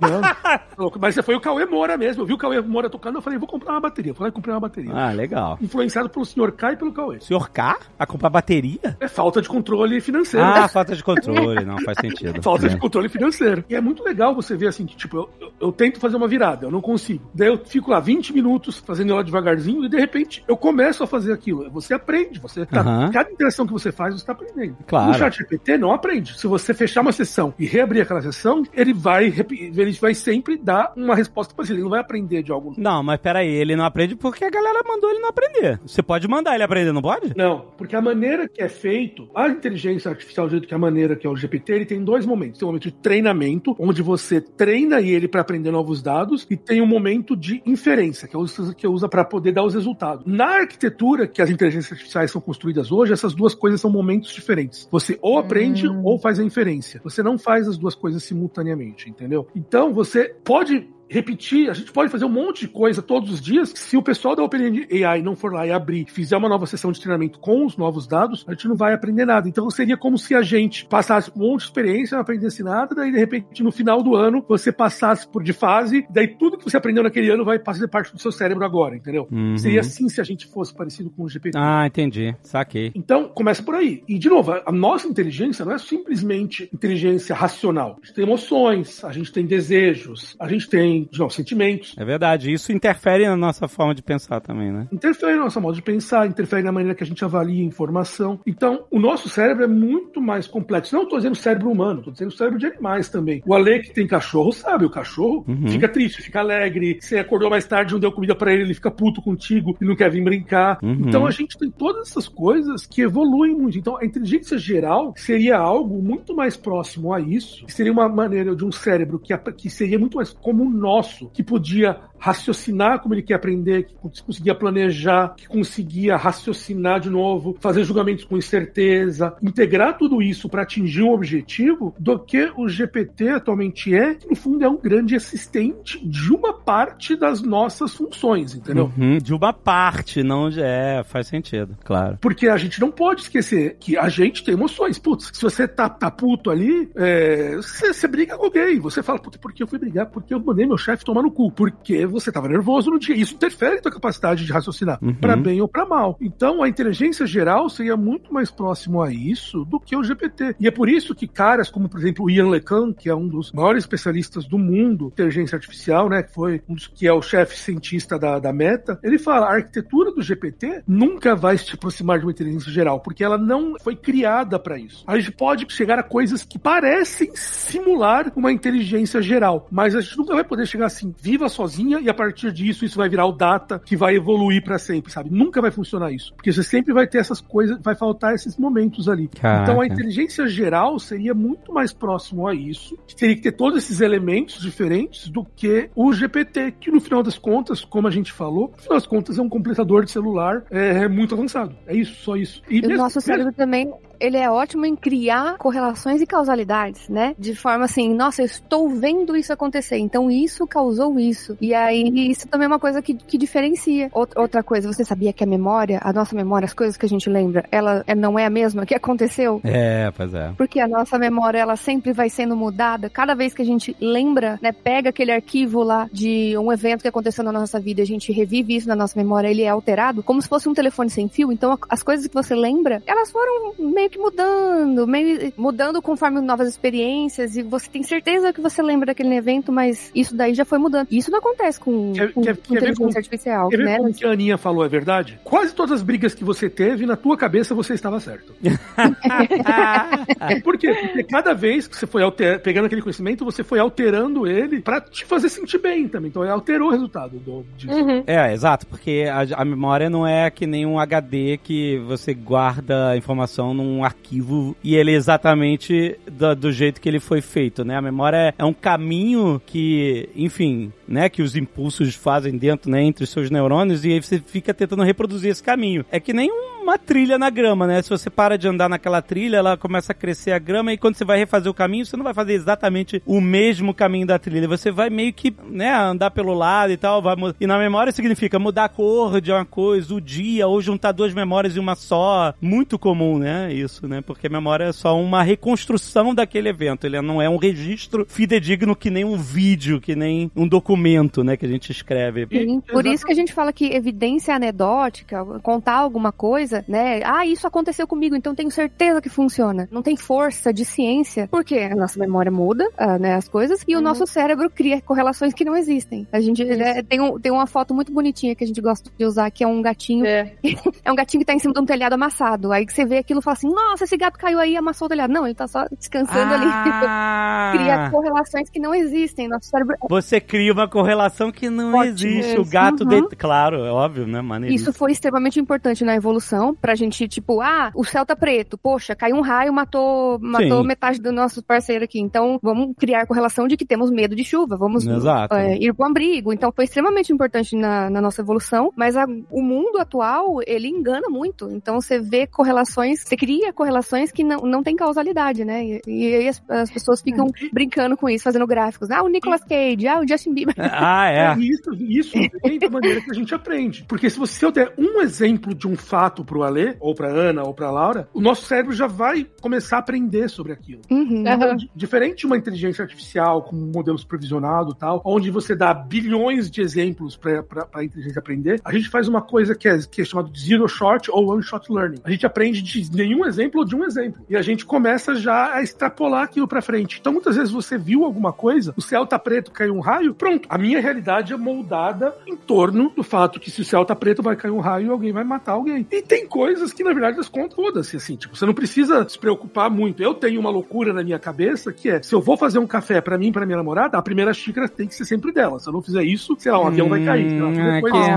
não. 0.00 0.90
Mas 1.00 1.14
foi 1.16 1.34
o 1.34 1.40
Cauê 1.40 1.64
Moura 1.66 1.96
mesmo. 1.96 2.22
Eu 2.22 2.26
vi 2.26 2.32
o 2.32 2.38
Cauê 2.38 2.60
Moura 2.60 2.88
tocando, 2.90 3.16
eu 3.16 3.22
falei, 3.22 3.38
vou 3.38 3.48
comprar 3.48 3.72
uma 3.74 3.80
bateria. 3.80 4.10
Eu 4.10 4.14
falei, 4.14 4.32
comprei 4.32 4.54
uma 4.54 4.60
bateria. 4.60 4.92
Ah, 4.94 5.12
legal. 5.12 5.58
Influenciado 5.60 6.08
pelo 6.08 6.24
senhor 6.24 6.52
K 6.52 6.72
e 6.72 6.76
pelo 6.76 6.92
Cauê. 6.92 7.20
Senhor 7.20 7.48
K? 7.50 7.78
A 7.98 8.06
comprar 8.06 8.30
bateria? 8.30 8.96
É 9.00 9.08
falta 9.08 9.40
de 9.40 9.48
controle 9.48 10.00
financeiro. 10.00 10.44
Ah, 10.46 10.68
falta 10.68 10.94
de 10.94 11.02
controle. 11.02 11.64
Não 11.64 11.78
faz 11.78 11.98
sentido. 12.00 12.40
Falta 12.42 12.66
É. 12.66 12.68
de 12.68 12.76
controle 12.76 13.08
financeiro. 13.08 13.64
E 13.68 13.74
é 13.74 13.80
muito 13.80 14.02
legal 14.02 14.34
você 14.34 14.56
ver 14.56 14.68
assim, 14.68 14.84
que, 14.86 14.96
tipo, 14.96 15.16
eu, 15.16 15.30
eu, 15.40 15.52
eu 15.60 15.72
tento 15.72 15.98
fazer 15.98 16.16
uma 16.16 16.26
virada, 16.28 16.66
eu 16.66 16.70
não 16.70 16.80
consigo. 16.80 17.24
Daí 17.34 17.48
eu 17.48 17.58
fico 17.64 17.90
lá 17.90 18.00
20 18.00 18.32
minutos 18.32 18.78
fazendo 18.78 19.12
ela 19.12 19.22
devagarzinho 19.24 19.84
e 19.84 19.88
de 19.88 19.96
repente 19.98 20.44
eu 20.46 20.56
começo 20.56 21.02
a 21.02 21.06
fazer 21.06 21.32
aquilo. 21.32 21.70
Você 21.70 21.94
aprende, 21.94 22.38
você 22.38 22.66
tá, 22.66 23.08
cada 23.12 23.30
interação 23.30 23.66
que 23.66 23.72
você 23.72 23.90
faz, 23.92 24.14
você 24.14 24.24
tá 24.26 24.32
aprendendo. 24.32 24.76
Claro. 24.86 25.10
O 25.10 25.14
chat 25.14 25.36
GPT 25.38 25.78
não 25.78 25.92
aprende. 25.92 26.38
Se 26.38 26.46
você 26.46 26.74
fechar 26.74 26.93
uma 27.02 27.12
sessão 27.12 27.54
e 27.58 27.66
reabrir 27.66 28.02
aquela 28.02 28.22
sessão, 28.22 28.62
ele 28.72 28.92
vai, 28.92 29.32
ele 29.50 29.92
vai 29.92 30.14
sempre 30.14 30.56
dar 30.56 30.92
uma 30.96 31.14
resposta 31.14 31.54
parecida. 31.54 31.76
Ele 31.76 31.84
não 31.84 31.90
vai 31.90 32.00
aprender 32.00 32.42
de 32.42 32.52
algo. 32.52 32.74
Não, 32.76 33.02
mas 33.02 33.20
peraí, 33.20 33.48
ele 33.48 33.76
não 33.76 33.84
aprende 33.84 34.16
porque 34.16 34.44
a 34.44 34.50
galera 34.50 34.82
mandou 34.86 35.10
ele 35.10 35.20
não 35.20 35.28
aprender. 35.28 35.80
Você 35.86 36.02
pode 36.02 36.28
mandar 36.28 36.54
ele 36.54 36.64
aprender, 36.64 36.92
não 36.92 37.02
pode? 37.02 37.32
Não, 37.36 37.66
porque 37.76 37.96
a 37.96 38.02
maneira 38.02 38.48
que 38.48 38.62
é 38.62 38.68
feito, 38.68 39.28
a 39.34 39.48
inteligência 39.48 40.10
artificial, 40.10 40.46
do 40.46 40.52
jeito 40.52 40.68
que 40.68 40.74
é 40.74 40.76
a 40.76 40.80
maneira 40.80 41.16
que 41.16 41.26
é 41.26 41.30
o 41.30 41.36
GPT, 41.36 41.72
ele 41.72 41.86
tem 41.86 42.02
dois 42.02 42.26
momentos. 42.26 42.58
Tem 42.58 42.66
um 42.66 42.70
momento 42.70 42.84
de 42.84 42.92
treinamento, 42.92 43.74
onde 43.78 44.02
você 44.02 44.40
treina 44.40 45.00
ele 45.00 45.28
para 45.28 45.40
aprender 45.40 45.70
novos 45.70 46.02
dados, 46.02 46.46
e 46.50 46.56
tem 46.56 46.80
um 46.80 46.86
momento 46.86 47.36
de 47.36 47.62
inferência, 47.66 48.28
que 48.28 48.36
é 48.36 48.38
o 48.38 48.44
que 48.74 48.86
usa 48.86 49.08
para 49.08 49.24
poder 49.24 49.52
dar 49.52 49.64
os 49.64 49.74
resultados. 49.74 50.24
Na 50.26 50.60
arquitetura 50.60 51.26
que 51.26 51.42
as 51.42 51.50
inteligências 51.50 51.92
artificiais 51.92 52.30
são 52.30 52.40
construídas 52.40 52.92
hoje, 52.92 53.12
essas 53.12 53.34
duas 53.34 53.54
coisas 53.54 53.80
são 53.80 53.90
momentos 53.90 54.32
diferentes. 54.32 54.88
Você 54.90 55.18
ou 55.20 55.38
aprende 55.38 55.86
ou 55.88 56.18
faz 56.18 56.38
a 56.38 56.44
inferência. 56.44 56.83
Você 57.02 57.22
não 57.22 57.38
faz 57.38 57.68
as 57.68 57.78
duas 57.78 57.94
coisas 57.94 58.22
simultaneamente, 58.22 59.08
entendeu? 59.08 59.46
Então 59.54 59.92
você 59.92 60.34
pode 60.44 60.88
repetir, 61.08 61.68
a 61.70 61.74
gente 61.74 61.92
pode 61.92 62.10
fazer 62.10 62.24
um 62.24 62.28
monte 62.30 62.60
de 62.62 62.68
coisa 62.68 63.02
todos 63.02 63.30
os 63.30 63.40
dias. 63.40 63.70
Se 63.74 63.96
o 63.96 64.02
pessoal 64.02 64.34
da 64.36 64.42
OpenAI 64.42 65.22
não 65.22 65.36
for 65.36 65.52
lá 65.52 65.66
e 65.66 65.70
abrir, 65.70 66.06
fizer 66.10 66.36
uma 66.36 66.48
nova 66.48 66.66
sessão 66.66 66.92
de 66.92 67.00
treinamento 67.00 67.38
com 67.38 67.64
os 67.66 67.76
novos 67.76 68.06
dados, 68.06 68.44
a 68.48 68.52
gente 68.52 68.68
não 68.68 68.76
vai 68.76 68.92
aprender 68.94 69.24
nada. 69.24 69.48
Então 69.48 69.68
seria 69.70 69.96
como 69.96 70.16
se 70.18 70.34
a 70.34 70.42
gente 70.42 70.86
passasse 70.86 71.30
um 71.34 71.40
monte 71.40 71.60
de 71.60 71.66
experiência, 71.66 72.14
não 72.16 72.22
aprendesse 72.22 72.62
nada, 72.62 72.94
daí 72.94 73.10
de 73.12 73.18
repente 73.18 73.62
no 73.62 73.70
final 73.72 74.02
do 74.02 74.14
ano 74.16 74.44
você 74.48 74.72
passasse 74.72 75.26
por 75.28 75.42
de 75.42 75.52
fase, 75.52 76.06
daí 76.10 76.28
tudo 76.28 76.56
que 76.58 76.64
você 76.64 76.76
aprendeu 76.76 77.02
naquele 77.02 77.30
ano 77.30 77.44
vai 77.44 77.58
fazer 77.58 77.88
parte 77.88 78.12
do 78.12 78.18
seu 78.18 78.32
cérebro 78.32 78.64
agora, 78.64 78.96
entendeu? 78.96 79.28
Uhum. 79.30 79.56
Seria 79.56 79.80
assim 79.80 80.08
se 80.08 80.20
a 80.20 80.24
gente 80.24 80.46
fosse 80.46 80.74
parecido 80.74 81.10
com 81.10 81.24
o 81.24 81.28
GPT. 81.28 81.56
Ah, 81.58 81.86
entendi. 81.86 82.34
Saquei. 82.42 82.92
Então, 82.94 83.28
começa 83.28 83.62
por 83.62 83.74
aí. 83.74 84.02
E, 84.08 84.18
de 84.18 84.28
novo, 84.28 84.52
a- 84.52 84.62
a 84.66 84.72
nossa 84.72 85.06
inteligência 85.08 85.64
não 85.64 85.72
é 85.72 85.78
simplesmente 85.78 86.68
inteligência 86.72 87.34
racional. 87.34 87.98
A 88.02 88.06
gente 88.06 88.14
tem 88.14 88.24
emoções, 88.24 89.04
a 89.04 89.12
gente 89.12 89.32
tem 89.32 89.46
desejos, 89.46 90.36
a 90.38 90.48
gente 90.48 90.68
tem 90.68 91.03
sen- 91.12 91.18
não, 91.18 91.30
sentimentos. 91.30 91.94
É 91.98 92.04
verdade. 92.04 92.52
Isso 92.52 92.72
interfere 92.72 93.26
na 93.26 93.36
nossa 93.36 93.68
forma 93.68 93.94
de 93.94 94.02
pensar 94.02 94.40
também, 94.40 94.72
né? 94.72 94.88
Interfere 94.92 95.36
no 95.36 95.44
nosso 95.44 95.60
modo 95.60 95.74
de 95.74 95.82
pensar, 95.82 96.26
interfere 96.26 96.62
na 96.62 96.72
maneira 96.72 96.94
que 96.94 97.02
a 97.04 97.06
gente 97.06 97.24
avalia 97.24 97.62
a 97.62 97.66
informação. 97.66 98.40
Então, 98.46 98.84
o 98.90 98.98
nosso 98.98 99.28
cérebro 99.28 99.64
é 99.64 99.68
muito 99.68 100.20
mais 100.20 100.46
complexo. 100.46 100.94
Não 100.94 101.02
estou 101.04 101.18
dizendo 101.18 101.34
cérebro 101.36 101.70
humano, 101.70 101.98
estou 102.00 102.12
dizendo 102.12 102.32
cérebro 102.32 102.58
de 102.58 102.66
animais 102.66 103.08
também. 103.08 103.42
O 103.46 103.54
Ale 103.54 103.80
que 103.80 103.92
tem 103.92 104.06
cachorro 104.06 104.52
sabe, 104.52 104.84
o 104.84 104.90
cachorro 104.90 105.44
Uhum. 105.48 105.68
fica 105.68 105.88
triste, 105.88 106.22
fica 106.22 106.40
alegre. 106.40 106.98
Você 107.00 107.18
acordou 107.18 107.50
mais 107.50 107.66
tarde, 107.66 107.92
não 107.92 108.00
deu 108.00 108.12
comida 108.12 108.34
para 108.34 108.52
ele, 108.52 108.62
ele 108.62 108.74
fica 108.74 108.90
puto 108.90 109.20
contigo 109.22 109.76
e 109.80 109.84
não 109.84 109.96
quer 109.96 110.10
vir 110.10 110.22
brincar. 110.22 110.78
Uhum. 110.82 111.04
Então 111.06 111.26
a 111.26 111.30
gente 111.30 111.56
tem 111.58 111.70
todas 111.70 112.08
essas 112.08 112.28
coisas 112.28 112.86
que 112.86 113.02
evoluem 113.02 113.54
muito. 113.54 113.78
Então 113.78 113.96
a 113.96 114.04
inteligência 114.04 114.56
geral 114.58 115.12
seria 115.16 115.56
algo 115.58 116.00
muito 116.02 116.34
mais 116.34 116.56
próximo 116.56 117.12
a 117.12 117.20
isso. 117.20 117.64
Seria 117.68 117.92
uma 117.92 118.08
maneira 118.08 118.54
de 118.54 118.64
um 118.64 118.72
cérebro 118.72 119.18
que, 119.18 119.36
que 119.56 119.68
seria 119.70 119.98
muito 119.98 120.16
mais 120.16 120.32
como 120.32 120.64
o 120.64 120.70
nosso, 120.84 121.28
que 121.30 121.42
podia 121.42 121.98
raciocinar 122.24 123.00
como 123.00 123.14
ele 123.14 123.22
quer 123.22 123.34
aprender, 123.34 123.84
que 123.84 124.22
conseguia 124.22 124.54
planejar, 124.54 125.34
que 125.36 125.46
conseguia 125.46 126.16
raciocinar 126.16 126.98
de 127.00 127.10
novo, 127.10 127.56
fazer 127.60 127.84
julgamentos 127.84 128.24
com 128.24 128.38
incerteza, 128.38 129.36
integrar 129.42 129.98
tudo 129.98 130.22
isso 130.22 130.48
para 130.48 130.62
atingir 130.62 131.02
um 131.02 131.12
objetivo, 131.12 131.94
do 131.98 132.18
que 132.18 132.50
o 132.56 132.66
GPT 132.66 133.28
atualmente 133.28 133.94
é, 133.94 134.14
que 134.14 134.28
no 134.28 134.34
fundo 134.34 134.64
é 134.64 134.68
um 134.68 134.78
grande 134.78 135.14
assistente 135.14 135.98
de 136.06 136.32
uma 136.32 136.54
parte 136.54 137.14
das 137.14 137.42
nossas 137.42 137.94
funções, 137.94 138.54
entendeu? 138.54 138.90
Uhum, 138.96 139.18
De 139.18 139.34
uma 139.34 139.52
parte, 139.52 140.22
não. 140.22 140.48
É, 140.56 141.02
faz 141.04 141.26
sentido, 141.26 141.76
claro. 141.84 142.18
Porque 142.20 142.48
a 142.48 142.56
gente 142.56 142.80
não 142.80 142.90
pode 142.90 143.22
esquecer 143.22 143.76
que 143.80 143.96
a 143.96 144.08
gente 144.08 144.44
tem 144.44 144.54
emoções. 144.54 144.98
Putz, 144.98 145.30
se 145.32 145.42
você 145.42 145.66
tá, 145.66 145.88
tá 145.88 146.10
puto 146.10 146.50
ali, 146.50 146.90
é, 146.94 147.56
você, 147.56 147.92
você 147.92 148.06
briga 148.06 148.36
com 148.36 148.44
alguém. 148.44 148.78
Você 148.80 149.02
fala, 149.02 149.18
puta, 149.18 149.38
por 149.38 149.52
que 149.52 149.62
eu 149.62 149.66
fui 149.66 149.78
brigar? 149.78 150.06
Porque 150.06 150.34
eu 150.34 150.40
mandei 150.40 150.66
meu 150.66 150.73
chefe 150.78 151.04
tomar 151.04 151.22
no 151.22 151.30
cu. 151.30 151.50
Porque 151.50 152.06
você 152.06 152.30
tava 152.32 152.48
nervoso 152.48 152.90
no 152.90 152.98
dia. 152.98 153.14
Isso 153.16 153.34
interfere 153.34 153.76
na 153.76 153.82
tua 153.82 153.92
capacidade 153.92 154.44
de 154.44 154.52
raciocinar, 154.52 154.98
Uhum. 155.02 155.14
pra 155.14 155.36
bem 155.36 155.60
ou 155.60 155.68
pra 155.68 155.84
mal. 155.86 156.16
Então, 156.20 156.62
a 156.62 156.68
inteligência 156.68 157.26
geral 157.26 157.68
seria 157.68 157.96
muito 157.96 158.32
mais 158.32 158.50
próximo 158.50 159.02
a 159.02 159.12
isso 159.12 159.64
do 159.64 159.78
que 159.80 159.96
o 159.96 160.02
GPT. 160.02 160.56
E 160.60 160.66
é 160.66 160.70
por 160.70 160.88
isso 160.88 161.14
que 161.14 161.26
caras 161.26 161.70
como, 161.70 161.88
por 161.88 161.98
exemplo, 162.00 162.24
o 162.26 162.30
Ian 162.30 162.48
LeCun, 162.48 162.92
que 162.92 163.08
é 163.08 163.14
um 163.14 163.28
dos 163.28 163.52
maiores 163.52 163.84
especialistas 163.84 164.46
do 164.46 164.58
mundo, 164.58 165.08
inteligência 165.08 165.56
artificial, 165.56 166.08
né, 166.08 166.22
que 166.22 166.32
foi 166.32 166.62
um 166.68 166.74
dos 166.74 166.86
que 166.86 167.06
é 167.06 167.12
o 167.12 167.22
chefe 167.22 167.56
cientista 167.58 168.18
da, 168.18 168.38
da 168.38 168.52
Meta, 168.52 168.98
ele 169.02 169.18
fala, 169.18 169.46
a 169.46 169.54
arquitetura 169.54 170.12
do 170.12 170.22
GPT 170.22 170.82
nunca 170.86 171.34
vai 171.34 171.58
se 171.58 171.74
aproximar 171.74 172.18
de 172.18 172.24
uma 172.24 172.32
inteligência 172.32 172.70
geral, 172.70 173.00
porque 173.00 173.24
ela 173.24 173.36
não 173.38 173.74
foi 173.82 173.96
criada 173.96 174.58
para 174.58 174.78
isso. 174.78 175.04
A 175.06 175.18
gente 175.18 175.32
pode 175.32 175.66
chegar 175.72 175.98
a 175.98 176.02
coisas 176.02 176.42
que 176.44 176.58
parecem 176.58 177.30
simular 177.34 178.32
uma 178.36 178.52
inteligência 178.52 179.20
geral, 179.22 179.66
mas 179.70 179.94
a 179.94 180.00
gente 180.00 180.16
nunca 180.18 180.34
vai 180.34 180.44
poder 180.44 180.63
chegar 180.66 180.86
assim, 180.86 181.14
viva 181.20 181.48
sozinha 181.48 182.00
e 182.00 182.08
a 182.08 182.14
partir 182.14 182.52
disso 182.52 182.84
isso 182.84 182.96
vai 182.96 183.08
virar 183.08 183.26
o 183.26 183.32
data 183.32 183.78
que 183.78 183.96
vai 183.96 184.16
evoluir 184.16 184.62
para 184.62 184.78
sempre, 184.78 185.12
sabe? 185.12 185.30
Nunca 185.30 185.60
vai 185.60 185.70
funcionar 185.70 186.12
isso, 186.12 186.34
porque 186.34 186.52
você 186.52 186.62
sempre 186.62 186.92
vai 186.92 187.06
ter 187.06 187.18
essas 187.18 187.40
coisas, 187.40 187.78
vai 187.80 187.94
faltar 187.94 188.34
esses 188.34 188.56
momentos 188.56 189.08
ali. 189.08 189.28
Caraca. 189.28 189.62
Então 189.62 189.80
a 189.80 189.86
inteligência 189.86 190.46
geral 190.46 190.98
seria 190.98 191.34
muito 191.34 191.72
mais 191.72 191.92
próximo 191.92 192.46
a 192.46 192.54
isso, 192.54 192.96
que 193.06 193.16
teria 193.16 193.36
que 193.36 193.42
ter 193.42 193.52
todos 193.52 193.84
esses 193.84 194.00
elementos 194.00 194.60
diferentes 194.60 195.28
do 195.28 195.44
que 195.44 195.90
o 195.94 196.12
GPT, 196.12 196.72
que 196.72 196.90
no 196.90 197.00
final 197.00 197.22
das 197.22 197.38
contas, 197.38 197.84
como 197.84 198.06
a 198.06 198.10
gente 198.10 198.32
falou, 198.32 198.72
no 198.76 198.82
final 198.82 198.96
das 198.96 199.06
contas 199.06 199.38
é 199.38 199.42
um 199.42 199.48
completador 199.48 200.04
de 200.04 200.10
celular 200.10 200.64
é, 200.70 201.08
muito 201.08 201.34
avançado. 201.34 201.74
É 201.86 201.94
isso, 201.94 202.14
só 202.22 202.36
isso. 202.36 202.62
E 202.68 202.80
o 202.80 202.96
nosso 202.96 203.20
cérebro 203.20 203.52
também, 203.52 203.92
ele 204.20 204.36
é 204.36 204.50
ótimo 204.50 204.86
em 204.86 204.94
criar 204.94 205.56
correlações 205.58 206.20
e 206.20 206.26
causalidades, 206.26 207.08
né? 207.08 207.34
De 207.38 207.54
forma 207.54 207.84
assim, 207.84 208.14
nossa, 208.14 208.42
eu 208.42 208.46
estou 208.46 208.88
vendo 208.88 209.36
isso 209.36 209.52
acontecer, 209.52 209.98
então 209.98 210.30
isso 210.30 210.53
causou 210.66 211.18
isso. 211.18 211.56
E 211.60 211.74
aí, 211.74 212.30
isso 212.30 212.46
também 212.48 212.66
é 212.66 212.68
uma 212.68 212.78
coisa 212.78 213.02
que, 213.02 213.14
que 213.14 213.36
diferencia. 213.36 214.10
Outra, 214.12 214.62
coisa, 214.62 214.90
você 214.92 215.04
sabia 215.04 215.32
que 215.32 215.42
a 215.42 215.46
memória, 215.46 216.00
a 216.02 216.12
nossa 216.12 216.34
memória, 216.34 216.66
as 216.66 216.72
coisas 216.74 216.96
que 216.96 217.06
a 217.06 217.08
gente 217.08 217.28
lembra, 217.28 217.64
ela 217.70 218.04
é- 218.06 218.14
não 218.14 218.38
é 218.38 218.46
a 218.46 218.50
mesma 218.50 218.86
que 218.86 218.94
aconteceu? 218.94 219.60
É, 219.64 220.10
pois 220.16 220.32
é. 220.34 220.52
Porque 220.56 220.80
a 220.80 220.88
nossa 220.88 221.18
memória, 221.18 221.58
ela 221.58 221.76
sempre 221.76 222.12
vai 222.12 222.30
sendo 222.30 222.56
mudada. 222.56 223.10
Cada 223.10 223.34
vez 223.34 223.52
que 223.54 223.62
a 223.62 223.64
gente 223.64 223.96
lembra, 224.00 224.58
né, 224.62 224.72
pega 224.72 225.10
aquele 225.10 225.32
arquivo 225.32 225.82
lá 225.82 226.08
de 226.12 226.56
um 226.58 226.72
evento 226.72 227.02
que 227.02 227.08
aconteceu 227.08 227.42
na 227.44 227.52
nossa 227.52 227.80
vida, 227.80 228.02
a 228.02 228.06
gente 228.06 228.32
revive 228.32 228.76
isso 228.76 228.88
na 228.88 228.96
nossa 228.96 229.18
memória, 229.18 229.48
ele 229.48 229.62
é 229.62 229.68
alterado, 229.68 230.22
como 230.22 230.40
se 230.40 230.48
fosse 230.48 230.68
um 230.68 230.74
telefone 230.74 231.10
sem 231.10 231.28
fio. 231.28 231.50
Então, 231.52 231.78
as 231.88 232.02
coisas 232.02 232.26
que 232.26 232.34
você 232.34 232.54
lembra, 232.54 233.02
elas 233.06 233.30
foram 233.30 233.74
meio 233.78 234.10
que 234.10 234.18
mudando, 234.18 235.06
meio 235.06 235.52
mudando 235.56 236.00
conforme 236.02 236.40
novas 236.40 236.68
experiências, 236.68 237.56
e 237.56 237.62
você 237.62 237.88
tem 237.88 238.02
certeza 238.02 238.52
que 238.52 238.60
você 238.60 238.82
lembra 238.82 239.06
daquele 239.06 239.34
evento, 239.34 239.72
mas 239.72 240.10
isso 240.14 240.36
daí 240.36 240.43
já 240.52 240.64
foi 240.64 240.78
mudando. 240.78 241.06
Isso 241.10 241.30
não 241.30 241.38
acontece 241.38 241.78
com, 241.80 242.12
Quer- 242.12 242.32
com 242.32 242.42
quer- 242.42 242.56
quer 242.56 242.62
ver 242.62 242.76
inteligência 242.76 243.04
como- 243.06 243.16
artificial, 243.16 243.68
Quer 243.68 243.76
ver 243.78 243.84
né? 243.84 243.96
como 243.98 244.12
que 244.12 244.24
a 244.26 244.30
Aninha 244.32 244.58
falou 244.58 244.84
é 244.84 244.88
verdade? 244.88 245.38
Quase 245.44 245.74
todas 245.74 245.92
as 245.92 246.02
brigas 246.02 246.34
que 246.34 246.44
você 246.44 246.68
teve, 246.68 247.06
na 247.06 247.16
tua 247.16 247.36
cabeça 247.36 247.74
você 247.74 247.94
estava 247.94 248.18
certo. 248.20 248.52
Por 250.62 250.78
quê? 250.78 250.92
Porque 250.94 251.22
cada 251.24 251.52
vez 251.54 251.86
que 251.86 251.96
você 251.96 252.06
foi 252.06 252.22
alter- 252.22 252.60
pegando 252.60 252.86
aquele 252.86 253.02
conhecimento, 253.02 253.44
você 253.44 253.62
foi 253.62 253.78
alterando 253.78 254.46
ele 254.46 254.80
pra 254.80 255.00
te 255.00 255.24
fazer 255.24 255.48
sentir 255.48 255.78
bem 255.78 256.08
também. 256.08 256.28
Então 256.28 256.42
ele 256.42 256.52
alterou 256.52 256.88
o 256.88 256.90
resultado 256.90 257.38
do, 257.38 257.64
disso. 257.76 257.92
É, 258.26 258.52
exato, 258.52 258.86
porque 258.86 259.26
a, 259.30 259.62
a 259.62 259.64
memória 259.64 260.08
não 260.10 260.26
é 260.26 260.50
que 260.50 260.66
nem 260.66 260.86
um 260.86 260.98
HD 260.98 261.58
que 261.62 261.98
você 262.06 262.34
guarda 262.34 263.10
a 263.10 263.16
informação 263.16 263.74
num 263.74 264.04
arquivo 264.04 264.76
e 264.82 264.94
ele 264.96 265.12
é 265.12 265.14
exatamente 265.14 266.18
do, 266.30 266.54
do 266.54 266.72
jeito 266.72 267.00
que 267.00 267.08
ele 267.08 267.20
foi 267.20 267.40
feito, 267.40 267.84
né? 267.84 267.96
A 267.96 268.02
memória 268.02 268.36
é, 268.36 268.54
é 268.58 268.64
um 268.64 268.72
caminho 268.72 269.60
que, 269.64 270.28
enfim, 270.36 270.92
né, 271.06 271.28
que 271.28 271.42
os 271.42 271.56
impulsos 271.56 272.14
fazem 272.14 272.56
dentro, 272.56 272.90
né, 272.90 273.02
entre 273.02 273.24
os 273.24 273.30
seus 273.30 273.50
neurônios 273.50 274.04
e 274.04 274.12
aí 274.12 274.22
você 274.22 274.38
fica 274.38 274.74
tentando 274.74 275.02
reproduzir 275.02 275.50
esse 275.50 275.62
caminho. 275.62 276.04
É 276.10 276.18
que 276.18 276.32
nem 276.32 276.50
uma 276.84 276.98
trilha 276.98 277.38
na 277.38 277.50
grama, 277.50 277.86
né? 277.86 278.00
Se 278.02 278.10
você 278.10 278.30
para 278.30 278.56
de 278.56 278.68
andar 278.68 278.88
naquela 278.88 279.20
trilha, 279.20 279.56
ela 279.56 279.76
começa 279.76 280.12
a 280.12 280.14
crescer 280.14 280.52
a 280.52 280.58
grama 280.58 280.92
e 280.92 280.98
quando 280.98 281.16
você 281.16 281.24
vai 281.24 281.38
refazer 281.38 281.70
o 281.70 281.74
caminho, 281.74 282.04
você 282.06 282.16
não 282.16 282.24
vai 282.24 282.34
fazer 282.34 282.52
exatamente 282.52 283.22
o 283.26 283.40
mesmo 283.40 283.92
caminho 283.92 284.26
da 284.26 284.38
trilha. 284.38 284.68
Você 284.68 284.90
vai 284.90 285.10
meio 285.10 285.32
que, 285.32 285.54
né, 285.66 285.92
andar 285.92 286.30
pelo 286.30 286.54
lado 286.54 286.92
e 286.92 286.96
tal. 286.96 287.22
Vai, 287.22 287.34
e 287.60 287.66
na 287.66 287.78
memória 287.78 288.12
significa 288.12 288.58
mudar 288.58 288.84
a 288.84 288.88
cor 288.88 289.40
de 289.40 289.50
uma 289.50 289.64
coisa, 289.64 290.14
o 290.14 290.20
dia, 290.20 290.68
ou 290.68 290.80
juntar 290.80 291.12
duas 291.12 291.32
memórias 291.32 291.76
em 291.76 291.80
uma 291.80 291.94
só. 291.94 292.54
Muito 292.60 292.98
comum, 292.98 293.38
né? 293.38 293.72
Isso, 293.72 294.06
né? 294.06 294.20
Porque 294.20 294.46
a 294.46 294.50
memória 294.50 294.84
é 294.84 294.92
só 294.92 295.18
uma 295.18 295.42
reconstrução 295.42 296.34
daquele 296.34 296.68
evento. 296.68 297.06
Ele 297.06 297.20
não 297.22 297.40
é 297.40 297.48
um 297.48 297.56
registro 297.56 298.26
fidedigno 298.28 298.94
que 298.94 299.10
nem 299.10 299.24
um 299.24 299.36
vídeo, 299.36 300.00
que 300.00 300.14
nem 300.14 300.50
um 300.54 300.68
documento, 300.68 301.42
né? 301.42 301.56
Que 301.56 301.66
a 301.66 301.68
gente 301.68 301.90
escreve. 301.90 302.46
Sim, 302.50 302.80
por 302.80 303.06
isso 303.06 303.24
que 303.24 303.32
a 303.32 303.36
gente 303.36 303.52
fala 303.52 303.72
que 303.72 303.86
evidência 303.86 304.54
anedótica, 304.54 305.44
contar 305.62 305.94
alguma 305.94 306.32
coisa, 306.32 306.73
né? 306.88 307.20
Ah, 307.24 307.46
isso 307.46 307.66
aconteceu 307.66 308.06
comigo, 308.06 308.34
então 308.34 308.54
tenho 308.54 308.70
certeza 308.70 309.20
que 309.20 309.28
funciona. 309.28 309.88
Não 309.90 310.02
tem 310.02 310.16
força 310.16 310.72
de 310.72 310.84
ciência, 310.84 311.48
porque 311.50 311.78
a 311.78 311.94
nossa 311.94 312.18
memória 312.18 312.50
muda, 312.50 312.88
ah, 312.96 313.18
né, 313.18 313.34
as 313.34 313.48
coisas, 313.48 313.84
e 313.86 313.94
o 313.94 314.00
nosso 314.00 314.26
cérebro 314.26 314.70
cria 314.70 315.00
correlações 315.00 315.52
que 315.52 315.64
não 315.64 315.76
existem. 315.76 316.26
A 316.32 316.40
gente 316.40 316.64
né, 316.64 317.02
tem, 317.02 317.20
um, 317.20 317.38
tem 317.38 317.52
uma 317.52 317.66
foto 317.66 317.94
muito 317.94 318.12
bonitinha 318.12 318.54
que 318.54 318.64
a 318.64 318.66
gente 318.66 318.80
gosta 318.80 319.10
de 319.16 319.24
usar, 319.24 319.50
que 319.50 319.62
é 319.62 319.66
um 319.66 319.82
gatinho. 319.82 320.26
É. 320.26 320.52
É 321.04 321.12
um 321.12 321.14
gatinho 321.14 321.40
que 321.40 321.44
tá 321.44 321.52
em 321.52 321.58
cima 321.58 321.74
de 321.74 321.80
um 321.80 321.84
telhado 321.84 322.14
amassado. 322.14 322.72
Aí 322.72 322.86
que 322.86 322.92
você 322.92 323.04
vê 323.04 323.18
aquilo 323.18 323.40
e 323.40 323.42
fala 323.42 323.56
assim: 323.56 323.68
nossa, 323.68 324.04
esse 324.04 324.16
gato 324.16 324.38
caiu 324.38 324.58
aí 324.58 324.72
e 324.72 324.76
amassou 324.76 325.06
o 325.06 325.08
telhado. 325.08 325.32
Não, 325.32 325.44
ele 325.44 325.54
tá 325.54 325.66
só 325.66 325.84
descansando 325.98 326.54
ali. 326.54 326.66
Ah! 326.66 327.72
Cria 327.76 328.10
correlações 328.10 328.70
que 328.70 328.78
não 328.78 328.94
existem. 328.94 329.48
Nosso 329.48 329.68
cérebro 329.68 329.96
Você 330.08 330.40
cria 330.40 330.72
uma 330.72 330.88
correlação 330.88 331.50
que 331.52 331.68
não 331.68 332.02
existe. 332.02 332.56
O 332.56 332.62
Isso, 332.62 332.70
gato, 332.70 333.04
uhum. 333.04 333.28
de... 333.28 333.36
claro, 333.36 333.84
é 333.84 333.90
óbvio, 333.90 334.26
né, 334.26 334.40
maneiríssimo. 334.40 334.90
Isso 334.90 334.98
foi 334.98 335.12
extremamente 335.12 335.60
importante 335.60 336.04
na 336.04 336.14
evolução, 336.14 336.63
pra 336.72 336.94
gente, 336.94 337.26
tipo, 337.26 337.60
ah, 337.60 337.90
o 337.94 338.04
céu 338.04 338.24
tá 338.24 338.36
preto, 338.36 338.78
poxa, 338.78 339.14
caiu 339.16 339.36
um 339.36 339.40
raio, 339.40 339.72
matou, 339.72 340.38
matou 340.40 340.82
Sim. 340.82 340.86
metade 340.86 341.20
do 341.20 341.32
nosso 341.32 341.62
parceiro 341.62 342.04
aqui. 342.04 342.20
Então, 342.20 342.58
vamos 342.62 342.94
criar 342.96 343.26
correlação 343.26 343.66
de 343.66 343.76
que 343.76 343.84
temos 343.84 344.10
medo 344.10 344.36
de 344.36 344.44
chuva, 344.44 344.76
vamos 344.76 345.06
Exato. 345.06 345.54
é, 345.54 345.76
ir 345.76 345.92
pro 345.92 346.06
abrigo. 346.06 346.52
Então, 346.52 346.70
foi 346.74 346.84
extremamente 346.84 347.32
importante 347.32 347.74
na, 347.76 348.08
na 348.08 348.20
nossa 348.20 348.40
evolução, 348.40 348.92
mas 348.96 349.16
a- 349.16 349.26
o 349.50 349.60
mundo 349.62 349.98
atual, 349.98 350.60
ele 350.66 350.88
engana 350.88 351.28
muito. 351.28 351.68
Então, 351.72 352.00
você 352.00 352.18
vê 352.20 352.46
correlações, 352.46 353.20
você 353.20 353.36
cria 353.36 353.72
correlações 353.72 354.30
que 354.30 354.44
não, 354.44 354.58
não 354.60 354.82
tem 354.82 354.94
causalidade, 354.94 355.64
né? 355.64 355.84
E, 355.84 356.00
e 356.06 356.34
aí 356.36 356.48
as, 356.48 356.62
as 356.68 356.90
pessoas 356.90 357.20
ficam 357.20 357.48
brincando 357.72 358.16
com 358.16 358.28
isso, 358.28 358.44
fazendo 358.44 358.66
gráficos. 358.66 359.10
Ah, 359.10 359.22
o 359.22 359.28
Nicolas 359.28 359.62
Cage, 359.64 360.06
ah, 360.06 360.20
o 360.20 360.28
Justin 360.28 360.54
Bieber. 360.54 360.74
Ah, 361.06 361.28
é. 361.30 361.56
E 361.58 361.70
Isso, 361.70 361.90
isso 361.98 362.38
vem 362.62 362.78
da 362.78 362.88
maneira 362.88 363.20
que 363.20 363.30
a 363.30 363.34
gente 363.34 363.54
aprende. 363.54 364.04
Porque 364.08 364.30
se 364.30 364.38
você 364.38 364.52
se 364.54 364.64
eu 364.64 364.70
der 364.70 364.92
um 364.96 365.20
exemplo 365.20 365.74
de 365.74 365.88
um 365.88 365.96
fato 365.96 366.44
pro 366.54 366.62
Alê, 366.62 366.94
ou 367.00 367.16
pra 367.16 367.28
Ana, 367.28 367.64
ou 367.64 367.74
pra 367.74 367.90
Laura, 367.90 368.28
o 368.32 368.40
nosso 368.40 368.64
cérebro 368.66 368.92
já 368.92 369.08
vai 369.08 369.44
começar 369.60 369.96
a 369.96 369.98
aprender 369.98 370.48
sobre 370.48 370.72
aquilo. 370.72 371.02
Uhum. 371.10 371.42
Aham. 371.44 371.76
Diferente 371.96 372.38
de 372.38 372.46
uma 372.46 372.56
inteligência 372.56 373.02
artificial 373.02 373.62
com 373.62 373.74
um 373.74 373.90
modelo 373.92 374.16
supervisionado 374.16 374.92
e 374.92 374.94
tal, 374.94 375.20
onde 375.24 375.50
você 375.50 375.74
dá 375.74 375.92
bilhões 375.92 376.70
de 376.70 376.80
exemplos 376.80 377.36
para 377.36 377.64
a 377.92 378.04
inteligência 378.04 378.38
aprender, 378.38 378.80
a 378.84 378.92
gente 378.92 379.08
faz 379.08 379.26
uma 379.26 379.42
coisa 379.42 379.74
que 379.74 379.88
é, 379.88 379.98
que 379.98 380.22
é 380.22 380.24
chamada 380.24 380.48
de 380.48 380.60
zero 380.60 380.86
shot 380.86 381.28
ou 381.28 381.50
one 381.50 381.62
shot 381.62 381.92
learning. 381.92 382.20
A 382.22 382.30
gente 382.30 382.46
aprende 382.46 382.80
de 382.82 383.10
nenhum 383.12 383.44
exemplo 383.44 383.80
ou 383.80 383.84
de 383.84 383.96
um 383.96 384.04
exemplo. 384.04 384.44
E 384.48 384.56
a 384.56 384.62
gente 384.62 384.86
começa 384.86 385.34
já 385.34 385.74
a 385.74 385.82
extrapolar 385.82 386.44
aquilo 386.44 386.68
para 386.68 386.80
frente. 386.80 387.18
Então, 387.20 387.32
muitas 387.32 387.56
vezes 387.56 387.72
você 387.72 387.98
viu 387.98 388.24
alguma 388.24 388.52
coisa, 388.52 388.94
o 388.96 389.02
céu 389.02 389.26
tá 389.26 389.40
preto, 389.40 389.72
caiu 389.72 389.96
um 389.96 390.00
raio, 390.00 390.34
pronto. 390.34 390.68
A 390.70 390.78
minha 390.78 391.00
realidade 391.00 391.52
é 391.52 391.56
moldada 391.56 392.32
em 392.46 392.54
torno 392.54 393.10
do 393.10 393.24
fato 393.24 393.58
que 393.58 393.72
se 393.72 393.80
o 393.80 393.84
céu 393.84 394.04
tá 394.04 394.14
preto, 394.14 394.40
vai 394.40 394.54
cair 394.54 394.70
um 394.70 394.78
raio 394.78 395.08
e 395.08 395.10
alguém 395.10 395.32
vai 395.32 395.42
matar 395.42 395.72
alguém. 395.72 396.06
E 396.10 396.22
tem 396.22 396.43
coisas 396.44 396.92
que, 396.92 397.02
na 397.04 397.12
verdade, 397.12 397.36
das 397.36 397.48
contas, 397.48 397.74
foda-se, 397.74 398.16
assim, 398.16 398.36
tipo, 398.36 398.56
você 398.56 398.64
não 398.66 398.74
precisa 398.74 399.28
se 399.28 399.38
preocupar 399.38 399.90
muito. 399.90 400.22
Eu 400.22 400.34
tenho 400.34 400.60
uma 400.60 400.70
loucura 400.70 401.12
na 401.12 401.22
minha 401.22 401.38
cabeça 401.38 401.92
que 401.92 402.08
é, 402.08 402.22
se 402.22 402.34
eu 402.34 402.40
vou 402.40 402.56
fazer 402.56 402.78
um 402.78 402.86
café 402.86 403.20
para 403.20 403.36
mim 403.38 403.48
e 403.48 403.52
pra 403.52 403.66
minha 403.66 403.76
namorada, 403.78 404.16
a 404.18 404.22
primeira 404.22 404.52
xícara 404.54 404.88
tem 404.88 405.06
que 405.06 405.14
ser 405.14 405.24
sempre 405.24 405.52
dela. 405.52 405.78
Se 405.80 405.88
eu 405.88 405.92
não 405.92 406.02
fizer 406.02 406.22
isso, 406.22 406.54
sei 406.58 406.70
lá, 406.72 406.80
um 406.80 406.86
avião 406.86 407.08
vai 407.08 407.24
cair. 407.24 407.60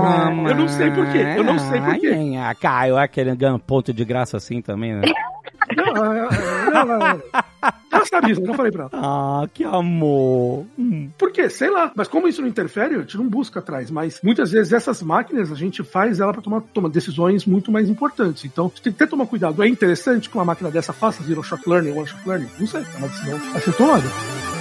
lá, 0.00 0.30
Hum, 0.30 0.48
eu 0.48 0.54
não 0.56 0.68
sei 0.68 0.90
por 0.90 1.06
quê. 1.12 1.18
Eu 1.36 1.44
não 1.44 1.58
sei 1.58 1.80
por 1.80 1.98
quê. 1.98 2.08
Ai, 2.08 2.36
Ah, 2.36 2.54
Caio, 2.54 2.96
aquele 2.96 3.36
ponto 3.66 3.92
de 3.92 4.04
graça 4.04 4.36
assim 4.36 4.60
também, 4.60 4.94
né? 4.94 5.02
Não, 5.76 6.14
ela, 6.14 6.28
ela, 7.92 8.04
sabe 8.08 8.32
isso, 8.32 8.40
eu 8.40 8.46
já 8.46 8.54
falei 8.54 8.72
pra 8.72 8.84
ela. 8.84 8.90
ah, 8.94 9.48
que 9.52 9.64
amor. 9.64 10.66
Hum. 10.78 11.10
Por 11.16 11.30
quê? 11.30 11.48
Sei 11.48 11.70
lá. 11.70 11.92
Mas 11.94 12.08
como 12.08 12.26
isso 12.26 12.40
não 12.40 12.48
interfere, 12.48 12.94
a 12.94 12.98
gente 13.00 13.16
não 13.16 13.28
busca 13.28 13.60
atrás. 13.60 13.90
Mas 13.90 14.20
muitas 14.22 14.50
vezes 14.50 14.72
essas 14.72 15.02
máquinas 15.02 15.52
a 15.52 15.54
gente 15.54 15.82
faz 15.84 16.20
ela 16.20 16.32
para 16.32 16.42
tomar, 16.42 16.60
tomar 16.60 16.88
decisões 16.88 17.44
muito 17.44 17.70
mais 17.70 17.88
importantes. 17.88 18.44
Então, 18.44 18.66
a 18.66 18.68
gente 18.68 18.82
tem 18.82 18.92
que 18.92 18.98
ter 18.98 19.06
tomar 19.06 19.26
cuidado. 19.26 19.62
É 19.62 19.68
interessante 19.68 20.28
que 20.28 20.36
uma 20.36 20.44
máquina 20.44 20.70
dessa 20.70 20.92
faça 20.92 21.22
zero 21.22 21.42
shot 21.42 21.62
learning, 21.68 21.92
one 21.92 22.06
shot 22.06 22.26
learning? 22.26 22.48
Não 22.58 22.66
sei. 22.66 22.82
É 22.82 22.98
uma 22.98 23.08
decisão 23.08 23.40
a 23.54 23.60
ser 23.60 23.72
tomada. 23.74 24.57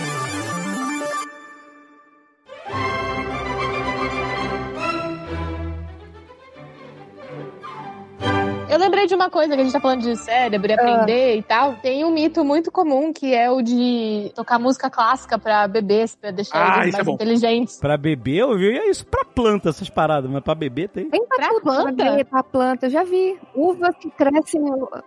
Eu 8.78 8.82
lembrei 8.82 9.08
de 9.08 9.16
uma 9.16 9.28
coisa 9.28 9.56
que 9.56 9.60
a 9.60 9.64
gente 9.64 9.74
tá 9.74 9.80
falando 9.80 10.02
de 10.02 10.16
cérebro 10.18 10.70
e 10.72 10.74
aprender 10.76 11.38
e 11.38 11.42
tal. 11.42 11.74
Tem 11.82 12.06
um 12.06 12.12
mito 12.12 12.46
muito 12.46 12.72
comum 12.72 13.12
que 13.12 13.34
é 13.34 13.50
o 13.50 13.60
de 13.64 14.32
tocar 14.36 14.60
música 14.60 14.88
clássica 14.88 15.40
pra 15.40 15.68
bebês, 15.68 16.16
pra 16.16 16.30
deixar 16.30 16.54
Ah, 16.78 16.82
eles 16.84 16.90
isso 16.90 16.98
mais 16.98 17.08
é 17.08 17.12
inteligentes. 17.12 17.80
Pra 17.80 17.98
beber, 17.98 18.38
eu 18.42 18.56
vi 18.56 18.78
é 18.78 18.88
isso 18.88 19.04
pra 19.08 19.26
planta, 19.26 19.70
essas 19.70 19.90
paradas, 19.90 20.30
mas 20.30 20.44
pra 20.44 20.54
beber 20.54 20.90
tem. 20.90 21.10
Tem 21.10 21.26
pra, 21.26 21.38
Pra 21.50 21.60
planta? 21.60 22.26
pra 22.26 22.44
planta, 22.44 22.86
eu 22.86 22.90
já 22.92 23.04
vi. 23.04 23.36
Uvas 23.56 23.96
que 23.98 24.12
crescem 24.12 24.62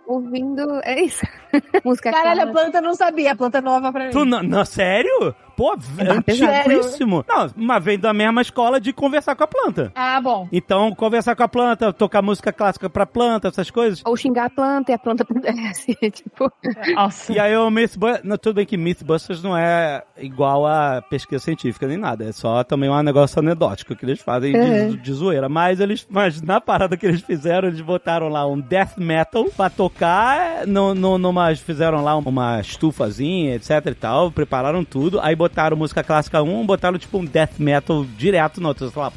ouvindo. 0.05 0.81
É 0.83 1.01
isso. 1.01 1.25
Música 1.85 2.11
Caralho, 2.11 2.41
a 2.41 2.43
clássica. 2.43 2.61
planta 2.61 2.81
não 2.81 2.93
sabia, 2.93 3.31
a 3.31 3.35
planta 3.37 3.61
nova 3.61 3.89
pra 3.91 4.05
mim. 4.05 4.11
Tu, 4.11 4.25
não, 4.25 4.43
não, 4.43 4.65
sério? 4.65 5.33
Pô, 5.55 5.73
É 5.97 6.21
pesado. 6.21 6.51
antiquíssimo. 6.69 7.25
Não, 7.27 7.49
mas 7.55 7.83
vem 7.83 7.99
da 7.99 8.13
mesma 8.13 8.41
escola 8.41 8.79
de 8.79 8.91
conversar 8.93 9.35
com 9.35 9.43
a 9.43 9.47
planta. 9.47 9.91
Ah, 9.95 10.19
bom. 10.21 10.47
Então, 10.51 10.93
conversar 10.95 11.35
com 11.35 11.43
a 11.43 11.47
planta, 11.47 11.91
tocar 11.93 12.21
música 12.21 12.51
clássica 12.51 12.89
pra 12.89 13.05
planta, 13.05 13.47
essas 13.47 13.69
coisas. 13.69 14.01
Ou 14.05 14.15
xingar 14.17 14.45
a 14.45 14.49
planta 14.49 14.91
e 14.91 14.95
a 14.95 14.99
planta 14.99 15.23
pudesse. 15.25 15.95
tipo. 16.11 16.51
Nossa. 16.95 17.31
E 17.33 17.39
aí 17.39 17.55
o 17.55 17.69
Mythbusters, 17.69 18.23
não, 18.23 18.37
tudo 18.37 18.55
bem 18.55 18.65
que 18.65 18.77
Mythbusters 18.77 19.41
não 19.43 19.57
é 19.57 20.03
igual 20.17 20.65
a 20.65 21.01
pesquisa 21.01 21.43
científica 21.43 21.87
nem 21.87 21.97
nada, 21.97 22.25
é 22.25 22.31
só 22.31 22.63
também 22.63 22.89
um 22.89 23.01
negócio 23.03 23.39
anedótico 23.39 23.95
que 23.95 24.05
eles 24.05 24.21
fazem 24.21 24.51
de, 24.53 24.59
Uhum. 24.59 24.95
de 24.95 25.13
zoeira, 25.13 25.49
mas 25.49 25.79
eles, 25.79 26.05
mas 26.09 26.41
na 26.41 26.61
parada 26.61 26.95
que 26.95 27.05
eles 27.05 27.21
fizeram, 27.21 27.67
eles 27.67 27.81
botaram 27.81 28.27
lá 28.29 28.45
um 28.47 28.59
death 28.59 28.97
metal 28.97 29.45
pra 29.55 29.69
tocar, 29.69 30.65
no, 30.67 30.93
no, 30.95 31.17
numa, 31.17 31.53
fizeram 31.55 32.03
lá 32.03 32.15
uma 32.15 32.59
estufazinha, 32.61 33.55
etc 33.55 33.69
e 33.87 33.93
tal, 33.95 34.31
prepararam 34.31 34.83
tudo, 34.83 35.19
aí 35.21 35.35
botaram 35.41 35.75
música 35.75 36.03
clássica 36.03 36.43
1, 36.43 36.65
botaram 36.67 36.99
tipo 36.99 37.17
um 37.17 37.25
death 37.25 37.57
metal 37.57 38.05
direto 38.15 38.61
no 38.61 38.67
outro, 38.67 38.87
sei 38.89 39.01
lá, 39.01 39.11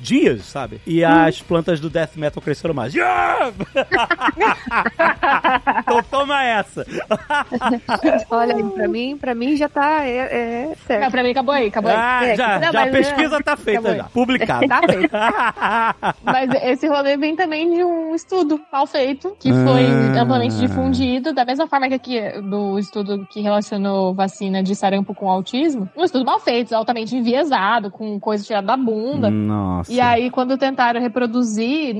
dias, 0.00 0.44
sabe? 0.44 0.80
E 0.86 1.04
as 1.04 1.40
plantas 1.40 1.80
do 1.80 1.88
death 1.90 2.16
metal 2.16 2.42
cresceram 2.42 2.74
mais. 2.74 2.94
Yeah! 2.94 3.52
então 5.80 6.02
toma 6.10 6.42
essa. 6.44 6.86
Olha 8.30 8.56
aí, 8.56 8.62
pra 8.62 8.88
mim, 8.88 9.16
pra 9.18 9.34
mim 9.34 9.56
já 9.56 9.68
tá. 9.68 10.04
É, 10.04 10.16
é 10.16 10.66
Não, 10.68 10.76
certo. 10.86 11.10
pra 11.10 11.22
mim 11.22 11.30
acabou 11.30 11.54
aí, 11.54 11.68
acabou 11.68 11.90
aí. 11.90 11.96
Ah, 11.98 12.24
É, 12.26 12.36
já, 12.36 12.58
não, 12.58 12.72
já 12.72 12.82
a 12.84 12.88
pesquisa 12.88 13.36
é, 13.36 13.42
tá 13.42 13.56
feita 13.56 13.80
acabou 13.80 13.96
já, 13.96 14.04
publicada. 14.04 14.66
Tá. 15.08 15.94
Mas 16.22 16.50
esse 16.62 16.86
rolê 16.88 17.16
vem 17.16 17.36
também 17.36 17.72
de 17.74 17.84
um 17.84 18.14
estudo 18.14 18.60
mal 18.72 18.86
feito, 18.86 19.36
que 19.38 19.50
foi 19.52 19.86
Ah. 19.86 20.22
amplamente 20.22 20.56
difundido, 20.56 21.32
da 21.32 21.44
mesma 21.44 21.66
forma 21.66 21.88
que 21.88 21.94
aqui 21.94 22.20
do 22.42 22.78
estudo 22.78 23.26
que 23.30 23.40
relacionou 23.40 24.14
vacina 24.14 24.62
de 24.62 24.74
sarampo 24.74 25.14
com 25.14 25.30
autismo. 25.30 25.88
Um 25.96 26.04
estudo 26.04 26.24
mal 26.24 26.38
feito, 26.40 26.74
altamente 26.74 27.14
enviesado, 27.16 27.90
com 27.90 28.18
coisa 28.20 28.44
tirada 28.44 28.66
da 28.66 28.76
bunda. 28.76 29.30
Nossa. 29.30 29.85
E 29.88 30.00
aí, 30.00 30.30
quando 30.30 30.56
tentaram 30.58 31.00
reproduzir, 31.00 31.94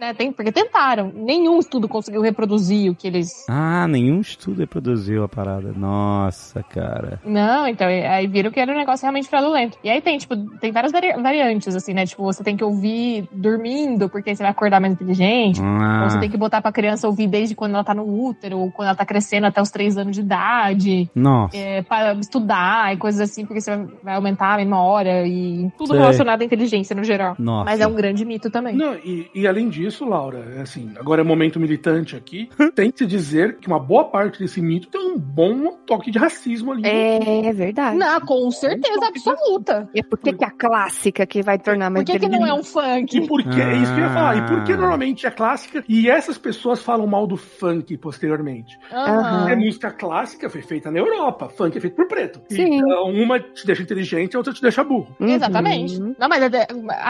né, 0.00 0.14
tem, 0.14 0.32
porque 0.32 0.52
tentaram, 0.52 1.12
nenhum 1.14 1.58
estudo 1.58 1.88
conseguiu 1.88 2.20
reproduzir 2.22 2.90
o 2.90 2.94
que 2.94 3.06
eles. 3.06 3.44
Ah, 3.48 3.86
nenhum 3.88 4.20
estudo 4.20 4.60
reproduziu 4.60 5.24
a 5.24 5.28
parada. 5.28 5.72
Nossa, 5.76 6.62
cara. 6.62 7.20
Não, 7.24 7.66
então, 7.66 7.86
aí 7.88 8.26
viram 8.26 8.50
que 8.50 8.60
era 8.60 8.72
um 8.72 8.76
negócio 8.76 9.04
realmente 9.04 9.28
fraudulento. 9.28 9.76
E 9.82 9.90
aí 9.90 10.00
tem, 10.00 10.16
tipo, 10.18 10.36
tem 10.58 10.72
várias 10.72 10.92
vari- 10.92 11.20
variantes, 11.20 11.74
assim, 11.74 11.92
né? 11.92 12.06
Tipo, 12.06 12.22
você 12.24 12.42
tem 12.42 12.56
que 12.56 12.64
ouvir 12.64 13.28
dormindo, 13.32 14.08
porque 14.08 14.34
você 14.34 14.42
vai 14.42 14.52
acordar 14.52 14.80
mais 14.80 14.92
inteligente. 14.92 15.60
Ah, 15.62 16.02
Ou 16.04 16.10
você 16.10 16.18
tem 16.20 16.30
que 16.30 16.36
botar 16.36 16.60
pra 16.62 16.72
criança 16.72 17.06
ouvir 17.06 17.26
desde 17.26 17.54
quando 17.54 17.74
ela 17.74 17.84
tá 17.84 17.94
no 17.94 18.04
útero, 18.26 18.58
ou 18.58 18.70
quando 18.70 18.88
ela 18.88 18.96
tá 18.96 19.04
crescendo 19.04 19.46
até 19.46 19.60
os 19.60 19.70
três 19.70 19.96
anos 19.96 20.14
de 20.14 20.22
idade, 20.22 21.10
Nossa. 21.14 21.56
é, 21.56 21.82
para 21.82 22.14
estudar 22.14 22.94
e 22.94 22.96
coisas 22.96 23.20
assim, 23.20 23.44
porque 23.44 23.60
você 23.60 23.76
vai- 23.76 23.86
vai 24.02 24.14
aumentar 24.16 24.54
a 24.54 24.56
memória 24.56 25.26
e 25.26 25.68
tudo 25.76 25.88
Sei. 25.90 25.98
relacionado 25.98 26.42
à 26.42 26.44
inteligência 26.44 26.94
no 26.94 27.04
geral. 27.04 27.17
Nossa. 27.38 27.64
Mas 27.70 27.80
é 27.80 27.86
um 27.86 27.94
grande 27.94 28.24
mito 28.24 28.50
também. 28.50 28.74
Não, 28.76 28.94
e, 28.94 29.30
e 29.34 29.46
além 29.46 29.68
disso, 29.68 30.04
Laura, 30.04 30.44
é 30.56 30.60
assim, 30.60 30.92
agora 30.98 31.20
é 31.20 31.24
momento 31.24 31.58
militante 31.60 32.16
aqui, 32.16 32.48
tem 32.74 32.90
que 32.90 32.98
se 32.98 33.06
dizer 33.06 33.56
que 33.58 33.66
uma 33.68 33.78
boa 33.78 34.04
parte 34.04 34.38
desse 34.38 34.60
mito 34.60 34.88
tem 34.88 35.00
um 35.00 35.18
bom 35.18 35.72
toque 35.86 36.10
de 36.10 36.18
racismo 36.18 36.72
ali. 36.72 36.82
É, 36.86 37.46
é 37.46 37.52
verdade. 37.52 37.96
Não, 37.96 38.20
com 38.20 38.50
certeza 38.50 39.06
absoluta. 39.06 39.88
E 39.94 40.02
por 40.02 40.18
que, 40.18 40.32
que 40.32 40.44
a 40.44 40.50
clássica 40.50 41.26
que 41.26 41.42
vai 41.42 41.58
tornar 41.58 41.90
mais 41.90 42.04
Por 42.04 42.12
que, 42.12 42.18
que 42.18 42.28
não 42.28 42.46
é 42.46 42.52
um 42.52 42.60
E 42.60 42.64
funk? 42.64 43.26
por 43.26 43.42
que, 43.42 43.60
é 43.60 43.76
isso 43.76 43.92
que 43.94 44.00
eu 44.00 44.04
ia 44.04 44.10
falar. 44.10 44.36
E 44.36 44.46
por 44.46 44.64
que 44.64 44.72
Ah. 44.72 44.76
normalmente 44.76 45.26
é 45.26 45.30
clássica 45.30 45.84
e 45.88 46.08
essas 46.08 46.38
pessoas 46.38 46.80
falam 46.82 47.06
mal 47.06 47.26
do 47.26 47.36
funk 47.36 47.96
posteriormente? 47.98 48.78
Porque 48.88 49.56
música 49.56 49.90
clássica 49.90 50.48
foi 50.50 50.62
feita 50.62 50.90
na 50.90 50.98
Europa, 50.98 51.48
funk 51.48 51.76
é 51.76 51.80
feito 51.80 51.94
por 51.96 52.06
preto. 52.06 52.40
Sim. 52.48 52.76
Então, 52.76 53.04
uma 53.10 53.38
te 53.40 53.66
deixa 53.66 53.82
inteligente, 53.82 54.34
a 54.36 54.38
outra 54.38 54.52
te 54.52 54.60
deixa 54.62 54.84
burro. 54.84 55.14
Uhum. 55.20 55.28
Exatamente. 55.28 55.98
Não, 56.00 56.28
mas 56.28 56.42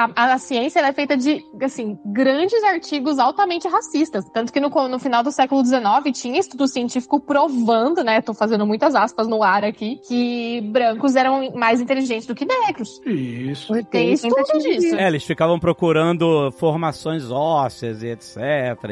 a, 0.06 0.32
a- 0.34 0.38
ciência 0.38 0.78
ela 0.78 0.88
é 0.88 0.92
feita 0.92 1.16
de, 1.16 1.42
assim, 1.62 1.98
grandes 2.06 2.62
artigos 2.64 3.18
altamente 3.18 3.66
racistas. 3.68 4.24
Tanto 4.32 4.52
que 4.52 4.60
no, 4.60 4.68
no 4.88 4.98
final 4.98 5.22
do 5.22 5.30
século 5.32 5.64
XIX 5.64 5.84
tinha 6.12 6.38
estudo 6.38 6.66
científico 6.68 7.20
provando, 7.20 8.02
né? 8.04 8.20
Tô 8.20 8.32
fazendo 8.34 8.66
muitas 8.66 8.94
aspas 8.94 9.26
no 9.26 9.42
ar 9.42 9.64
aqui, 9.64 10.00
que 10.06 10.60
brancos 10.72 11.16
eram 11.16 11.52
mais 11.54 11.80
inteligentes 11.80 12.26
do 12.26 12.34
que 12.34 12.44
negros. 12.46 13.00
Isso. 13.04 13.72
Tem 13.90 14.12
estudo 14.12 14.58
disso. 14.58 14.96
É, 14.96 15.06
eles 15.08 15.24
ficavam 15.24 15.58
procurando 15.58 16.50
formações 16.52 17.30
ósseas 17.30 18.02
e 18.02 18.08
etc. 18.08 18.36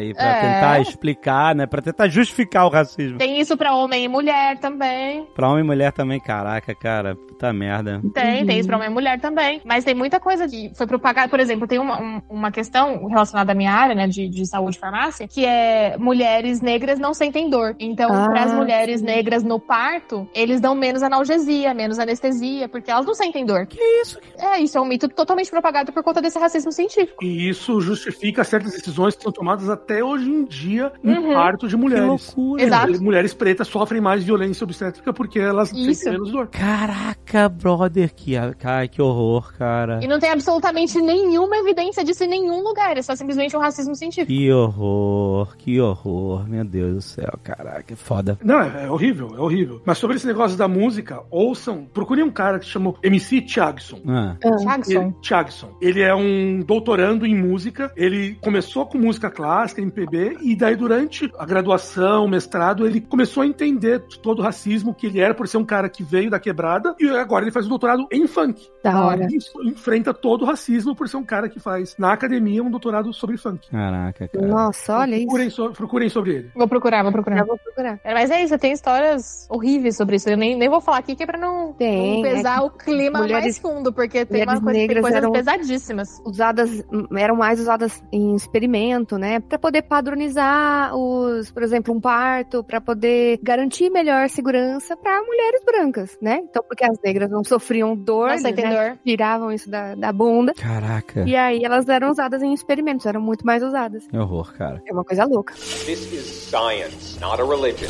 E 0.02 0.14
pra 0.14 0.24
É. 0.24 0.40
tentar 0.40 0.80
explicar, 0.80 1.54
né? 1.54 1.66
Pra 1.66 1.80
tentar 1.82 2.08
justificar 2.08 2.66
o 2.66 2.70
racismo. 2.70 3.18
Tem 3.18 3.38
isso 3.40 3.56
pra 3.56 3.74
homem 3.74 4.04
e 4.04 4.08
mulher 4.08 4.58
também. 4.58 5.26
Pra 5.34 5.48
homem 5.48 5.62
e 5.62 5.66
mulher 5.66 5.92
também, 5.92 6.18
caraca, 6.20 6.74
cara. 6.74 7.14
Puta 7.16 7.52
merda. 7.52 8.00
Tem, 8.14 8.44
tem 8.46 8.54
Uhum. 8.56 8.60
isso 8.60 8.66
pra 8.68 8.76
homem 8.76 8.88
e 8.90 8.92
mulher 8.92 9.20
também. 9.20 9.60
Mas 9.64 9.84
tem 9.84 9.94
muita 9.94 10.18
coisa 10.18 10.48
que 10.48 10.70
foi 10.74 10.86
propagada. 10.98 11.28
Por 11.28 11.40
exemplo, 11.40 11.66
tem 11.66 11.78
uma, 11.78 12.00
um- 12.00 12.22
uma 12.28 12.50
questão 12.50 13.06
relacionada 13.06 13.52
à 13.52 13.54
minha 13.54 13.72
área, 13.72 13.94
né, 13.94 14.06
de, 14.06 14.28
de 14.28 14.46
saúde 14.46 14.76
e 14.76 14.80
farmácia, 14.80 15.26
que 15.28 15.44
é 15.44 15.96
mulheres 15.98 16.60
negras 16.60 16.98
não 16.98 17.12
sentem 17.14 17.48
dor. 17.50 17.74
Então, 17.78 18.10
Ah, 18.12 18.26
para 18.26 18.44
as 18.44 18.52
mulheres 18.52 19.00
sim. 19.00 19.06
negras 19.06 19.42
no 19.42 19.58
parto, 19.60 20.28
eles 20.34 20.60
dão 20.60 20.74
menos 20.74 21.02
analgesia, 21.02 21.72
menos 21.74 21.98
anestesia, 21.98 22.68
porque 22.68 22.90
elas 22.90 23.06
não 23.06 23.14
sentem 23.14 23.44
dor. 23.44 23.66
Que 23.66 23.78
isso? 24.02 24.18
É, 24.38 24.60
isso 24.60 24.76
é 24.76 24.80
um 24.80 24.84
mito 24.86 25.08
totalmente 25.08 25.50
propagado 25.50 25.92
por 25.92 26.02
conta 26.02 26.20
desse 26.22 26.38
racismo 26.38 26.72
científico. 26.72 27.24
E 27.24 27.48
isso 27.48 27.80
justifica 27.80 28.44
certas 28.44 28.72
decisões 28.72 29.14
que 29.16 29.22
são 29.22 29.32
tomadas 29.32 29.68
até 29.68 30.02
hoje 30.02 30.28
em 30.30 30.44
dia 30.44 30.92
em 31.02 31.16
Uhum. 31.16 31.32
parto 31.34 31.66
de 31.68 31.74
Que 31.76 31.80
mulheres. 31.80 32.06
loucura. 32.06 32.62
Exato. 32.62 33.02
Mulheres 33.02 33.34
pretas 33.34 33.68
sofrem 33.68 34.00
mais 34.00 34.22
violência 34.24 34.64
obstétrica 34.64 35.12
porque 35.12 35.38
elas 35.38 35.70
Isso. 35.72 35.94
sentem 36.02 36.12
menos 36.12 36.30
dor. 36.30 36.48
Caraca, 36.48 37.48
brother, 37.48 38.14
que, 38.14 38.34
ai, 38.36 38.88
que 38.88 39.00
horror, 39.02 39.52
cara. 39.56 40.00
E 40.02 40.06
não 40.08 40.18
tem 40.18 40.30
absolutamente 40.30 40.85
nenhuma 40.94 41.56
evidência 41.56 42.04
disso 42.04 42.24
em 42.24 42.28
nenhum 42.28 42.62
lugar. 42.62 42.96
É 42.96 43.02
só 43.02 43.14
simplesmente 43.14 43.56
um 43.56 43.60
racismo 43.60 43.94
científico. 43.94 44.32
Que 44.32 44.52
horror, 44.52 45.56
que 45.56 45.80
horror. 45.80 46.48
Meu 46.48 46.64
Deus 46.64 46.94
do 46.94 47.02
céu, 47.02 47.38
caraca, 47.42 47.92
é 47.92 47.96
foda. 47.96 48.38
Não, 48.42 48.60
é, 48.60 48.84
é 48.84 48.90
horrível, 48.90 49.34
é 49.36 49.40
horrível. 49.40 49.82
Mas 49.84 49.98
sobre 49.98 50.16
esse 50.16 50.26
negócio 50.26 50.56
da 50.56 50.68
música, 50.68 51.22
ouçam, 51.30 51.86
procurem 51.92 52.24
um 52.24 52.30
cara 52.30 52.58
que 52.58 52.64
se 52.64 52.70
chamou 52.70 52.96
MC 53.02 53.40
Thiagson. 53.42 54.00
Ah, 54.06 54.36
Jackson. 54.58 55.02
Ele, 55.02 55.14
Thiagson. 55.22 55.76
Ele 55.80 56.02
é 56.02 56.14
um 56.14 56.60
doutorando 56.60 57.26
em 57.26 57.34
música. 57.34 57.92
Ele 57.96 58.36
começou 58.42 58.86
com 58.86 58.98
música 58.98 59.30
clássica, 59.30 59.80
MPB, 59.80 60.38
e 60.42 60.56
daí 60.56 60.76
durante 60.76 61.30
a 61.38 61.44
graduação, 61.44 62.28
mestrado, 62.28 62.86
ele 62.86 63.00
começou 63.00 63.42
a 63.42 63.46
entender 63.46 64.00
todo 64.22 64.40
o 64.40 64.42
racismo 64.42 64.94
que 64.94 65.06
ele 65.06 65.20
era 65.20 65.34
por 65.34 65.48
ser 65.48 65.58
um 65.58 65.64
cara 65.64 65.88
que 65.88 66.02
veio 66.02 66.30
da 66.30 66.38
quebrada 66.38 66.94
e 66.98 67.08
agora 67.08 67.44
ele 67.44 67.52
faz 67.52 67.66
um 67.66 67.70
doutorado 67.70 68.06
em 68.10 68.26
funk. 68.26 68.68
Da 68.82 69.04
hora. 69.04 69.26
E 69.30 69.36
isso 69.36 69.62
enfrenta 69.62 70.12
todo 70.12 70.42
o 70.42 70.44
racismo 70.44 70.75
por 70.84 71.08
ser 71.08 71.16
um 71.16 71.24
cara 71.24 71.48
que 71.48 71.58
faz 71.60 71.94
na 71.98 72.12
academia 72.12 72.62
um 72.62 72.70
doutorado 72.70 73.12
sobre 73.12 73.36
funk. 73.36 73.68
caraca, 73.70 74.28
cara. 74.28 74.46
Nossa, 74.46 74.98
olha 74.98 75.14
isso. 75.16 75.24
Procurem, 75.26 75.50
so- 75.50 75.70
procurem 75.72 76.08
sobre 76.08 76.34
ele. 76.34 76.50
Vou 76.54 76.68
procurar, 76.68 77.02
vou 77.02 77.12
procurar. 77.12 77.36
Já 77.38 77.44
vou 77.44 77.58
procurar. 77.58 78.00
É, 78.04 78.12
Mas 78.14 78.30
é 78.30 78.42
isso, 78.42 78.58
tem 78.58 78.72
histórias 78.72 79.46
horríveis 79.50 79.96
sobre 79.96 80.16
isso. 80.16 80.28
Eu 80.28 80.36
nem, 80.36 80.56
nem 80.56 80.68
vou 80.68 80.80
falar 80.80 80.98
aqui 80.98 81.14
que 81.14 81.22
é 81.22 81.26
pra 81.26 81.38
não, 81.38 81.72
Tem, 81.72 82.16
não 82.16 82.22
pesar 82.22 82.58
é 82.58 82.60
o 82.60 82.70
clima 82.70 83.18
mulheres- 83.20 83.44
mais 83.44 83.58
fundo, 83.58 83.92
porque 83.92 84.24
tem, 84.24 84.42
uma 84.42 84.60
coisa, 84.60 84.70
tem 84.72 84.80
negras 84.80 85.00
coisas 85.02 85.18
eram- 85.18 85.32
pesadíssimas. 85.32 86.20
usadas 86.24 86.84
eram 87.16 87.36
mais 87.36 87.60
usadas 87.60 88.02
em 88.12 88.34
experimento, 88.34 89.16
né, 89.18 89.40
Pra 89.40 89.58
poder 89.58 89.82
padronizar 89.82 90.94
os, 90.96 91.50
por 91.50 91.62
exemplo, 91.62 91.94
um 91.94 92.00
parto, 92.00 92.64
pra 92.64 92.80
poder 92.80 93.38
garantir 93.42 93.90
melhor 93.90 94.28
segurança 94.28 94.96
pra 94.96 95.22
mulheres 95.22 95.62
brancas, 95.64 96.18
né? 96.20 96.40
Então, 96.42 96.62
porque 96.66 96.84
as 96.84 96.98
negras 97.04 97.30
não 97.30 97.44
sofriam 97.44 97.94
dor, 97.96 98.30
Nossa, 98.30 98.42
né? 98.44 98.50
entendeu? 98.50 98.98
tiravam 99.04 99.52
isso 99.52 99.70
da, 99.70 99.94
da 99.94 100.12
bunda, 100.12 100.52
Caraca, 100.66 101.22
e 101.24 101.36
aí 101.36 101.62
elas 101.64 101.88
eram 101.88 102.10
usadas 102.10 102.42
em 102.42 102.52
experimentos, 102.52 103.06
eram 103.06 103.20
muito 103.20 103.46
mais 103.46 103.62
usadas. 103.62 104.04
que 104.08 104.16
horror, 104.16 104.52
cara. 104.52 104.82
É 104.84 104.92
uma 104.92 105.04
coisa 105.04 105.24
louca. 105.24 105.54
This 105.54 106.12
is 106.12 106.26
science, 106.26 107.20
not 107.20 107.40
a 107.40 107.44
religion. 107.44 107.88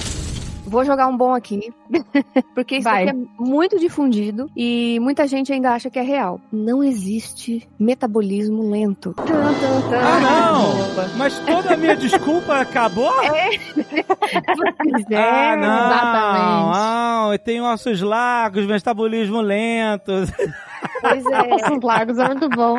Vou 0.66 0.84
jogar 0.84 1.06
um 1.06 1.16
bom 1.16 1.32
aqui, 1.32 1.72
porque 2.52 2.78
isso 2.78 2.84
Vai. 2.84 3.08
aqui 3.08 3.16
é 3.16 3.42
muito 3.42 3.78
difundido 3.78 4.50
e 4.56 4.98
muita 5.00 5.26
gente 5.26 5.52
ainda 5.52 5.70
acha 5.72 5.88
que 5.88 5.98
é 5.98 6.02
real. 6.02 6.40
Não 6.52 6.82
existe 6.82 7.66
metabolismo 7.78 8.68
lento. 8.68 9.14
Tum, 9.14 9.24
tum, 9.24 9.88
tum. 9.88 9.94
Ah, 9.94 10.20
não! 10.20 11.16
Mas 11.16 11.38
toda 11.38 11.74
a 11.74 11.76
minha 11.76 11.96
desculpa 11.96 12.60
acabou? 12.60 13.12
Pois 14.78 15.04
é, 15.10 15.16
ah, 15.16 15.56
não! 15.56 15.86
exatamente. 15.86 16.78
Ah, 16.78 17.28
eu 17.32 17.38
tenho 17.38 17.64
ossos 17.64 18.00
largos, 18.00 18.66
metabolismo 18.66 19.40
lento. 19.40 20.12
Pois 21.00 21.24
é. 21.26 21.54
Os 21.76 21.82
lagos 21.82 22.18
é 22.18 22.26
muito 22.26 22.48
bom. 22.50 22.78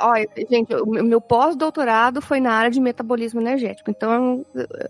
Olha, 0.00 0.28
gente, 0.50 0.74
o 0.74 0.86
meu 0.86 1.20
pós-doutorado 1.20 2.20
foi 2.20 2.40
na 2.40 2.52
área 2.52 2.70
de 2.70 2.80
metabolismo 2.80 3.40
energético. 3.40 3.90
Então, 3.90 4.44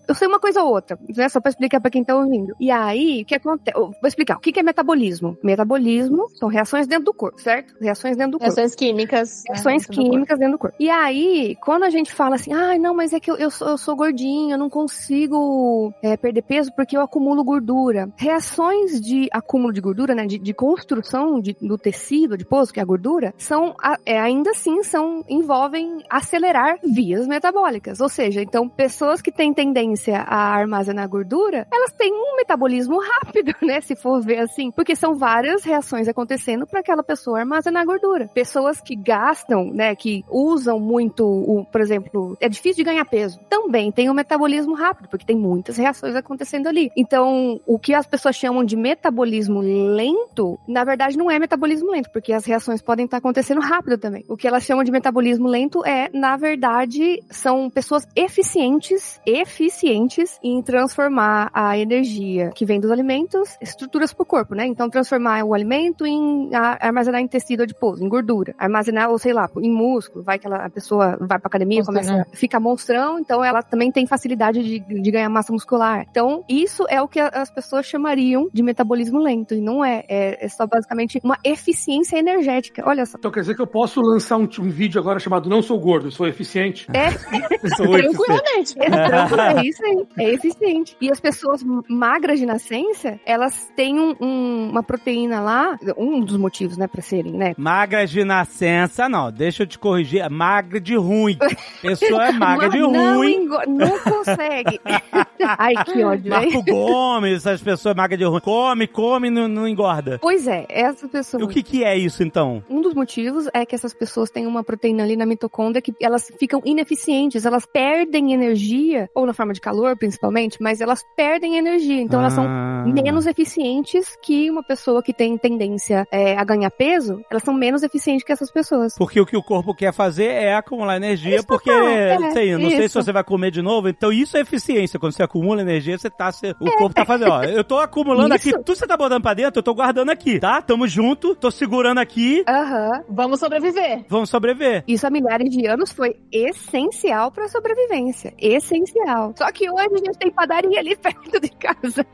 eu- 0.08 0.14
sei 0.14 0.26
uma 0.26 0.40
coisa 0.40 0.62
ou 0.62 0.72
outra, 0.72 0.98
né? 1.14 1.28
Só 1.28 1.40
pra 1.40 1.50
explicar 1.50 1.80
pra 1.80 1.90
quem 1.90 2.02
tá 2.02 2.16
ouvindo. 2.16 2.54
E 2.58 2.70
aí, 2.70 3.22
o 3.22 3.26
que 3.26 3.34
acontece? 3.34 3.76
eu 3.76 3.86
Vou 3.90 4.06
explicar. 4.08 4.36
O 4.36 4.40
que 4.40 4.58
é 4.58 4.62
metabolismo? 4.62 5.36
Metabolismo 5.42 6.26
são 6.36 6.48
reações 6.48 6.86
dentro 6.86 7.04
do 7.06 7.12
corpo, 7.14 7.38
certo? 7.40 7.74
Reações 7.80 8.16
dentro 8.16 8.32
do 8.32 8.38
corpo. 8.38 8.54
Reações 8.54 8.74
químicas. 8.74 9.42
né, 9.48 9.54
Reações 9.54 9.82
dentro 9.82 9.92
do 9.92 9.96
corpo. 9.96 10.10
químicas 10.10 10.38
dentro 10.38 10.52
do 10.52 10.58
corpo. 10.58 10.76
E 10.80 10.88
aí, 10.88 11.56
quando 11.62 11.82
a 11.82 11.90
gente 11.90 12.12
fala 12.12 12.36
assim, 12.36 12.52
ai, 12.54 12.78
não, 12.78 12.94
mas 12.94 13.12
é 13.12 13.20
que 13.20 13.30
eu, 13.30 13.36
eu, 13.36 13.50
sou, 13.50 13.68
eu 13.68 13.76
sou 13.78 13.94
gordinho, 13.94 14.52
eu 14.54 14.58
não 14.58 14.70
consigo 14.70 15.92
é, 16.02 16.16
perder 16.16 16.42
peso 16.42 16.72
porque 16.74 16.96
eu 16.96 17.02
acumulo 17.02 17.44
gordura. 17.44 18.08
Reações 18.16 19.00
de 19.00 19.28
acúmulo 19.32 19.72
de 19.72 19.80
gordura, 19.82 20.14
né, 20.14 20.24
de, 20.26 20.38
de 20.38 20.54
construção 20.54 21.40
de- 21.40 21.56
do 21.60 21.76
tecido 21.76 21.87
adiposo, 22.32 22.72
que 22.72 22.80
é 22.80 22.82
a 22.82 22.86
gordura, 22.86 23.34
são, 23.36 23.74
é, 24.04 24.18
ainda 24.18 24.50
assim, 24.50 24.82
são, 24.82 25.24
envolvem 25.28 26.02
acelerar 26.08 26.78
vias 26.82 27.26
metabólicas. 27.26 28.00
Ou 28.00 28.08
seja, 28.08 28.42
então, 28.42 28.68
pessoas 28.68 29.22
que 29.22 29.30
têm 29.30 29.52
tendência 29.52 30.18
a 30.18 30.54
armazenar 30.54 31.08
gordura, 31.08 31.66
elas 31.72 31.92
têm 31.92 32.12
um 32.12 32.36
metabolismo 32.36 33.00
rápido, 33.00 33.54
né, 33.62 33.80
se 33.80 33.94
for 33.94 34.20
ver 34.20 34.38
assim, 34.40 34.70
porque 34.70 34.96
são 34.96 35.16
várias 35.16 35.64
reações 35.64 36.08
acontecendo 36.08 36.66
para 36.66 36.80
aquela 36.80 37.02
pessoa 37.02 37.40
armazenar 37.40 37.84
gordura. 37.84 38.28
Pessoas 38.28 38.80
que 38.80 38.96
gastam, 38.96 39.72
né, 39.72 39.94
que 39.94 40.24
usam 40.28 40.78
muito, 40.80 41.24
o, 41.24 41.64
por 41.64 41.80
exemplo, 41.80 42.36
é 42.40 42.48
difícil 42.48 42.84
de 42.84 42.90
ganhar 42.90 43.04
peso, 43.04 43.38
também 43.48 43.92
tem 43.92 44.10
um 44.10 44.14
metabolismo 44.14 44.74
rápido, 44.74 45.08
porque 45.08 45.26
tem 45.26 45.36
muitas 45.36 45.76
reações 45.76 46.14
acontecendo 46.14 46.66
ali. 46.66 46.90
Então, 46.96 47.60
o 47.66 47.78
que 47.78 47.94
as 47.94 48.06
pessoas 48.06 48.36
chamam 48.36 48.64
de 48.64 48.76
metabolismo 48.76 49.60
lento, 49.60 50.58
na 50.66 50.84
verdade 50.84 51.16
não 51.16 51.30
é 51.30 51.38
metabolismo 51.38 51.77
lento, 51.86 52.10
porque 52.10 52.32
as 52.32 52.44
reações 52.44 52.82
podem 52.82 53.04
estar 53.04 53.18
acontecendo 53.18 53.60
rápido 53.60 53.98
também. 53.98 54.24
O 54.28 54.36
que 54.36 54.46
elas 54.46 54.64
chamam 54.64 54.84
de 54.84 54.90
metabolismo 54.90 55.48
lento 55.48 55.84
é, 55.84 56.08
na 56.12 56.36
verdade, 56.36 57.22
são 57.30 57.70
pessoas 57.70 58.06
eficientes, 58.14 59.20
eficientes 59.26 60.38
em 60.42 60.62
transformar 60.62 61.50
a 61.52 61.78
energia 61.78 62.50
que 62.54 62.64
vem 62.64 62.80
dos 62.80 62.90
alimentos, 62.90 63.56
estruturas 63.60 64.12
pro 64.12 64.24
corpo, 64.24 64.54
né? 64.54 64.66
Então, 64.66 64.88
transformar 64.88 65.44
o 65.44 65.54
alimento 65.54 66.06
em 66.06 66.50
armazenar 66.54 67.20
em 67.20 67.28
tecido 67.28 67.62
adiposo, 67.62 68.04
em 68.04 68.08
gordura, 68.08 68.54
armazenar, 68.58 69.10
ou 69.10 69.18
sei 69.18 69.32
lá, 69.32 69.48
em 69.60 69.70
músculo, 69.70 70.24
vai 70.24 70.38
que 70.38 70.46
ela, 70.46 70.64
a 70.64 70.70
pessoa 70.70 71.16
vai 71.20 71.38
pra 71.38 71.48
academia, 71.48 71.78
Músculo, 71.78 71.98
começa, 71.98 72.16
né? 72.16 72.24
fica 72.32 72.60
monstrão, 72.60 73.18
então 73.18 73.44
ela 73.44 73.62
também 73.62 73.90
tem 73.90 74.06
facilidade 74.06 74.62
de, 74.62 74.80
de 74.80 75.10
ganhar 75.10 75.28
massa 75.28 75.52
muscular. 75.52 76.06
Então, 76.10 76.44
isso 76.48 76.84
é 76.88 77.00
o 77.00 77.08
que 77.08 77.20
as 77.20 77.50
pessoas 77.50 77.86
chamariam 77.86 78.48
de 78.52 78.62
metabolismo 78.62 79.18
lento, 79.18 79.54
e 79.54 79.60
não 79.60 79.84
é, 79.84 80.04
é, 80.08 80.44
é 80.44 80.48
só 80.48 80.66
basicamente 80.66 81.20
uma 81.22 81.38
eficiência 81.44 81.67
energética. 82.16 82.82
Olha 82.86 83.04
só. 83.06 83.18
Então 83.18 83.30
quer 83.30 83.40
dizer 83.40 83.54
que 83.54 83.62
eu 83.62 83.66
posso 83.66 84.00
lançar 84.00 84.36
um, 84.36 84.48
um 84.60 84.70
vídeo 84.70 85.00
agora 85.00 85.18
chamado 85.18 85.48
Não 85.48 85.62
Sou 85.62 85.78
Gordo, 85.78 86.10
Sou 86.10 86.26
Eficiente? 86.26 86.86
É, 86.92 87.10
Sou 87.76 87.86
Tranquilamente. 87.92 88.74
É, 88.78 88.88
tranquilo, 89.08 89.40
é 89.40 89.64
isso 89.66 89.84
aí, 89.84 90.06
é 90.18 90.34
eficiente. 90.34 90.96
E 91.00 91.10
as 91.10 91.20
pessoas 91.20 91.62
magras 91.88 92.38
de 92.38 92.46
nascença, 92.46 93.18
elas 93.26 93.70
têm 93.76 93.98
um- 94.00 94.14
um- 94.20 94.70
uma 94.70 94.82
proteína 94.82 95.40
lá, 95.40 95.76
um 95.96 96.20
dos 96.20 96.36
motivos, 96.36 96.76
né, 96.76 96.86
pra 96.86 97.02
serem, 97.02 97.32
né? 97.32 97.54
Magras 97.56 98.10
de 98.10 98.24
nascença, 98.24 99.08
não. 99.08 99.30
Deixa 99.30 99.62
eu 99.62 99.66
te 99.66 99.78
corrigir. 99.78 100.20
é 100.22 100.28
Magra 100.28 100.80
de 100.80 100.96
ruim. 100.96 101.36
Pessoa 101.82 102.26
é 102.28 102.32
magra 102.32 102.68
de 102.68 102.78
não, 102.78 103.16
ruim. 103.16 103.34
engo- 103.44 103.62
não 103.66 103.98
consegue. 103.98 104.80
Ai, 105.58 105.74
que 105.84 106.02
ódio? 106.02 106.30
Marco 106.30 106.62
Gomes, 106.62 107.34
essas 107.46 107.62
pessoas 107.62 107.94
magras 107.94 108.18
de 108.18 108.24
ruim. 108.24 108.40
Come, 108.40 108.86
come 108.86 109.28
e 109.28 109.30
não, 109.30 109.48
não 109.48 109.66
engorda. 109.68 110.18
Pois 110.20 110.46
é, 110.46 110.66
essa 110.68 111.08
pessoa. 111.08 111.44
O 111.44 111.48
que, 111.48 111.57
que 111.62 111.84
é 111.84 111.96
isso, 111.96 112.22
então? 112.22 112.62
Um 112.68 112.80
dos 112.80 112.94
motivos 112.94 113.48
é 113.52 113.64
que 113.66 113.74
essas 113.74 113.94
pessoas 113.94 114.30
têm 114.30 114.46
uma 114.46 114.62
proteína 114.64 115.02
ali 115.02 115.16
na 115.16 115.26
mitocôndria 115.26 115.80
que 115.82 115.92
elas 116.00 116.30
ficam 116.38 116.60
ineficientes, 116.64 117.44
elas 117.44 117.66
perdem 117.66 118.32
energia, 118.32 119.08
ou 119.14 119.26
na 119.26 119.32
forma 119.32 119.52
de 119.52 119.60
calor 119.60 119.96
principalmente, 119.96 120.58
mas 120.60 120.80
elas 120.80 121.02
perdem 121.16 121.56
energia, 121.56 122.00
então 122.00 122.20
elas 122.20 122.32
são 122.32 122.44
Ah. 122.46 122.84
menos 122.86 123.26
eficientes 123.26 124.16
que 124.22 124.50
uma 124.50 124.62
pessoa 124.62 125.02
que 125.02 125.12
tem 125.12 125.36
tendência 125.38 126.06
é, 126.10 126.36
a 126.36 126.44
ganhar 126.44 126.70
peso, 126.70 127.20
elas 127.30 127.42
são 127.42 127.54
menos 127.54 127.82
eficientes 127.82 128.24
que 128.24 128.32
essas 128.32 128.50
pessoas. 128.50 128.94
Porque 128.98 129.20
o 129.20 129.26
que 129.26 129.36
o 129.36 129.42
corpo 129.42 129.74
quer 129.74 129.92
fazer 129.92 130.26
é 130.26 130.54
acumular 130.54 130.96
energia, 130.96 131.36
Isso, 131.36 131.46
porque, 131.46 131.70
é, 131.70 132.18
não 132.18 132.30
sei, 132.32 132.52
não 132.52 132.70
sei 132.70 132.78
se 132.80 132.84
isso. 132.86 133.02
você 133.02 133.12
vai 133.12 133.24
comer 133.24 133.50
de 133.50 133.62
novo, 133.62 133.88
então 133.88 134.12
isso 134.12 134.36
é 134.36 134.40
eficiência. 134.40 134.98
Quando 134.98 135.12
você 135.12 135.22
acumula 135.22 135.60
energia, 135.60 135.96
você 135.98 136.10
tá, 136.10 136.30
você- 136.30 136.54
o 136.60 136.68
É. 136.68 136.76
corpo 136.76 136.94
tá 136.94 137.04
fazendo, 137.04 137.30
ó, 137.30 137.42
eu 137.44 137.64
tô 137.64 137.78
acumulando 137.78 138.34
Isso. 138.34 138.48
aqui, 138.48 138.58
tudo 138.58 138.72
que 138.72 138.78
você 138.78 138.86
tá 138.86 138.96
botando 138.96 139.22
pra 139.22 139.34
dentro, 139.34 139.58
eu 139.58 139.62
tô 139.62 139.74
guardando 139.74 140.10
aqui, 140.10 140.38
tá? 140.38 140.60
Tamo 140.62 140.86
junto, 140.86 141.34
tô 141.34 141.47
segurando 141.50 141.98
aqui, 141.98 142.44
Aham. 142.48 143.04
Vamos 143.08 143.40
sobreviver. 143.40 144.04
vamos 144.08 144.30
sobreviver. 144.30 144.84
Isso 144.86 145.06
há 145.06 145.10
milhares 145.10 145.50
de 145.50 145.66
anos 145.66 145.92
foi 145.92 146.16
essencial 146.32 147.30
pra 147.30 147.48
sobrevivência. 147.48 148.32
Essencial. 148.38 149.32
Só 149.36 149.50
que 149.52 149.70
hoje 149.70 149.88
a 149.94 149.98
gente 149.98 150.18
tem 150.18 150.30
padaria 150.30 150.78
ali 150.78 150.94
perto 150.98 151.40
de 151.40 151.50
casa. 151.50 152.06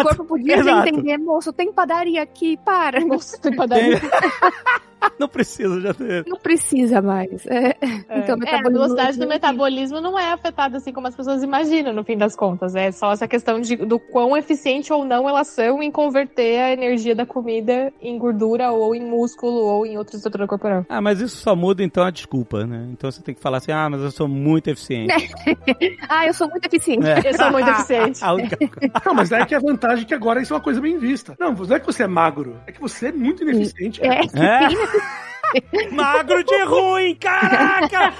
O 0.00 0.02
corpo 0.04 0.24
podia 0.24 0.56
exato. 0.56 0.88
entender, 0.88 1.18
moço, 1.18 1.52
tem 1.52 1.72
padaria 1.72 2.22
aqui, 2.22 2.56
para. 2.64 3.00
Nossa, 3.00 3.38
tem 3.40 3.54
padaria. 3.54 4.00
Não 5.18 5.28
precisa 5.28 5.80
já 5.80 5.94
ter. 5.94 6.24
Não 6.26 6.38
precisa 6.38 7.00
mais. 7.00 7.46
É. 7.46 7.76
Então, 8.10 8.38
o 8.38 8.44
É, 8.44 8.54
a 8.54 8.62
velocidade 8.62 9.18
do 9.18 9.26
metabolismo 9.26 10.00
não 10.00 10.18
é 10.18 10.32
afetada 10.32 10.76
assim 10.76 10.92
como 10.92 11.06
as 11.06 11.16
pessoas 11.16 11.42
imaginam, 11.42 11.92
no 11.92 12.04
fim 12.04 12.16
das 12.16 12.36
contas. 12.36 12.74
É 12.74 12.90
só 12.92 13.12
essa 13.12 13.28
questão 13.28 13.60
de, 13.60 13.76
do 13.76 13.98
quão 13.98 14.36
eficiente 14.36 14.92
ou 14.92 15.04
não 15.04 15.28
elas 15.28 15.48
são 15.48 15.82
em 15.82 15.90
converter 15.90 16.60
a 16.60 16.72
energia 16.72 17.14
da 17.14 17.26
comida 17.26 17.92
em 18.00 18.18
gordura 18.18 18.70
ou 18.70 18.94
em 18.94 19.04
músculo 19.04 19.64
ou 19.64 19.86
em 19.86 19.96
outra 19.96 20.16
estrutura 20.16 20.46
corporal. 20.46 20.84
Ah, 20.88 21.00
mas 21.00 21.20
isso 21.20 21.36
só 21.36 21.54
muda 21.54 21.82
então 21.82 22.04
a 22.04 22.10
desculpa, 22.10 22.66
né? 22.66 22.88
Então 22.92 23.10
você 23.10 23.22
tem 23.22 23.34
que 23.34 23.40
falar 23.40 23.58
assim, 23.58 23.72
ah, 23.72 23.88
mas 23.90 24.02
eu 24.02 24.10
sou 24.10 24.28
muito 24.28 24.68
eficiente. 24.68 25.12
Ah, 26.08 26.26
eu 26.26 26.34
sou 26.34 26.48
muito 26.48 26.66
eficiente. 26.66 27.06
É. 27.06 27.30
Eu 27.30 27.34
sou 27.34 27.50
muito 27.50 27.68
eficiente. 27.68 28.20
Não, 29.06 29.14
mas 29.14 29.32
é 29.32 29.44
que 29.46 29.54
a 29.54 29.58
vantagem 29.58 30.04
é 30.04 30.06
que 30.06 30.14
agora 30.14 30.42
isso 30.42 30.52
é 30.52 30.56
uma 30.56 30.62
coisa 30.62 30.80
bem 30.80 30.98
vista. 30.98 31.34
Não, 31.38 31.52
não 31.52 31.76
é 31.76 31.80
que 31.80 31.86
você 31.86 32.02
é 32.02 32.06
magro, 32.06 32.56
é 32.66 32.72
que 32.72 32.80
você 32.80 33.08
é 33.08 33.12
muito 33.12 33.42
ineficiente. 33.42 34.00
É. 34.04 34.20
É? 34.34 34.68
Magro 35.92 36.42
de 36.42 36.62
ruim, 36.64 37.14
caraca! 37.14 38.12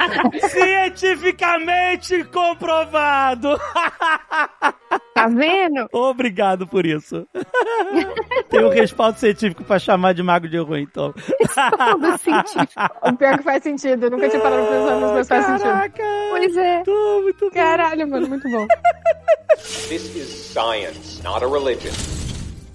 Cientificamente 0.49 2.25
comprovado! 2.25 3.59
Tá 5.15 5.29
vendo? 5.29 5.87
Obrigado 5.93 6.67
por 6.67 6.87
isso. 6.87 7.27
Tem 8.49 8.65
um 8.65 8.71
respaldo 8.71 9.19
científico 9.19 9.63
pra 9.63 9.79
chamar 9.79 10.15
de 10.15 10.23
magro 10.23 10.49
de 10.49 10.59
ruim, 10.59 10.83
então. 10.83 11.13
Todo 11.13 12.19
científico. 12.19 12.83
O 13.03 13.17
pior 13.17 13.37
que 13.37 13.45
faz 13.45 13.63
sentido. 13.63 14.07
Eu 14.07 14.11
nunca 14.11 14.29
tinha 14.29 14.41
parado 14.43 14.67
pra 14.67 14.77
pensar 14.77 14.97
nisso, 14.97 15.13
mas 15.15 15.29
faz 15.29 15.47
sentido. 15.47 15.63
Caraca! 15.65 16.03
Pois 16.31 16.57
é. 16.57 16.83
Tô 16.83 17.21
muito 17.23 17.45
bom. 17.45 17.51
Caralho, 17.51 18.09
mano, 18.09 18.29
muito 18.29 18.49
bom. 18.49 18.67
This 19.89 20.17
is 20.17 20.29
science, 20.29 21.23
not 21.23 21.45
a 21.45 21.47
religion. 21.47 21.93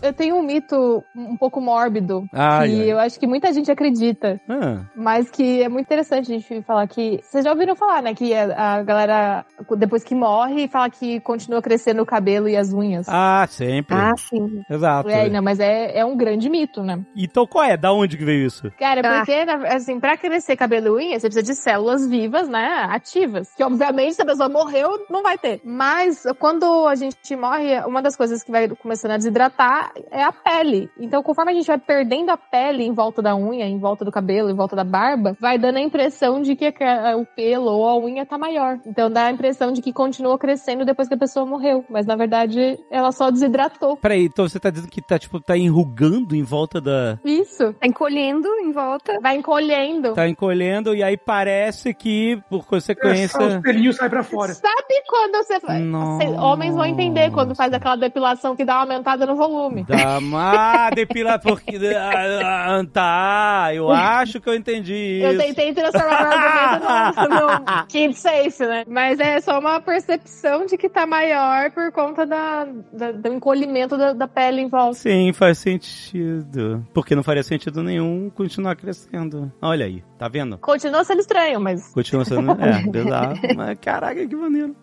Eu 0.02 0.14
tenho 0.14 0.36
um 0.36 0.44
mito 0.44 1.04
um 1.16 1.36
pouco 1.36 1.60
mórbido, 1.60 2.26
Ai, 2.32 2.70
que 2.70 2.82
ai. 2.82 2.92
eu 2.92 3.00
acho 3.00 3.20
que 3.20 3.26
muita 3.26 3.52
gente 3.52 3.72
acredita. 3.72 4.40
Ah, 4.48 4.82
Mas 4.96 5.30
que 5.30 5.64
é 5.64 5.68
muito 5.68 5.86
interessante 5.86 6.32
a 6.32 6.36
gente 6.38 6.62
falar 6.62 6.88
que. 6.88 7.20
Vocês 7.24 7.44
já 7.44 7.52
ouviram 7.52 7.76
falar, 7.76 8.02
né? 8.04 8.14
Que 8.14 8.34
a, 8.34 8.76
a 8.78 8.84
galera, 8.84 9.46
depois 9.78 10.04
que 10.04 10.14
morre, 10.14 10.68
fala 10.68 10.90
que 10.90 11.20
continua 11.22 11.62
crescendo 11.62 12.02
o 12.02 12.06
cabelo 12.06 12.48
e 12.48 12.56
as 12.56 12.72
unhas. 12.72 13.08
Ah, 13.10 13.46
sempre. 13.50 13.96
Ah, 13.96 14.14
sim. 14.18 14.62
Exato. 14.70 15.10
É, 15.10 15.30
não, 15.30 15.42
mas 15.42 15.60
é, 15.60 15.98
é 15.98 16.06
um 16.06 16.16
grande 16.16 16.48
mito, 16.50 16.84
né? 16.84 17.00
Então 17.16 17.48
qual 17.48 17.64
é? 17.66 17.76
Da 17.76 17.92
onde 17.92 18.18
que 18.18 18.24
veio 18.26 18.46
isso? 18.46 18.72
Cara, 18.80 19.02
Ah. 19.04 19.18
porque, 19.18 19.34
assim, 19.74 20.00
pra 20.00 20.16
crescer 20.16 20.56
cabelo 20.56 21.00
e 21.00 21.06
unha, 21.08 21.20
você 21.20 21.28
precisa 21.28 21.44
de 21.44 21.56
células 21.56 22.08
vivas, 22.08 22.48
né? 22.48 22.86
Ativas. 22.90 23.50
Que, 23.56 23.64
obviamente, 23.64 24.14
se 24.16 24.22
a 24.22 24.26
pessoa 24.26 24.48
morreu, 24.48 25.06
não 25.10 25.24
vai 25.24 25.38
ter. 25.38 25.60
Mas, 25.64 26.24
quando 26.40 26.86
a 26.88 26.94
gente 26.96 27.36
morre, 27.36 27.80
uma 27.86 28.02
das 28.02 28.16
coisas 28.16 28.44
que 28.44 28.52
vai 28.52 28.68
começando 28.70 29.12
a 29.12 29.18
desidratar 29.18 29.87
é 30.12 30.24
a 30.24 30.32
pele. 30.32 30.90
Então, 31.00 31.24
conforme 31.24 31.52
a 31.52 31.56
gente 31.56 31.68
vai 31.68 31.78
perdendo 31.78 32.30
a 32.30 32.38
pele 32.38 32.84
em 32.84 32.94
volta 32.94 33.22
da 33.22 33.36
unha, 33.36 33.66
em 33.66 33.80
volta 33.80 34.04
do 34.04 34.12
cabelo, 34.12 34.50
em 34.50 34.56
volta 34.56 34.76
da 34.76 34.84
barba, 34.84 35.36
vai 35.40 35.58
dando 35.58 35.78
a 35.78 35.82
impressão 35.82 36.42
de 36.42 36.56
que 36.56 36.68
o 36.68 37.26
pelo 37.36 37.72
ou 37.72 37.88
a 37.88 37.98
unha 37.98 38.26
tá 38.26 38.38
maior. 38.38 38.80
Então, 38.86 39.10
dá 39.10 39.26
a 39.26 39.32
impressão 39.32 39.72
de 39.72 39.82
que 39.82 39.94
continua 39.94 40.38
crescendo 40.38 40.86
depois 40.86 41.08
que 41.08 41.14
a 41.14 41.18
pessoa 41.18 41.46
morreu. 41.46 41.86
Mas, 41.90 42.06
na 42.06 42.16
verdade, 42.16 42.80
ela 42.92 43.12
só 43.12 43.30
desidratou. 43.30 43.98
Peraí, 43.98 44.26
então 44.26 44.48
você 44.48 44.60
tá 44.60 44.70
dizendo 44.70 44.90
que 44.90 45.02
tá, 45.02 45.18
tipo, 45.18 45.40
tá 45.40 45.58
enrugando 45.58 46.36
em 46.36 46.44
volta 46.44 46.80
da... 46.80 47.20
Isso. 47.24 47.74
Tá 47.74 47.88
encolhendo 47.88 48.48
em 48.60 48.72
volta. 48.72 49.18
Vai 49.22 49.36
encolhendo. 49.36 50.14
Tá 50.14 50.28
encolhendo 50.28 50.96
e 50.96 51.04
aí 51.04 51.18
parece 51.18 51.94
que, 51.94 52.42
por 52.50 52.60
É, 52.60 52.62
só 52.62 52.68
consequência... 52.68 53.48
os 53.48 53.58
pelinhos 53.62 53.96
saem 53.96 54.10
pra 54.10 54.24
fora. 54.24 54.54
Sabe 54.54 55.04
quando 55.08 55.44
você 55.44 55.60
faz? 55.60 55.84
Nossa. 55.84 56.30
Homens 56.42 56.76
vão 56.76 56.86
entender 56.86 57.32
quando 57.32 57.56
faz 57.56 57.74
aquela 57.74 57.96
depilação 57.96 58.56
que 58.56 58.66
dá 58.66 58.76
uma 58.76 58.82
aumentada 58.84 59.26
no 59.26 59.36
volume. 59.36 59.77
Dá 59.84 60.18
uma 60.20 60.90
depila 60.92 61.38
porque... 61.40 61.78
Ah, 61.96 62.82
tá, 62.92 63.70
eu 63.74 63.92
acho 63.92 64.40
que 64.40 64.50
eu 64.50 64.56
entendi 64.56 65.20
Eu 65.22 65.32
isso. 65.32 65.40
tentei 65.42 65.74
transformar 65.74 66.24
o 66.24 66.34
argumento 66.34 67.30
no, 67.30 67.76
no 67.82 67.88
keep 67.88 68.14
safe, 68.14 68.66
né? 68.66 68.84
Mas 68.88 69.20
é 69.20 69.40
só 69.42 69.60
uma 69.60 69.80
percepção 69.82 70.66
de 70.66 70.78
que 70.78 70.90
tá 70.90 71.06
maior 71.06 71.72
por 71.72 71.92
conta 71.92 72.26
da, 72.26 72.66
da- 72.94 73.12
do 73.12 73.28
encolhimento 73.34 73.98
da, 73.98 74.14
da 74.14 74.28
pele 74.28 74.62
em 74.62 74.68
volta. 74.68 74.96
Sim, 74.96 75.32
faz 75.34 75.58
sentido. 75.58 76.86
Porque 76.94 77.16
não 77.16 77.24
faria 77.24 77.44
sentido 77.44 77.84
nenhum 77.84 78.30
continuar 78.30 78.76
crescendo. 78.76 79.52
Olha 79.62 79.86
aí, 79.86 80.04
tá 80.18 80.28
vendo? 80.28 80.58
Continua 80.58 81.04
sendo 81.04 81.20
estranho, 81.22 81.60
mas 81.60 81.92
Continua 81.94 82.26
sendo... 82.26 82.48
É, 82.58 82.82
bizarro. 82.90 83.36
Mas 83.56 83.78
caraca, 83.80 84.26
que 84.26 84.36
maneiro. 84.36 84.76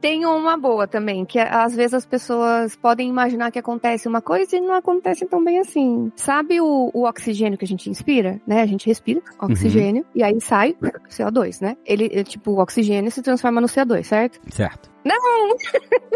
Tem 0.00 0.24
uma 0.26 0.56
boa 0.56 0.86
também, 0.86 1.24
que 1.24 1.38
às 1.38 1.74
vezes 1.74 1.94
as 1.94 2.06
pessoas 2.06 2.76
podem 2.76 3.08
imaginar 3.08 3.50
que 3.50 3.58
acontece 3.58 4.06
uma 4.08 4.20
coisa 4.20 4.35
e 4.36 4.60
não 4.60 4.74
acontece 4.74 5.26
tão 5.26 5.42
bem 5.42 5.58
assim. 5.58 6.10
Sabe 6.16 6.60
o, 6.60 6.90
o 6.92 7.06
oxigênio 7.06 7.58
que 7.58 7.64
a 7.64 7.68
gente 7.68 7.90
inspira, 7.90 8.40
né? 8.46 8.62
A 8.62 8.66
gente 8.66 8.86
respira 8.86 9.22
oxigênio 9.40 10.04
e 10.14 10.22
aí 10.22 10.40
sai 10.40 10.76
CO2, 11.08 11.60
né? 11.60 11.76
Ele, 11.84 12.04
ele, 12.04 12.24
tipo, 12.24 12.52
o 12.52 12.60
oxigênio 12.60 13.10
se 13.10 13.22
transforma 13.22 13.60
no 13.60 13.66
CO2, 13.66 14.04
certo? 14.04 14.40
Certo. 14.50 14.95
Não! 15.06 15.56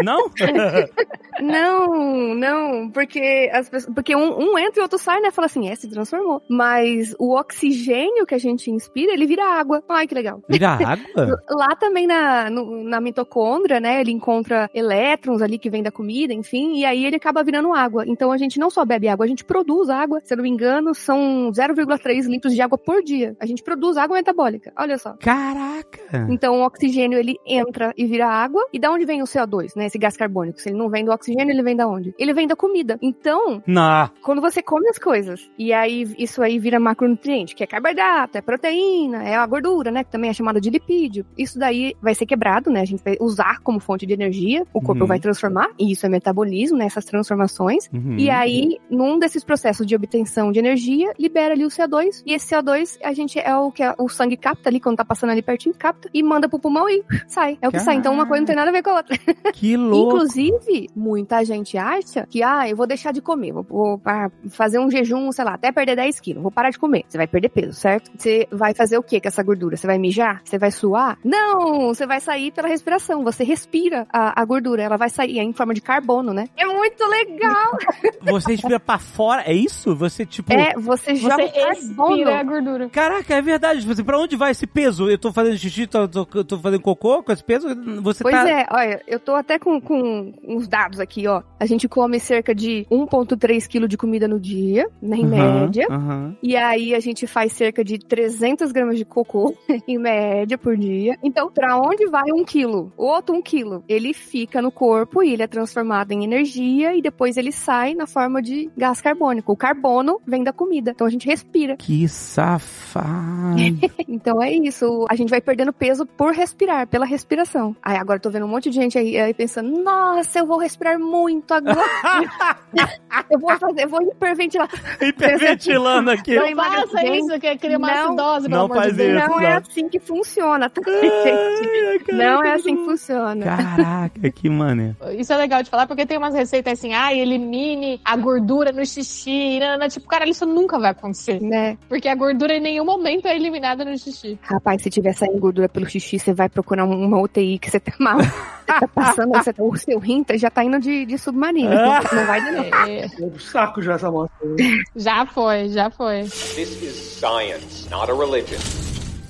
Não? 0.02 0.30
Não, 1.40 2.34
não, 2.34 2.90
porque 2.90 3.48
as 3.52 3.68
pessoas, 3.68 3.94
porque 3.94 4.14
um, 4.14 4.38
um 4.38 4.58
entra 4.58 4.78
e 4.78 4.80
o 4.80 4.82
outro 4.82 4.98
sai, 4.98 5.20
né? 5.20 5.30
Fala 5.30 5.46
assim, 5.46 5.68
é, 5.68 5.74
se 5.74 5.88
transformou. 5.88 6.42
Mas 6.50 7.14
o 7.18 7.34
oxigênio 7.38 8.26
que 8.26 8.34
a 8.34 8.38
gente 8.38 8.70
inspira, 8.70 9.12
ele 9.12 9.26
vira 9.26 9.44
água. 9.44 9.82
Ai, 9.88 10.06
que 10.06 10.14
legal. 10.14 10.42
Vira 10.48 10.70
água? 10.84 11.40
Lá 11.48 11.74
também 11.76 12.06
na, 12.06 12.50
no- 12.50 12.84
na 12.84 13.00
mitocôndria, 13.00 13.80
né? 13.80 14.00
Ele 14.00 14.10
encontra 14.12 14.68
elétrons 14.74 15.40
ali 15.40 15.58
que 15.58 15.70
vem 15.70 15.82
da 15.82 15.90
comida, 15.90 16.34
enfim, 16.34 16.76
e 16.78 16.84
aí 16.84 17.06
ele 17.06 17.16
acaba 17.16 17.42
virando 17.42 17.72
água. 17.72 18.04
Então 18.06 18.30
a 18.32 18.36
gente 18.36 18.58
não 18.58 18.68
só 18.68 18.84
bebe 18.84 19.08
água, 19.08 19.24
a 19.24 19.28
gente 19.28 19.44
produz 19.44 19.88
água. 19.88 20.20
Se 20.24 20.34
eu 20.34 20.36
não 20.36 20.42
me 20.44 20.50
engano, 20.50 20.94
são 20.94 21.50
0,3 21.52 22.26
litros 22.28 22.54
de 22.54 22.60
água 22.60 22.76
por 22.76 23.02
dia. 23.02 23.34
A 23.40 23.46
gente 23.46 23.62
produz 23.62 23.96
água 23.96 24.16
metabólica. 24.16 24.72
Olha 24.76 24.98
só. 24.98 25.14
Caraca! 25.20 26.26
Então 26.28 26.60
o 26.60 26.64
oxigênio 26.66 27.18
ele 27.18 27.36
entra 27.46 27.94
e 27.96 28.04
vira 28.04 28.26
água. 28.26 28.62
E 28.72 28.78
da 28.80 28.90
onde 28.90 29.04
vem 29.04 29.22
o 29.22 29.26
CO2, 29.26 29.76
né? 29.76 29.86
Esse 29.86 29.98
gás 29.98 30.16
carbônico? 30.16 30.60
Se 30.60 30.68
ele 30.70 30.78
não 30.78 30.88
vem 30.88 31.04
do 31.04 31.12
oxigênio, 31.12 31.52
ele 31.52 31.62
vem 31.62 31.76
da 31.76 31.86
onde? 31.86 32.14
Ele 32.18 32.32
vem 32.32 32.46
da 32.46 32.56
comida. 32.56 32.98
Então, 33.02 33.62
Não. 33.66 34.10
quando 34.22 34.40
você 34.40 34.62
come 34.62 34.88
as 34.88 34.98
coisas 34.98 35.48
e 35.58 35.72
aí 35.72 36.12
isso 36.18 36.42
aí 36.42 36.58
vira 36.58 36.80
macronutriente, 36.80 37.54
que 37.54 37.62
é 37.62 37.66
carboidrato, 37.66 38.38
é 38.38 38.40
proteína, 38.40 39.22
é 39.22 39.34
a 39.36 39.46
gordura, 39.46 39.90
né? 39.90 40.04
Que 40.04 40.10
também 40.10 40.30
é 40.30 40.32
chamada 40.32 40.60
de 40.60 40.70
lipídio. 40.70 41.24
Isso 41.36 41.58
daí 41.58 41.94
vai 42.00 42.14
ser 42.14 42.26
quebrado, 42.26 42.70
né? 42.70 42.80
A 42.80 42.84
gente 42.84 43.02
vai 43.04 43.16
usar 43.20 43.60
como 43.60 43.78
fonte 43.80 44.06
de 44.06 44.12
energia, 44.14 44.62
o 44.72 44.80
corpo 44.80 45.02
Uhum. 45.02 45.06
vai 45.06 45.20
transformar, 45.20 45.68
e 45.78 45.92
isso 45.92 46.04
é 46.06 46.08
metabolismo, 46.08 46.76
né? 46.78 46.86
Essas 46.86 47.04
transformações. 47.04 47.88
Uhum. 47.92 48.16
E 48.18 48.28
aí, 48.30 48.78
num 48.90 49.18
desses 49.18 49.44
processos 49.44 49.86
de 49.86 49.94
obtenção 49.94 50.50
de 50.52 50.58
energia, 50.58 51.12
libera 51.18 51.54
ali 51.54 51.64
o 51.64 51.68
CO2. 51.68 52.22
E 52.26 52.32
esse 52.34 52.54
CO2, 52.54 52.98
a 53.02 53.12
gente 53.12 53.38
é 53.38 53.54
o 53.56 53.70
que 53.70 53.82
o 53.98 54.08
sangue 54.08 54.36
capta 54.36 54.68
ali, 54.68 54.80
quando 54.80 54.96
tá 54.96 55.04
passando 55.04 55.30
ali 55.30 55.42
pertinho, 55.42 55.74
capta, 55.74 56.08
e 56.12 56.22
manda 56.22 56.48
pro 56.48 56.58
pulmão 56.58 56.88
e 56.88 57.02
sai. 57.26 57.58
É 57.60 57.68
o 57.68 57.72
que 57.72 57.78
sai. 57.80 57.96
Então 57.96 58.12
uma 58.12 58.26
coisa 58.26 58.40
não 58.40 58.46
tem 58.46 58.56
nada 58.56 58.69
a 58.70 58.72
ver 58.72 58.82
com 58.82 58.90
a 58.90 58.94
outra. 58.96 59.16
Que 59.52 59.76
louco. 59.76 60.16
Inclusive, 60.16 60.88
muita 60.94 61.44
gente 61.44 61.76
acha 61.76 62.26
que, 62.30 62.42
ah, 62.42 62.68
eu 62.68 62.76
vou 62.76 62.86
deixar 62.86 63.12
de 63.12 63.20
comer, 63.20 63.52
vou, 63.52 63.62
vou 63.62 63.98
pa- 63.98 64.30
fazer 64.48 64.78
um 64.78 64.90
jejum, 64.90 65.30
sei 65.32 65.44
lá, 65.44 65.54
até 65.54 65.70
perder 65.72 65.96
10 65.96 66.20
quilos, 66.20 66.42
vou 66.42 66.50
parar 66.52 66.70
de 66.70 66.78
comer. 66.78 67.04
Você 67.08 67.18
vai 67.18 67.26
perder 67.26 67.48
peso, 67.50 67.72
certo? 67.74 68.10
Você 68.16 68.46
vai 68.50 68.72
fazer 68.74 68.96
o 68.96 69.02
que 69.02 69.20
com 69.20 69.28
essa 69.28 69.42
gordura? 69.42 69.76
Você 69.76 69.86
vai 69.86 69.98
mijar? 69.98 70.40
Você 70.44 70.56
vai 70.58 70.70
suar? 70.70 71.18
Não! 71.24 71.88
Você 71.88 72.06
vai 72.06 72.20
sair 72.20 72.50
pela 72.52 72.68
respiração. 72.68 73.22
Você 73.24 73.44
respira 73.44 74.06
a, 74.12 74.40
a 74.40 74.44
gordura, 74.44 74.82
ela 74.82 74.96
vai 74.96 75.10
sair 75.10 75.38
em 75.38 75.52
forma 75.52 75.74
de 75.74 75.80
carbono, 75.80 76.32
né? 76.32 76.46
É 76.56 76.64
muito 76.64 77.04
legal! 77.06 77.76
Você 78.22 78.52
respira 78.52 78.78
pra 78.78 78.98
fora, 78.98 79.42
é 79.42 79.52
isso? 79.52 79.94
Você, 79.96 80.24
tipo... 80.26 80.52
é, 80.52 80.74
você 80.76 81.14
joga 81.14 81.48
carbono. 81.48 82.30
a 82.30 82.42
gordura. 82.42 82.88
Caraca, 82.90 83.34
é 83.34 83.40
verdade. 83.42 83.86
Você, 83.86 84.04
pra 84.04 84.18
onde 84.18 84.36
vai 84.36 84.50
esse 84.52 84.66
peso? 84.66 85.08
Eu 85.10 85.18
tô 85.18 85.32
fazendo 85.32 85.56
xixi, 85.56 85.86
tô, 85.86 86.06
tô, 86.06 86.24
tô 86.44 86.58
fazendo 86.58 86.80
cocô 86.82 87.22
com 87.22 87.32
esse 87.32 87.42
peso? 87.42 87.68
Você 88.02 88.22
Pois 88.22 88.34
tá... 88.34 88.48
é, 88.48 88.59
olha, 88.70 89.02
eu 89.06 89.18
tô 89.18 89.34
até 89.34 89.58
com, 89.58 89.80
com 89.80 90.32
uns 90.46 90.66
dados 90.68 91.00
aqui, 91.00 91.26
ó. 91.26 91.42
A 91.58 91.66
gente 91.66 91.88
come 91.88 92.18
cerca 92.18 92.54
de 92.54 92.86
1,3 92.90 93.68
kg 93.68 93.86
de 93.86 93.96
comida 93.96 94.26
no 94.26 94.40
dia, 94.40 94.88
né, 95.00 95.16
em 95.16 95.24
Aham, 95.26 95.60
média. 95.60 95.86
aham. 95.90 96.36
E 96.42 96.56
aí 96.56 96.94
a 96.94 97.00
gente 97.00 97.26
faz 97.26 97.52
cerca 97.52 97.84
de 97.84 97.98
300 97.98 98.72
gramas 98.72 98.96
de 98.98 99.04
cocô, 99.04 99.54
em 99.86 99.98
média, 99.98 100.56
por 100.58 100.76
dia. 100.76 101.18
Então, 101.22 101.50
pra 101.50 101.76
onde 101.78 102.06
vai 102.06 102.30
um 102.32 102.44
quilo? 102.44 102.92
O 102.96 103.04
outro 103.04 103.34
um 103.34 103.42
quilo. 103.42 103.84
Ele 103.88 104.12
fica 104.12 104.60
no 104.62 104.70
corpo 104.70 105.22
e 105.22 105.32
ele 105.32 105.42
é 105.42 105.46
transformado 105.46 106.12
em 106.12 106.24
energia 106.24 106.94
e 106.94 107.02
depois 107.02 107.36
ele 107.36 107.52
sai 107.52 107.94
na 107.94 108.06
forma 108.06 108.42
de 108.42 108.70
gás 108.76 109.00
carbônico. 109.00 109.52
O 109.52 109.56
carbono 109.56 110.20
vem 110.26 110.42
da 110.42 110.52
comida. 110.52 110.90
Então 110.92 111.06
a 111.06 111.10
gente 111.10 111.26
respira. 111.26 111.76
Que 111.76 112.08
safado. 112.08 113.60
Então 114.08 114.42
é 114.42 114.52
isso. 114.52 115.06
A 115.08 115.14
gente 115.14 115.30
vai 115.30 115.40
perdendo 115.40 115.72
peso 115.72 116.04
por 116.04 116.32
respirar, 116.32 116.86
pela 116.86 117.04
respiração. 117.06 117.74
Aí 117.82 117.96
agora 117.96 118.16
eu 118.18 118.22
tô 118.22 118.30
vendo 118.30 118.39
um 118.44 118.48
monte 118.48 118.70
de 118.70 118.76
gente 118.76 118.98
aí, 118.98 119.18
aí 119.18 119.34
pensando, 119.34 119.82
nossa, 119.82 120.38
eu 120.38 120.46
vou 120.46 120.58
respirar 120.58 120.98
muito 120.98 121.52
agora. 121.52 121.78
eu 123.30 123.38
vou 123.38 123.56
fazer, 123.58 123.84
eu 123.84 123.88
vou 123.88 124.02
hiperventilar. 124.02 124.68
Hiperventilando 125.00 126.10
aqui. 126.10 126.34
Não 126.34 126.50
Não 126.50 126.56
faça 126.64 127.06
isso, 127.06 127.40
que 127.40 127.56
cria 127.58 127.78
uma 127.78 127.88
Não, 127.92 128.06
acidose, 128.08 128.48
pelo 128.48 128.56
não 128.58 128.64
amor 128.66 128.76
faz 128.76 128.90
de 128.92 128.96
Deus. 128.98 129.18
isso. 129.22 129.28
Não 129.30 129.40
é 129.40 129.50
não. 129.50 129.56
assim 129.58 129.88
que 129.88 129.98
funciona, 130.00 130.70
tá, 130.70 130.80
gente? 130.90 132.12
Não 132.12 132.44
é 132.44 132.52
assim 132.54 132.76
que 132.76 132.84
funciona. 132.84 133.44
Caraca, 133.44 134.30
que 134.30 134.48
mané. 134.48 134.94
Isso 135.16 135.32
é 135.32 135.36
legal 135.36 135.62
de 135.62 135.70
falar, 135.70 135.86
porque 135.86 136.06
tem 136.06 136.18
umas 136.18 136.34
receitas 136.34 136.72
assim, 136.74 136.92
ah, 136.94 137.12
elimine 137.14 138.00
a 138.04 138.16
gordura 138.16 138.72
no 138.72 138.84
xixi, 138.84 139.58
nanana. 139.58 139.88
tipo, 139.88 140.06
cara, 140.06 140.28
isso 140.28 140.46
nunca 140.46 140.78
vai 140.78 140.90
acontecer. 140.90 141.40
Né? 141.40 141.76
Porque 141.88 142.08
a 142.08 142.14
gordura 142.14 142.54
em 142.54 142.60
nenhum 142.60 142.84
momento 142.84 143.26
é 143.26 143.34
eliminada 143.34 143.84
no 143.84 143.96
xixi. 143.98 144.38
Rapaz, 144.42 144.82
se 144.82 144.90
tiver 144.90 145.12
saindo 145.12 145.38
gordura 145.38 145.68
pelo 145.68 145.88
xixi, 145.88 146.18
você 146.18 146.32
vai 146.32 146.48
procurar 146.48 146.84
um- 146.84 147.04
uma 147.04 147.20
UTI 147.20 147.58
que 147.58 147.70
você 147.70 147.80
tá 147.80 147.92
mal. 147.98 148.18
Você 148.30 148.80
tá 148.80 148.88
passando, 148.88 149.32
você 149.32 149.52
tá- 149.52 149.62
o 149.62 149.76
seu 149.76 149.98
rim 149.98 150.24
já 150.34 150.48
tá 150.50 150.62
indo 150.64 150.78
de, 150.78 151.04
de 151.04 151.18
submarino. 151.18 151.70
Não 151.70 152.26
vai 152.26 152.40
dar, 152.40 152.52
não. 152.52 152.64
É, 152.64 153.08
É 153.34 153.38
saco 153.38 153.82
já 153.82 153.94
essa 153.94 154.10
moto. 154.10 154.30
já 154.96 155.26
foi, 155.26 155.68
já 155.70 155.90
foi. 155.90 156.22
This 156.22 156.80
is 156.82 156.94
science, 157.18 157.88
not 157.90 158.10
a 158.10 158.14
religion. 158.14 158.58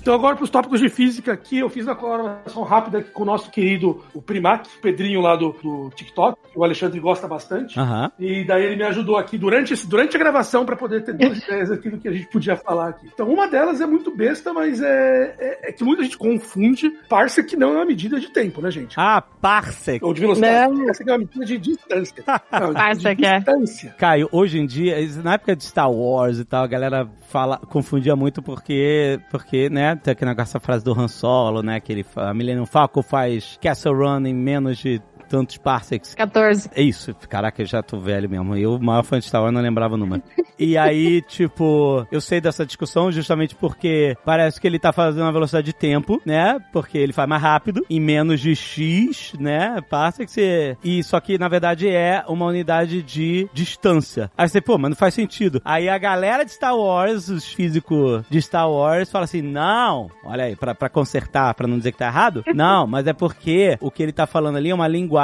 Então 0.01 0.14
agora 0.14 0.35
para 0.35 0.44
os 0.44 0.51
tópicos 0.51 0.81
de 0.81 0.89
física 0.89 1.32
aqui, 1.32 1.59
eu 1.59 1.68
fiz 1.68 1.85
uma 1.85 1.94
colaboração 1.94 2.62
rápida 2.62 2.98
aqui 2.98 3.10
com 3.10 3.22
o 3.22 3.27
nosso 3.27 3.51
querido 3.51 4.02
o 4.14 4.22
Primac, 4.22 4.66
o 4.66 4.81
Pedrinho 4.81 5.20
lá 5.20 5.36
do, 5.36 5.52
do 5.62 5.90
TikTok, 5.94 6.39
que 6.51 6.59
o 6.59 6.64
Alexandre 6.64 6.98
gosta 6.98 7.28
bastante. 7.28 7.78
Aham. 7.78 8.10
E 8.18 8.44
daí 8.44 8.64
ele 8.64 8.77
me 8.77 8.85
ajudou 8.85 9.16
aqui 9.18 9.36
durante, 9.36 9.74
esse, 9.74 9.86
durante 9.86 10.16
a 10.16 10.18
gravação 10.18 10.64
para 10.64 10.74
poder 10.74 11.05
ter 11.05 11.12
duas 11.12 11.39
ideias 11.44 11.70
aqui 11.70 11.90
do 11.90 11.98
que 11.98 12.09
a 12.09 12.12
gente 12.12 12.28
podia 12.28 12.56
falar 12.56 12.89
aqui. 12.89 13.09
Então 13.12 13.28
uma 13.28 13.47
delas 13.47 13.81
é 13.81 13.86
muito 13.86 14.14
besta, 14.14 14.52
mas 14.55 14.81
é, 14.81 15.35
é, 15.39 15.68
é 15.68 15.72
que 15.72 15.85
muita 15.85 16.02
gente 16.02 16.16
confunde 16.16 16.90
parse 17.09 17.44
que 17.44 17.56
não 17.56 17.74
é 17.74 17.77
uma 17.77 17.86
medida 17.86 18.18
de 18.18 18.31
tempo, 18.31 18.62
né, 18.62 18.70
gente? 18.70 18.94
Ah, 18.98 19.20
parsec. 19.20 20.02
Ou 20.02 20.14
de 20.14 20.20
velocidade. 20.22 20.72
Não. 20.72 20.89
Essa 20.89 21.02
aqui 21.02 21.10
é 21.10 21.12
uma 21.12 21.18
medida 21.18 21.44
de 21.44 21.59
distância. 21.59 22.24
Não, 22.51 22.68
de 22.68 22.74
Parsec, 22.74 23.24
é. 23.24 23.36
distância. 23.36 23.94
Caio, 23.98 24.28
hoje 24.32 24.59
em 24.59 24.66
dia, 24.66 24.97
na 25.22 25.35
época 25.35 25.55
de 25.55 25.64
Star 25.64 25.90
Wars 25.90 26.39
e 26.39 26.44
tal, 26.44 26.64
a 26.64 26.66
galera 26.66 27.09
fala, 27.28 27.59
confundia 27.59 28.16
muito 28.16 28.43
porque, 28.43 29.20
porque, 29.31 29.70
né, 29.70 29.90
tem 29.97 30.12
aquele 30.12 30.31
negócio, 30.31 30.61
frase 30.61 30.85
do 30.85 30.99
Han 30.99 31.09
Solo, 31.09 31.62
né, 31.62 31.81
que 31.81 31.93
ele 31.93 32.03
fala, 32.03 32.35
Millennium 32.35 32.67
Falcon 32.67 33.03
faz 33.03 33.59
Castle 33.61 33.95
Run 33.95 34.27
em 34.27 34.35
menos 34.35 34.79
de 34.79 35.01
tantos 35.31 35.57
parsecs. 35.57 36.15
14. 36.16 36.69
É 36.74 36.82
isso, 36.82 37.15
caraca, 37.28 37.62
eu 37.62 37.66
já 37.66 37.81
tô 37.82 38.01
velho 38.01 38.28
mesmo. 38.28 38.57
Eu, 38.57 38.74
o 38.74 38.82
maior 38.82 39.05
fã 39.05 39.19
de 39.19 39.27
Star 39.27 39.40
Wars, 39.40 39.55
não 39.55 39.62
lembrava 39.62 39.94
o 39.94 39.97
número. 39.97 40.23
E 40.59 40.77
aí, 40.77 41.23
tipo, 41.28 42.05
eu 42.11 42.20
sei 42.20 42.40
dessa 42.40 42.66
discussão 42.66 43.12
justamente 43.12 43.55
porque 43.55 44.16
parece 44.24 44.61
que 44.61 44.66
ele 44.66 44.78
tá 44.78 44.93
fazendo 44.93 45.23
uma 45.23 45.32
velocidade 45.32 45.66
de 45.66 45.73
tempo, 45.73 46.20
né? 46.27 46.59
Porque 46.73 46.98
ele 46.98 47.12
faz 47.12 47.28
mais 47.28 47.40
rápido, 47.40 47.86
em 47.89 48.01
menos 48.01 48.40
de 48.40 48.57
X, 48.57 49.35
né? 49.39 49.81
Parsecs. 49.89 50.36
E, 50.36 50.77
e 50.82 51.05
só 51.05 51.20
que, 51.20 51.39
na 51.39 51.48
verdade, 51.48 51.89
é 51.89 52.24
uma 52.27 52.47
unidade 52.47 53.01
de 53.01 53.48
distância. 53.55 54.31
Aí 54.36 54.48
você, 54.48 54.61
pô, 54.61 54.77
mas 54.77 54.90
não 54.90 54.97
faz 54.97 55.15
sentido. 55.15 55.62
Aí 55.65 55.89
a 55.89 55.97
galera 55.97 56.44
de 56.44 56.51
Star 56.51 56.77
Wars, 56.77 57.28
os 57.28 57.47
físicos 57.52 58.24
de 58.28 58.43
Star 58.43 58.69
Wars, 58.69 59.11
fala 59.11 59.24
assim, 59.24 59.43
não, 59.43 60.11
olha 60.24 60.44
aí, 60.44 60.57
pra, 60.57 60.74
pra 60.74 60.89
consertar, 60.89 61.55
pra 61.55 61.69
não 61.69 61.78
dizer 61.78 61.93
que 61.93 61.98
tá 61.98 62.07
errado, 62.07 62.43
não, 62.52 62.86
mas 62.86 63.07
é 63.07 63.12
porque 63.12 63.77
o 63.81 63.90
que 63.90 64.02
ele 64.02 64.12
tá 64.12 64.27
falando 64.27 64.57
ali 64.57 64.70
é 64.70 64.74
uma 64.74 64.89
linguagem 64.89 65.20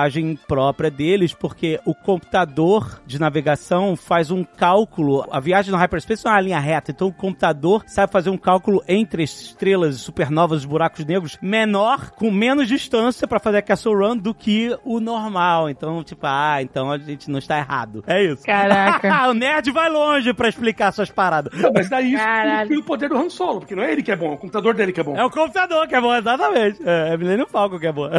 própria 0.47 0.91
deles, 0.91 1.33
porque 1.33 1.81
o 1.85 1.95
computador 1.95 3.01
de 3.07 3.19
navegação 3.19 3.97
faz 3.97 4.31
um 4.31 4.45
cálculo. 4.45 5.27
A 5.31 5.41
viagem 5.41 5.73
no 5.73 5.79
hyperspace 5.79 6.25
não 6.25 6.33
é 6.33 6.35
uma 6.35 6.41
linha 6.41 6.59
reta, 6.59 6.91
então 6.91 7.09
o 7.09 7.13
computador 7.13 7.85
sabe 7.87 8.13
fazer 8.13 8.31
um 8.31 8.39
cálculo 8.39 8.83
entre 8.89 9.23
estrelas, 9.23 9.97
supernovas, 9.97 10.65
buracos 10.65 11.05
negros 11.05 11.39
menor, 11.41 12.11
com 12.11 12.31
menos 12.31 12.69
distância 12.69 13.27
pra 13.27 13.39
fazer 13.39 13.59
a 13.59 13.63
Castle 13.63 13.95
Run 13.95 14.17
do 14.17 14.35
que 14.35 14.77
o 14.85 15.01
normal. 15.01 15.69
Então, 15.71 16.03
tipo, 16.03 16.27
ah, 16.27 16.59
então 16.61 16.91
a 16.91 16.99
gente 16.99 17.31
não 17.31 17.39
está 17.39 17.59
errado. 17.59 18.03
É 18.07 18.23
isso. 18.23 18.45
Caraca. 18.45 19.29
o 19.29 19.35
nerd 19.35 19.71
vai 19.71 19.89
longe 19.89 20.33
pra 20.33 20.49
explicar 20.49 20.93
suas 20.93 21.11
paradas. 21.11 21.53
Não, 21.59 21.73
mas 21.73 21.89
daí 21.89 22.15
isso 22.15 22.81
o 22.81 22.83
poder 22.83 23.09
do 23.09 23.17
Han 23.17 23.29
Solo, 23.29 23.61
porque 23.61 23.75
não 23.75 23.83
é 23.83 23.93
ele 23.93 24.03
que 24.03 24.13
é 24.13 24.17
bom, 24.17 24.33
é 24.33 24.35
o 24.35 24.39
computador 24.39 24.75
dele 24.75 24.93
que 24.93 25.01
é 25.01 25.05
bom. 25.05 25.17
É 25.17 25.25
o 25.25 25.31
computador 25.31 25.87
que 25.87 25.95
é 25.95 26.01
bom, 26.01 26.15
exatamente. 26.15 26.81
É, 26.85 27.15
é 27.15 27.17
Millennium 27.17 27.47
Falcon 27.47 27.79
que 27.79 27.87
é 27.87 27.93
bom. 27.93 28.07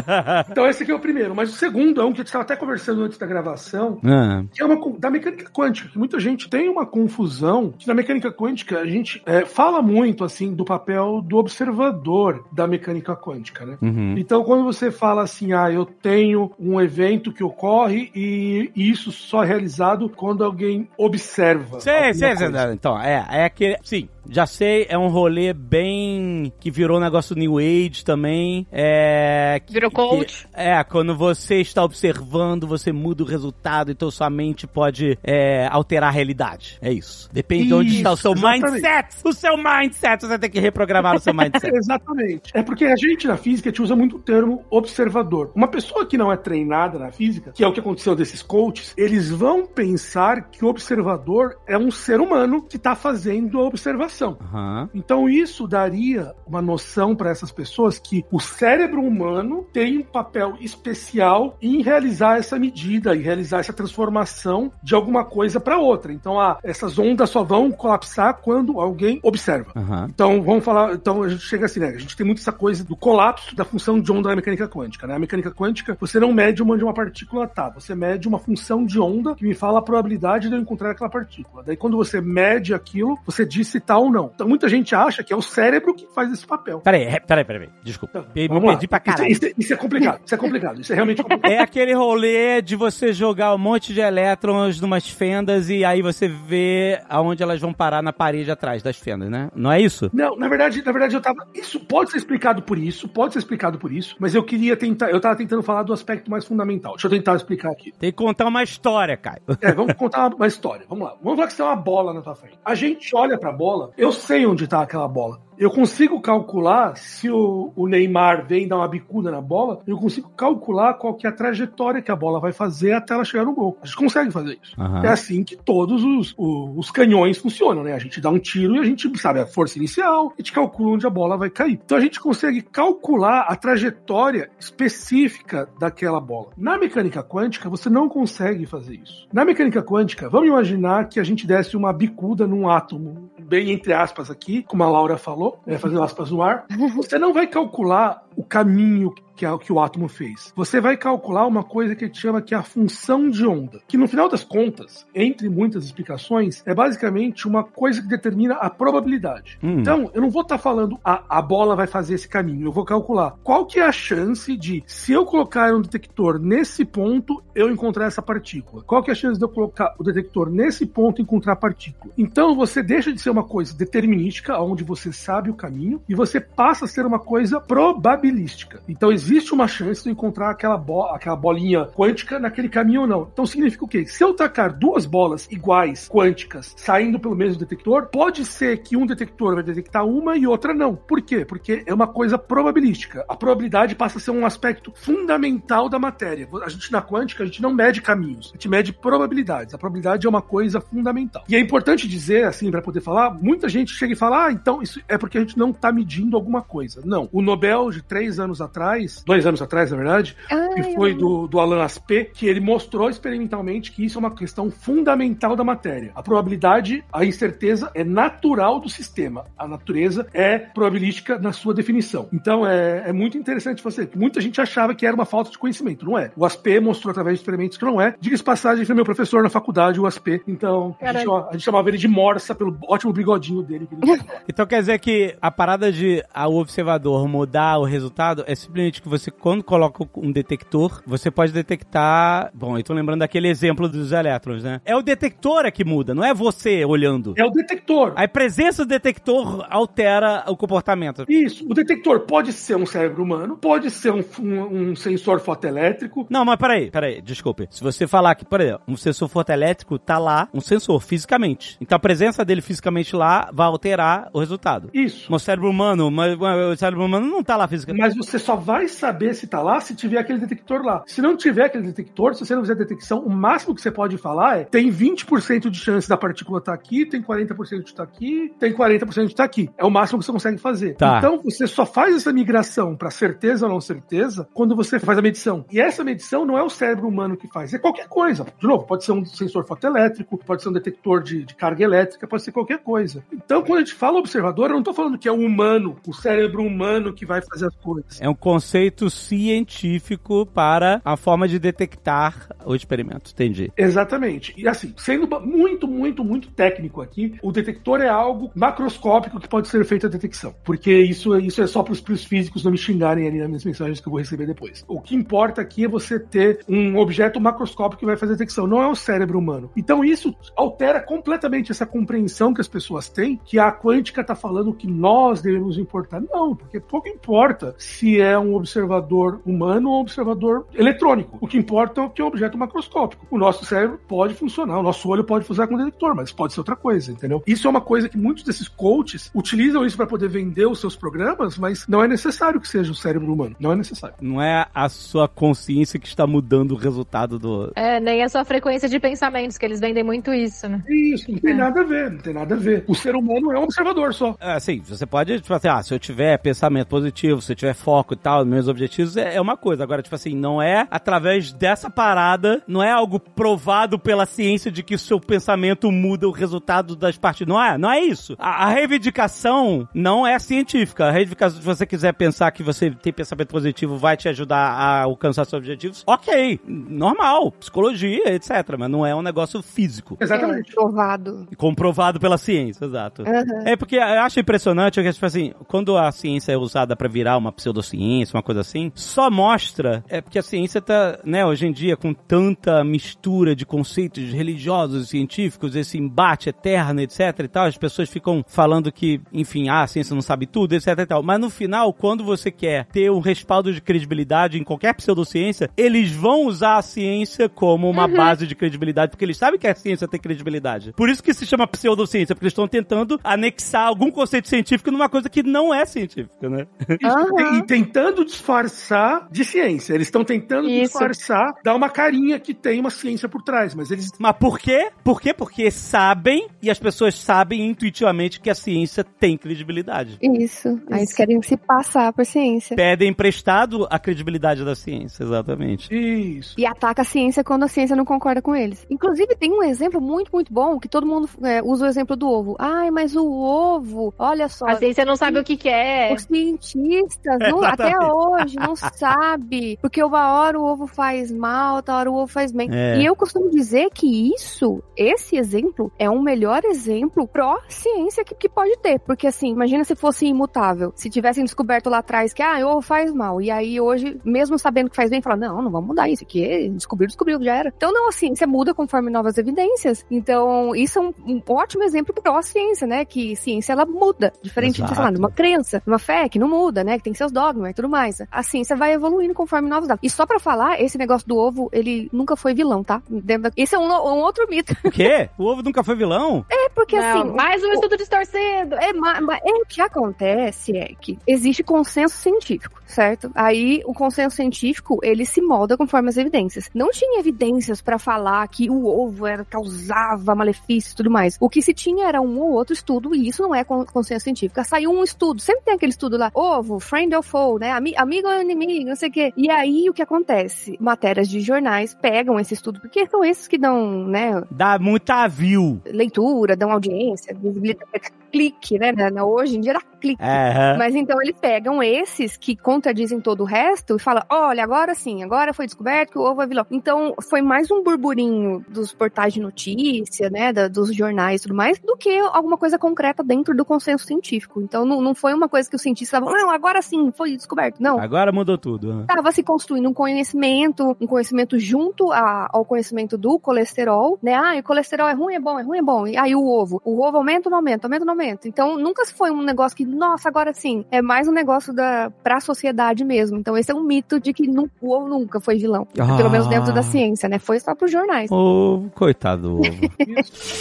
Então 0.49 0.67
esse 0.67 0.83
aqui 0.83 0.91
é 0.91 0.95
o 0.95 0.99
primeiro. 0.99 1.35
Mas 1.35 1.53
o 1.53 1.53
segundo 1.67 2.01
é 2.01 2.05
um 2.05 2.11
que 2.11 2.17
a 2.17 2.23
gente 2.23 2.27
estava 2.27 2.43
até 2.43 2.55
conversando 2.55 3.03
antes 3.03 3.17
da 3.17 3.25
gravação, 3.25 3.99
Ah, 4.03 4.43
que 4.53 4.61
é 4.61 4.65
uma 4.65 4.77
da 4.97 5.09
mecânica 5.09 5.49
quântica, 5.51 5.89
que 5.89 5.97
muita 5.97 6.19
gente 6.19 6.49
tem 6.49 6.69
uma 6.69 6.85
confusão, 6.85 7.73
que 7.77 7.87
na 7.87 7.93
mecânica 7.93 8.31
quântica 8.31 8.79
a 8.79 8.85
gente 8.85 9.21
é, 9.25 9.45
fala 9.45 9.81
muito 9.81 10.23
assim 10.23 10.53
do 10.53 10.63
papel 10.63 11.21
do 11.21 11.37
observador 11.37 12.45
da 12.51 12.65
mecânica 12.67 13.15
quântica, 13.15 13.65
né? 13.65 13.77
uhum. 13.81 14.15
Então, 14.17 14.43
quando 14.43 14.63
você 14.63 14.91
fala 14.91 15.23
assim, 15.23 15.53
ah, 15.53 15.71
eu 15.71 15.85
tenho 15.85 16.51
um 16.59 16.79
evento 16.79 17.33
que 17.33 17.43
ocorre 17.43 18.09
e 18.15 18.71
isso 18.75 19.11
só 19.11 19.43
é 19.43 19.47
realizado 19.47 20.09
quando 20.09 20.43
alguém 20.43 20.87
observa. 20.97 21.79
Sei, 21.79 22.13
sei. 22.13 22.35
coisa. 22.35 22.73
Então, 22.73 22.99
é, 22.99 23.25
é 23.29 23.45
aquele. 23.45 23.77
Sim, 23.83 24.07
já 24.29 24.45
sei, 24.45 24.85
é 24.89 24.97
um 24.97 25.07
rolê 25.07 25.53
bem. 25.53 26.51
que 26.59 26.69
virou 26.71 26.97
um 26.97 27.01
negócio 27.01 27.35
New 27.35 27.57
Age 27.57 28.03
também. 28.03 28.65
É. 28.71 29.61
que- 29.65 29.73
Virou 29.73 29.89
que- 29.89 29.95
coach. 29.95 30.47
é, 30.53 30.83
quando 30.83 31.15
você 31.15 31.55
está 31.61 31.83
observando, 31.83 32.67
você 32.67 32.91
muda 32.91 33.23
o 33.23 33.25
resultado, 33.25 33.91
então 33.91 34.09
sua 34.11 34.29
mente 34.29 34.65
pode 34.67 35.17
é, 35.23 35.67
alterar 35.71 36.09
a 36.09 36.11
realidade. 36.11 36.77
É 36.81 36.91
isso. 36.91 37.29
Depende 37.31 37.67
de 37.67 37.73
onde 37.73 37.89
Isso, 37.89 37.97
está 37.97 38.11
o 38.11 38.17
seu 38.17 38.31
exatamente. 38.33 38.63
mindset. 38.71 39.15
O 39.23 39.33
seu 39.33 39.57
mindset, 39.57 40.25
você 40.25 40.39
tem 40.39 40.49
que 40.49 40.59
reprogramar 40.59 41.15
o 41.15 41.19
seu 41.19 41.33
mindset. 41.35 41.75
Exatamente. 41.75 42.51
É 42.53 42.61
porque 42.63 42.85
a 42.85 42.95
gente 42.95 43.27
na 43.27 43.37
física 43.37 43.69
a 43.69 43.71
gente 43.71 43.81
usa 43.81 43.95
muito 43.95 44.17
o 44.17 44.19
termo 44.19 44.63
observador. 44.69 45.51
Uma 45.55 45.67
pessoa 45.67 46.05
que 46.05 46.17
não 46.17 46.31
é 46.31 46.37
treinada 46.37 46.97
na 46.99 47.11
física, 47.11 47.51
que 47.53 47.63
é 47.63 47.67
o 47.67 47.73
que 47.73 47.79
aconteceu 47.79 48.15
desses 48.15 48.41
coaches, 48.41 48.93
eles 48.97 49.29
vão 49.29 49.65
pensar 49.65 50.49
que 50.49 50.63
o 50.63 50.67
observador 50.67 51.57
é 51.67 51.77
um 51.77 51.91
ser 51.91 52.19
humano 52.19 52.61
que 52.61 52.77
está 52.77 52.95
fazendo 52.95 53.59
a 53.59 53.63
observação. 53.63 54.16
Aham. 54.25 54.89
Então 54.93 55.29
isso 55.29 55.67
daria 55.67 56.33
uma 56.45 56.61
noção 56.61 57.15
para 57.15 57.29
essas 57.29 57.51
pessoas 57.51 57.99
que 57.99 58.25
o 58.31 58.39
cérebro 58.39 59.01
humano 59.01 59.65
tem 59.71 59.99
um 59.99 60.03
papel 60.03 60.57
especial 60.59 61.57
em 61.61 61.81
realizar 61.81 62.37
essa 62.37 62.57
medida 62.57 63.15
e 63.15 63.21
realizar 63.21 63.59
essa 63.59 63.73
transformação 63.73 64.71
de 64.81 64.95
alguma 64.95 65.23
coisa 65.25 65.59
para 65.59 65.77
outra. 65.77 66.11
Então, 66.13 66.39
ah, 66.39 66.57
essas 66.63 66.97
ondas 66.97 67.29
só 67.29 67.43
vão 67.43 67.71
colapsar 67.71 68.39
quando 68.41 68.79
alguém 68.79 69.19
observa. 69.23 69.71
Aham. 69.75 70.07
Então, 70.09 70.41
vamos 70.41 70.63
falar. 70.63 70.93
Então, 70.93 71.23
a 71.23 71.29
gente 71.29 71.43
chega 71.43 71.65
assim, 71.65 71.79
né? 71.79 71.87
A 71.87 71.97
gente 71.97 72.15
tem 72.15 72.25
muito 72.25 72.39
essa 72.39 72.51
coisa 72.51 72.83
do 72.83 72.95
colapso 72.95 73.55
da 73.55 73.65
função 73.65 73.99
de 73.99 74.11
onda 74.11 74.29
da 74.29 74.35
mecânica 74.35 74.67
quântica, 74.67 75.07
né? 75.07 75.15
A 75.15 75.19
mecânica 75.19 75.51
quântica, 75.51 75.97
você 75.99 76.19
não 76.19 76.33
mede 76.33 76.63
onde 76.63 76.83
uma 76.83 76.93
partícula 76.93 77.47
tá, 77.47 77.69
você 77.69 77.95
mede 77.95 78.27
uma 78.27 78.39
função 78.39 78.85
de 78.85 78.99
onda 78.99 79.35
que 79.35 79.45
me 79.45 79.53
fala 79.53 79.79
a 79.79 79.81
probabilidade 79.81 80.49
de 80.49 80.55
eu 80.55 80.61
encontrar 80.61 80.91
aquela 80.91 81.09
partícula. 81.09 81.63
Daí, 81.65 81.77
quando 81.77 81.97
você 81.97 82.21
mede 82.21 82.73
aquilo, 82.73 83.17
você 83.25 83.45
diz 83.45 83.67
se 83.67 83.79
tá 83.79 83.97
ou 84.07 84.11
não. 84.13 84.31
Então, 84.33 84.47
muita 84.47 84.67
gente 84.67 84.93
acha 84.95 85.23
que 85.23 85.31
é 85.31 85.35
o 85.35 85.41
cérebro 85.41 85.93
que 85.93 86.07
faz 86.13 86.31
esse 86.31 86.45
papel. 86.45 86.79
Peraí, 86.81 87.03
é, 87.03 87.19
peraí, 87.19 87.45
peraí. 87.45 87.69
Desculpa. 87.83 88.19
Então, 88.19 88.31
Me 88.35 88.47
vamos 88.47 88.63
lá. 88.63 88.69
perdi 88.71 88.87
pra 88.87 88.99
caralho. 88.99 89.31
Isso, 89.31 89.45
isso- 89.45 89.55
isso 89.57 89.73
é 89.73 89.77
complicado, 89.77 90.21
isso 90.25 90.33
é 90.35 90.37
complicado, 90.37 90.81
isso 90.81 90.91
é 90.91 90.95
realmente 90.95 91.21
complicado. 91.21 91.51
É 91.51 91.59
aquele 91.59 91.93
rolê 91.93 92.61
de 92.61 92.75
você 92.75 93.13
jogar 93.13 93.53
um 93.53 93.57
monte 93.57 93.93
de 93.93 93.99
elétrons 94.01 94.79
numas 94.81 95.07
fendas 95.09 95.69
e 95.69 95.83
aí 95.85 96.01
você 96.01 96.27
vê 96.27 97.01
aonde 97.09 97.41
elas 97.43 97.59
vão 97.61 97.73
parar 97.73 98.01
na 98.01 98.11
parede 98.13 98.51
atrás 98.51 98.81
das 98.83 98.97
fendas, 98.97 99.29
né? 99.29 99.49
Não 99.55 99.71
é 99.71 99.79
isso? 99.81 100.09
Não, 100.13 100.35
na 100.35 100.47
verdade, 100.47 100.83
na 100.85 100.91
verdade 100.91 101.15
eu 101.15 101.21
tava. 101.21 101.47
Isso 101.53 101.79
pode 101.79 102.11
ser 102.11 102.17
explicado 102.17 102.61
por 102.61 102.77
isso, 102.77 103.07
pode 103.07 103.33
ser 103.33 103.39
explicado 103.39 103.77
por 103.77 103.91
isso, 103.91 104.15
mas 104.19 104.35
eu 104.35 104.43
queria 104.43 104.75
tentar. 104.75 105.09
Eu 105.09 105.19
tava 105.19 105.35
tentando 105.35 105.63
falar 105.63 105.83
do 105.83 105.93
aspecto 105.93 106.29
mais 106.29 106.45
fundamental. 106.45 106.93
Deixa 106.93 107.07
eu 107.07 107.11
tentar 107.11 107.35
explicar 107.35 107.71
aqui. 107.71 107.91
Tem 107.99 108.11
que 108.11 108.17
contar 108.17 108.45
uma 108.47 108.63
história, 108.63 109.15
Caio. 109.17 109.41
É, 109.61 109.71
vamos 109.71 109.93
contar 109.93 110.27
uma, 110.27 110.35
uma 110.35 110.47
história. 110.47 110.85
Vamos 110.87 111.05
lá. 111.05 111.15
Vamos 111.21 111.35
falar 111.37 111.47
que 111.47 111.53
você 111.53 111.57
tem 111.63 111.65
uma 111.65 111.75
bola 111.75 112.13
na 112.13 112.21
tua 112.21 112.35
frente. 112.35 112.57
A 112.63 112.75
gente 112.75 113.15
olha 113.15 113.37
pra 113.37 113.51
bola, 113.51 113.91
eu 113.97 114.11
sei 114.11 114.45
onde 114.45 114.67
tá 114.67 114.81
aquela 114.81 115.07
bola. 115.07 115.47
Eu 115.57 115.71
consigo 115.71 116.21
calcular 116.21 116.95
se 116.95 117.31
o, 117.31 117.73
o 117.75 117.87
Neymar 117.87 118.45
vem 118.45 118.67
dar 118.67 118.77
uma 118.77 118.87
bicuda 118.87 119.31
na 119.31 119.41
bola, 119.41 119.79
eu 119.87 119.97
consigo 119.97 120.29
calcular 120.37 120.93
qual 120.93 121.15
que 121.15 121.25
é 121.25 121.29
a 121.31 121.33
trajetória 121.33 121.99
que 121.99 122.11
a 122.11 122.15
bola 122.15 122.39
vai 122.39 122.53
fazer 122.53 122.93
até 122.93 123.15
ela 123.15 123.25
chegar 123.25 123.43
no 123.43 123.55
gol. 123.55 123.75
A 123.81 123.85
gente 123.87 123.95
consegue 123.95 124.29
fazer 124.29 124.59
isso. 124.61 124.79
Aham. 124.79 125.03
É 125.03 125.07
assim 125.07 125.43
que 125.43 125.55
todos 125.55 126.03
os, 126.03 126.35
os 126.37 126.91
canhões 126.91 127.39
funcionam, 127.39 127.83
né? 127.83 127.93
A 127.93 127.99
gente 127.99 128.21
dá 128.21 128.29
um 128.29 128.37
tiro 128.37 128.75
e 128.75 128.79
a 128.79 128.83
gente 128.83 129.09
sabe 129.17 129.39
a 129.39 129.47
força 129.47 129.79
inicial, 129.79 130.27
a 130.27 130.41
gente 130.41 130.51
calcula 130.51 130.91
onde 130.91 131.07
a 131.07 131.09
bola 131.09 131.35
vai 131.35 131.49
cair. 131.49 131.79
Então 131.83 131.97
a 131.97 132.01
gente 132.01 132.19
consegue 132.19 132.61
calcular 132.61 133.47
a 133.49 133.55
trajetória 133.55 134.51
específica 134.59 135.67
daquela 135.79 136.21
bola. 136.21 136.49
Na 136.55 136.77
mecânica 136.77 137.23
quântica, 137.23 137.67
você 137.67 137.89
não 137.89 138.07
consegue 138.07 138.67
fazer 138.67 138.93
isso. 139.03 139.27
Na 139.33 139.43
mecânica 139.43 139.81
quântica, 139.81 140.29
vamos 140.29 140.49
imaginar 140.49 141.09
que 141.09 141.19
a 141.19 141.23
gente 141.23 141.47
desse 141.47 141.75
uma 141.75 141.91
bicuda 141.91 142.45
num 142.45 142.69
átomo, 142.69 143.31
bem 143.47 143.71
entre 143.71 143.93
aspas 143.93 144.29
aqui, 144.29 144.61
como 144.63 144.83
a 144.83 144.89
Laura 144.89 145.17
falou, 145.17 145.59
né, 145.65 145.77
fazendo 145.77 146.03
aspas 146.03 146.31
no 146.31 146.41
ar. 146.41 146.65
Você 146.95 147.17
não 147.17 147.33
vai 147.33 147.47
calcular 147.47 148.23
o 148.35 148.43
caminho 148.43 149.13
que, 149.37 149.45
é, 149.45 149.57
que 149.57 149.71
o 149.71 149.79
átomo 149.79 150.09
fez. 150.09 150.51
Você 150.55 150.81
vai 150.81 150.97
calcular 150.97 151.45
uma 151.45 151.63
coisa 151.63 151.95
que 151.95 152.03
a 152.03 152.07
gente 152.07 152.19
chama 152.19 152.41
que 152.41 152.53
é 152.53 152.57
a 152.57 152.63
função 152.63 153.29
de 153.29 153.45
onda, 153.45 153.79
que 153.87 153.97
no 153.97 154.07
final 154.07 154.27
das 154.27 154.43
contas, 154.43 155.05
entre 155.13 155.47
muitas 155.47 155.85
explicações, 155.85 156.63
é 156.65 156.73
basicamente 156.73 157.47
uma 157.47 157.63
coisa 157.63 158.01
que 158.01 158.07
determina 158.07 158.55
a 158.55 158.69
probabilidade. 158.69 159.59
Hum. 159.63 159.79
Então, 159.79 160.09
eu 160.13 160.21
não 160.21 160.29
vou 160.29 160.41
estar 160.41 160.57
falando 160.57 160.99
a, 161.03 161.37
a 161.37 161.41
bola 161.41 161.75
vai 161.75 161.87
fazer 161.87 162.15
esse 162.15 162.27
caminho, 162.27 162.67
eu 162.67 162.71
vou 162.71 162.83
calcular 162.83 163.35
qual 163.43 163.65
que 163.65 163.79
é 163.79 163.85
a 163.85 163.91
chance 163.91 164.57
de, 164.57 164.83
se 164.87 165.13
eu 165.13 165.25
colocar 165.25 165.73
um 165.73 165.81
detector 165.81 166.39
nesse 166.39 166.83
ponto, 166.83 167.43
eu 167.53 167.69
encontrar 167.69 168.05
essa 168.05 168.21
partícula. 168.21 168.83
Qual 168.83 169.03
que 169.03 169.11
é 169.11 169.13
a 169.13 169.15
chance 169.15 169.37
de 169.37 169.45
eu 169.45 169.49
colocar 169.49 169.93
o 169.99 170.03
detector 170.03 170.49
nesse 170.49 170.85
ponto 170.85 171.21
e 171.21 171.23
encontrar 171.23 171.53
a 171.53 171.55
partícula? 171.55 172.13
Então, 172.17 172.55
você 172.55 172.81
deixa 172.81 173.13
de 173.13 173.21
ser 173.21 173.29
uma 173.29 173.43
coisa 173.43 173.75
determinística, 173.75 174.59
onde 174.59 174.83
você 174.83 175.13
sabe 175.13 175.49
o 175.49 175.53
caminho, 175.53 176.01
e 176.09 176.15
você 176.15 176.39
passa 176.39 176.85
a 176.85 176.87
ser 176.87 177.05
uma 177.05 177.19
coisa 177.19 177.59
probabilística. 177.59 178.81
Então, 178.87 179.11
existe 179.11 179.26
existe 179.27 179.53
uma 179.53 179.67
chance 179.67 180.03
de 180.03 180.09
encontrar 180.09 180.51
aquela, 180.51 180.77
bo 180.77 181.03
aquela 181.03 181.35
bolinha 181.35 181.85
quântica 181.87 182.39
naquele 182.39 182.69
caminho 182.69 183.01
ou 183.01 183.07
não. 183.07 183.29
Então 183.31 183.45
significa 183.45 183.83
o 183.83 183.87
quê? 183.87 184.05
Se 184.05 184.23
eu 184.23 184.33
tacar 184.33 184.73
duas 184.73 185.05
bolas 185.05 185.47
iguais, 185.51 186.07
quânticas, 186.07 186.73
saindo 186.77 187.19
pelo 187.19 187.35
mesmo 187.35 187.59
detector, 187.59 188.07
pode 188.07 188.45
ser 188.45 188.77
que 188.77 188.95
um 188.95 189.05
detector 189.05 189.55
vai 189.55 189.63
detectar 189.63 190.05
uma 190.05 190.37
e 190.37 190.47
outra 190.47 190.73
não. 190.73 190.95
Por 190.95 191.21
quê? 191.21 191.43
Porque 191.43 191.83
é 191.85 191.93
uma 191.93 192.07
coisa 192.07 192.37
probabilística. 192.37 193.25
A 193.27 193.35
probabilidade 193.35 193.95
passa 193.95 194.17
a 194.17 194.21
ser 194.21 194.31
um 194.31 194.45
aspecto 194.45 194.93
fundamental 194.95 195.89
da 195.89 195.99
matéria. 195.99 196.47
A 196.63 196.69
gente 196.69 196.91
na 196.91 197.01
quântica, 197.01 197.43
a 197.43 197.45
gente 197.45 197.61
não 197.61 197.73
mede 197.73 198.01
caminhos, 198.01 198.49
a 198.51 198.53
gente 198.53 198.69
mede 198.69 198.93
probabilidades. 198.93 199.73
A 199.73 199.77
probabilidade 199.77 200.25
é 200.25 200.29
uma 200.29 200.41
coisa 200.41 200.79
fundamental. 200.79 201.43
E 201.49 201.55
é 201.55 201.59
importante 201.59 202.07
dizer, 202.07 202.45
assim, 202.45 202.71
para 202.71 202.81
poder 202.81 203.01
falar, 203.01 203.31
muita 203.31 203.67
gente 203.67 203.93
chega 203.93 204.13
e 204.13 204.15
fala, 204.15 204.45
ah, 204.45 204.51
então 204.51 204.81
isso 204.81 205.01
é 205.07 205.17
porque 205.17 205.37
a 205.37 205.41
gente 205.41 205.57
não 205.57 205.71
está 205.71 205.91
medindo 205.91 206.35
alguma 206.37 206.61
coisa. 206.61 207.01
Não. 207.03 207.27
O 207.31 207.41
Nobel 207.41 207.91
de 207.91 208.01
três 208.01 208.39
anos 208.39 208.61
atrás, 208.61 209.16
dois 209.23 209.45
anos 209.45 209.61
atrás, 209.61 209.91
na 209.91 209.97
verdade, 209.97 210.35
Ai, 210.49 210.75
que 210.75 210.95
foi 210.95 211.13
do, 211.13 211.47
do 211.47 211.59
Alan 211.59 211.83
Aspect, 211.83 212.33
que 212.33 212.47
ele 212.47 212.59
mostrou 212.59 213.09
experimentalmente 213.09 213.91
que 213.91 214.05
isso 214.05 214.17
é 214.17 214.19
uma 214.19 214.35
questão 214.35 214.69
fundamental 214.71 215.55
da 215.55 215.63
matéria. 215.63 216.11
A 216.15 216.23
probabilidade, 216.23 217.03
a 217.11 217.25
incerteza 217.25 217.91
é 217.93 218.03
natural 218.03 218.79
do 218.79 218.89
sistema. 218.89 219.45
A 219.57 219.67
natureza 219.67 220.27
é 220.33 220.57
probabilística 220.57 221.37
na 221.39 221.51
sua 221.51 221.73
definição. 221.73 222.27
Então 222.33 222.65
é, 222.65 223.09
é 223.09 223.13
muito 223.13 223.37
interessante 223.37 223.83
você, 223.83 224.09
muita 224.15 224.41
gente 224.41 224.59
achava 224.59 224.93
que 224.93 225.05
era 225.05 225.15
uma 225.15 225.25
falta 225.25 225.51
de 225.51 225.57
conhecimento, 225.57 226.05
não 226.05 226.17
é? 226.17 226.31
O 226.35 226.45
Aspect 226.45 226.79
mostrou 226.79 227.11
através 227.11 227.37
de 227.37 227.41
experimentos 227.41 227.77
que 227.77 227.85
não 227.85 228.01
é. 228.01 228.15
Diga-se 228.19 228.43
passagem, 228.43 228.85
foi 228.85 228.95
meu 228.95 229.05
professor 229.05 229.43
na 229.43 229.49
faculdade, 229.49 229.99
o 229.99 230.05
Aspect. 230.05 230.49
Então, 230.49 230.95
a 231.01 231.05
gente, 231.05 231.25
Caralho. 231.25 231.47
a 231.49 231.51
gente 231.53 231.63
chamava 231.63 231.89
ele 231.89 231.97
de 231.97 232.07
Morsa 232.07 232.53
pelo 232.55 232.77
ótimo 232.87 233.13
bigodinho 233.13 233.63
dele. 233.63 233.87
que 233.87 233.95
ele. 233.95 234.21
Então 234.49 234.65
quer 234.65 234.79
dizer 234.79 234.99
que 234.99 235.35
a 235.41 235.51
parada 235.51 235.91
de 235.91 236.23
o 236.33 236.59
observador 236.59 237.27
mudar 237.27 237.77
o 237.77 237.83
resultado 237.83 238.43
é 238.47 238.55
simplesmente 238.55 239.01
que 239.07 239.11
você, 239.11 239.31
quando 239.31 239.63
coloca 239.63 240.05
um 240.15 240.31
detector, 240.31 241.01
você 241.05 241.31
pode 241.31 241.51
detectar. 241.51 242.51
Bom, 242.53 242.77
eu 242.77 242.83
tô 242.83 242.93
lembrando 242.93 243.19
daquele 243.19 243.47
exemplo 243.47 243.87
dos 243.87 244.11
elétrons, 244.11 244.63
né? 244.63 244.81
É 244.85 244.95
o 244.95 245.01
detector 245.01 245.65
é 245.65 245.71
que 245.71 245.83
muda, 245.85 246.13
não 246.13 246.23
é 246.23 246.33
você 246.33 246.83
olhando. 246.85 247.33
é 247.37 247.43
o 247.45 247.49
detector. 247.51 248.13
A 248.15 248.27
presença 248.27 248.85
do 248.85 248.89
detector 248.89 249.65
altera 249.69 250.43
o 250.47 250.55
comportamento. 250.57 251.25
Isso, 251.29 251.65
o 251.69 251.73
detector 251.73 252.21
pode 252.21 252.51
ser 252.53 252.75
um 252.75 252.85
cérebro 252.85 253.23
humano, 253.23 253.57
pode 253.57 253.89
ser 253.89 254.11
um, 254.11 254.23
um- 254.39 254.89
um 254.91 254.95
sensor 254.95 255.39
fotoelétrico, 255.39 256.27
Não, 256.29 256.43
mas 256.45 256.57
peraí, 256.57 256.91
peraí, 256.91 257.21
desculpe. 257.21 257.67
Se 257.69 257.83
você 257.83 258.07
falar 258.07 258.35
que, 258.35 258.45
por 258.45 258.61
exemplo, 258.61 258.81
um 258.87 258.97
sensor 258.97 259.27
fotoelétrico 259.29 259.97
tá 259.99 260.17
lá, 260.17 260.47
um 260.53 260.61
sensor, 260.61 260.99
fisicamente. 261.01 261.77
Então 261.81 261.95
a 261.95 261.99
presença 261.99 262.43
dele 262.43 262.61
fisicamente 262.61 263.15
lá 263.15 263.49
vai 263.53 263.67
alterar 263.67 264.29
o 264.33 264.39
resultado. 264.39 264.89
isso. 264.93 265.31
No 265.31 265.39
cérebro 265.39 265.69
humano, 265.69 266.09
mas 266.11 266.37
mas 266.37 266.73
o 266.73 266.75
cérebro 266.77 267.05
humano 267.05 267.27
não 267.27 267.43
tá 267.43 267.55
lá 267.55 267.67
fisicamente. 267.67 268.01
Mas 268.01 268.15
você 268.15 268.37
só 268.39 268.55
vai 268.55 268.86
saber 268.87 269.33
se 269.33 269.47
tá 269.47 269.61
lá 269.61 269.79
se 269.79 269.95
tiver 269.95 270.19
aquele 270.19 270.39
detector 270.39 270.81
lá. 270.81 271.03
Se 271.05 271.21
não 271.21 271.35
tiver 271.35 271.65
aquele 271.65 271.85
detector, 271.85 272.33
se 272.33 272.45
você 272.45 272.55
não 272.55 272.61
fizer 272.61 272.75
detecção, 272.75 273.19
o 273.19 273.29
máximo 273.29 273.75
que 273.75 273.81
você 273.81 273.91
pode 273.91 274.17
falar 274.17 274.59
é 274.59 274.63
tem 274.63 274.91
20% 274.91 275.69
de 275.69 275.79
chance 275.79 276.07
da 276.07 276.17
partícula 276.17 276.59
estar 276.59 276.73
aqui, 276.73 277.05
tem 277.05 277.21
40% 277.21 277.83
de 277.83 277.89
estar 277.89 278.03
aqui, 278.03 278.53
tem 278.59 278.73
40% 278.73 279.25
de 279.25 279.31
estar 279.31 279.43
aqui. 279.43 279.69
É 279.77 279.85
o 279.85 279.91
máximo 279.91 280.19
que 280.19 280.25
você 280.25 280.31
consegue 280.31 280.57
fazer. 280.57 280.95
Tá. 280.95 281.17
Então 281.17 281.41
você 281.43 281.67
só 281.67 281.85
faz 281.85 282.15
essa 282.15 282.31
migração 282.33 282.95
para 282.95 283.11
certeza 283.11 283.65
ou 283.65 283.71
não 283.71 283.81
certeza 283.81 284.47
quando 284.53 284.75
você 284.75 284.99
faz 284.99 285.17
a 285.17 285.21
medição. 285.21 285.65
E 285.71 285.79
essa 285.79 286.03
medição 286.03 286.45
não 286.45 286.57
é 286.57 286.63
o 286.63 286.69
cérebro 286.69 287.07
humano 287.07 287.37
que 287.37 287.47
faz, 287.47 287.73
é 287.73 287.79
qualquer 287.79 288.07
coisa. 288.07 288.45
De 288.59 288.67
novo, 288.67 288.85
pode 288.85 289.03
ser 289.03 289.11
um 289.11 289.25
sensor 289.25 289.65
fotoelétrico, 289.65 290.37
pode 290.37 290.61
ser 290.61 290.69
um 290.69 290.73
detector 290.73 291.21
de, 291.21 291.43
de 291.43 291.55
carga 291.55 291.83
elétrica, 291.83 292.27
pode 292.27 292.43
ser 292.43 292.51
qualquer 292.51 292.79
coisa. 292.79 293.23
Então, 293.31 293.61
quando 293.61 293.77
a 293.77 293.81
gente 293.81 293.93
fala 293.93 294.19
observador, 294.19 294.69
eu 294.69 294.75
não 294.75 294.83
tô 294.83 294.93
falando 294.93 295.17
que 295.17 295.27
é 295.27 295.31
o 295.31 295.39
humano, 295.39 295.97
o 296.07 296.13
cérebro 296.13 296.63
humano 296.63 297.13
que 297.13 297.25
vai 297.25 297.41
fazer 297.41 297.67
as 297.67 297.75
coisas. 297.75 298.19
É 298.21 298.29
um 298.29 298.35
conceito 298.35 298.76
científico 299.09 300.45
para 300.45 301.01
a 301.03 301.17
forma 301.17 301.47
de 301.47 301.59
detectar 301.59 302.49
o 302.65 302.75
experimento. 302.75 303.31
Entendi. 303.31 303.71
Exatamente. 303.77 304.53
E 304.57 304.67
assim, 304.67 304.93
sendo 304.97 305.27
muito, 305.41 305.87
muito, 305.87 306.23
muito 306.23 306.49
técnico 306.51 307.01
aqui, 307.01 307.35
o 307.41 307.51
detector 307.51 308.01
é 308.01 308.09
algo 308.09 308.51
macroscópico 308.55 309.39
que 309.39 309.47
pode 309.47 309.67
ser 309.67 309.83
feito 309.85 310.07
a 310.07 310.09
detecção. 310.09 310.53
Porque 310.63 310.91
isso, 310.91 311.37
isso 311.37 311.61
é 311.61 311.67
só 311.67 311.83
para 311.83 311.93
os 311.93 312.23
físicos 312.23 312.63
não 312.63 312.71
me 312.71 312.77
xingarem 312.77 313.27
ali 313.27 313.39
nas 313.39 313.47
minhas 313.47 313.65
mensagens 313.65 313.99
que 313.99 314.07
eu 314.07 314.11
vou 314.11 314.19
receber 314.19 314.45
depois. 314.45 314.83
O 314.87 315.01
que 315.01 315.15
importa 315.15 315.61
aqui 315.61 315.85
é 315.85 315.87
você 315.87 316.19
ter 316.19 316.59
um 316.67 316.97
objeto 316.97 317.39
macroscópico 317.39 317.99
que 317.99 318.05
vai 318.05 318.17
fazer 318.17 318.33
detecção, 318.33 318.67
não 318.67 318.81
é 318.81 318.87
o 318.87 318.95
cérebro 318.95 319.37
humano. 319.37 319.71
Então 319.75 320.03
isso 320.03 320.35
altera 320.55 320.99
completamente 321.01 321.71
essa 321.71 321.85
compreensão 321.85 322.53
que 322.53 322.61
as 322.61 322.67
pessoas 322.67 323.09
têm 323.09 323.39
que 323.43 323.59
a 323.59 323.71
quântica 323.71 324.21
está 324.21 324.35
falando 324.35 324.73
que 324.73 324.87
nós 324.87 325.41
devemos 325.41 325.77
importar. 325.77 326.21
Não, 326.21 326.55
porque 326.55 326.79
pouco 326.79 327.07
importa 327.07 327.75
se 327.77 328.19
é 328.19 328.37
um 328.37 328.53
observador 328.67 329.39
humano 329.45 329.89
ou 329.89 329.97
um 329.97 330.01
observador 330.01 330.65
eletrônico. 330.73 331.37
O 331.41 331.47
que 331.47 331.57
importa 331.57 332.01
é 332.01 332.09
que 332.09 332.21
é 332.21 332.25
um 332.25 332.27
objeto 332.27 332.57
macroscópico. 332.57 333.25
O 333.31 333.37
nosso 333.37 333.65
cérebro 333.65 333.99
pode 334.07 334.33
funcionar, 334.33 334.79
o 334.79 334.83
nosso 334.83 335.07
olho 335.09 335.23
pode 335.23 335.45
funcionar 335.45 335.67
com 335.67 335.77
detector, 335.77 336.15
mas 336.15 336.31
pode 336.31 336.53
ser 336.53 336.59
outra 336.59 336.75
coisa, 336.75 337.11
entendeu? 337.11 337.41
Isso 337.47 337.67
é 337.67 337.69
uma 337.69 337.81
coisa 337.81 338.09
que 338.09 338.17
muitos 338.17 338.43
desses 338.43 338.67
coaches 338.67 339.31
utilizam 339.33 339.85
isso 339.85 339.95
para 339.97 340.05
poder 340.07 340.27
vender 340.29 340.65
os 340.67 340.79
seus 340.79 340.95
programas, 340.95 341.57
mas 341.57 341.87
não 341.87 342.03
é 342.03 342.07
necessário 342.07 342.59
que 342.59 342.67
seja 342.67 342.91
o 342.91 342.95
cérebro 342.95 343.31
humano. 343.33 343.55
Não 343.59 343.71
é 343.71 343.75
necessário. 343.75 344.15
Não 344.21 344.41
é 344.41 344.67
a 344.73 344.89
sua 344.89 345.27
consciência 345.27 345.99
que 345.99 346.07
está 346.07 346.27
mudando 346.27 346.71
o 346.71 346.75
resultado 346.75 347.39
do. 347.39 347.71
É, 347.75 347.99
nem 347.99 348.23
a 348.23 348.29
sua 348.29 348.43
frequência 348.45 348.89
de 348.89 348.99
pensamentos, 348.99 349.57
que 349.57 349.65
eles 349.65 349.79
vendem 349.79 350.03
muito 350.03 350.33
isso, 350.33 350.67
né? 350.67 350.83
Isso, 350.89 351.31
não 351.31 351.39
tem 351.39 351.51
É. 351.51 351.55
nada 351.55 351.81
a 351.81 351.83
ver, 351.83 352.11
não 352.11 352.19
tem 352.19 352.33
nada 352.33 352.55
a 352.55 352.57
ver. 352.57 352.83
O 352.87 352.95
ser 352.95 353.15
humano 353.15 353.51
é 353.51 353.59
um 353.59 353.63
observador 353.63 354.13
só. 354.13 354.35
É, 354.39 354.53
assim, 354.53 354.79
você 354.81 355.05
pode, 355.05 355.39
tipo 355.39 355.53
assim, 355.53 355.67
ah, 355.67 355.81
se 355.81 355.93
eu 355.93 355.99
tiver 355.99 356.37
pensamento 356.37 356.87
positivo, 356.87 357.41
se 357.41 357.51
eu 357.51 357.55
tiver 357.55 357.73
foco 357.73 358.13
e 358.13 358.17
tal, 358.17 358.43
meus 358.57 358.67
objetivos, 358.67 359.15
é, 359.17 359.35
é 359.35 359.41
uma 359.41 359.55
coisa. 359.55 359.83
Agora, 359.83 360.01
tipo 360.01 360.15
assim, 360.15 360.35
não 360.35 360.61
é 360.61 360.87
através 360.89 361.53
dessa 361.53 361.89
parada, 361.89 362.61
não 362.67 362.81
é 362.81 362.91
algo 362.91 363.19
provado 363.19 363.99
pela 363.99 364.25
ciência 364.25 364.71
de 364.71 364.83
que 364.83 364.95
o 364.95 364.99
seu 364.99 365.19
pensamento 365.19 365.91
muda 365.91 366.27
o 366.27 366.31
resultado 366.31 366.95
das 366.95 367.17
partes. 367.17 367.47
Não 367.47 367.61
é, 367.61 367.77
não 367.77 367.91
é 367.91 367.99
isso. 367.99 368.35
A, 368.39 368.65
a 368.65 368.69
reivindicação 368.69 369.87
não 369.93 370.25
é 370.25 370.37
científica. 370.39 371.05
A 371.05 371.11
reivindicação, 371.11 371.59
se 371.59 371.65
você 371.65 371.85
quiser 371.85 372.13
pensar 372.13 372.51
que 372.51 372.63
você 372.63 372.91
tem 372.91 373.13
pensamento 373.13 373.49
positivo, 373.49 373.97
vai 373.97 374.17
te 374.17 374.27
ajudar 374.29 374.57
a 374.57 375.03
alcançar 375.03 375.45
seus 375.45 375.59
objetivos, 375.59 376.03
ok, 376.05 376.59
normal, 376.65 377.51
psicologia, 377.51 378.33
etc. 378.33 378.51
Mas 378.77 378.89
não 378.89 379.05
é 379.05 379.15
um 379.15 379.21
negócio 379.21 379.61
físico. 379.61 380.17
Exatamente. 380.19 380.71
É 380.71 380.73
provado. 380.73 381.47
Comprovado 381.57 382.19
pela 382.19 382.37
ciência, 382.37 382.85
exato. 382.85 383.23
Aham. 383.23 383.63
É 383.65 383.75
porque 383.75 383.95
eu 383.95 384.21
acho 384.21 384.39
impressionante 384.39 385.01
que, 385.01 385.13
tipo 385.13 385.25
assim, 385.25 385.53
quando 385.67 385.97
a 385.97 386.11
ciência 386.11 386.51
é 386.51 386.57
usada 386.57 386.95
pra 386.95 387.07
virar 387.07 387.37
uma 387.37 387.51
pseudociência, 387.51 388.35
uma 388.35 388.43
coisa 388.47 388.61
assim, 388.61 388.93
só 388.95 389.29
mostra, 389.29 390.05
é 390.07 390.21
porque 390.21 390.39
a 390.39 390.41
ciência 390.41 390.81
tá, 390.81 391.19
né, 391.25 391.45
hoje 391.45 391.67
em 391.67 391.71
dia, 391.73 391.97
com 391.97 392.13
tanta 392.13 392.81
mistura 392.81 393.53
de 393.53 393.65
conceitos 393.65 394.31
religiosos 394.31 395.03
e 395.03 395.07
científicos, 395.09 395.75
esse 395.75 395.97
embate 395.97 396.47
eterno, 396.47 397.01
etc 397.01 397.39
e 397.39 397.47
tal, 397.49 397.65
as 397.65 397.77
pessoas 397.77 398.09
ficam 398.09 398.45
falando 398.47 398.89
que, 398.89 399.19
enfim, 399.33 399.67
ah, 399.67 399.81
a 399.81 399.87
ciência 399.87 400.15
não 400.15 400.21
sabe 400.21 400.47
tudo, 400.47 400.73
etc 400.73 400.87
e 400.97 401.05
tal. 401.05 401.21
Mas 401.21 401.41
no 401.41 401.49
final, 401.49 401.91
quando 401.91 402.23
você 402.23 402.49
quer 402.49 402.85
ter 402.85 403.11
um 403.11 403.19
respaldo 403.19 403.73
de 403.73 403.81
credibilidade 403.81 404.57
em 404.57 404.63
qualquer 404.63 404.93
pseudociência, 404.93 405.69
eles 405.75 406.09
vão 406.11 406.45
usar 406.45 406.77
a 406.77 406.81
ciência 406.81 407.49
como 407.49 407.89
uma 407.89 408.07
base 408.07 408.47
de 408.47 408.55
credibilidade, 408.55 409.11
porque 409.11 409.25
eles 409.25 409.37
sabem 409.37 409.59
que 409.59 409.67
a 409.67 409.75
ciência 409.75 410.07
tem 410.07 410.21
credibilidade. 410.21 410.93
Por 410.93 411.09
isso 411.09 411.21
que 411.21 411.33
se 411.33 411.45
chama 411.45 411.67
pseudociência, 411.67 412.33
porque 412.33 412.45
eles 412.45 412.53
estão 412.53 412.67
tentando 412.67 413.19
anexar 413.25 413.87
algum 413.87 414.09
conceito 414.09 414.47
científico 414.47 414.89
numa 414.89 415.09
coisa 415.09 415.29
que 415.29 415.43
não 415.43 415.73
é 415.73 415.85
científica, 415.85 416.49
né? 416.49 416.65
Aham. 417.03 417.57
E 417.57 417.63
tentando 417.63 418.23
disfarçar 418.37 419.27
de 419.31 419.43
ciência. 419.43 419.93
Eles 419.93 420.07
estão 420.07 420.23
tentando 420.23 420.69
Isso. 420.69 420.93
disfarçar, 420.93 421.53
dar 421.63 421.75
uma 421.75 421.89
carinha 421.89 422.39
que 422.39 422.53
tem 422.53 422.79
uma 422.79 422.89
ciência 422.89 423.27
por 423.27 423.41
trás, 423.41 423.73
mas 423.73 423.91
eles 423.91 424.09
Mas 424.19 424.35
por 424.37 424.59
quê? 424.59 424.89
Por 425.03 425.19
quê? 425.19 425.33
Porque 425.33 425.69
sabem, 425.71 426.47
e 426.61 426.69
as 426.69 426.79
pessoas 426.79 427.15
sabem 427.15 427.67
intuitivamente 427.67 428.39
que 428.39 428.49
a 428.49 428.55
ciência 428.55 429.03
tem 429.03 429.37
credibilidade. 429.37 430.17
Isso. 430.21 430.79
Aí 430.91 430.99
eles 430.99 431.13
querem 431.13 431.41
se 431.41 431.57
passar 431.57 432.13
por 432.13 432.25
ciência. 432.25 432.75
Pedem 432.75 433.09
emprestado 433.09 433.87
a 433.89 433.99
credibilidade 433.99 434.63
da 434.63 434.75
ciência, 434.75 435.23
exatamente. 435.23 435.93
Isso. 435.93 436.55
E 436.57 436.65
ataca 436.65 437.01
a 437.01 437.05
ciência 437.05 437.43
quando 437.43 437.63
a 437.63 437.67
ciência 437.67 437.95
não 437.95 438.05
concorda 438.05 438.41
com 438.41 438.55
eles. 438.55 438.85
Inclusive, 438.89 439.35
tem 439.35 439.51
um 439.51 439.63
exemplo 439.63 439.99
muito, 439.99 440.29
muito 440.31 440.53
bom 440.53 440.79
que 440.79 440.87
todo 440.87 441.05
mundo 441.05 441.29
é, 441.43 441.61
usa 441.63 441.85
o 441.85 441.89
exemplo 441.89 442.15
do 442.15 442.27
ovo. 442.29 442.55
Ai, 442.59 442.91
mas 442.91 443.15
o 443.15 443.25
ovo, 443.25 444.13
olha 444.17 444.47
só. 444.47 444.67
A 444.67 444.75
ciência 444.75 445.05
não 445.05 445.15
sabe 445.15 445.39
o 445.39 445.43
que, 445.43 445.57
que 445.57 445.69
é. 445.69 446.13
Os 446.13 446.23
cientistas 446.23 447.37
não- 447.49 447.63
até 447.63 447.87
Exatamente. 447.87 448.11
Hoje 448.31 448.55
não 448.57 448.75
sabe 448.75 449.77
porque 449.81 450.03
uma 450.03 450.33
hora 450.33 450.59
o 450.59 450.63
ovo 450.63 450.87
faz 450.87 451.31
mal, 451.31 451.77
outra 451.77 451.95
hora 451.95 452.11
o 452.11 452.15
ovo 452.15 452.27
faz 452.27 452.51
bem. 452.51 452.69
É. 452.71 452.99
E 452.99 453.05
eu 453.05 453.15
costumo 453.15 453.49
dizer 453.49 453.89
que 453.91 454.33
isso, 454.33 454.81
esse 454.95 455.37
exemplo, 455.37 455.91
é 455.97 456.09
um 456.09 456.21
melhor 456.21 456.63
exemplo 456.65 457.27
pró-ciência 457.27 458.23
que, 458.23 458.35
que 458.35 458.49
pode 458.49 458.77
ter. 458.77 458.99
Porque 458.99 459.27
assim, 459.27 459.49
imagina 459.49 459.83
se 459.83 459.95
fosse 459.95 460.25
imutável. 460.25 460.91
Se 460.95 461.09
tivessem 461.09 461.43
descoberto 461.43 461.89
lá 461.89 461.99
atrás 461.99 462.33
que, 462.33 462.41
ah, 462.41 462.57
o 462.65 462.71
ovo 462.71 462.81
faz 462.81 463.13
mal. 463.13 463.41
E 463.41 463.51
aí 463.51 463.79
hoje, 463.79 464.19
mesmo 464.23 464.57
sabendo 464.57 464.89
que 464.89 464.95
faz 464.95 465.09
bem, 465.09 465.21
fala, 465.21 465.35
não, 465.35 465.61
não 465.61 465.71
vamos 465.71 465.87
mudar 465.87 466.09
isso 466.09 466.23
aqui. 466.23 466.69
Descobriu, 466.69 467.07
descobriu, 467.07 467.41
já 467.43 467.55
era. 467.55 467.73
Então 467.75 467.91
não, 467.93 468.09
a 468.09 468.11
ciência 468.11 468.47
muda 468.47 468.73
conforme 468.73 469.09
novas 469.09 469.37
evidências. 469.37 470.05
Então, 470.09 470.75
isso 470.75 470.99
é 470.99 471.01
um, 471.01 471.13
um 471.25 471.41
ótimo 471.47 471.83
exemplo 471.83 472.13
pró-ciência, 472.13 472.87
né? 472.87 473.05
Que 473.05 473.35
ciência, 473.35 473.73
ela 473.73 473.85
muda. 473.85 474.31
Diferente 474.41 474.81
de, 474.81 474.87
sei 474.87 474.97
lá, 474.97 475.03
Exato. 475.03 475.13
de 475.13 475.19
uma 475.19 475.31
crença, 475.31 475.81
uma 475.85 475.99
fé 475.99 476.27
que 476.29 476.39
não 476.39 476.47
muda, 476.47 476.83
né? 476.83 476.97
Que 476.97 477.03
tem 477.03 477.13
seus 477.13 477.31
dogmas 477.31 477.71
e 477.71 477.73
tudo 477.73 477.89
mais. 477.89 478.16
Coisa. 478.17 478.27
A 478.31 478.43
ciência 478.43 478.75
vai 478.75 478.93
evoluindo 478.93 479.33
conforme 479.33 479.69
novos 479.69 479.87
dados. 479.87 480.01
E 480.03 480.09
só 480.09 480.25
pra 480.25 480.39
falar, 480.39 480.81
esse 480.81 480.97
negócio 480.97 481.27
do 481.27 481.37
ovo, 481.37 481.69
ele 481.71 482.09
nunca 482.11 482.35
foi 482.35 482.53
vilão, 482.53 482.83
tá? 482.83 483.01
Dentro 483.09 483.43
da- 483.43 483.51
Esse 483.55 483.75
é 483.75 483.79
um, 483.79 483.85
um 483.87 484.19
outro 484.21 484.47
mito. 484.49 484.75
O 484.83 484.91
quê? 484.91 485.29
O 485.37 485.43
ovo 485.45 485.61
nunca 485.61 485.83
foi 485.83 485.95
vilão? 485.95 486.45
É 486.49 486.69
porque 486.69 486.99
Não, 486.99 487.21
assim. 487.21 487.31
mais 487.31 487.63
um 487.63 487.67
o- 487.69 487.73
estudo 487.73 487.97
distorcido. 487.97 488.75
É, 488.75 488.93
ma- 488.93 489.21
ma- 489.21 489.37
é, 489.37 489.51
o 489.51 489.65
que 489.65 489.81
acontece 489.81 490.75
é 490.77 490.93
que 490.99 491.17
existe 491.27 491.63
consenso 491.63 492.15
científico, 492.17 492.81
certo? 492.85 493.31
Aí 493.35 493.81
o 493.85 493.93
consenso 493.93 494.35
científico 494.35 494.99
ele 495.03 495.25
se 495.25 495.41
molda 495.41 495.77
conforme 495.77 496.09
as 496.09 496.17
evidências. 496.17 496.69
Não 496.73 496.89
tinha 496.91 497.19
evidências 497.19 497.81
pra 497.81 497.99
falar 497.99 498.47
que 498.47 498.69
o 498.69 498.85
ovo 498.85 499.25
era 499.25 499.43
causava 499.45 500.33
malefícios 500.35 500.93
e 500.93 500.95
tudo 500.95 501.11
mais. 501.11 501.37
O 501.39 501.49
que 501.49 501.61
se 501.61 501.73
tinha 501.73 502.07
era 502.07 502.21
um 502.21 502.39
ou 502.39 502.51
outro 502.53 502.73
estudo 502.73 503.13
e 503.15 503.27
isso 503.27 503.41
não 503.41 503.53
é 503.53 503.63
con- 503.63 503.85
consenso 503.85 504.23
científico. 504.23 504.63
Saiu 504.63 504.91
um 504.91 505.03
estudo, 505.03 505.39
sempre 505.41 505.63
tem 505.65 505.73
aquele 505.73 505.91
estudo 505.91 506.17
lá, 506.17 506.31
ovo, 506.33 506.79
friend 506.79 507.13
or 507.15 507.23
foe, 507.23 507.59
né? 507.59 507.71
Ami- 507.71 507.93
amigo 508.07 508.27
ou 508.27 508.41
inimigo, 508.41 508.89
não 508.89 508.95
sei 508.95 509.09
o 509.09 509.11
quê. 509.11 509.33
E 509.35 509.49
aí 509.51 509.89
o 509.89 509.93
que 509.93 510.01
acontece? 510.01 510.77
Matérias 510.79 511.29
de 511.29 511.41
jornais 511.41 511.93
pegam 511.93 512.39
esse 512.39 512.53
estudo 512.53 512.79
porque 512.79 513.05
são 513.07 513.23
esses 513.23 513.47
que 513.47 513.57
dão, 513.57 514.07
né, 514.07 514.41
Dá 514.49 514.79
muita 514.79 515.27
view. 515.27 515.81
leitura, 515.85 516.55
dão 516.55 516.71
audiência, 516.71 517.35
visibilidade, 517.35 518.11
clique, 518.31 518.77
né? 518.79 518.93
Hoje 519.23 519.57
em 519.57 519.61
dia 519.61 519.73
dá 519.73 519.81
clique. 519.99 520.21
É. 520.21 520.75
Mas 520.77 520.93
então 520.95 521.19
eles 521.21 521.35
pegam 521.39 521.81
esses 521.81 522.37
que 522.37 522.55
contradizem 522.55 523.19
todo 523.19 523.41
o 523.41 523.45
resto 523.45 523.95
e 523.95 523.99
falam: 523.99 524.23
olha, 524.29 524.63
agora 524.63 524.93
sim, 524.93 525.23
agora 525.23 525.53
foi 525.53 525.65
descoberto 525.65 526.11
que 526.11 526.17
o 526.19 526.21
ovo 526.21 526.41
é 526.41 526.47
vilão. 526.47 526.65
Então 526.71 527.13
foi 527.29 527.41
mais 527.41 527.69
um 527.71 527.83
burburinho 527.83 528.63
dos 528.69 528.93
portais 528.93 529.33
de 529.33 529.39
notícia, 529.41 530.29
né? 530.29 530.53
da- 530.53 530.67
dos 530.67 530.93
jornais 530.95 531.41
e 531.41 531.43
tudo 531.43 531.55
mais, 531.55 531.79
do 531.79 531.95
que 531.97 532.17
alguma 532.31 532.57
coisa 532.57 532.77
concreta 532.77 533.23
dentro 533.23 533.55
do 533.55 533.65
consenso 533.65 534.05
científico. 534.05 534.61
Então 534.61 534.85
não, 534.85 535.01
não 535.01 535.15
foi 535.15 535.33
uma 535.33 535.49
coisa 535.49 535.69
que 535.69 535.75
os 535.75 535.81
cientistas 535.81 536.19
estavam, 536.19 536.33
não, 536.37 536.49
agora 536.51 536.81
sim, 536.81 537.11
foi 537.15 537.35
descoberto. 537.35 537.81
Não. 537.81 537.99
Agora 537.99 538.31
mudou 538.31 538.57
tudo. 538.57 538.93
né? 538.93 539.01
Estava 539.01 539.31
se 539.31 539.43
construindo 539.43 539.89
um 539.89 539.93
conhecimento, 539.93 540.95
um 540.99 541.07
conhecimento 541.07 541.57
junto 541.59 542.11
a- 542.11 542.49
ao 542.51 542.65
conhecimento 542.65 543.17
do 543.17 543.39
colesterol, 543.39 544.17
né? 544.21 544.33
Ah, 544.35 544.55
o 544.59 544.63
colesterol 544.63 545.07
é 545.07 545.13
ruim, 545.13 545.35
é 545.35 545.39
bom, 545.39 545.59
é 545.59 545.63
ruim, 545.63 545.77
é 545.79 545.81
bom. 545.81 546.07
E 546.07 546.17
aí 546.17 546.35
o 546.35 546.45
ovo, 546.45 546.81
o 546.85 547.01
ovo 547.03 547.17
aumenta 547.17 547.47
ou 547.47 547.51
não 547.51 547.57
aumenta, 547.59 547.87
aumenta 547.87 548.03
ou 548.03 548.05
não 548.05 548.13
aumenta. 548.17 548.47
Então 548.47 548.77
nunca 548.77 549.05
foi 549.05 549.29
um 549.31 549.41
negócio 549.41 549.77
que, 549.77 549.85
nossa, 549.85 550.27
agora 550.27 550.53
sim. 550.53 550.83
É 550.91 551.01
mais 551.01 551.27
um 551.27 551.31
negócio 551.31 551.71
da 551.73 552.11
pra 552.23 552.39
sociedade 552.39 553.03
mesmo. 553.03 553.37
Então 553.37 553.55
esse 553.57 553.71
é 553.71 553.75
um 553.75 553.83
mito 553.83 554.19
de 554.19 554.33
que 554.33 554.47
nu- 554.47 554.69
o 554.81 554.91
ovo 554.91 555.07
nunca 555.07 555.39
foi 555.39 555.57
vilão. 555.57 555.87
Ah. 555.99 556.17
Pelo 556.17 556.29
menos 556.29 556.47
dentro 556.47 556.73
da 556.73 556.81
ciência, 556.81 557.29
né? 557.29 557.37
Foi 557.39 557.59
só 557.59 557.75
pros 557.75 557.91
jornais. 557.91 558.31
Ô, 558.31 558.85
coitado 558.95 559.43
do 559.43 559.53
ovo. 559.59 559.67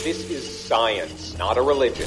This 0.03 0.31
is 0.31 0.43
science, 0.45 1.37
not 1.39 1.59
a 1.59 1.63
religion. 1.63 2.07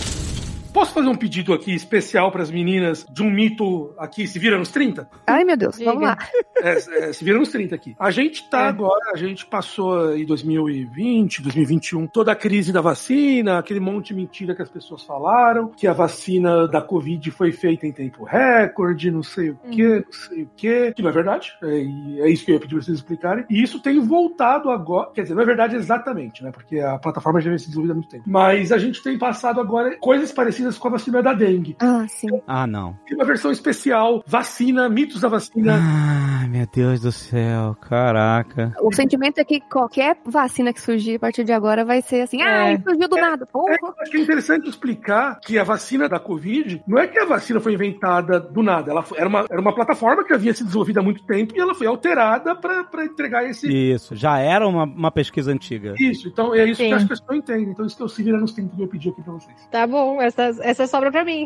Posso 0.74 0.94
fazer 0.94 1.08
um 1.08 1.16
pedido 1.16 1.54
aqui 1.54 1.74
especial 1.74 2.32
para 2.32 2.42
as 2.44 2.52
meninas 2.52 3.06
de 3.12 3.24
um 3.24 3.30
mito 3.30 3.94
aqui, 3.98 4.28
se 4.28 4.38
vira 4.38 4.58
nos 4.58 4.70
30? 4.70 5.10
Ai, 5.26 5.44
meu 5.44 5.58
Deus, 5.58 5.78
vamos 5.80 6.04
lá. 6.04 6.18
É, 6.62 6.72
é, 7.08 7.14
se 7.14 7.24
vira 7.24 7.40
nos 7.40 7.48
30 7.48 7.74
aqui. 7.74 7.96
A 7.98 8.12
gente 8.12 8.50
tá 8.50 8.66
É. 8.66 8.68
agora, 8.68 9.12
a 9.14 9.18
gente 9.18 9.46
passou 9.46 10.14
em 10.14 10.26
2020, 10.26 11.42
2021, 11.42 12.06
toda 12.06 12.34
a 12.34 12.36
crise 12.36 12.74
da 12.74 12.82
vacina, 12.82 13.60
aquele 13.60 13.80
monte 13.80 14.08
de 14.08 14.16
mentira 14.16 14.54
que 14.54 14.62
as 14.62 14.68
pessoas 14.70 15.02
falaram, 15.04 15.70
que 15.70 15.88
a 15.88 15.94
vacina 15.94 16.68
da 16.68 16.82
Covid 16.82 17.32
foi 17.32 17.54
feita 17.54 17.88
em 17.88 17.94
tempo 17.94 18.26
recorde, 18.26 19.10
não 19.10 19.24
sei 19.24 19.52
o 19.52 19.56
que, 19.72 19.88
não 19.88 20.12
sei 20.12 20.44
o 20.44 20.50
que, 20.54 20.92
que 20.92 21.02
não 21.02 21.10
é 21.10 21.14
verdade. 21.14 21.54
É, 21.64 21.78
e 21.82 22.22
é 22.24 22.30
isso 22.30 22.44
que 22.44 22.52
eu 22.52 22.56
ia 22.56 22.60
pedir 22.60 22.76
pra 22.76 22.84
vocês 22.84 22.98
explicarem. 22.98 23.46
E 23.50 23.64
isso 23.64 23.82
tem 23.82 23.98
voltado 24.02 24.70
agora, 24.70 25.12
quer 25.14 25.22
dizer, 25.22 25.36
não 25.36 25.44
é 25.44 25.46
verdade 25.46 25.78
exatamente, 25.78 26.44
né? 26.44 26.52
Porque 26.52 26.78
a 26.82 26.98
plataforma 27.00 27.40
já 27.40 27.48
vem 27.50 27.58
se 27.58 27.68
desenvolvida 27.68 27.94
há 27.94 27.96
muito 27.96 28.10
tempo. 28.10 28.26
Mas 28.28 28.74
a 28.74 28.78
gente 28.78 29.02
tem 29.02 29.18
passado 29.18 29.62
agora 29.62 29.96
coisas 30.02 30.30
parecidas 30.34 30.59
com 30.78 30.88
a 30.88 30.92
vacina 30.92 31.22
da 31.22 31.34
dengue. 31.34 31.76
Ah, 31.80 32.06
sim. 32.08 32.28
Ah, 32.48 32.68
não. 32.68 32.98
Tem 33.06 33.16
uma 33.16 33.26
versão 33.26 33.52
especial, 33.52 34.24
vacina, 34.26 34.90
mitos 34.90 35.22
da 35.22 35.28
vacina. 35.28 35.80
Ai, 35.82 36.19
meu 36.50 36.68
Deus 36.74 37.00
do 37.02 37.12
céu. 37.12 37.76
Caraca. 37.82 38.74
O 38.82 38.94
sentimento 38.94 39.38
é 39.40 39.44
que 39.44 39.60
qualquer 39.62 40.18
vacina 40.26 40.74
que 40.74 40.82
surgir 40.82 41.16
a 41.16 41.20
partir 41.20 41.44
de 41.44 41.52
agora 41.52 41.86
vai 41.86 42.02
ser 42.02 42.22
assim, 42.22 42.42
É. 42.42 42.46
ai, 42.46 42.82
surgiu 42.82 43.08
do 43.08 43.16
nada. 43.16 43.46
Porra. 43.46 43.74
É, 43.74 43.78
eu 43.82 43.94
acho 44.02 44.12
que 44.12 44.18
é 44.18 44.22
interessante 44.22 44.68
explicar 44.70 45.40
que 45.42 45.58
a 45.58 45.64
vacina 45.64 46.10
da 46.10 46.20
Covid 46.20 46.82
não 46.88 46.98
é 47.00 47.08
que 47.08 47.20
a 47.20 47.26
vacina 47.26 47.60
foi 47.60 47.74
inventada 47.74 48.40
do 48.40 48.64
nada. 48.64 48.92
Ela 48.92 49.04
foi- 49.04 49.18
era, 49.20 49.28
uma, 49.30 49.46
era 49.50 49.62
uma 49.62 49.74
plataforma 49.74 50.24
que 50.24 50.34
havia 50.34 50.54
sido 50.54 50.66
desenvolvida 50.68 51.00
há 51.00 51.04
muito 51.04 51.24
tempo 51.26 51.54
e 51.56 51.60
ela 51.60 51.74
foi 51.76 51.88
alterada 51.88 52.56
para 52.56 53.06
entregar 53.06 53.46
esse. 53.50 53.68
Isso, 53.72 54.16
já 54.16 54.40
era 54.40 54.68
uma, 54.68 54.84
uma 54.84 55.12
pesquisa 55.12 55.52
antiga. 55.52 55.94
Isso, 56.00 56.28
então 56.28 56.54
é 56.56 56.66
isso 56.66 56.82
Sim. 56.82 56.90
que 56.90 56.94
as 56.96 57.04
pessoas 57.04 57.38
entendem. 57.38 57.70
Então, 57.72 57.86
isso 57.86 57.96
que 57.96 58.04
eu 58.04 58.10
se 58.10 58.24
vira 58.24 58.38
nos 58.40 58.52
30 58.54 58.76
que 58.76 58.82
eu 58.82 58.88
pedi 58.88 59.10
aqui 59.10 59.22
pra 59.22 59.34
vocês. 59.34 59.56
Tá 59.72 59.86
bom, 59.86 60.22
essa, 60.22 60.52
essa 60.62 60.88
sobra 60.88 61.12
pra 61.12 61.24
mim. 61.24 61.46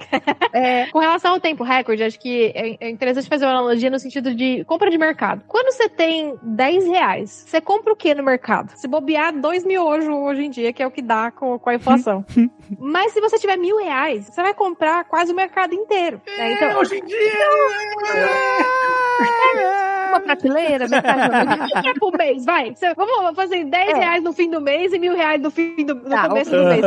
É, 0.54 0.88
Com 0.94 1.00
relação 1.00 1.34
ao 1.34 1.40
tempo 1.40 1.64
recorde, 1.64 2.04
acho 2.04 2.20
que 2.20 2.52
é 2.56 2.74
é 2.80 2.90
interessante 2.90 3.28
fazer 3.30 3.46
uma 3.46 3.52
analogia 3.52 3.90
no 3.90 4.00
sentido 4.00 4.34
de 4.34 4.64
compra 4.66 4.90
de 4.94 4.98
mercado. 4.98 5.44
Quando 5.48 5.72
você 5.74 5.90
tem 5.90 6.36
10 6.42 6.86
reais, 6.86 7.44
você 7.48 7.60
compra 7.60 7.92
o 7.92 7.96
que 7.96 8.14
no 8.16 8.24
mercado? 8.24 8.72
Se 8.76 8.88
bobear, 8.88 9.34
dois 9.34 9.66
miojos 9.66 10.08
hoje 10.08 10.46
em 10.46 10.50
dia, 10.50 10.72
que 10.72 10.82
é 10.82 10.88
o 10.88 10.92
que 10.92 11.02
dá 11.02 11.32
com, 11.32 11.60
com 11.60 11.70
a 11.70 11.76
inflação. 11.76 12.26
Mas 12.80 13.12
se 13.12 13.20
você 13.22 13.38
tiver 13.38 13.58
mil 13.58 13.78
reais, 13.78 14.28
você 14.28 14.42
vai 14.42 14.54
comprar 14.54 15.04
quase 15.06 15.32
o 15.34 15.36
mercado 15.36 15.74
inteiro. 15.74 16.22
né? 16.38 16.54
Então, 16.54 16.80
hoje 16.80 16.98
em 16.98 17.06
dia. 17.06 17.20
uma 20.10 20.20
prateleira, 20.20 20.88
metade 20.88 21.88
é 21.88 21.94
por 21.96 22.16
mês? 22.18 22.46
Vai. 22.46 22.76
Você- 22.76 22.94
vamos 22.94 23.36
fazer 23.36 23.64
10 23.66 23.90
É. 23.90 23.94
reais 24.00 24.24
no 24.24 24.32
fim 24.32 24.50
do 24.50 24.62
mês 24.62 24.94
e 24.94 25.00
mil 25.00 25.16
reais 25.16 25.42
no, 25.42 25.50
fim 25.50 25.76
do, 25.86 25.96
no 25.96 26.10
Tá, 26.10 26.28
começo 26.30 26.52
do 26.52 26.64
mês. 26.66 26.82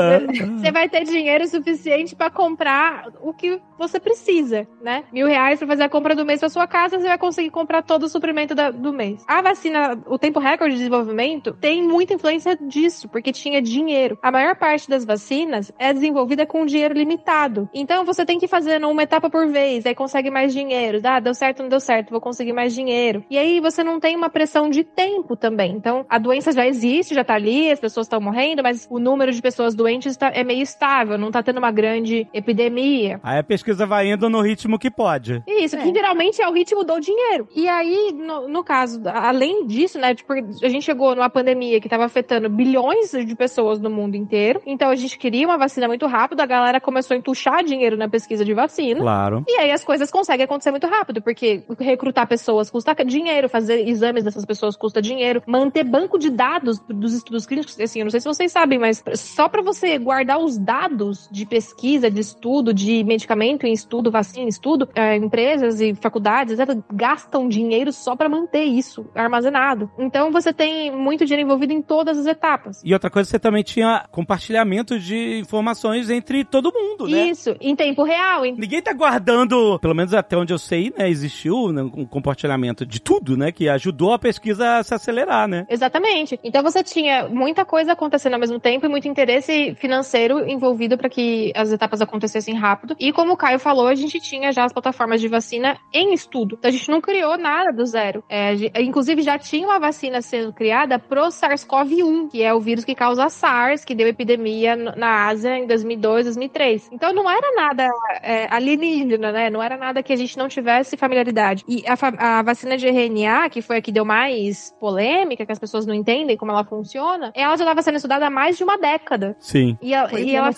Você 0.60 0.70
vai 0.70 0.88
ter 0.88 1.04
dinheiro 1.04 1.46
suficiente 1.48 2.14
pra 2.14 2.30
comprar 2.30 3.08
o 3.20 3.32
que 3.32 3.60
você 3.78 3.98
precisa, 4.01 4.66
né? 4.82 5.05
Mil 5.12 5.27
reais 5.27 5.59
pra 5.59 5.69
fazer 5.69 5.82
a 5.85 5.89
compra 5.89 6.15
do 6.15 6.24
mês 6.24 6.40
pra 6.40 6.48
sua 6.48 6.66
casa, 6.66 6.98
você 6.98 7.07
vai 7.07 7.19
conseguir 7.19 7.51
comprar 7.51 7.82
todo 7.82 8.05
o 8.05 8.09
suprimento 8.09 8.55
da- 8.55 8.70
do 8.70 8.93
mês. 8.93 9.24
A 9.28 9.43
vacina, 9.43 9.98
o 10.07 10.19
tempo 10.19 10.39
recorde 10.40 10.73
de 10.74 10.78
desenvolvimento, 10.78 11.53
tem 11.61 11.82
muita 11.82 12.15
influência 12.15 12.57
disso, 12.61 13.09
porque 13.09 13.32
tinha 13.32 13.61
dinheiro. 13.61 14.19
A 14.23 14.31
maior 14.31 14.57
parte 14.57 14.89
das 14.89 15.05
vacinas 15.05 15.73
é 15.78 15.93
desenvolvida 15.93 16.47
com 16.47 16.65
dinheiro 16.66 16.94
limitado. 16.94 17.69
Então 17.74 18.05
você 18.05 18.24
tem 18.24 18.39
que 18.39 18.48
fazer 18.48 18.82
uma 18.85 19.03
etapa 19.03 19.28
por 19.31 19.47
vez, 19.48 19.85
aí 19.86 19.94
consegue 19.94 20.31
mais 20.31 20.53
dinheiro. 20.53 21.01
Ah, 21.05 21.20
deu 21.20 21.35
certo, 21.35 21.62
não 21.62 21.69
deu 21.69 21.81
certo, 21.81 22.11
vou 22.11 22.20
conseguir 22.20 22.53
mais 22.53 22.74
dinheiro. 22.74 23.24
E 23.31 23.39
aí 23.39 23.61
você 23.61 23.82
não 23.85 23.98
tem 24.01 24.16
uma 24.16 24.28
pressão 24.31 24.69
de 24.69 24.85
tempo 24.85 25.36
também. 25.36 25.73
Então 25.73 26.05
a 26.09 26.19
doença 26.19 26.53
já 26.53 26.66
existe, 26.66 27.15
já 27.15 27.24
tá 27.24 27.35
ali, 27.35 27.70
as 27.70 27.81
pessoas 27.81 28.07
estão 28.07 28.20
morrendo, 28.20 28.62
mas 28.62 28.86
o 28.90 28.98
número 28.98 29.32
de 29.32 29.40
pessoas 29.43 29.74
doentes 29.74 30.16
tá- 30.16 30.31
é 30.35 30.43
meio 30.44 30.62
estável, 30.62 31.16
não 31.19 31.31
tá 31.31 31.43
tendo 31.43 31.59
uma 31.59 31.70
grande 31.70 32.27
epidemia. 32.32 33.20
Aí 33.23 33.39
a 33.39 33.43
pesquisa 33.43 33.65
vai 33.72 34.10
indo 34.10 34.28
no 34.28 34.40
ritmo 34.40 34.78
que 34.78 34.90
pode. 34.90 35.43
Isso, 35.47 35.76
que 35.76 35.93
geralmente 35.93 36.40
é 36.40 36.48
o 36.48 36.52
ritmo 36.52 36.84
do 36.84 37.01
dinheiro. 37.01 37.48
E 37.55 37.68
aí, 37.68 38.12
no, 38.12 38.48
no 38.48 38.64
caso, 38.64 39.01
além 39.06 39.66
disso, 39.66 39.98
né, 39.98 40.14
tipo, 40.14 40.32
a 40.32 40.68
gente 40.68 40.82
chegou 40.82 41.14
numa 41.14 41.30
pandemia 41.30 41.80
que 41.80 41.86
estava 41.86 42.05
afetando 42.05 42.48
bilhões 42.48 43.10
de 43.10 43.34
pessoas 43.34 43.80
no 43.80 43.90
mundo 43.90 44.16
inteiro. 44.16 44.60
Então 44.66 44.90
a 44.90 44.97
gente 44.97 45.18
queria 45.18 45.47
uma 45.47 45.56
vacina 45.56 45.86
muito 45.88 46.06
rápido, 46.06 46.40
a 46.40 46.47
galera 46.47 46.80
começou 46.80 47.14
a 47.14 47.18
entuchar 47.18 47.64
dinheiro 47.64 47.97
na 47.97 48.09
pesquisa 48.09 48.44
de 48.44 48.52
vacina. 48.52 49.01
Claro. 49.01 49.44
E 49.48 49.59
aí 49.59 49.70
as 49.70 49.84
coisas 49.84 50.10
conseguem 50.10 50.44
acontecer 50.44 50.70
muito 50.70 50.86
rápido, 50.86 51.22
porque 51.22 51.62
recrutar 51.78 52.26
pessoas 52.26 52.70
custa 52.70 52.94
dinheiro, 53.05 53.48
fazer 53.48 53.88
exames 53.88 54.24
dessas 54.24 54.44
pessoas 54.44 54.76
custa 54.76 55.01
dinheiro, 55.01 55.43
manter 55.47 55.84
banco 55.84 56.18
de 56.18 56.30
dados 56.30 56.78
dos 56.88 57.14
estudos 57.14 57.47
clínicos, 57.47 57.78
assim, 57.80 58.01
eu 58.01 58.05
não 58.05 58.10
sei 58.10 58.20
se 58.20 58.28
vocês 58.28 58.52
sabem, 58.52 58.78
mas 58.78 59.02
só 59.14 59.48
para 59.48 59.62
você 59.62 59.98
guardar 59.98 60.38
os 60.38 60.59
dados 60.59 61.28
de 61.30 61.47
pesquisa, 61.47 62.10
de 62.10 62.20
estudo, 62.20 62.72
de 62.72 63.02
medicamento 63.05 63.55
em 63.64 63.72
estudo, 63.72 64.10
vacina 64.10 64.44
em 64.44 64.48
estudo, 64.48 64.88
é, 64.94 65.16
empresas 65.16 65.80
e 65.80 65.94
faculdades, 65.94 66.58
etc, 66.58 66.76
gastam 66.92 67.48
dinheiro 67.48 67.92
só 67.92 68.16
para 68.16 68.28
manter 68.28 68.64
isso 68.64 69.08
armazenado. 69.14 69.90
Então 69.98 70.32
você 70.32 70.52
tem 70.52 70.90
muito 70.90 71.24
dinheiro 71.24 71.46
envolvido 71.46 71.72
em 71.72 71.82
todas 71.82 72.18
as 72.18 72.26
etapas. 72.26 72.82
E 72.84 72.92
outra 72.92 73.08
coisa, 73.10 73.30
você 73.30 73.38
também 73.38 73.62
tinha 73.62 74.04
compartilhamento 74.10 74.98
de 74.98 75.38
informações 75.38 76.10
entre 76.10 76.44
todo 76.44 76.72
mundo, 76.72 77.06
né? 77.06 77.28
Isso, 77.28 77.54
em 77.60 77.76
tempo 77.76 78.02
real, 78.02 78.44
em 78.44 78.56
Ninguém 78.56 78.82
tá 78.82 78.92
guardando, 78.92 79.78
pelo 79.78 79.94
menos 79.94 80.12
até 80.14 80.36
onde 80.36 80.52
eu 80.52 80.58
sei, 80.58 80.92
né? 80.96 81.08
Existiu 81.08 81.70
né, 81.70 81.82
um 81.82 82.04
compartilhamento 82.04 82.84
de 82.84 83.00
tudo, 83.00 83.36
né? 83.36 83.52
Que 83.52 83.68
ajudou 83.68 84.12
a 84.12 84.18
pesquisa 84.18 84.78
a 84.78 84.82
se 84.82 84.94
acelerar, 84.94 85.46
né? 85.46 85.66
Exatamente. 85.68 86.40
Então 86.42 86.62
você 86.62 86.82
tinha 86.82 87.28
muita 87.28 87.64
coisa 87.64 87.92
acontecendo 87.92 88.34
ao 88.34 88.40
mesmo 88.40 88.58
tempo 88.58 88.86
e 88.86 88.88
muito 88.88 89.06
interesse 89.06 89.74
financeiro 89.76 90.48
envolvido 90.48 90.96
para 90.96 91.08
que 91.08 91.52
as 91.54 91.70
etapas 91.70 92.00
acontecessem 92.00 92.54
rápido. 92.54 92.96
E 92.98 93.12
como 93.12 93.32
o 93.32 93.36
Caio 93.47 93.60
falou, 93.60 93.86
a 93.86 93.94
gente 93.94 94.18
tinha 94.18 94.51
já 94.51 94.64
as 94.64 94.73
plataformas 94.73 95.20
de 95.20 95.28
vacina 95.28 95.78
em 95.93 96.12
estudo. 96.12 96.56
Então 96.59 96.68
a 96.68 96.73
gente 96.73 96.90
não 96.90 97.01
criou 97.01 97.39
nada 97.39 97.73
do 97.73 97.86
zero. 97.86 98.24
É, 98.28 98.48
a 98.48 98.55
gente- 98.56 98.82
inclusive 98.82 99.23
já 99.23 99.39
tinha 99.39 99.64
uma 99.68 99.78
vacina 99.78 100.20
sendo 100.20 100.52
criada 100.52 100.98
pro 100.98 101.31
SARS-CoV-1, 101.31 102.28
que 102.31 102.43
é 102.43 102.52
o 102.52 102.59
vírus 102.60 102.85
que 102.85 102.93
causa 102.94 103.28
SARS, 103.28 103.85
que 103.85 103.94
deu 103.94 104.09
epidemia 104.09 104.74
na 104.74 105.28
Ásia 105.28 105.56
em 105.59 105.66
2002, 105.66 106.24
2003. 106.24 106.89
Então 106.93 107.12
não 107.12 107.31
era 107.31 107.52
nada 107.55 107.89
é, 108.20 108.48
alienígena, 108.52 109.31
né? 109.31 109.48
Não 109.48 109.62
era 109.62 109.77
nada 109.77 110.02
que 110.02 110.12
a 110.12 110.16
gente 110.16 110.36
não 110.36 110.48
tivesse 110.48 110.97
familiaridade. 110.97 111.64
E 111.68 111.85
a, 111.86 112.39
a 112.39 112.43
vacina 112.43 112.77
de 112.77 112.89
RNA, 112.89 113.48
que 113.48 113.62
foi 113.62 113.77
a 113.77 113.81
que 113.81 113.93
deu 113.93 114.05
mais 114.05 114.74
polêmica, 114.81 115.47
que 115.47 115.52
as 115.52 115.59
pessoas 115.59 115.86
não 115.86 115.94
entendem 115.94 116.36
como 116.36 116.51
ela 116.51 116.64
funciona, 116.64 117.31
ela 117.35 117.56
já 117.56 117.62
estava 117.64 117.82
sendo 117.82 117.97
estudada 117.97 118.27
há 118.27 118.31
mais 118.31 118.56
de 118.56 118.64
uma 118.64 118.77
década. 118.77 119.36
Sim. 119.39 119.78
E 119.81 119.94
ela, 119.94 120.09
Pois 120.09 120.27
e 120.27 120.35
ela, 120.35 120.51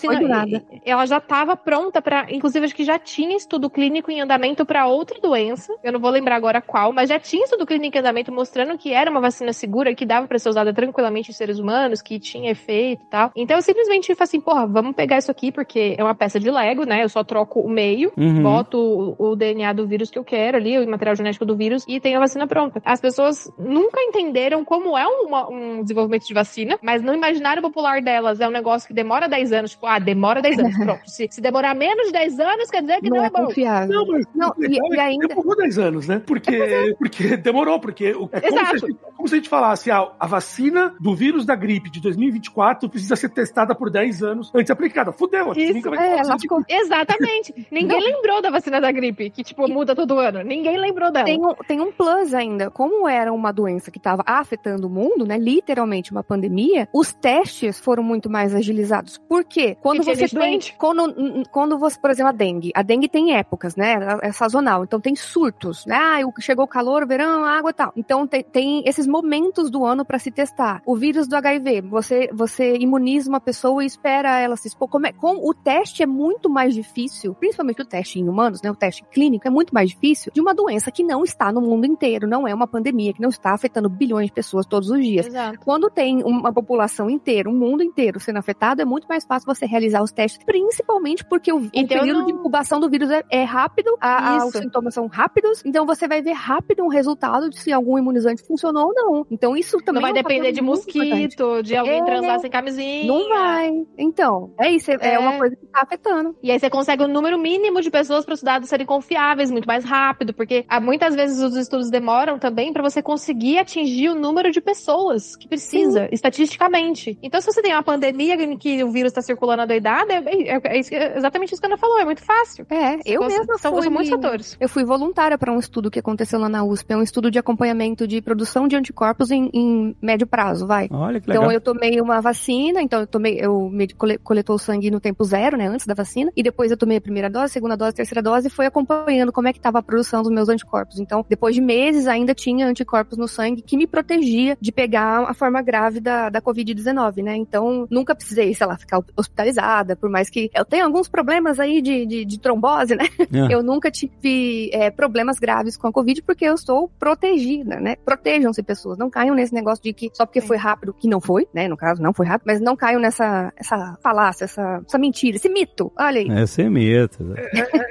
ela 0.87 1.07
já 1.07 1.19
estava 1.19 1.55
pronta 1.55 2.01
para, 2.01 2.27
inclusive, 2.31 2.65
acho 2.65 2.75
que 2.79 2.85
já 2.85 2.97
tinha 2.97 3.37
estudo 3.37 3.69
clínico 3.69 4.09
em 4.09 4.21
andamento 4.21 4.65
para 4.65 4.87
outra 4.87 5.21
doença. 5.21 5.75
Eu 5.83 5.93
não 5.93 5.99
vou 5.99 6.11
lembrar 6.11 6.37
agora 6.37 6.61
qual, 6.63 6.93
mas 6.93 7.09
já 7.09 7.19
tinha 7.19 7.43
estudo 7.43 7.67
clínico 7.67 7.97
em 7.97 8.01
andamento 8.01 8.31
mostrando 8.31 8.79
que 8.79 8.93
era 8.93 9.11
uma 9.11 9.21
vacina 9.21 9.53
segura, 9.53 9.93
que 9.97 10.07
dava 10.07 10.29
para 10.29 10.39
ser 10.39 10.49
usada 10.49 10.73
tranquilamente 10.73 11.31
em 11.33 11.35
seres 11.35 11.59
humanos, 11.59 12.01
que 12.01 12.21
tinha 12.21 12.53
efeito 12.53 13.03
e 13.03 13.07
tal. 13.07 13.33
Então 13.35 13.57
eu 13.57 13.63
simplesmente 13.63 14.15
falei 14.15 14.23
assim, 14.29 14.41
porra, 14.41 14.65
vamos 14.65 14.95
pegar 14.95 15.19
isso 15.19 15.29
aqui 15.29 15.51
porque 15.51 15.97
é 15.99 16.05
uma 16.05 16.15
peça 16.15 16.39
de 16.39 16.49
Lego, 16.49 16.85
né? 16.85 17.03
Eu 17.03 17.09
só 17.09 17.25
troco 17.25 17.59
o 17.61 17.69
meio, 17.69 18.13
Uhum. 18.17 18.43
boto 18.45 18.79
o, 19.19 19.31
o 19.31 19.35
DNA 19.37 19.73
do 19.73 19.85
vírus 19.85 20.09
que 20.09 20.19
eu 20.19 20.23
quero 20.25 20.57
ali, 20.57 20.79
o 20.79 20.89
material 20.89 21.17
genético 21.17 21.45
do 21.45 21.57
vírus 21.57 21.85
e 21.89 21.99
tenho 21.99 22.19
a 22.19 22.21
vacina 22.21 22.47
pronta. 22.47 22.81
As 22.85 23.01
pessoas 23.01 23.53
nunca 23.59 24.01
entenderam 24.03 24.65
como 24.65 24.97
é 24.97 25.05
uma- 25.05 25.51
um 25.51 25.83
desenvolvimento 25.83 26.27
de 26.29 26.33
vacina, 26.35 26.79
mas 26.81 27.03
no 27.03 27.13
imaginário 27.13 27.61
popular 27.61 28.01
delas 28.01 28.39
é 28.41 28.47
um 28.47 28.53
negócio 28.53 28.87
que 28.87 28.95
demora 28.95 29.29
10 29.29 29.53
anos. 29.53 29.73
Tipo, 29.73 29.87
ah, 29.87 29.99
demora 29.99 30.41
10 30.41 30.59
anos. 30.61 30.77
Pronto. 30.79 31.11
Se, 31.11 31.27
se 31.29 31.41
demorar 31.41 31.75
menos 31.75 32.07
de 32.07 32.13
10 32.13 32.39
anos, 32.39 32.68
quer 32.71 32.81
dizer 32.83 33.01
que 33.01 33.09
não, 33.11 33.17
Não 33.19 33.25
é 33.25 33.27
é 33.27 33.31
bom. 33.31 33.45
confiável. 33.47 33.89
Não, 33.95 34.07
mas 34.07 34.27
Não, 34.35 34.55
e- 34.59 34.95
e 34.95 34.97
é 34.97 35.01
ainda- 35.01 35.29
demorou 35.29 35.57
10 35.57 35.79
anos, 35.79 36.07
né? 36.09 36.23
Porque, 36.27 36.95
porque 36.99 37.37
demorou, 37.37 37.81
porque 37.81 38.13
o- 38.13 38.29
é 38.33 38.41
como 38.41 38.67
se, 38.67 38.79
gente, 38.79 38.97
como 39.17 39.29
se 39.29 39.35
a 39.35 39.39
gente 39.39 39.49
falasse, 39.49 39.91
ah, 39.91 40.11
a 40.19 40.27
vacina 40.27 40.95
do 41.01 41.15
vírus 41.15 41.45
da 41.45 41.55
gripe 41.55 41.91
de 41.91 42.01
2024 42.01 42.89
precisa 42.89 43.17
ser 43.17 43.29
testada 43.31 43.75
por 43.75 43.91
10 43.91 44.23
anos 44.23 44.51
antes 44.55 44.67
de 44.67 44.73
aplicada. 44.73 45.13
Fudeu, 45.13 45.51
a 45.51 45.55
gente 45.55 45.65
Isso. 45.65 45.75
nunca 45.75 45.91
vai 45.91 46.09
É, 46.09 46.19
ela 46.19 46.39
ficou 46.39 46.63
Exatamente. 46.69 47.55
Ninguém 47.71 48.01
lembrou 48.01 48.41
da 48.43 48.51
vacina 48.51 48.81
da 48.81 48.91
gripe, 48.93 49.31
que, 49.31 49.43
tipo, 49.43 49.69
muda 49.69 49.95
todo 49.95 50.19
ano. 50.19 50.43
Ninguém 50.43 50.77
lembrou 50.79 51.11
dela. 51.11 51.25
Tem 51.25 51.39
um, 51.45 51.55
tem 51.67 51.81
um 51.81 51.93
plus 51.93 52.35
ainda. 52.35 52.71
Como 52.71 53.09
era 53.09 53.33
uma 53.33 53.53
doença 53.53 53.91
que 53.91 53.99
estava 53.99 54.23
afetando 54.27 54.87
o 54.87 54.91
mundo, 54.91 55.25
né? 55.27 55.39
Literalmente 55.39 56.11
uma 56.13 56.23
pandemia, 56.23 56.89
os 56.93 57.13
testes 57.13 57.79
foram 57.79 58.03
muito 58.03 58.29
mais 58.31 58.55
agilizados. 58.55 59.19
Por 59.29 59.45
quê? 59.45 59.77
Quando 59.81 60.03
você 60.03 60.29
tem. 60.29 60.59
Quando, 60.79 61.45
quando 61.51 61.79
você, 61.79 61.99
por 61.99 62.11
exemplo, 62.11 62.31
a 62.31 62.33
dengue. 62.33 62.58
A 62.75 62.83
dengue 62.83 63.09
tem 63.09 63.35
épocas, 63.35 63.77
né? 63.77 63.97
É 64.23 64.33
sazonal. 64.33 64.85
Então 64.85 65.01
tem 65.01 65.15
surtos. 65.15 65.85
Né? 65.87 65.97
Ah, 65.97 66.19
chegou 66.41 66.65
o 66.65 66.69
calor, 66.69 67.07
verão, 67.07 67.45
a 67.45 67.53
água 67.59 67.71
e 67.71 67.75
tal. 67.75 67.93
Então 67.97 68.27
tem, 68.27 68.43
tem 68.43 68.83
esses 68.87 69.07
momentos 69.07 69.71
do 69.71 69.85
ano 69.85 70.05
para 70.05 70.19
se 70.19 70.31
testar. 70.31 70.83
O 70.87 70.97
vírus 70.97 71.27
do 71.29 71.37
HIV, 71.37 71.83
você, 71.83 72.29
você 72.33 72.77
imuniza 72.77 73.29
uma 73.29 73.41
pessoa 73.41 73.83
e 73.83 73.87
espera 73.87 74.39
ela 74.39 74.57
se 74.57 74.69
expor. 74.69 74.89
Como 74.89 75.07
é, 75.07 75.13
com, 75.13 75.37
o 75.49 75.55
teste 75.55 76.03
é 76.03 76.07
muito 76.07 76.49
mais 76.49 76.75
difícil, 76.75 77.35
principalmente 77.35 77.83
o 77.83 77.85
teste 77.85 78.19
em 78.21 78.29
humanos, 78.29 78.63
né? 78.63 78.71
O 78.71 78.75
teste 78.77 79.05
clínico 79.11 79.47
é 79.47 79.51
muito 79.51 79.73
mais 79.75 79.91
difícil 79.91 80.33
de 80.35 80.41
uma 80.41 80.55
doença 80.55 80.91
que 80.91 81.03
não 81.03 81.25
está 81.25 81.53
no 81.53 81.61
mundo 81.61 81.87
inteiro, 81.87 82.27
não 82.27 82.47
é 82.47 82.55
uma 82.55 82.67
pandemia, 82.67 83.13
que 83.13 83.21
não 83.21 83.29
está 83.29 83.53
afetando 83.53 83.89
bilhões 83.89 84.27
de 84.27 84.33
pessoas 84.33 84.67
todos 84.67 84.91
os 84.91 85.01
dias. 85.03 85.27
Exato. 85.27 85.59
Quando 85.61 85.91
tem 85.91 86.23
uma 86.23 86.53
população 86.53 87.09
inteira, 87.11 87.49
um 87.49 87.55
mundo 87.57 87.83
inteiro 87.83 88.19
sendo 88.21 88.39
afetado, 88.39 88.81
é 88.83 88.85
muito 88.85 89.07
mais 89.09 89.25
fácil 89.25 89.47
você 89.47 89.67
realizar 89.67 90.03
os 90.03 90.11
testes, 90.13 90.43
principalmente 90.45 91.25
porque 91.25 91.53
o, 91.53 91.59
o 91.61 91.71
Então, 91.73 91.99
período 92.01 92.21
não- 92.21 92.27
de 92.27 92.33
incubação 92.49 92.81
do 92.81 92.89
vírus 92.89 93.11
é, 93.11 93.23
é 93.31 93.45
rápido, 93.45 93.95
a- 94.01 94.37
a- 94.41 94.47
os 94.47 94.53
sintomas 94.53 94.95
são 94.95 95.07
rápidos, 95.07 95.63
então 95.67 95.85
você 95.85 96.09
vai 96.09 96.23
ver 96.23 96.33
rápido 96.33 96.83
um 96.83 96.89
resultado 96.89 97.51
de 97.51 97.59
se 97.59 97.71
algum 97.71 97.99
imunizante 97.99 98.43
funcionou 98.47 98.87
ou 98.89 98.95
não. 98.95 99.27
Então 99.31 99.55
isso 99.57 99.77
também 99.79 100.01
Não 100.01 100.01
vai 100.01 100.11
é 100.11 100.13
um 100.13 100.23
depender 100.23 100.53
de 100.53 100.63
muito 100.63 100.89
importante. 100.89 101.11
mosquito, 101.11 101.63
de 101.63 101.77
alguém 101.77 102.01
É. 102.01 102.05
transar 102.05 102.41
sem 102.41 102.51
camisinha. 102.51 103.07
Não 103.07 103.29
vai. 103.29 103.71
Então, 103.99 104.55
é 104.59 104.71
isso, 104.71 104.91
é, 104.91 104.97
é 105.01 105.15
É. 105.15 105.19
uma 105.19 105.37
coisa 105.37 105.55
que 105.57 105.67
tá 105.67 105.83
afetando. 105.83 106.35
E 106.43 106.51
aí 106.51 106.59
você 106.59 106.71
consegue 106.71 107.05
um 107.05 107.09
número 107.09 107.39
mínimo 107.39 107.81
de 107.83 107.91
pessoas 107.91 108.25
para 108.25 108.35
os 108.35 108.43
dados 108.43 108.69
serem 108.69 108.87
confiáveis, 108.87 109.51
muito 109.51 109.67
mais 109.67 109.85
rápido, 109.85 110.33
porque 110.33 110.65
ah, 110.69 110.81
muitas 110.81 111.15
vezes 111.15 111.43
os 111.43 111.55
estudos 111.55 111.91
demoram 111.91 112.39
também 112.39 112.73
para 112.73 112.83
você 112.83 113.03
conseguir 113.03 113.59
atingir 113.59 114.09
o 114.09 114.15
número 114.15 114.51
de 114.51 114.61
pessoas 114.61 115.37
que 115.37 115.47
precisa, 115.49 116.09
estatisticamente. 116.11 117.19
Então, 117.23 117.41
se 117.41 117.47
você 117.53 117.61
tem 117.61 117.73
uma 117.75 117.83
pandemia 117.83 118.35
em 118.35 118.57
que 118.57 118.83
o 118.83 118.91
vírus 118.91 119.11
está 119.11 119.21
circulando 119.21 119.63
a 119.63 119.67
doidada, 119.67 120.15
é, 120.15 120.19
é- 120.55 120.57
é 120.65 120.79
é 120.79 121.17
exatamente 121.19 121.53
isso 121.53 121.61
que 121.61 121.67
a 121.67 121.71
Ana 121.71 121.77
falou, 121.77 121.99
é 121.99 122.05
muito 122.05 122.23
fácil. 122.29 122.67
É, 122.71 122.99
eu 123.05 123.21
São- 123.23 123.29
mesma 123.29 123.59
são, 123.59 123.73
fui... 123.73 123.83
são 123.83 123.91
muitos 123.91 124.11
fatores. 124.11 124.57
Eu 124.61 124.69
fui 124.69 124.85
voluntária 124.85 125.39
para 125.39 125.53
um 125.53 125.59
estudo 125.59 125.91
que 125.91 125.99
aconteceu 125.99 126.39
lá 126.39 126.49
na 126.49 126.63
USP, 126.63 126.93
é 126.93 126.97
um 126.97 127.03
estudo 127.03 127.31
de 127.31 127.39
acompanhamento 127.39 128.07
de 128.07 128.21
produção 128.21 128.69
de 128.69 128.77
anticorpos 128.77 129.31
em, 129.31 129.49
em 129.53 129.97
médio 130.01 130.27
prazo, 130.27 130.67
vai. 130.67 130.89
Olha 130.91 131.21
que 131.21 131.29
legal. 131.29 131.45
Então 131.45 131.53
eu 131.53 131.61
tomei 131.61 132.01
uma 132.01 132.21
vacina, 132.21 132.81
então 132.83 133.01
eu 133.01 133.07
tomei, 133.07 133.39
eu 133.41 133.69
me 133.71 133.89
cole- 133.95 134.19
coletou 134.19 134.57
o 134.57 134.59
sangue 134.59 134.91
no 134.91 135.01
tempo 135.01 135.25
zero, 135.25 135.57
né, 135.57 135.67
antes 135.67 135.87
da 135.87 135.95
vacina, 135.95 136.31
e 136.37 136.43
depois 136.43 136.71
eu 136.71 136.77
tomei 136.77 136.99
a 136.99 137.01
primeira 137.01 137.31
dose, 137.31 137.47
a 137.47 137.49
segunda 137.49 137.77
dose, 137.77 137.91
a 137.91 137.95
terceira 137.95 138.23
dose 138.23 138.49
e 138.49 138.51
fui 138.51 138.67
acompanhando 138.67 139.33
como 139.33 139.49
é 139.49 139.53
que 139.53 139.59
estava 139.59 139.79
a 139.79 139.83
produção 139.83 140.23
dos 140.23 140.31
meus 140.31 140.49
anticorpos. 140.49 140.99
Então, 141.01 141.25
depois 141.29 141.55
de 141.55 141.61
meses 141.61 142.07
ainda 142.07 142.35
tinha 142.35 142.67
anticorpos 142.67 143.17
no 143.17 143.27
sangue 143.27 143.63
que 143.63 143.77
me 143.77 143.87
protegia 143.87 144.57
de 144.61 144.71
pegar 144.71 145.23
a 145.29 145.35
forma 145.35 145.63
grave 145.63 146.01
da, 146.01 146.29
da 146.29 146.41
COVID-19, 146.43 147.23
né? 147.23 147.37
Então, 147.37 147.87
nunca 147.91 148.15
precisei, 148.15 148.53
sei 148.55 148.67
lá, 148.67 148.77
ficar 148.77 149.01
hospitalizada, 149.17 149.97
por 149.97 150.11
mais 150.11 150.29
que 150.29 150.51
eu 150.55 150.65
tenha 150.65 150.85
alguns 150.85 151.09
problemas 151.09 151.59
aí 151.61 151.81
de, 151.81 152.05
de, 152.07 152.18
de 152.25 152.39
trombose, 152.39 152.95
né? 152.95 153.05
É. 153.33 153.55
Eu 153.55 153.63
nunca 153.63 153.91
tive 153.91 154.71
é, 154.73 154.91
problemas 154.91 155.39
graves 155.39 155.77
com 155.77 155.87
a 155.87 155.93
Covid 155.93 156.23
porque 156.23 156.45
eu 156.45 156.55
estou 156.55 156.91
protegida, 156.99 157.79
né? 157.81 157.97
Protejam-se 158.05 158.63
pessoas, 158.63 158.99
não 158.99 159.11
caiam 159.11 159.35
nesse 159.35 159.55
negócio 159.55 159.83
de 159.83 159.93
que 159.93 160.11
só 160.15 160.25
porque 160.25 160.41
foi 160.41 160.57
rápido, 160.57 160.95
que 160.95 161.09
não 161.09 161.21
foi, 161.21 161.47
né? 161.53 161.69
No 161.69 161.77
caso, 161.77 162.03
não 162.03 162.13
foi 162.13 162.27
rápido, 162.27 162.47
mas 162.47 162.61
não 162.61 162.77
caiam 162.77 163.01
nessa 163.01 163.53
essa 163.57 163.99
falácia, 164.03 164.45
essa, 164.45 164.83
essa 164.87 164.99
mentira, 164.99 165.37
esse 165.37 165.49
mito. 165.49 165.93
Olha 165.99 166.21
aí. 166.21 166.29
É 166.29 166.47
sem 166.47 166.71
medo. 166.71 167.35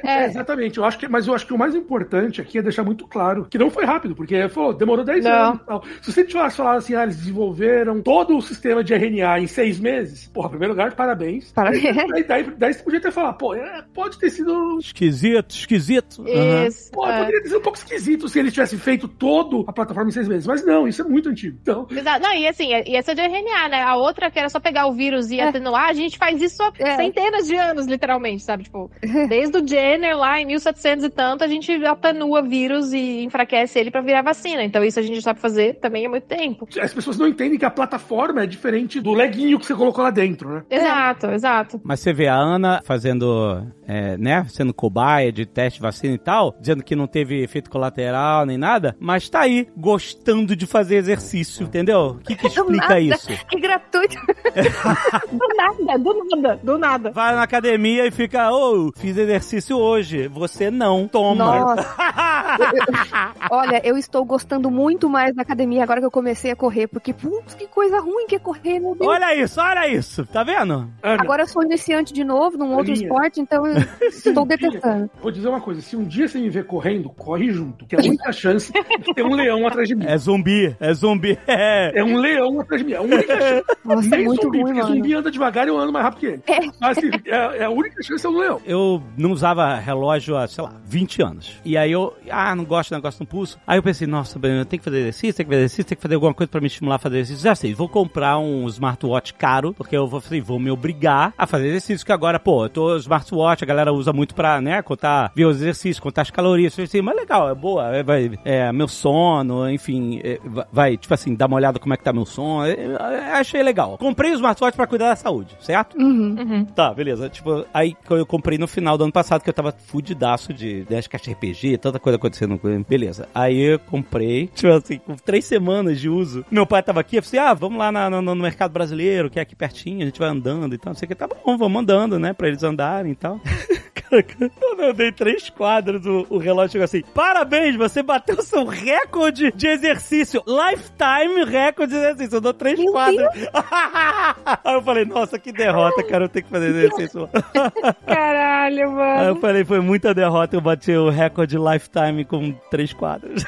É, 0.03 0.25
exatamente. 0.25 0.77
Eu 0.77 0.85
acho 0.85 0.97
que, 0.97 1.07
mas 1.07 1.27
eu 1.27 1.33
acho 1.33 1.45
que 1.45 1.53
o 1.53 1.57
mais 1.57 1.75
importante 1.75 2.41
aqui 2.41 2.57
é 2.57 2.61
deixar 2.61 2.83
muito 2.83 3.07
claro 3.07 3.45
que 3.49 3.57
não 3.57 3.69
foi 3.69 3.85
rápido, 3.85 4.15
porque 4.15 4.47
falou, 4.49 4.73
demorou 4.73 5.03
10 5.03 5.23
Não. 5.23 5.31
anos. 5.31 5.61
e 5.61 5.65
Tal. 5.65 5.83
Se 6.01 6.11
você 6.11 6.23
tivesse 6.23 6.57
falado 6.57 6.77
assim, 6.77 6.95
ah, 6.95 7.03
eles 7.03 7.17
desenvolveram 7.17 8.01
todo 8.01 8.37
o 8.37 8.41
sistema 8.41 8.83
de 8.83 8.93
RNA 8.93 9.39
em 9.39 9.47
seis 9.47 9.79
meses, 9.79 10.27
porra, 10.27 10.47
em 10.47 10.51
primeiro 10.51 10.73
lugar, 10.73 10.93
parabéns. 10.95 11.51
Parabéns. 11.51 11.83
Daí, 12.07 12.23
daí, 12.23 12.51
daí 12.57 12.73
você 12.73 12.83
podia 12.83 13.01
ter 13.01 13.11
falado, 13.11 13.37
pô, 13.37 13.53
é, 13.53 13.83
pode 14.17 14.19
ter 14.19 14.29
sido. 14.29 14.77
Esquisito, 14.79 15.51
esquisito. 15.51 16.23
Isso. 16.67 16.91
Pô, 16.91 17.07
é. 17.07 17.19
poderia 17.19 17.41
ter 17.41 17.47
sido 17.49 17.59
um 17.59 17.61
pouco 17.61 17.77
esquisito 17.77 18.27
se 18.27 18.39
eles 18.39 18.53
tivessem 18.53 18.79
feito 18.79 19.07
toda 19.07 19.63
a 19.67 19.73
plataforma 19.73 20.09
em 20.09 20.13
seis 20.13 20.27
meses. 20.27 20.47
Mas 20.47 20.65
não, 20.65 20.87
isso 20.87 21.01
é 21.01 21.05
muito 21.05 21.29
antigo. 21.29 21.57
Então, 21.61 21.87
Exato. 21.89 22.21
Não, 22.21 22.33
e 22.33 22.47
assim, 22.47 22.69
e 22.85 22.95
essa 22.95 23.11
é 23.11 23.15
de 23.15 23.21
RNA, 23.21 23.69
né? 23.69 23.81
A 23.81 23.95
outra 23.95 24.29
que 24.31 24.39
era 24.39 24.49
só 24.49 24.59
pegar 24.59 24.87
o 24.87 24.93
vírus 24.93 25.31
e 25.31 25.39
É. 25.39 25.47
atenuar, 25.47 25.89
a 25.89 25.93
gente 25.93 26.17
faz 26.17 26.41
isso 26.41 26.61
há 26.63 26.71
É. 26.79 26.95
centenas 26.95 27.47
de 27.47 27.55
anos, 27.55 27.85
literalmente, 27.87 28.43
sabe? 28.43 28.63
Tipo, 28.63 28.89
desde 29.29 29.57
o 29.57 29.67
Jenner 29.67 30.17
lá 30.17 30.39
em 30.41 30.45
1700 30.45 31.05
e 31.05 31.09
tanto, 31.09 31.43
a 31.43 31.47
gente 31.47 31.71
atenua 31.85 32.41
vírus 32.41 32.93
e 32.93 33.23
enfraquece 33.23 33.79
ele 33.79 33.91
pra 33.91 34.01
virar 34.01 34.21
vacina. 34.21 34.63
Então 34.63 34.83
isso 34.83 34.99
a 34.99 35.03
gente 35.03 35.21
sabe 35.21 35.39
fazer 35.39 35.75
também 35.75 36.05
há 36.05 36.09
muito 36.09 36.25
tempo. 36.25 36.67
as 36.81 36.93
pessoas 36.93 37.17
não 37.17 37.27
entendem 37.27 37.57
que 37.57 37.65
a 37.65 37.71
plataforma 37.71 38.43
é 38.43 38.47
diferente 38.47 38.99
do 38.99 39.13
leguinho 39.13 39.59
que 39.59 39.65
você 39.65 39.73
colocou 39.75 40.03
lá 40.03 40.09
dentro, 40.11 40.49
né? 40.49 40.63
Exato, 40.69 41.27
exato. 41.27 41.81
Mas 41.83 41.99
você 41.99 42.13
vê 42.13 42.27
a 42.27 42.35
Ana 42.35 42.81
fazendo, 42.83 43.63
é, 43.87 44.06
né, 44.15 44.45
sendo 44.49 44.73
cobaia 44.73 45.31
de 45.31 45.45
teste 45.45 45.79
de 45.79 45.83
vacina 45.83 46.13
e 46.13 46.17
tal, 46.17 46.55
dizendo 46.59 46.83
que 46.83 46.95
não 46.95 47.07
teve 47.07 47.41
efeito 47.43 47.69
colateral 47.69 48.45
nem 48.45 48.57
nada, 48.57 48.95
mas 48.99 49.27
tá 49.27 49.41
aí, 49.41 49.67
gostando 49.75 50.55
de 50.55 50.65
fazer 50.65 50.95
exercício, 50.97 51.63
entendeu? 51.63 52.17
O 52.19 52.19
que, 52.19 52.35
que 52.35 52.45
explica 52.47 52.87
nada. 52.87 52.99
isso? 52.99 53.27
Que 53.49 53.59
gratuito. 53.59 54.15
Do 55.31 55.47
nada, 55.55 55.97
do 55.99 56.13
nada, 56.35 56.59
do 56.63 56.77
nada. 56.77 57.11
Vai 57.11 57.35
na 57.35 57.43
academia 57.43 58.05
e 58.05 58.11
fica, 58.11 58.51
ô, 58.51 58.91
fiz 58.95 59.17
exercício 59.17 59.77
hoje, 59.77 60.27
você 60.27 60.69
não, 60.69 61.07
toma. 61.07 61.59
Nossa. 61.59 61.95
Olha, 63.51 63.81
eu 63.83 63.97
estou 63.97 64.23
gostando 64.25 64.69
muito 64.69 65.09
mais 65.09 65.35
da 65.35 65.41
academia 65.41 65.83
agora 65.83 65.99
que 65.99 66.05
eu 66.05 66.11
comecei 66.11 66.51
a 66.51 66.55
correr, 66.55 66.87
porque, 66.87 67.13
putz, 67.13 67.53
que 67.55 67.67
coisa 67.67 67.99
ruim 67.99 68.25
que 68.27 68.35
é 68.35 68.39
correr, 68.39 68.79
meu 68.79 68.95
Deus. 68.95 69.07
olha 69.09 69.35
isso, 69.35 69.59
olha 69.61 69.87
isso, 69.87 70.25
tá 70.25 70.43
vendo? 70.43 70.89
Ana, 71.03 71.21
Agora 71.21 71.43
eu 71.43 71.47
sou 71.47 71.63
iniciante 71.63 72.13
de 72.13 72.23
novo 72.23 72.57
num 72.57 72.75
outro 72.75 72.93
esporte, 72.93 73.39
então 73.39 73.65
eu 73.65 73.75
estou 74.01 74.45
detestando. 74.45 75.09
vou 75.21 75.31
dizer 75.31 75.47
uma 75.47 75.61
coisa: 75.61 75.81
se 75.81 75.95
um 75.95 76.03
dia 76.03 76.27
você 76.27 76.39
me 76.39 76.49
ver 76.49 76.65
correndo, 76.65 77.09
corre 77.09 77.51
junto, 77.51 77.85
que 77.85 77.95
é 77.95 77.99
a 77.99 78.03
única 78.03 78.31
chance 78.31 78.71
de 78.71 79.13
ter 79.13 79.23
um 79.23 79.33
leão 79.33 79.67
atrás 79.67 79.87
de 79.87 79.95
mim. 79.95 80.05
É 80.05 80.17
zumbi, 80.17 80.75
é 80.79 80.93
zumbi, 80.93 81.37
é. 81.47 81.99
É 81.99 82.03
um 82.03 82.17
leão 82.17 82.59
atrás 82.59 82.81
de 82.81 82.87
mim. 82.87 82.93
É 82.93 82.97
a 82.97 83.01
única 83.01 83.37
chance. 83.37 83.63
Nossa, 83.85 84.07
é 84.07 84.17
Nem 84.17 84.25
muito 84.25 84.43
zumbi, 84.43 84.57
ruim, 84.61 84.65
porque 84.73 84.81
mano. 84.81 84.95
zumbi 84.95 85.13
anda 85.13 85.31
devagar 85.31 85.67
e 85.67 85.69
eu 85.69 85.77
ando 85.77 85.91
mais 85.93 86.05
rápido 86.05 86.19
que 86.19 86.25
ele. 86.27 86.41
É. 86.47 86.59
Mas 86.79 86.97
assim, 86.97 87.09
é, 87.25 87.57
é 87.57 87.63
a 87.63 87.69
única 87.69 88.01
chance 88.03 88.25
é 88.25 88.29
um 88.29 88.37
leão. 88.37 88.61
Eu 88.65 89.01
não 89.17 89.31
usava 89.31 89.75
relógio 89.75 90.37
há, 90.37 90.47
sei 90.47 90.63
lá, 90.63 90.73
20 90.85 91.21
anos. 91.21 91.55
E 91.63 91.77
aí 91.77 91.91
eu, 91.91 92.13
ah, 92.29 92.55
não 92.55 92.65
gosto 92.65 92.89
do 92.89 92.95
negócio 92.95 93.19
no 93.21 93.27
pulso. 93.27 93.59
Aí 93.65 93.77
eu 93.77 93.83
pensei, 93.83 94.07
nossa, 94.07 94.37
Breno, 94.39 94.59
eu 94.59 94.65
tenho 94.65 94.79
que 94.79 94.85
fazer 94.85 94.99
exercício, 94.99 95.33
tenho 95.35 95.47
que 95.49 95.53
fazer 95.53 95.63
exercício, 95.65 95.85
tenho 95.85 95.97
que 95.97 96.01
fazer 96.01 96.15
alguma 96.15 96.33
coisa 96.33 96.49
pra 96.49 96.61
me 96.61 96.67
estimular 96.67 96.95
a 96.95 96.99
fazer 96.99 97.17
exercício. 97.19 97.43
Já 97.43 97.55
sei, 97.55 97.73
vou 97.73 97.89
comprar 97.89 98.37
um 98.37 98.67
smartwatch 98.67 99.33
caro, 99.33 99.73
porque 99.73 99.95
eu 99.95 100.07
vou, 100.07 100.19
falei, 100.21 100.41
vou 100.41 100.59
me 100.59 100.69
obrigar 100.71 101.33
a 101.37 101.47
fazer 101.47 101.67
exercício, 101.67 102.05
que 102.05 102.11
agora, 102.11 102.39
pô, 102.39 102.65
eu 102.65 102.69
tô 102.69 102.95
smartwatch, 102.97 103.63
a 103.63 103.67
galera 103.67 103.86
usa 103.91 104.11
muito 104.13 104.33
pra, 104.35 104.59
né, 104.61 104.81
contar, 104.81 105.31
ver 105.35 105.45
os 105.45 105.57
exercícios, 105.57 105.99
contar 105.99 106.23
as 106.23 106.31
calorias. 106.31 106.73
Eu 106.73 106.75
falei 106.75 106.85
assim, 106.85 107.01
mas 107.01 107.15
legal, 107.15 107.49
é 107.49 107.55
boa, 107.55 107.95
é, 107.95 108.03
vai, 108.03 108.31
é, 108.45 108.71
meu 108.71 108.87
sono, 108.87 109.69
enfim, 109.69 110.19
é, 110.23 110.39
vai- 110.71 110.97
tipo 110.97 111.13
assim, 111.13 111.35
dar 111.35 111.47
uma 111.47 111.55
olhada 111.55 111.79
como 111.79 111.93
é 111.93 111.97
que 111.97 112.03
tá 112.03 112.11
meu 112.13 112.25
sono. 112.25 112.65
É, 112.65 112.73
é, 112.73 113.31
achei 113.33 113.61
legal. 113.63 113.97
Comprei 113.97 114.31
o 114.31 114.35
smartwatch 114.35 114.75
pra 114.75 114.87
cuidar 114.87 115.09
da 115.09 115.15
saúde, 115.15 115.55
certo? 115.59 115.97
Uhum. 115.97 116.35
Uhum. 116.39 116.65
Tá, 116.65 116.93
beleza. 116.93 117.29
Tipo, 117.29 117.65
aí 117.73 117.95
eu 118.09 118.25
comprei 118.25 118.57
no 118.57 118.67
final 118.67 118.97
do 118.97 119.03
ano 119.03 119.13
passado, 119.13 119.41
que 119.43 119.49
eu 119.49 119.53
tava 119.53 119.71
fudidaço 119.71 120.53
de 120.53 120.83
10 120.85 121.07
caixas 121.07 121.27
de 121.27 121.33
RPG, 121.33 121.77
tanta 121.77 121.99
coisa 121.99 122.17
acontecendo 122.17 122.57
com 122.57 122.67
ele. 122.69 122.85
Beleza. 122.87 123.27
Aí 123.33 123.57
eu 123.59 123.79
comprei, 123.79 124.47
tipo 124.47 124.71
assim, 124.71 124.97
com 124.99 125.15
três 125.15 125.45
semanas 125.45 125.99
de 125.99 126.09
uso. 126.09 126.45
Meu 126.51 126.65
pai 126.65 126.81
tava 126.83 126.99
aqui, 126.99 127.17
eu 127.17 127.23
falei 127.23 127.39
assim, 127.39 127.49
ah, 127.51 127.53
vamos 127.53 127.77
lá 127.77 127.91
na- 127.91 128.09
no, 128.09 128.21
no 128.21 128.35
mercado 128.35 128.71
brasileiro, 128.71 129.29
que 129.29 129.39
é 129.39 129.41
aqui 129.41 129.55
pertinho, 129.55 130.01
a 130.01 130.05
gente 130.05 130.19
vai 130.19 130.29
andando 130.29 130.73
e 130.73 130.77
tal, 130.77 130.91
não 130.93 130.97
sei 130.99 131.05
o 131.05 131.09
que. 131.09 131.15
Tá 131.15 131.27
bom, 131.27 131.57
vamos 131.57 131.81
andando, 131.81 132.19
né, 132.19 132.33
pra 132.33 132.47
eles 132.47 132.63
andarem 132.63 133.11
e 133.11 133.15
tal. 133.15 133.39
Quando 134.59 134.81
eu 134.83 134.93
dei 134.93 135.11
três 135.11 135.49
quadros, 135.49 136.05
o, 136.05 136.25
o 136.29 136.37
relógio 136.37 136.73
chegou 136.73 136.85
assim: 136.85 137.01
Parabéns, 137.13 137.75
você 137.75 138.01
bateu 138.01 138.41
seu 138.41 138.65
recorde 138.65 139.51
de 139.51 139.67
exercício. 139.67 140.43
Lifetime 140.47 141.43
recorde 141.45 141.93
de 141.93 141.99
exercício. 141.99 142.37
Eu 142.37 142.41
dou 142.41 142.53
três 142.53 142.79
Meu 142.79 142.91
quadros. 142.91 143.27
Aí 144.63 144.73
eu 144.75 144.81
falei, 144.81 145.05
nossa, 145.05 145.37
que 145.37 145.51
derrota, 145.51 146.03
cara. 146.03 146.25
Eu 146.25 146.29
tenho 146.29 146.45
que 146.45 146.51
fazer 146.51 146.67
exercício. 146.69 147.29
Caralho, 148.05 148.77
Aí 148.77 148.79
eu 148.79 148.91
mano. 148.91 149.39
falei, 149.41 149.65
foi 149.65 149.79
muita 149.79 150.13
derrota. 150.13 150.55
Eu 150.55 150.61
bati 150.61 150.91
o 150.91 151.09
recorde 151.09 151.57
lifetime 151.57 152.25
com 152.25 152.53
três 152.71 152.93
quadros. 152.93 153.43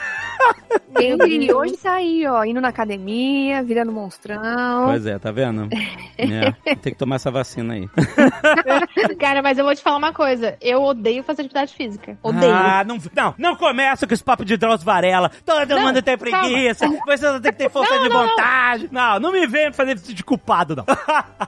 E 0.99 1.53
hoje 1.53 1.77
tá 1.77 1.93
aí, 1.93 2.25
ó, 2.27 2.43
indo 2.43 2.59
na 2.61 2.69
academia, 2.69 3.63
virando 3.63 3.91
monstrão. 3.91 4.85
Pois 4.85 5.05
é, 5.05 5.17
tá 5.19 5.31
vendo? 5.31 5.67
É, 6.21 6.75
tem 6.75 6.91
que 6.91 6.99
tomar 6.99 7.15
essa 7.15 7.31
vacina 7.31 7.75
aí. 7.75 7.87
Cara, 9.17 9.41
mas 9.41 9.57
eu 9.57 9.63
vou 9.63 9.73
te 9.73 9.81
falar 9.81 9.95
uma 9.95 10.11
coisa. 10.11 10.57
Eu 10.59 10.83
odeio 10.83 11.23
fazer 11.23 11.43
atividade 11.43 11.73
física. 11.73 12.17
Odeio. 12.21 12.53
Ah, 12.53 12.83
não, 12.83 12.97
não, 13.15 13.35
não 13.37 13.55
começa 13.55 14.05
com 14.05 14.13
esse 14.13 14.21
papo 14.21 14.43
de 14.43 14.57
Drauzio 14.57 14.85
Varela. 14.85 15.31
Todo 15.45 15.69
Não, 15.69 15.81
mundo 15.81 16.01
tem 16.01 16.17
preguiça. 16.17 16.85
Você 17.07 17.39
tem 17.39 17.51
que 17.53 17.57
ter 17.57 17.69
força 17.69 17.95
Não, 17.95 18.03
de 18.03 18.09
não, 18.09 18.21
não. 18.21 18.27
vontade. 18.27 18.89
Não, 18.91 19.17
não 19.17 19.31
me 19.31 19.47
venha 19.47 19.71
fazer 19.71 19.95
isso 19.95 20.13
de 20.13 20.21
culpado, 20.21 20.75
não. 20.75 20.83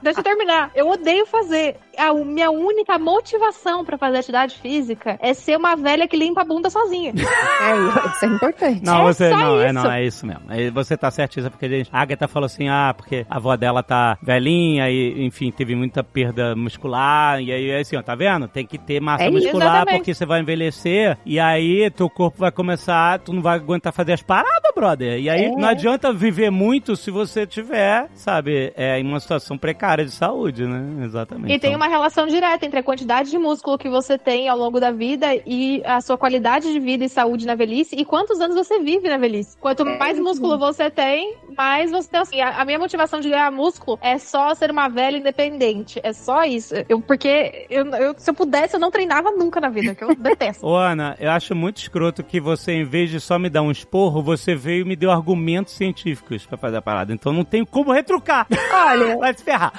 Deixa 0.02 0.20
eu 0.20 0.24
terminar. 0.24 0.70
Eu 0.74 0.88
odeio 0.88 1.26
fazer. 1.26 1.76
A 1.98 2.14
minha 2.14 2.50
única 2.50 2.98
motivação 2.98 3.84
pra 3.84 3.98
fazer 3.98 4.16
atividade 4.18 4.58
física 4.58 5.18
é 5.20 5.34
ser 5.34 5.58
uma 5.58 5.76
velha 5.76 6.08
que 6.08 6.16
limpa 6.16 6.40
a 6.40 6.44
bunda 6.44 6.70
sozinha. 6.70 7.12
É, 7.14 8.08
isso 8.08 8.24
é 8.24 8.28
importante. 8.28 8.82
Não, 8.82 9.06
É 9.06 9.11
você 9.14 9.30
só 9.30 9.36
não, 9.36 9.60
é 9.60 9.64
isso. 9.66 9.74
não, 9.74 9.92
é 9.92 10.04
isso 10.04 10.26
mesmo. 10.26 10.42
Você 10.74 10.96
tá 10.96 11.10
certíssima, 11.10 11.50
porque 11.50 11.66
a, 11.66 11.68
gente, 11.68 11.90
a 11.92 12.00
Agatha 12.00 12.28
falou 12.28 12.46
assim: 12.46 12.68
ah, 12.68 12.94
porque 12.96 13.26
a 13.28 13.36
avó 13.36 13.56
dela 13.56 13.82
tá 13.82 14.18
velhinha 14.22 14.90
e, 14.90 15.24
enfim, 15.24 15.50
teve 15.50 15.74
muita 15.74 16.02
perda 16.02 16.54
muscular. 16.54 17.40
E 17.40 17.52
aí, 17.52 17.72
assim, 17.74 17.96
ó, 17.96 18.02
tá 18.02 18.14
vendo? 18.14 18.48
Tem 18.48 18.66
que 18.66 18.78
ter 18.78 19.00
massa 19.00 19.24
É 19.24 19.30
muscular, 19.30 19.68
Exatamente. 19.68 19.98
porque 19.98 20.14
você 20.14 20.26
vai 20.26 20.40
envelhecer 20.40 21.18
e 21.24 21.38
aí 21.38 21.90
teu 21.90 22.08
corpo 22.08 22.38
vai 22.38 22.50
começar, 22.50 23.18
tu 23.20 23.32
não 23.32 23.42
vai 23.42 23.56
aguentar 23.56 23.92
fazer 23.92 24.12
as 24.12 24.22
paradas, 24.22 24.61
brother. 24.74 25.18
E 25.20 25.28
aí 25.28 25.44
É. 25.46 25.50
não 25.50 25.68
adianta 25.68 26.12
viver 26.12 26.50
muito 26.50 26.96
se 26.96 27.10
você 27.10 27.46
tiver, 27.46 28.08
sabe, 28.14 28.72
é, 28.76 28.98
em 28.98 29.06
uma 29.06 29.20
situação 29.20 29.56
precária 29.58 30.04
de 30.04 30.10
saúde, 30.10 30.64
né? 30.66 31.04
Exatamente. 31.04 31.52
E 31.52 31.58
tem 31.58 31.70
Então, 31.70 31.80
uma 31.80 31.88
relação 31.88 32.26
direta 32.26 32.64
entre 32.66 32.78
a 32.78 32.82
quantidade 32.82 33.30
de 33.30 33.38
músculo 33.38 33.78
que 33.78 33.88
você 33.88 34.18
tem 34.18 34.48
ao 34.48 34.56
longo 34.58 34.78
da 34.80 34.90
vida 34.90 35.28
e 35.46 35.82
a 35.84 36.00
sua 36.00 36.16
qualidade 36.18 36.72
de 36.72 36.78
vida 36.80 37.04
e 37.04 37.08
saúde 37.08 37.46
na 37.46 37.54
velhice 37.54 37.94
e 37.96 38.04
quantos 38.04 38.40
anos 38.40 38.56
você 38.56 38.78
vive 38.80 39.08
na 39.08 39.16
velhice. 39.16 39.56
Quanto 39.58 39.84
mais 39.84 40.18
músculo 40.18 40.58
você 40.58 40.90
tem, 40.90 41.36
mais 41.56 41.90
você 41.90 42.08
tem. 42.08 42.20
Assim, 42.20 42.40
a, 42.40 42.60
a 42.60 42.64
minha 42.64 42.78
motivação 42.78 43.20
de 43.20 43.28
ganhar 43.30 43.50
músculo 43.50 43.98
é 44.02 44.18
só 44.18 44.54
ser 44.54 44.70
uma 44.70 44.88
velha 44.88 45.16
independente. 45.16 46.00
É 46.02 46.12
só 46.12 46.44
isso. 46.44 46.74
Eu, 46.88 47.00
porque 47.00 47.66
eu, 47.70 47.86
eu- 47.94 48.14
se 48.18 48.30
eu 48.30 48.34
pudesse, 48.34 48.74
eu 48.76 48.80
não 48.80 48.90
treinava 48.90 49.30
nunca 49.32 49.60
na 49.60 49.68
vida, 49.68 49.94
que 49.94 50.04
eu 50.04 50.14
detesto. 50.14 50.64
Ô, 50.66 50.76
Ana, 50.76 51.16
eu 51.18 51.30
acho 51.30 51.54
muito 51.54 51.78
escroto 51.78 52.22
que 52.22 52.40
você, 52.40 52.72
em 52.72 52.84
vez 52.84 53.10
de 53.10 53.20
só 53.20 53.38
me 53.38 53.48
dar 53.50 53.62
um 53.62 53.70
esporro, 53.70 54.22
você 54.22 54.54
veio 54.54 54.82
e 54.82 54.88
me 54.88 54.96
deu 54.96 55.10
argumentos 55.10 55.74
científicos 55.74 56.46
pra 56.46 56.56
fazer 56.56 56.76
a 56.76 56.82
parada. 56.82 57.12
Então 57.12 57.32
não 57.32 57.44
tem 57.44 57.64
como 57.64 57.92
retrucar. 57.92 58.46
Olha, 58.72 59.16
Vai 59.22 59.34
se 59.34 59.44
ferrar. 59.44 59.72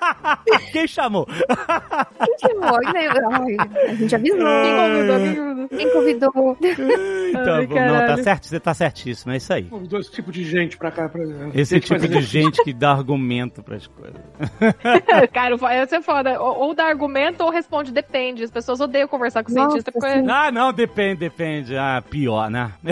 Quem 0.72 0.86
chamou? 0.86 1.26
quem 1.26 2.38
chamou? 2.38 2.78
Ai, 2.86 3.56
a 3.88 3.94
gente 3.94 4.14
avisou. 4.14 4.38
Quem 4.38 4.76
convidou? 4.76 5.68
Quem 5.68 5.92
convidou? 5.92 6.32
Convidou? 6.32 6.86
Então, 7.30 7.54
Ai, 7.56 7.66
bom, 7.66 7.74
não, 7.74 8.06
tá 8.06 8.16
certo, 8.22 8.46
você 8.46 8.60
tá 8.60 8.74
certíssimo, 8.74 9.32
é 9.32 9.36
isso 9.36 9.52
aí. 9.52 9.68
Os 9.70 9.88
dois 9.88 10.06
tipos 10.08 10.32
de 10.32 10.44
gente 10.44 10.76
pra 10.76 10.90
cá. 10.90 10.99
Pra... 11.08 11.22
Esse 11.54 11.80
tipo 11.80 12.00
fazer- 12.00 12.08
de 12.08 12.20
gente 12.22 12.62
que 12.62 12.72
dá 12.72 12.90
argumento 12.92 13.62
pras 13.62 13.86
coisas. 13.86 14.20
Cara, 15.32 15.56
essa 15.72 15.96
é 15.96 16.02
foda. 16.02 16.40
Ou, 16.40 16.58
ou 16.68 16.74
dá 16.74 16.84
argumento 16.84 17.42
ou 17.42 17.50
responde, 17.50 17.92
depende. 17.92 18.42
As 18.44 18.50
pessoas 18.50 18.80
odeiam 18.80 19.08
conversar 19.08 19.42
com 19.42 19.50
cientista 19.52 19.90
porque. 19.92 20.06
Ah, 20.28 20.50
não, 20.50 20.72
depende, 20.72 21.20
depende. 21.20 21.76
Ah, 21.76 22.02
pior, 22.08 22.50
né? 22.50 22.72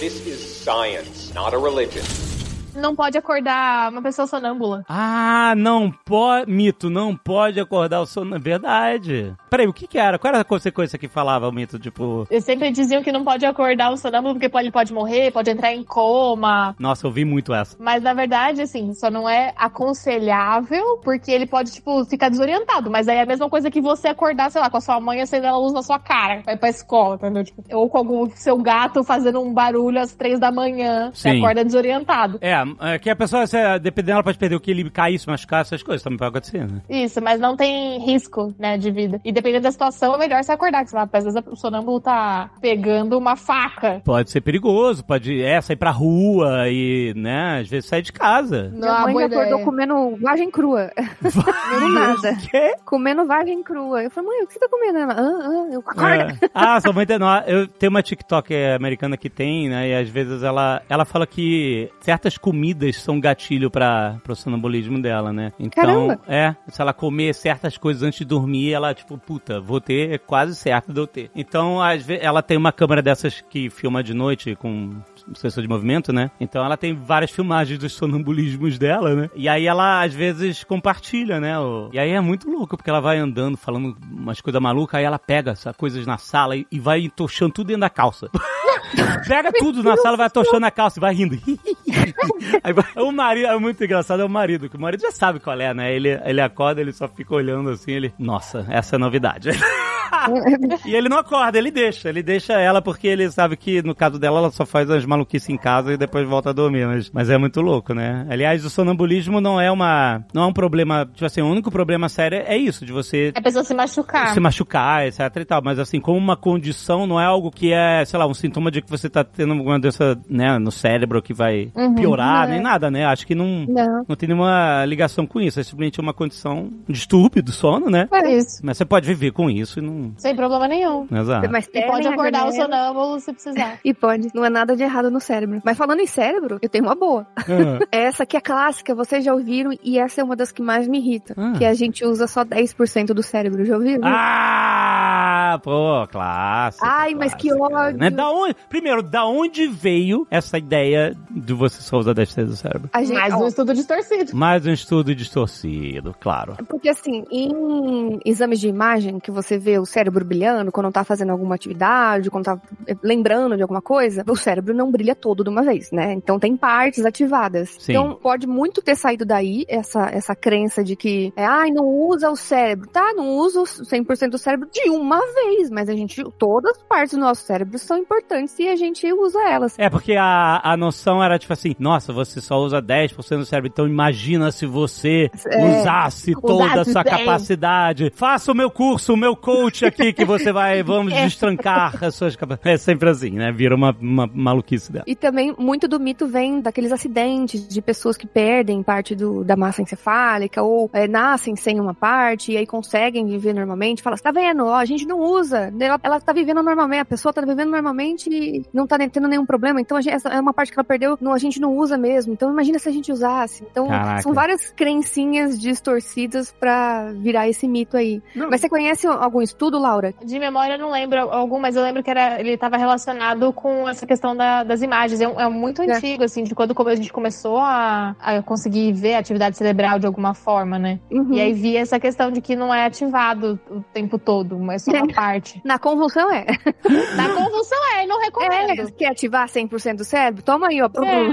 This 0.00 0.26
is 0.26 0.38
science, 0.40 1.32
not 1.34 1.54
a 1.54 1.58
religion. 1.58 2.31
Não 2.74 2.94
pode 2.94 3.16
acordar 3.18 3.90
uma 3.90 4.02
pessoa 4.02 4.26
sonâmbula. 4.26 4.84
Ah, 4.88 5.54
não 5.56 5.90
pode. 6.04 6.50
Mito, 6.50 6.88
não 6.90 7.16
pode 7.16 7.60
acordar 7.60 8.00
o. 8.02 8.06
É 8.34 8.38
verdade. 8.38 9.34
Peraí, 9.50 9.66
o 9.66 9.72
que 9.72 9.86
que 9.86 9.98
era? 9.98 10.18
Qual 10.18 10.32
era 10.32 10.40
a 10.42 10.44
consequência 10.44 10.98
que 10.98 11.08
falava 11.08 11.48
o 11.48 11.52
mito? 11.52 11.78
Tipo. 11.78 12.26
Eles 12.30 12.44
sempre 12.44 12.70
diziam 12.70 13.02
que 13.02 13.12
não 13.12 13.24
pode 13.24 13.44
acordar 13.44 13.90
o 13.92 13.96
sonâmbulo 13.96 14.34
porque 14.34 14.48
pode- 14.48 14.62
ele 14.66 14.72
pode 14.72 14.92
morrer, 14.92 15.30
pode 15.32 15.50
entrar 15.50 15.72
em 15.74 15.82
coma. 15.82 16.74
Nossa, 16.78 17.06
eu 17.06 17.10
vi 17.10 17.24
muito 17.24 17.52
essa. 17.52 17.76
Mas 17.80 18.02
na 18.02 18.14
verdade, 18.14 18.62
assim, 18.62 18.94
só 18.94 19.10
não 19.10 19.28
é 19.28 19.52
aconselhável 19.56 20.98
porque 21.02 21.30
ele 21.30 21.46
pode, 21.46 21.72
tipo, 21.72 22.04
ficar 22.04 22.28
desorientado. 22.28 22.90
Mas 22.90 23.08
aí 23.08 23.16
é 23.16 23.22
a 23.22 23.26
mesma 23.26 23.48
coisa 23.48 23.70
que 23.70 23.80
você 23.80 24.08
acordar, 24.08 24.50
sei 24.50 24.60
lá, 24.60 24.70
com 24.70 24.76
a 24.76 24.80
sua 24.80 25.00
mãe 25.00 25.20
acendendo 25.20 25.54
a 25.54 25.58
luz 25.58 25.72
na 25.72 25.82
sua 25.82 25.98
cara, 25.98 26.42
vai 26.44 26.56
pra 26.56 26.68
escola, 26.68 27.16
entendeu? 27.16 27.44
Tipo, 27.44 27.62
ou 27.72 27.88
com 27.88 27.98
algum 27.98 28.30
seu 28.30 28.56
gato 28.58 29.02
fazendo 29.04 29.40
um 29.40 29.52
barulho 29.52 30.00
às 30.00 30.14
três 30.14 30.38
da 30.38 30.50
manhã, 30.52 31.10
você 31.12 31.30
Sim. 31.30 31.38
acorda 31.38 31.64
desorientado. 31.64 32.38
É, 32.40 32.61
é 32.80 32.98
que 32.98 33.10
a 33.10 33.16
pessoa, 33.16 33.46
se, 33.46 33.56
dependendo, 33.80 34.12
ela 34.12 34.22
pode 34.24 34.38
perder 34.38 34.56
o 34.56 34.60
que 34.60 34.70
ele 34.70 34.90
cair, 34.90 35.18
se 35.18 35.28
machucar, 35.28 35.60
essas 35.62 35.82
coisas 35.82 36.02
também 36.02 36.18
pode 36.18 36.30
acontecer, 36.30 36.66
né? 36.70 36.80
Isso, 36.88 37.20
mas 37.22 37.40
não 37.40 37.56
tem 37.56 37.98
risco, 38.04 38.54
né, 38.58 38.76
de 38.78 38.90
vida. 38.90 39.20
E 39.24 39.32
dependendo 39.32 39.64
da 39.64 39.72
situação, 39.72 40.14
é 40.14 40.18
melhor 40.18 40.42
você 40.42 40.52
acordar, 40.52 40.84
que 40.84 40.90
sei 40.90 40.98
lá, 40.98 41.08
às 41.12 41.24
vezes 41.24 41.42
o 41.46 41.56
sonâmbulo 41.56 42.00
tá 42.00 42.50
pegando 42.60 43.16
uma 43.18 43.36
faca. 43.36 44.00
Pode 44.04 44.30
ser 44.30 44.40
perigoso, 44.40 45.04
pode 45.04 45.42
é, 45.42 45.60
sair 45.60 45.76
pra 45.76 45.90
rua 45.90 46.68
e, 46.68 47.12
né, 47.16 47.60
às 47.60 47.68
vezes 47.68 47.88
sair 47.88 48.02
de 48.02 48.12
casa. 48.12 48.70
Não, 48.72 48.78
Minha 48.80 48.92
é 48.92 49.02
mãe 49.02 49.12
boa 49.12 49.24
acordou 49.26 49.46
ideia. 49.52 49.64
comendo 49.64 50.16
vagem 50.20 50.50
crua. 50.50 50.90
Do 51.20 51.88
nada. 51.88 52.36
Quê? 52.50 52.74
Comendo 52.84 53.26
vagem 53.26 53.62
crua. 53.62 54.02
Eu 54.02 54.10
falei, 54.10 54.30
mãe, 54.30 54.42
o 54.42 54.46
que 54.46 54.54
você 54.54 54.58
tá 54.60 54.68
comendo? 54.68 54.98
Ela, 54.98 55.12
ah, 55.14 55.38
ah, 55.42 55.68
eu 55.72 55.80
acorda. 55.80 56.12
É. 56.42 56.48
Ah, 56.54 56.80
sua 56.80 56.92
mãe 56.92 57.06
tem. 57.06 57.18
não, 57.18 57.38
Eu 57.46 57.66
tenho 57.66 57.90
uma 57.90 58.02
TikTok 58.02 58.54
americana 58.76 59.16
que 59.16 59.28
tem, 59.30 59.68
né? 59.68 59.88
E 59.88 59.94
às 59.94 60.08
vezes 60.08 60.42
ela, 60.42 60.82
ela 60.88 61.04
fala 61.04 61.26
que 61.26 61.90
certas 62.00 62.36
comidas 62.36 62.51
são 62.92 63.20
gatilho 63.20 63.70
para 63.70 64.16
pro 64.22 64.34
sonambulismo 64.34 65.00
dela, 65.00 65.32
né? 65.32 65.52
Então, 65.58 66.08
Caramba. 66.08 66.20
é, 66.26 66.54
se 66.68 66.80
ela 66.80 66.92
comer 66.92 67.34
certas 67.34 67.76
coisas 67.76 68.02
antes 68.02 68.18
de 68.20 68.24
dormir, 68.24 68.72
ela, 68.72 68.94
tipo, 68.94 69.18
puta, 69.18 69.60
vou 69.60 69.80
ter, 69.80 70.12
é 70.12 70.18
quase 70.18 70.54
certo 70.54 70.92
de 70.92 71.00
eu 71.00 71.06
ter. 71.06 71.30
Então, 71.34 71.80
às 71.80 72.02
vezes, 72.02 72.24
ela 72.24 72.42
tem 72.42 72.56
uma 72.56 72.72
câmera 72.72 73.02
dessas 73.02 73.40
que 73.40 73.70
filma 73.70 74.02
de 74.02 74.14
noite 74.14 74.54
com 74.56 74.90
sensor 75.34 75.62
de 75.62 75.68
movimento, 75.68 76.12
né? 76.12 76.30
Então 76.40 76.64
ela 76.64 76.76
tem 76.76 76.94
várias 76.94 77.30
filmagens 77.30 77.78
dos 77.78 77.92
sonambulismos 77.92 78.78
dela, 78.78 79.14
né? 79.14 79.30
E 79.34 79.48
aí 79.48 79.66
ela 79.66 80.02
às 80.02 80.12
vezes 80.14 80.64
compartilha, 80.64 81.40
né? 81.40 81.58
o- 81.58 81.88
E 81.92 81.98
aí 81.98 82.10
é 82.10 82.20
muito 82.20 82.50
louco, 82.50 82.76
porque 82.76 82.90
ela 82.90 83.00
vai 83.00 83.18
andando, 83.18 83.56
falando 83.56 83.96
umas 84.10 84.40
coisas 84.40 84.60
malucas, 84.60 84.98
aí 84.98 85.04
ela 85.04 85.18
pega 85.18 85.52
essas 85.52 85.76
coisas 85.76 86.06
na 86.06 86.18
sala 86.18 86.56
e, 86.56 86.66
e 86.70 86.78
vai 86.80 87.00
entochando 87.02 87.52
tudo 87.52 87.68
dentro 87.68 87.80
da 87.82 87.90
calça. 87.90 88.28
Pega 89.26 89.50
tudo 89.52 89.82
na 89.82 89.96
sala, 89.96 90.16
vai 90.16 90.26
atochando 90.26 90.66
a 90.66 90.70
calça 90.70 90.98
e 90.98 91.00
vai 91.00 91.14
rindo. 91.14 91.38
Aí 92.62 92.72
vai- 92.72 92.84
o 92.96 93.10
marido, 93.12 93.46
é 93.46 93.58
muito 93.58 93.82
engraçado, 93.82 94.20
é 94.20 94.24
o 94.24 94.28
marido, 94.28 94.68
que 94.68 94.76
o 94.76 94.80
marido 94.80 95.00
já 95.00 95.10
sabe 95.12 95.40
qual 95.40 95.58
é, 95.58 95.72
né? 95.72 95.94
Ele, 95.94 96.10
ele 96.24 96.40
acorda, 96.40 96.80
ele 96.80 96.92
só 96.92 97.08
fica 97.08 97.34
olhando 97.34 97.70
assim, 97.70 97.92
ele, 97.92 98.12
nossa, 98.18 98.66
essa 98.68 98.96
é 98.96 98.98
novidade. 98.98 99.50
e 100.86 100.94
ele 100.94 101.08
não 101.08 101.18
acorda, 101.18 101.58
ele 101.58 101.70
deixa, 101.70 102.08
ele 102.08 102.22
deixa 102.22 102.54
ela 102.54 102.80
porque 102.82 103.06
ele 103.06 103.30
sabe 103.30 103.56
que 103.56 103.82
no 103.82 103.94
caso 103.94 104.18
dela 104.18 104.38
ela 104.38 104.50
só 104.50 104.64
faz 104.66 104.90
as 104.90 105.04
maluquices 105.04 105.48
em 105.48 105.56
casa 105.56 105.92
e 105.92 105.96
depois 105.96 106.26
volta 106.28 106.50
a 106.50 106.52
dormir, 106.52 106.86
mas, 106.86 107.10
mas 107.10 107.30
é 107.30 107.38
muito 107.38 107.60
louco, 107.60 107.94
né? 107.94 108.26
Aliás, 108.30 108.64
o 108.64 108.70
sonambulismo 108.70 109.40
não 109.40 109.60
é 109.60 109.70
uma, 109.70 110.24
não 110.34 110.42
é 110.44 110.46
um 110.46 110.52
problema, 110.52 111.08
tipo 111.12 111.24
assim, 111.24 111.40
o 111.40 111.46
único 111.50 111.70
problema 111.70 112.08
sério 112.08 112.38
é 112.46 112.56
isso, 112.56 112.84
de 112.84 112.92
você 112.92 113.32
É 113.34 113.38
a 113.38 113.42
pessoa 113.42 113.64
se 113.64 113.74
machucar. 113.74 114.32
se 114.34 114.40
machucar, 114.40 115.06
etc 115.06 115.20
e 115.36 115.44
tal. 115.44 115.62
Mas 115.62 115.78
assim, 115.78 116.00
como 116.00 116.18
uma 116.18 116.36
condição, 116.36 117.06
não 117.06 117.20
é 117.20 117.24
algo 117.24 117.50
que 117.50 117.72
é, 117.72 118.04
sei 118.04 118.18
lá, 118.18 118.26
um 118.26 118.34
sintoma 118.34 118.70
de 118.70 118.82
que 118.82 118.90
você 118.90 119.08
tá 119.08 119.24
tendo 119.24 119.52
alguma 119.52 119.78
doença, 119.78 120.18
né, 120.28 120.58
no 120.58 120.70
cérebro 120.70 121.22
que 121.22 121.32
vai 121.34 121.70
Uhum, 121.74 121.94
piorar, 121.94 122.48
é. 122.48 122.52
nem 122.52 122.60
nada, 122.60 122.90
né? 122.90 123.04
Acho 123.04 123.26
que 123.26 123.34
não, 123.34 123.64
Não. 123.68 124.04
não 124.08 124.16
tem 124.16 124.28
nenhuma 124.28 124.84
ligação 124.84 125.26
com 125.26 125.40
isso. 125.40 125.60
É 125.60 125.62
simplesmente 125.62 126.00
uma 126.00 126.12
condição, 126.12 126.70
um 126.88 126.92
distúrbio 126.92 127.42
do 127.42 127.52
sono, 127.52 127.88
né? 127.90 128.08
É 128.12 128.36
isso. 128.36 128.60
Mas 128.62 128.76
você 128.76 128.84
pode 128.84 129.06
viver 129.06 129.30
com 129.32 129.48
isso 129.50 129.78
e 129.78 129.82
não. 129.82 130.01
Sem 130.16 130.34
problema 130.34 130.68
nenhum. 130.68 131.06
Exato. 131.10 131.50
Mas 131.50 131.68
E 131.72 131.82
pode 131.82 132.02
temem 132.02 132.08
a 132.08 132.12
acordar 132.12 132.46
o 132.46 132.52
sonâmbulo 132.52 133.20
se 133.20 133.32
precisar. 133.32 133.78
E 133.84 133.94
pode. 133.94 134.28
Não 134.34 134.44
é 134.44 134.50
nada 134.50 134.76
de 134.76 134.82
errado 134.82 135.10
no 135.10 135.20
cérebro. 135.20 135.60
Mas 135.64 135.76
falando 135.76 136.00
em 136.00 136.06
cérebro, 136.06 136.58
eu 136.60 136.68
tenho 136.68 136.84
uma 136.84 136.94
boa. 136.94 137.26
Ah, 137.36 137.42
Essa 137.90 138.26
que 138.26 138.36
é 138.36 138.40
clássica, 138.40 138.94
vocês 138.94 139.24
já 139.24 139.32
ouviram, 139.32 139.70
e 139.82 139.98
essa 139.98 140.20
é 140.20 140.24
uma 140.24 140.36
das 140.36 140.52
que 140.52 140.62
mais 140.62 140.88
me 140.88 140.98
irrita. 140.98 141.34
Ah. 141.36 141.52
Que 141.56 141.64
a 141.64 141.74
gente 141.74 142.04
usa 142.04 142.26
só 142.26 142.44
10% 142.44 143.06
do 143.06 143.22
cérebro, 143.22 143.64
já 143.64 143.76
ouviram? 143.76 144.02
Ah, 144.04 145.31
Ah, 145.42 145.58
pô, 145.58 146.06
clássico. 146.08 146.84
Ai, 146.86 147.14
mas 147.14 147.34
que 147.34 147.48
clássico. 147.48 147.74
ódio. 147.74 147.98
Né? 147.98 148.10
Da 148.10 148.30
onde, 148.30 148.56
primeiro, 148.68 149.02
da 149.02 149.26
onde 149.26 149.66
veio 149.66 150.26
essa 150.30 150.58
ideia 150.58 151.16
de 151.30 151.52
você 151.52 151.82
só 151.82 151.98
usar 151.98 152.12
10 152.12 152.34
do 152.34 152.56
cérebro? 152.56 152.90
A 152.92 153.02
gente, 153.02 153.14
Mais 153.14 153.34
ó, 153.34 153.38
um 153.38 153.46
estudo 153.48 153.74
distorcido. 153.74 154.36
Mais 154.36 154.66
um 154.66 154.72
estudo 154.72 155.14
distorcido, 155.14 156.14
claro. 156.20 156.56
Porque 156.68 156.88
assim, 156.88 157.24
em 157.30 158.20
exames 158.24 158.60
de 158.60 158.68
imagem, 158.68 159.18
que 159.18 159.30
você 159.30 159.58
vê 159.58 159.78
o 159.78 159.86
cérebro 159.86 160.24
brilhando 160.24 160.70
quando 160.70 160.92
tá 160.92 161.04
fazendo 161.04 161.30
alguma 161.30 161.54
atividade, 161.54 162.30
quando 162.30 162.44
tá 162.44 162.60
eh, 162.86 162.96
lembrando 163.02 163.56
de 163.56 163.62
alguma 163.62 163.82
coisa, 163.82 164.24
o 164.28 164.36
cérebro 164.36 164.74
não 164.74 164.90
brilha 164.90 165.14
todo 165.14 165.42
de 165.42 165.50
uma 165.50 165.62
vez, 165.62 165.90
né? 165.90 166.12
Então 166.12 166.38
tem 166.38 166.56
partes 166.56 167.04
ativadas. 167.04 167.76
Sim. 167.78 167.92
Então 167.92 168.14
pode 168.14 168.46
muito 168.46 168.82
ter 168.82 168.96
saído 168.96 169.24
daí 169.24 169.64
essa, 169.68 170.06
essa 170.06 170.34
crença 170.34 170.84
de 170.84 170.96
que, 170.96 171.32
é, 171.36 171.44
ai, 171.44 171.70
não 171.70 171.84
usa 171.86 172.30
o 172.30 172.36
cérebro. 172.36 172.88
Tá, 172.88 173.12
não 173.14 173.28
usa 173.36 173.60
o 173.60 173.64
100% 173.64 174.30
do 174.30 174.38
cérebro 174.38 174.68
de 174.70 174.90
uma 174.90 175.18
vez, 175.32 175.70
mas 175.70 175.88
a 175.88 175.94
gente, 175.94 176.22
todas 176.38 176.76
as 176.76 176.82
partes 176.84 177.14
do 177.14 177.20
nosso 177.20 177.42
cérebro 177.44 177.78
são 177.78 177.98
importantes 177.98 178.58
e 178.58 178.68
a 178.68 178.76
gente 178.76 179.10
usa 179.12 179.40
elas. 179.48 179.78
É, 179.78 179.88
porque 179.90 180.14
a, 180.14 180.60
a 180.62 180.76
noção 180.76 181.22
era 181.22 181.38
tipo 181.38 181.52
assim, 181.52 181.74
nossa, 181.78 182.12
você 182.12 182.40
só 182.40 182.58
usa 182.58 182.80
10% 182.82 183.38
do 183.38 183.44
cérebro, 183.46 183.70
então 183.72 183.86
imagina 183.86 184.50
se 184.50 184.66
você 184.66 185.30
É, 185.46 185.80
usasse 185.80 186.32
toda 186.40 186.80
a 186.80 186.84
sua 186.84 187.02
10. 187.02 187.16
capacidade. 187.16 188.12
Faça 188.14 188.52
o 188.52 188.54
meu 188.54 188.70
curso, 188.70 189.14
o 189.14 189.16
meu 189.16 189.34
coach 189.36 189.84
aqui, 189.84 190.12
que 190.12 190.24
você 190.24 190.52
vai, 190.52 190.82
vamos 190.84 191.12
destrancar 191.12 192.02
as 192.04 192.14
suas 192.14 192.36
capacidades. 192.36 192.82
É 192.82 192.84
sempre 192.84 193.08
assim, 193.10 193.30
né? 193.30 193.52
Vira 193.52 193.74
uma, 193.74 193.94
uma 194.00 194.26
maluquice 194.26 194.92
dela. 194.92 195.04
E 195.06 195.14
também 195.16 195.54
muito 195.58 195.86
do 195.88 195.98
mito 195.98 196.26
vem 196.26 196.60
daqueles 196.60 196.92
acidentes 196.92 197.66
de 197.66 197.82
pessoas 197.82 198.16
que 198.16 198.26
perdem 198.26 198.82
parte 198.82 199.14
do, 199.14 199.44
da 199.44 199.56
massa 199.56 199.82
encefálica 199.82 200.62
ou 200.62 200.90
é, 200.92 201.06
nascem 201.08 201.56
sem 201.56 201.80
uma 201.80 201.94
parte 201.94 202.52
e 202.52 202.56
aí 202.56 202.66
conseguem 202.66 203.26
viver 203.26 203.52
normalmente. 203.54 204.02
Fala, 204.02 204.16
você 204.16 204.22
tá 204.22 204.30
vendo? 204.30 204.64
Ó, 204.66 204.74
a 204.74 204.84
gente 204.84 205.06
não 205.06 205.20
usa. 205.22 205.72
Ela, 205.78 205.98
ela 206.02 206.20
tá 206.20 206.32
vivendo 206.32 206.62
normalmente, 206.62 207.00
a 207.00 207.04
pessoa 207.04 207.32
tá 207.32 207.40
vivendo 207.42 207.70
normalmente 207.70 208.28
e 208.30 208.64
não 208.72 208.86
tá 208.86 208.96
tendo 208.98 209.28
nenhum 209.28 209.46
problema. 209.46 209.80
Então 209.80 209.96
a 209.96 210.00
gente, 210.00 210.14
essa 210.14 210.28
é 210.28 210.40
uma 210.40 210.52
parte 210.52 210.72
que 210.72 210.78
ela 210.78 210.84
perdeu, 210.84 211.16
não, 211.20 211.32
a 211.32 211.38
gente 211.38 211.60
não 211.60 211.76
usa 211.76 211.96
mesmo. 211.96 212.32
Então 212.32 212.50
imagina 212.50 212.78
se 212.78 212.88
a 212.88 212.92
gente 212.92 213.10
usasse. 213.12 213.64
Então 213.70 213.86
Caraca. 213.88 214.22
são 214.22 214.32
várias 214.32 214.70
crencinhas 214.72 215.58
distorcidas 215.60 216.52
pra 216.58 217.10
virar 217.12 217.48
esse 217.48 217.66
mito 217.68 217.96
aí. 217.96 218.22
Não, 218.34 218.48
Mas 218.50 218.60
você 218.60 218.68
conhece 218.68 219.06
algum 219.06 219.42
estudo, 219.42 219.78
Laura? 219.78 220.14
De 220.24 220.38
memória 220.38 220.74
eu 220.74 220.78
não 220.78 220.90
lembro 220.90 221.18
algum, 221.30 221.58
mas 221.58 221.76
eu 221.76 221.82
lembro 221.82 222.02
que 222.02 222.10
era, 222.10 222.40
ele 222.40 222.50
estava 222.54 222.76
relacionado 222.76 223.52
com 223.52 223.88
essa 223.88 224.06
questão 224.06 224.36
da- 224.36 224.62
das 224.64 224.82
imagens. 224.82 225.20
É, 225.20 225.24
é 225.24 225.48
muito 225.48 225.82
É. 225.82 225.96
antigo, 225.96 226.24
assim, 226.24 226.44
de 226.44 226.54
quando 226.54 226.72
a 226.88 226.94
gente 226.94 227.12
começou 227.12 227.58
a, 227.58 228.16
a 228.20 228.42
conseguir 228.42 228.92
ver 228.92 229.14
a 229.14 229.18
atividade 229.18 229.56
cerebral 229.56 229.98
de 229.98 230.06
alguma 230.06 230.34
forma, 230.34 230.78
né? 230.78 230.98
Uhum. 231.10 231.32
E 231.34 231.40
aí 231.40 231.52
via 231.52 231.80
essa 231.80 231.98
questão 232.00 232.30
de 232.30 232.40
que 232.40 232.56
não 232.56 232.72
é 232.72 232.84
ativado 232.86 233.58
o 233.70 233.80
tempo 233.92 234.18
todo, 234.18 234.58
mas 234.58 234.82
só 234.84 234.90
uma 234.90 235.06
parte. 235.14 235.60
Na 235.64 235.78
convulsão 235.78 236.30
é. 236.32 236.44
Na 237.16 237.28
convulsão 237.34 237.78
é, 237.96 238.04
e 238.04 238.06
não 238.06 238.20
É, 238.20 238.24
recomendo. 238.26 238.92
quer 238.92 239.10
ativar 239.10 239.48
100% 239.48 239.96
do 239.96 240.04
cérebro? 240.04 240.42
Toma 240.42 240.68
aí, 240.68 240.80
ó. 240.82 240.86
É. 241.04 241.28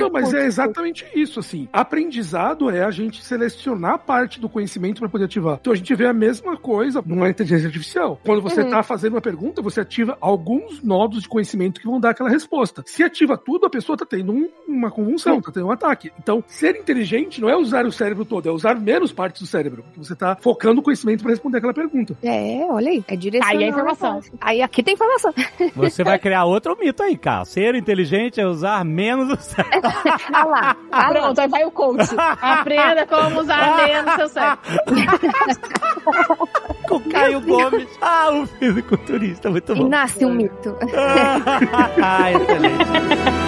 Não, 0.00 0.10
mas 0.12 0.32
é 0.34 0.46
exatamente 0.46 1.06
isso, 1.14 1.40
assim. 1.40 1.68
Aprendizado 1.72 2.70
é 2.70 2.82
a 2.84 2.90
gente 2.90 3.24
selecionar 3.24 3.98
parte 4.00 4.40
do 4.40 4.48
conhecimento 4.48 5.00
para 5.00 5.08
poder 5.08 5.24
ativar. 5.24 5.58
Então 5.60 5.72
a 5.72 5.76
gente 5.76 5.94
vê 5.94 6.06
a 6.06 6.12
mesma 6.12 6.56
coisa 6.56 7.02
numa 7.04 7.28
inteligência 7.28 7.66
artificial. 7.66 8.20
Quando 8.24 8.40
você 8.42 8.60
Uhum. 8.60 8.66
está 8.66 8.82
fazendo 8.82 9.12
uma 9.14 9.20
pergunta, 9.20 9.60
você 9.62 9.80
ativa 9.80 10.16
alguns 10.20 10.82
nodos 10.82 11.22
de 11.22 11.28
conhecimento 11.28 11.80
que 11.80 11.86
vão 11.86 12.00
dar 12.00 12.10
aquela 12.10 12.30
resposta. 12.30 12.82
Se 12.86 13.02
ativa 13.02 13.36
tudo, 13.36 13.66
a 13.66 13.70
pessoa 13.70 13.94
está 13.94 14.06
tendo 14.06 14.32
um- 14.32 14.48
uma 14.66 14.90
convulsão, 14.90 15.38
está 15.38 15.52
tendo 15.52 15.66
um 15.66 15.70
ataque. 15.72 16.10
Então, 16.18 16.42
ser 16.46 16.76
inteligente 16.76 17.40
não 17.40 17.48
é 17.48 17.56
usar 17.56 17.84
o 17.86 17.92
cérebro 17.92 18.24
todo, 18.24 18.48
é 18.48 18.52
usar 18.52 18.74
menos 18.78 19.12
partes 19.12 19.42
do 19.42 19.46
cérebro. 19.46 19.84
Você 19.96 20.12
está 20.12 20.36
focando 20.36 20.80
o 20.80 20.82
conhecimento 20.82 21.22
para 21.22 21.30
responder 21.30 21.58
aquela 21.58 21.74
pergunta. 21.74 22.16
É, 22.22 22.66
olha 22.70 22.90
aí. 22.90 23.04
É 23.08 23.16
direção. 23.18 23.48
Aí 23.50 23.62
é 23.64 23.68
informação. 23.68 24.20
Aí 24.40 24.62
aqui 24.62 24.82
tem 24.82 24.94
informação. 24.94 25.34
Você 25.76 26.02
vai 26.04 26.18
criar 26.18 26.44
outro 26.44 26.76
mito 26.80 27.02
aí, 27.02 27.16
cara. 27.16 27.44
Ser 27.44 27.74
inteligente 27.74 28.40
é 28.40 28.46
usar 28.46 28.84
menos 28.84 29.30
o 29.30 29.36
cérebro. 29.42 29.90
Ah 30.32 30.44
lá. 30.44 30.76
Ah 30.92 31.08
lá. 31.10 31.20
Pronto, 31.20 31.40
aí 31.40 31.48
vai 31.48 31.64
o 31.64 31.70
coach. 31.70 32.08
Aprenda 32.40 33.06
como 33.06 33.40
usar 33.40 33.76
menos 33.84 34.14
seu 34.14 34.28
cérebro. 34.28 34.58
Com 36.88 36.96
o 36.96 37.00
Caio 37.10 37.40
Gomes. 37.40 37.88
Ah, 38.00 38.30
o 38.32 38.46
fisiculturista. 38.46 39.50
Muito 39.50 39.72
E 39.72 39.76
bom. 39.76 39.88
nasce 39.88 40.24
um 40.24 40.32
mito. 40.32 40.76
ah, 42.02 42.30
excelente. 42.32 43.47